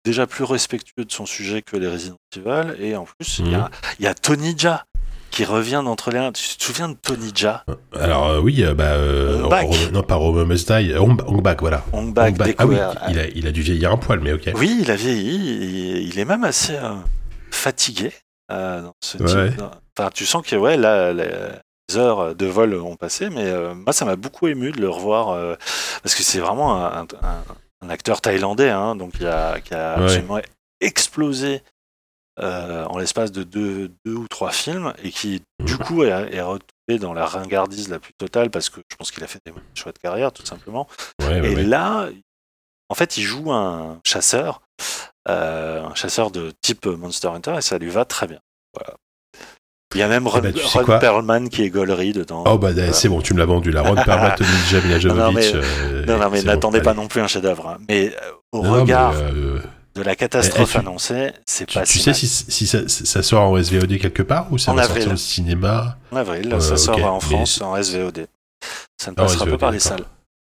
déjà 0.05 0.27
plus 0.27 0.45
respectueux 0.45 1.05
de 1.05 1.13
son 1.13 1.27
sujet 1.27 1.63
que 1.63 1.77
les 1.77 1.87
Resident 1.87 2.17
Evil, 2.35 2.75
et 2.83 2.97
en 2.97 3.05
plus, 3.05 3.39
il 3.41 3.49
y, 3.49 3.57
Mhm. 3.57 3.69
y 4.01 4.07
a 4.07 4.15
Tony 4.15 4.55
Jaa 4.57 4.85
qui 5.31 5.45
revient 5.45 5.83
d'entre 5.85 6.11
les 6.11 6.19
uns. 6.19 6.33
Tu 6.33 6.57
te 6.57 6.65
souviens 6.65 6.89
de 6.89 6.95
Tony 6.95 7.31
Jaa? 7.35 7.65
Alors, 7.99 8.29
euh, 8.29 8.41
oui, 8.41 8.63
euh, 8.65 8.75
bah. 8.75 8.93
euh, 8.95 9.39
non, 9.93 10.03
pas 10.03 10.15
Rome 10.17 10.45
Must 10.45 10.71
Die. 10.73 10.93
euh, 10.93 11.01
Hong, 11.01 11.21
Hong 11.27 11.43
Bak, 11.43 11.61
voilà. 11.61 11.83
Hong 11.93 12.13
Bak 12.13 12.31
Hong 12.33 12.37
Bak. 12.39 12.55
Ah 12.59 12.67
oui, 12.67 12.77
il 13.11 13.19
a, 13.19 13.27
il 13.29 13.47
a 13.47 13.53
dû 13.53 13.63
vieillir 13.63 13.93
un 13.93 13.97
poil, 13.97 14.21
mais 14.21 14.33
ok. 14.33 14.51
Oui, 14.55 14.79
il 14.81 14.91
a 14.91 14.97
vieilli. 14.97 16.07
Il 16.09 16.19
est 16.19 16.25
même 16.25 16.45
assez 16.45 16.75
euh, 16.77 16.95
fatigué 17.51 18.13
euh, 18.53 18.83
dans 18.83 18.95
ce 19.03 19.19
type. 19.19 19.27
Ouais. 19.27 19.51
de- 19.51 19.63
Enfin, 19.99 20.11
tu 20.15 20.25
sens 20.25 20.47
que 20.47 20.57
ouais, 20.57 20.77
là, 20.77 21.13
les 21.13 21.97
heures 21.97 22.35
de 22.35 22.47
vol 22.47 22.75
ont 22.75 22.97
passé, 22.97 23.29
mais 23.29 23.45
euh, 23.45 23.75
moi, 23.75 23.93
ça 23.93 24.05
m'a 24.05 24.17
beaucoup 24.17 24.47
ému 24.49 24.71
de 24.73 24.81
le 24.81 24.89
revoir 24.89 25.31
euh, 25.31 25.57
parce 26.03 26.15
que 26.15 26.23
c'est 26.23 26.39
vraiment 26.39 26.77
un, 26.85 27.03
un- 27.03 27.45
un 27.83 27.91
acteur 27.91 28.21
thaïlandais, 28.21 28.71
hein, 28.71 28.95
donc 28.97 29.15
il 29.21 29.27
a, 29.27 29.61
qui 29.61 29.75
a 29.75 29.99
Ouais. 29.99 30.05
absolument 30.05 30.39
explosé 30.81 31.63
euh, 32.39 32.85
en 32.85 32.99
l'espace 32.99 33.33
de 33.33 33.43
deux, 33.43 33.91
deux 34.05 34.15
ou 34.15 34.29
trois 34.29 34.51
films 34.51 34.93
et 35.03 35.11
qui, 35.11 35.43
du 35.65 35.77
coup, 35.77 36.05
est, 36.05 36.09
est 36.09 36.41
retrouvé 36.41 36.99
dans 37.01 37.13
la 37.13 37.27
ringardise 37.27 37.89
la 37.89 37.99
plus 37.99 38.13
totale 38.15 38.51
parce 38.51 38.71
que 38.71 38.81
je 38.91 38.97
pense 38.97 39.11
qu'il 39.11 39.23
a 39.25 39.27
fait 39.27 39.41
des 39.45 39.53
choix 39.75 39.93
de 39.93 39.99
carrière, 39.99 40.33
tout 40.33 40.47
simplement. 40.47 40.87
Ouais, 41.21 41.41
ouais, 41.41 41.53
Et 41.53 41.57
ouais. 41.57 41.63
là, 41.65 42.09
en 42.89 42.95
fait, 42.95 43.17
il 43.19 43.23
joue 43.23 43.53
un 43.53 44.01
chasseur, 44.07 44.63
euh, 45.29 45.85
un 45.85 45.95
chasseur 45.95 46.31
de 46.31 46.53
type 46.63 46.87
Monster 46.87 47.29
Hunter, 47.29 47.55
et 47.59 47.61
ça 47.63 47.79
lui 47.79 47.91
va 47.91 48.05
très 48.05 48.27
bien. 48.27 48.39
Voilà. 48.75 48.97
Il 49.95 49.99
y 49.99 50.03
a 50.03 50.09
même 50.09 50.29
Ron, 50.29 50.41
tu 50.41 50.59
sais 50.61 50.79
Ron 50.79 50.85
quoi 50.85 50.99
Perlman 51.01 51.49
qui 51.49 51.63
est 51.65 51.69
Gollery 51.71 52.13
dedans. 52.13 52.45
Oh, 52.47 52.59
bah, 52.59 52.71
c'est 52.93 53.09
bon, 53.09 53.21
tu 53.21 53.35
me 53.35 53.41
l'as 53.41 53.45
vendu, 53.45 53.73
là. 53.73 53.83
Ron 53.83 53.97
Perlman, 53.97 54.35
Tony 54.37 54.49
Jaa, 54.71 54.81
Mila 54.83 54.99
Non, 55.09 55.15
non, 55.15 55.33
mais- 55.33 55.43
Jovovich. 55.43 55.55
euh, 55.83 56.07
non, 56.07 56.17
non, 56.19 56.31
mais 56.31 56.39
c'est 56.41 56.47
n'attendez 56.47 56.79
bon, 56.79 56.85
pas 56.85 56.91
allez. 56.93 57.01
non 57.01 57.09
plus 57.09 57.21
un 57.21 57.27
chef-d'œuvre. 57.27 57.69
hein. 57.69 57.79
Mais 57.89 58.15
euh, 58.15 58.31
au 58.53 58.63
Non, 58.63 58.69
non, 58.69 58.75
mais, 58.77 58.81
regard 58.83 59.15
euh, 59.17 59.59
de 59.95 60.03
la 60.03 60.15
catastrophe 60.17 60.71
eh, 60.71 60.73
tu- 60.73 60.79
annoncée, 60.79 61.33
c'est 61.47 61.71
pas 61.73 61.85
tu 61.85 61.95
si 61.95 61.99
sais 62.01 62.11
mal. 62.11 62.15
si, 62.17 62.27
si 62.29 62.67
ça, 62.67 62.89
ça 62.89 63.23
sort 63.23 63.43
en 63.51 63.57
SVOD 63.63 63.99
quelque 63.99 64.23
part 64.23 64.47
ou 64.53 64.59
ça 64.59 64.71
En 64.71 64.75
va 64.75 64.83
avril. 64.83 65.03
sortir 65.03 65.15
au 65.15 65.17
cinéma 65.17 65.99
En 66.13 66.17
avril, 66.17 66.53
Euh, 66.53 66.61
ça 66.61 66.75
ok, 66.75 66.79
sort 66.79 67.05
en 67.05 67.15
mais- 67.15 67.21
France 67.21 67.61
en 67.61 67.77
SVOD. 67.77 68.27
Ça 69.01 69.11
ne 69.11 69.17
Ah, 69.19 69.23
passera 69.23 69.45
SVOD, 69.47 69.51
pas 69.51 69.59
par 69.59 69.71
les 69.73 69.81
salles. 69.81 70.05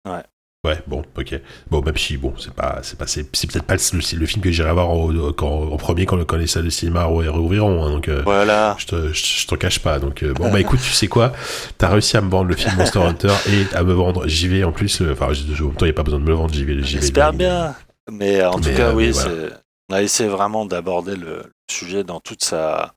Ouais. 0.08 0.22
Ouais, 0.66 0.82
bon, 0.88 1.04
ok. 1.18 1.41
Bon, 1.70 1.82
même 1.82 1.98
si, 1.98 2.16
bon, 2.16 2.34
c'est 2.39 2.54
pas, 2.54 2.80
c'est 2.84 2.98
pas, 2.98 3.06
c'est, 3.06 3.24
peut-être 3.26 3.66
pas 3.66 3.76
le, 3.76 4.18
le 4.18 4.26
film 4.26 4.41
que 4.41 4.50
j'irai 4.50 4.72
voir 4.72 4.89
au, 4.91 5.34
quand, 5.34 5.50
en 5.74 5.76
premier 5.76 6.06
quand, 6.06 6.24
quand 6.24 6.38
les 6.38 6.48
salles 6.48 6.64
de 6.64 6.70
cinéma 6.70 7.04
rouvriront. 7.04 7.84
Hein, 7.84 7.91
donc, 7.91 8.08
euh, 8.08 8.22
Voilà. 8.24 8.78
je 8.80 8.86
te, 8.86 9.12
je, 9.12 9.26
je 9.41 9.48
t'en 9.48 9.58
cache 9.58 9.80
pas. 9.80 10.00
Donc, 10.00 10.24
euh, 10.24 10.34
bon, 10.34 10.50
bah 10.50 10.62
écoute, 10.62 10.80
tu 10.82 10.94
sais 10.94 11.08
quoi? 11.08 11.34
T'as 11.78 11.89
réussi 11.89 12.16
à 12.16 12.22
me 12.22 12.30
vendre 12.30 12.48
le 12.50 12.56
film 12.56 12.74
Monster 12.78 13.00
Hunter 13.00 13.34
et 13.50 13.76
à 13.76 13.84
me 13.84 13.91
vendre 13.91 14.26
j'y 14.26 14.48
vais 14.48 14.64
en 14.64 14.72
plus. 14.72 15.02
Enfin, 15.02 15.26
en 15.26 15.30
même 15.32 15.74
temps, 15.76 15.80
il 15.82 15.84
n'y 15.84 15.89
a 15.89 15.94
pas 15.94 16.04
besoin 16.04 16.20
de 16.20 16.24
me 16.24 16.30
le 16.30 16.36
vendre. 16.36 16.54
J'y 16.54 16.64
vais 16.64 16.82
J'espère 16.82 17.34
bien. 17.34 17.76
Mais 18.12 18.43
en 18.43 18.60
tout 18.60 18.74
cas, 18.76 18.89
euh, 18.89 18.93
oui, 18.93 19.12
voilà. 19.12 19.60
on 19.89 19.95
a 19.95 20.01
essayé 20.01 20.30
vraiment 20.30 20.66
d'aborder 20.66 21.16
le, 21.16 21.43
sujet 21.74 22.04
dans 22.04 22.20
toute 22.20 22.43
sa. 22.43 22.93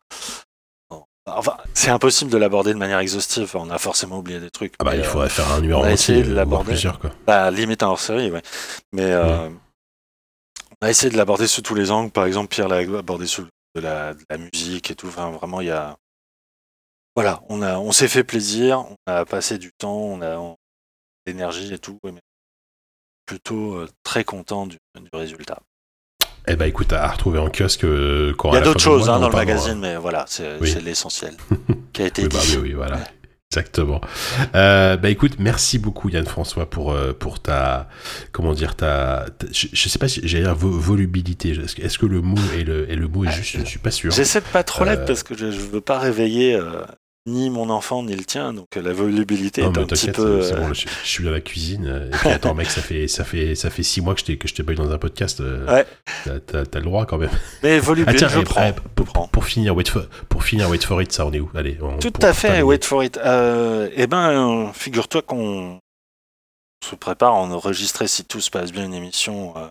Enfin, 1.28 1.56
c'est 1.74 1.90
impossible 1.90 2.30
de 2.30 2.36
l'aborder 2.36 2.72
de 2.72 2.78
manière 2.78 3.00
exhaustive. 3.00 3.50
On 3.56 3.70
a 3.70 3.78
forcément 3.78 4.18
oublié 4.18 4.38
des 4.38 4.50
trucs. 4.50 4.74
Ah 4.78 4.84
bah, 4.84 4.94
il 4.94 5.00
euh, 5.00 5.04
faudrait 5.04 5.28
faire 5.28 5.50
un 5.50 5.60
numéro 5.60 5.80
on 5.80 5.84
a 5.84 5.90
essayé 5.90 6.22
de 6.22 6.32
l'aborder. 6.32 6.72
plusieurs, 6.72 7.00
quoi. 7.00 7.10
Bah, 7.26 7.50
limite 7.50 7.82
un 7.82 7.88
hors-série, 7.88 8.30
ouais. 8.30 8.42
Mais 8.92 9.10
euh, 9.10 9.48
on 9.48 10.86
a 10.86 10.90
essayé 10.90 11.10
de 11.10 11.16
l'aborder 11.16 11.48
sous 11.48 11.62
tous 11.62 11.74
les 11.74 11.90
angles. 11.90 12.12
Par 12.12 12.26
exemple, 12.26 12.48
Pierre 12.48 12.68
l'a 12.68 12.76
abordé 12.76 13.26
sous 13.26 13.42
de 13.74 13.80
la, 13.80 14.14
de 14.14 14.24
la 14.30 14.38
musique 14.38 14.92
et 14.92 14.94
tout. 14.94 15.08
Enfin, 15.08 15.30
vraiment, 15.30 15.60
il 15.60 15.66
y 15.66 15.72
a. 15.72 15.96
Voilà, 17.16 17.42
on, 17.48 17.62
a, 17.62 17.78
on 17.78 17.92
s'est 17.92 18.08
fait 18.08 18.24
plaisir, 18.24 18.84
on 18.90 18.96
a 19.06 19.24
passé 19.24 19.58
du 19.58 19.72
temps, 19.72 19.96
on 19.96 20.20
a 20.20 20.54
l'énergie 21.26 21.72
et 21.72 21.78
tout. 21.78 21.98
mais 22.04 22.20
plutôt 23.26 23.74
euh, 23.74 23.88
très 24.04 24.24
content 24.24 24.66
du, 24.66 24.76
du 24.96 25.08
résultat. 25.12 25.58
Eh 26.48 26.54
bah, 26.54 26.68
écoute, 26.68 26.92
à 26.92 27.08
retrouver 27.08 27.40
en 27.40 27.50
kiosque 27.50 27.84
euh, 27.84 28.32
Il 28.44 28.54
y 28.54 28.56
a 28.56 28.60
d'autres 28.60 28.80
choses 28.80 29.06
mois, 29.06 29.16
hein, 29.16 29.20
dans 29.20 29.28
le 29.28 29.34
magazine, 29.34 29.78
mais 29.80 29.96
voilà, 29.96 30.24
c'est 30.28 30.58
Oui. 30.60 30.72
l'essentiel 30.84 31.34
qui 31.92 32.02
a 32.02 32.06
été 32.06 32.22
Oui, 32.22 32.28
bah 32.32 32.38
dit. 32.40 32.56
oui, 32.56 32.62
oui, 32.68 32.72
voilà. 32.72 33.00
Exactement. 33.52 34.00
Euh, 34.54 34.96
bah 34.96 35.08
écoute, 35.08 35.34
merci 35.38 35.78
beaucoup 35.78 36.08
Yann 36.08 36.26
François 36.26 36.68
pour 36.68 36.90
euh, 36.92 37.12
pour 37.12 37.40
ta 37.40 37.88
comment 38.32 38.52
dire 38.52 38.74
ta, 38.74 39.26
ta- 39.38 39.46
je, 39.52 39.68
je 39.72 39.88
sais 39.88 39.98
pas 40.00 40.08
si 40.08 40.20
j'allais 40.26 40.44
dire 40.44 40.54
vo- 40.56 40.68
volubilité. 40.78 41.50
Est-ce 41.80 41.96
que, 41.98 42.06
le 42.06 42.20
mot 42.22 42.36
est 42.58 42.64
le, 42.64 42.90
est 42.90 42.96
le 42.96 43.06
mot 43.08 43.24
est 43.24 43.30
juste? 43.30 43.58
Je 43.60 43.64
suis 43.64 43.78
pas 43.78 43.92
sûr. 43.92 44.10
J'essaie 44.10 44.40
de 44.40 44.46
pas 44.46 44.64
trop 44.64 44.84
l'être 44.84 45.02
Euh, 45.02 45.06
parce 45.06 45.22
que 45.22 45.36
je, 45.36 45.52
je 45.52 45.60
veux 45.60 45.80
pas 45.80 45.98
réveiller 46.00 46.54
euh, 46.56 46.82
ni 47.26 47.50
mon 47.50 47.70
enfant 47.70 48.02
ni 48.02 48.14
le 48.14 48.24
tien, 48.24 48.52
donc 48.52 48.68
la 48.76 48.92
volubilité 48.92 49.62
Non 49.62 49.72
est 49.72 49.78
un 49.78 49.84
petit 49.86 50.06
t'inquiète, 50.06 50.16
peu. 50.16 50.42
c'est 50.42 50.54
euh, 50.54 50.60
bon, 50.60 50.72
je, 50.74 50.86
je 51.02 51.08
suis 51.08 51.24
dans 51.24 51.30
la 51.32 51.40
cuisine. 51.40 51.86
euh, 51.86 52.08
Et 52.08 52.16
puis 52.16 52.28
attends 52.30 52.54
mec, 52.54 52.70
ça 52.70 52.80
fait 52.82 53.08
ça 53.08 53.24
fait 53.24 53.54
ça 53.54 53.68
fait 53.70 53.82
six 53.82 54.00
mois 54.00 54.14
que 54.14 54.20
je 54.20 54.24
t'ai 54.26 54.38
que 54.38 54.46
je 54.48 54.54
dans 54.62 54.90
un 54.90 54.98
podcast. 54.98 55.40
euh, 55.40 55.66
Ouais. 55.66 55.86
T'as, 56.46 56.62
le 56.78 56.84
droit 56.84 57.04
quand 57.06 57.18
même. 57.18 57.30
Mais 57.62 57.76
Ah 57.76 57.80
volubilité, 57.80 58.18
tiens, 58.18 58.28
je 58.28 58.38
eh, 58.40 58.44
prends. 58.44 58.66
eh, 58.68 58.72
pour, 58.94 59.06
prends. 59.06 59.26
pour 59.28 59.44
finir 59.44 59.74
wait 59.76 59.88
for 59.88 60.02
pour 60.28 60.44
finir 60.44 60.68
wait 60.70 60.84
for 60.84 61.00
it, 61.02 61.10
ça 61.12 61.26
on 61.26 61.32
est 61.32 61.40
où? 61.40 61.50
Allez. 61.54 61.78
on- 61.82 61.98
Tout 61.98 62.12
à 62.22 62.32
fait, 62.32 62.62
wait 62.62 62.84
for 62.84 63.02
it. 63.02 63.16
Euh, 63.18 63.88
eh 63.94 64.06
ben, 64.06 64.70
figure-toi 64.74 65.22
qu'on 65.22 65.78
se 66.84 66.94
prépare 66.94 67.32
à 67.32 67.36
enregistrer, 67.36 68.06
si 68.06 68.24
tout 68.24 68.40
se 68.40 68.50
passe 68.50 68.70
bien, 68.70 68.84
une 68.84 68.94
émission 68.94 69.54
euh, 69.56 69.66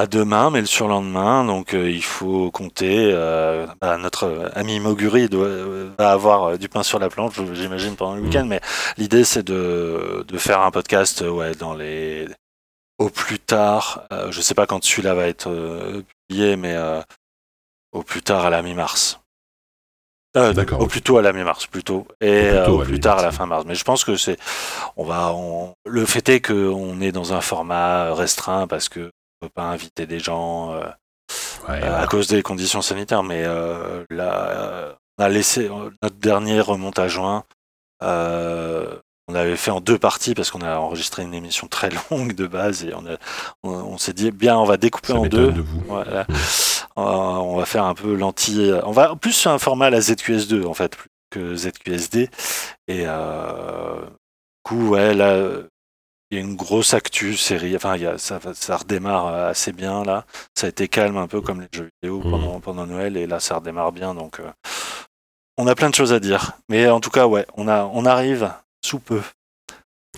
pas 0.00 0.06
demain, 0.06 0.48
mais 0.50 0.60
le 0.60 0.66
surlendemain. 0.66 1.44
Donc, 1.44 1.74
euh, 1.74 1.90
il 1.90 2.02
faut 2.02 2.50
compter. 2.50 3.10
euh, 3.12 3.66
bah, 3.82 3.98
notre 3.98 4.50
ami 4.54 4.80
Moguri 4.80 5.28
doit, 5.28 5.44
euh, 5.46 5.90
va 5.98 6.12
avoir 6.12 6.56
du 6.58 6.68
pain 6.70 6.82
sur 6.82 6.98
la 6.98 7.10
planche, 7.10 7.34
j'imagine, 7.52 7.96
pendant 7.96 8.14
le 8.16 8.22
week-end. 8.22 8.46
Mais 8.46 8.60
l'idée, 8.96 9.24
c'est 9.24 9.42
de, 9.42 10.24
de 10.26 10.38
faire 10.38 10.62
un 10.62 10.70
podcast, 10.70 11.20
ouais, 11.20 11.54
dans 11.54 11.74
les 11.74 12.26
au 12.98 13.10
plus 13.10 13.38
tard. 13.38 14.06
euh, 14.12 14.30
je 14.32 14.40
sais 14.40 14.54
pas 14.54 14.66
quand 14.66 14.82
celui-là 14.82 15.12
va 15.14 15.26
être 15.26 15.50
publié, 16.28 16.56
mais 16.56 16.76
au 17.92 18.02
plus 18.02 18.22
tard 18.22 18.46
à 18.46 18.50
la 18.50 18.62
mi-mars. 18.62 19.20
Euh, 20.36 20.52
D'accord, 20.54 20.80
Au 20.80 20.86
plus 20.86 21.02
tôt 21.02 21.18
à 21.18 21.22
la 21.22 21.32
mi-mars 21.32 21.66
plutôt, 21.66 22.06
et 22.20 22.50
Au 22.50 22.52
plus 22.52 22.56
euh, 22.56 22.68
au 22.68 22.78
plus 22.84 23.00
tard 23.00 23.18
à 23.18 23.22
la 23.22 23.32
fin 23.32 23.46
mars. 23.46 23.64
Mais 23.66 23.74
je 23.74 23.82
pense 23.84 24.04
que 24.04 24.16
c'est, 24.16 24.38
on 24.96 25.04
va, 25.04 25.32
on- 25.34 25.74
le 25.86 26.06
fait 26.06 26.28
est 26.28 26.40
qu'on 26.40 27.00
est 27.00 27.10
dans 27.12 27.32
un 27.34 27.40
format 27.40 28.14
restreint 28.14 28.66
parce 28.68 28.88
que 28.88 29.10
peut 29.40 29.48
pas 29.48 29.64
inviter 29.64 30.06
des 30.06 30.18
gens 30.20 30.72
euh, 30.74 30.84
Ouais, 31.68 31.82
euh, 31.82 32.02
à 32.02 32.06
cause 32.06 32.26
des 32.28 32.42
conditions 32.42 32.82
sanitaires. 32.82 33.22
Mais 33.22 33.44
euh, 33.44 34.04
là, 34.10 34.96
on 35.18 35.24
a 35.24 35.28
laissé 35.28 35.70
notre 36.02 36.16
dernier 36.16 36.60
remonte 36.60 36.98
à 36.98 37.08
juin. 37.08 37.44
on 38.00 39.34
avait 39.34 39.56
fait 39.56 39.70
en 39.70 39.80
deux 39.80 39.98
parties 39.98 40.34
parce 40.34 40.50
qu'on 40.50 40.62
a 40.62 40.76
enregistré 40.78 41.22
une 41.22 41.34
émission 41.34 41.68
très 41.68 41.90
longue 42.10 42.34
de 42.34 42.46
base 42.46 42.84
et 42.84 42.94
on, 42.94 43.06
a, 43.06 43.16
on, 43.62 43.70
on 43.70 43.98
s'est 43.98 44.12
dit 44.12 44.30
bien 44.30 44.58
on 44.58 44.64
va 44.64 44.76
découper 44.76 45.12
Ça 45.12 45.18
en 45.18 45.26
deux. 45.26 45.52
de 45.52 45.60
vous. 45.60 45.82
Voilà. 45.86 46.24
Mm. 46.28 46.34
Euh, 46.98 47.02
on 47.02 47.56
va 47.56 47.66
faire 47.66 47.84
un 47.84 47.94
peu 47.94 48.14
l'anti. 48.14 48.70
On 48.84 48.92
va 48.92 49.14
plus 49.16 49.32
sur 49.32 49.50
un 49.50 49.58
format 49.58 49.86
à 49.86 49.90
la 49.90 50.00
ZQS2 50.00 50.66
en 50.66 50.74
fait, 50.74 50.96
que 51.30 51.54
ZQSD. 51.54 52.28
Et 52.88 53.04
euh, 53.06 54.00
du 54.00 54.62
coup, 54.64 54.88
ouais, 54.90 55.14
là, 55.14 55.36
il 56.30 56.38
y 56.38 56.40
a 56.40 56.44
une 56.44 56.56
grosse 56.56 56.94
actu 56.94 57.36
série. 57.36 57.74
Enfin, 57.74 57.96
il 57.96 58.02
y 58.02 58.06
a, 58.06 58.18
ça, 58.18 58.38
redémarre 58.76 59.26
euh, 59.26 59.50
assez 59.50 59.72
bien 59.72 60.04
là. 60.04 60.24
Ça 60.54 60.66
a 60.66 60.70
été 60.70 60.88
calme 60.88 61.16
un 61.16 61.26
peu 61.26 61.40
comme 61.40 61.60
les 61.60 61.68
jeux 61.72 61.88
vidéo 62.00 62.20
pendant, 62.20 62.60
pendant 62.60 62.86
Noël 62.86 63.16
et 63.16 63.26
là, 63.26 63.40
ça 63.40 63.56
redémarre 63.56 63.92
bien. 63.92 64.14
Donc, 64.14 64.40
euh, 64.40 64.50
on 65.56 65.66
a 65.66 65.74
plein 65.74 65.90
de 65.90 65.94
choses 65.94 66.12
à 66.12 66.20
dire. 66.20 66.52
Mais 66.68 66.88
en 66.88 67.00
tout 67.00 67.10
cas, 67.10 67.26
ouais, 67.26 67.46
on, 67.56 67.68
a, 67.68 67.84
on 67.92 68.04
arrive 68.04 68.52
sous 68.84 69.00
peu. 69.00 69.22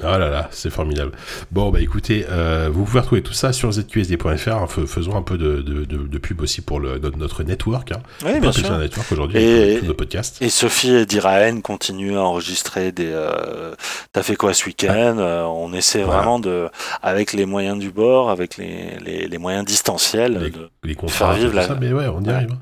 Ah 0.03 0.17
là 0.17 0.31
là, 0.31 0.49
c'est 0.53 0.71
formidable. 0.71 1.13
Bon, 1.51 1.69
bah 1.71 1.79
écoutez, 1.83 2.25
euh, 2.31 2.71
vous 2.73 2.85
pouvez 2.87 3.01
retrouver 3.01 3.23
tout 3.23 3.35
ça 3.35 3.53
sur 3.53 3.71
zqsd.fr. 3.71 4.49
hein. 4.49 4.67
Fais- 4.67 4.87
faisons 4.87 5.15
un 5.15 5.21
peu 5.21 5.37
de, 5.37 5.61
de, 5.61 5.85
de- 5.85 6.07
de 6.07 6.19
pub 6.19 6.41
aussi 6.41 6.63
pour 6.63 6.81
le, 6.81 6.99
notre, 6.99 7.19
notre 7.19 7.43
network. 7.43 7.93
Hein. 7.93 8.01
Oui, 8.25 8.41
bien 8.41 8.53
sûr. 8.53 8.73
un 8.73 8.79
network 8.79 9.13
aujourd'hui, 9.13 9.39
Et- 9.39 9.77
tous 9.81 9.87
nos 9.87 9.93
podcasts. 9.95 10.41
Et 10.41 10.49
Sophie 10.49 11.05
Diraen 11.05 11.61
continue 11.61 12.17
à 12.17 12.23
enregistrer 12.23 12.91
des. 12.91 13.11
Euh, 13.13 13.75
T'as 14.15 14.23
fait 14.23 14.35
quoi 14.35 14.55
ce 14.55 14.65
week-end 14.65 15.17
Euh, 15.19 15.43
On 15.45 15.75
essaie 15.75 16.03
Voilà. 16.03 16.21
vraiment 16.23 16.39
de, 16.39 16.69
avec 17.03 17.35
les 17.35 17.45
moyens 17.45 17.79
du 17.79 17.91
bord, 17.91 18.31
avec 18.31 18.57
les, 18.57 18.99
les, 19.05 19.29
les 19.29 19.39
moyens 19.39 19.67
distanciels. 19.67 20.39
Les- 20.39 20.51
de- 20.51 20.71
Les 20.85 20.95
contrats, 20.95 21.35
faire 21.35 21.35
vivre 21.35 21.55
la- 21.55 21.67
ça, 21.69 21.77
mais 21.79 21.93
ouais, 21.93 22.07
on 22.09 22.23
y 22.23 22.29
Ouais. 22.29 22.33
arrive. 22.33 22.53
hein. 22.53 22.59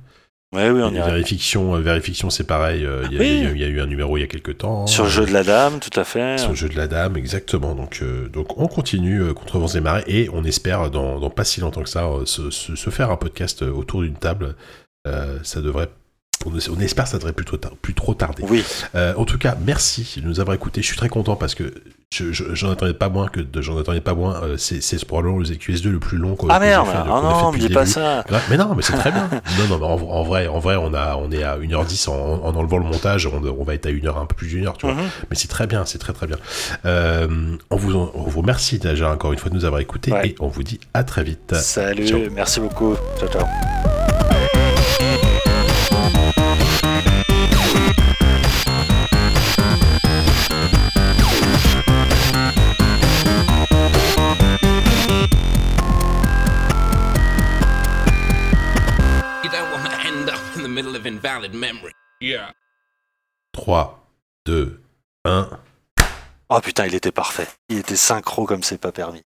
Ouais, 0.52 0.68
oui, 0.68 0.80
on 0.82 0.92
y 0.92 0.98
arrive. 0.98 1.12
vérification, 1.14 1.76
euh, 1.76 1.80
vérification, 1.80 2.28
c'est 2.28 2.42
pareil. 2.46 2.84
euh, 2.84 3.04
Il 3.10 3.12
y, 3.12 3.16
a- 3.16 3.20
Oui. 3.20 3.28
il 3.28 3.44
y 3.44 3.46
a- 3.46 3.50
il 3.52 3.60
y 3.60 3.64
a 3.64 3.68
eu 3.68 3.80
un 3.80 3.86
numéro 3.86 4.16
il 4.16 4.20
y 4.20 4.24
a 4.24 4.26
quelques 4.26 4.58
temps. 4.58 4.86
Sur 4.88 5.04
le 5.04 5.10
jeu 5.10 5.24
de 5.24 5.32
la 5.32 5.44
dame, 5.44 5.78
tout 5.78 5.98
à 5.98 6.02
fait. 6.02 6.38
Sur 6.38 6.48
le 6.50 6.54
jeu 6.56 6.68
de 6.68 6.76
la 6.76 6.88
dame, 6.88 7.16
exactement. 7.16 7.74
Donc, 7.76 8.00
euh, 8.02 8.28
donc 8.28 8.58
on 8.58 8.66
continue 8.66 9.22
euh, 9.22 9.32
contre 9.32 9.58
vents 9.60 9.68
et 9.68 9.80
marées 9.80 10.02
et 10.08 10.28
on 10.32 10.42
espère 10.42 10.90
dans, 10.90 11.20
dans 11.20 11.30
pas 11.30 11.44
si 11.44 11.60
longtemps 11.60 11.82
que 11.84 11.88
ça 11.88 12.08
se, 12.24 12.50
se- 12.50 12.74
se 12.74 12.90
faire 12.90 13.10
un 13.12 13.16
podcast 13.16 13.62
autour 13.62 14.02
d'une 14.02 14.16
table. 14.16 14.56
Ça 15.42 15.60
devrait, 15.62 15.88
on, 16.46 16.52
on 16.52 16.80
espère 16.80 17.04
que 17.04 17.10
ça 17.10 17.18
devrait 17.18 17.32
plutôt 17.32 17.56
tar- 17.56 17.72
plus 17.82 17.94
trop 17.94 18.14
tarder. 18.14 18.44
Oui, 18.48 18.64
Euh, 18.94 19.14
en 19.16 19.24
tout 19.24 19.38
cas, 19.38 19.56
merci 19.64 20.20
de 20.22 20.26
nous 20.26 20.40
avoir 20.40 20.54
écoutés. 20.54 20.80
Je 20.82 20.86
suis 20.86 20.96
très 20.96 21.08
content 21.08 21.36
parce 21.36 21.54
que 21.54 21.74
je, 22.12 22.32
je- 22.32 22.54
j'en 22.54 22.70
attendais 22.70 22.94
pas 22.94 23.08
moins 23.08 23.28
que 23.28 23.40
de, 23.40 23.60
j'en 23.62 23.78
attendais 23.78 24.00
pas 24.00 24.14
moins. 24.14 24.42
euh, 24.42 24.56
c'est, 24.56 24.80
c'est 24.82 25.04
probablement 25.04 25.38
le 25.38 25.44
ZQS2 25.44 25.90
le 25.90 26.00
plus 26.00 26.18
long 26.18 26.34
qu'on 26.34 26.48
ah 26.48 26.58
merde, 26.58 26.86
fait, 26.86 26.92
ah 26.96 27.02
fait 27.04 27.08
non, 27.10 27.46
depuis 27.52 27.60
dis 27.68 27.68
pas 27.74 27.80
début. 27.80 27.92
ça. 27.92 28.24
Mais 28.50 28.56
non, 28.56 28.74
mais 28.74 28.82
c'est 28.82 28.94
très 28.94 29.12
bien. 29.12 29.28
non, 29.58 29.68
non, 29.68 29.78
mais 29.78 29.84
en, 29.86 30.10
en 30.10 30.22
vrai, 30.24 30.48
en 30.48 30.58
vrai, 30.58 30.76
on 30.76 30.92
a, 30.94 31.14
on 31.16 31.30
est 31.30 31.42
à 31.44 31.56
1h10 31.58 32.08
en, 32.10 32.14
en 32.44 32.54
enlevant 32.56 32.78
le 32.78 32.84
montage. 32.84 33.26
On, 33.26 33.42
on 33.44 33.62
va 33.64 33.74
être 33.74 33.86
à 33.86 33.90
1h, 33.90 34.18
un 34.20 34.26
peu 34.26 34.34
plus 34.34 34.48
d'une 34.48 34.66
heure, 34.66 34.76
tu 34.76 34.86
vois. 34.86 34.94
Mhm. 34.96 35.02
Mais 35.30 35.36
c'est 35.36 35.48
très 35.48 35.66
bien, 35.68 35.84
c'est 35.84 35.98
très 35.98 36.12
très 36.12 36.26
bien. 36.26 36.36
Euh, 36.84 37.28
on, 37.70 37.76
vous, 37.76 37.94
en- 37.96 38.10
on 38.14 38.22
vous 38.22 38.40
remercie 38.40 38.78
déjà 38.78 39.10
encore 39.12 39.32
une 39.32 39.38
fois 39.38 39.50
de 39.50 39.54
nous 39.54 39.64
avoir 39.64 39.80
écoutés 39.80 40.10
Ouais. 40.12 40.28
et 40.30 40.34
on 40.40 40.48
vous 40.48 40.62
dit 40.64 40.80
à 40.94 41.04
très 41.04 41.22
vite. 41.22 41.54
Salut, 41.54 42.08
Ciao. 42.08 42.18
merci 42.34 42.58
beaucoup. 42.60 42.96
Ciao, 43.20 43.28
ciao. 43.28 44.09
Middle 60.80 60.96
of 60.96 61.06
invalid 61.06 61.52
memory. 61.52 61.92
Yeah. 62.20 62.52
3, 63.52 63.98
2, 64.46 64.80
1. 65.24 65.58
Oh 66.48 66.60
putain, 66.60 66.86
il 66.86 66.94
était 66.94 67.12
parfait. 67.12 67.46
Il 67.68 67.78
était 67.78 67.96
synchro 67.96 68.46
comme 68.46 68.62
c'est 68.62 68.78
pas 68.78 68.92
permis. 68.92 69.22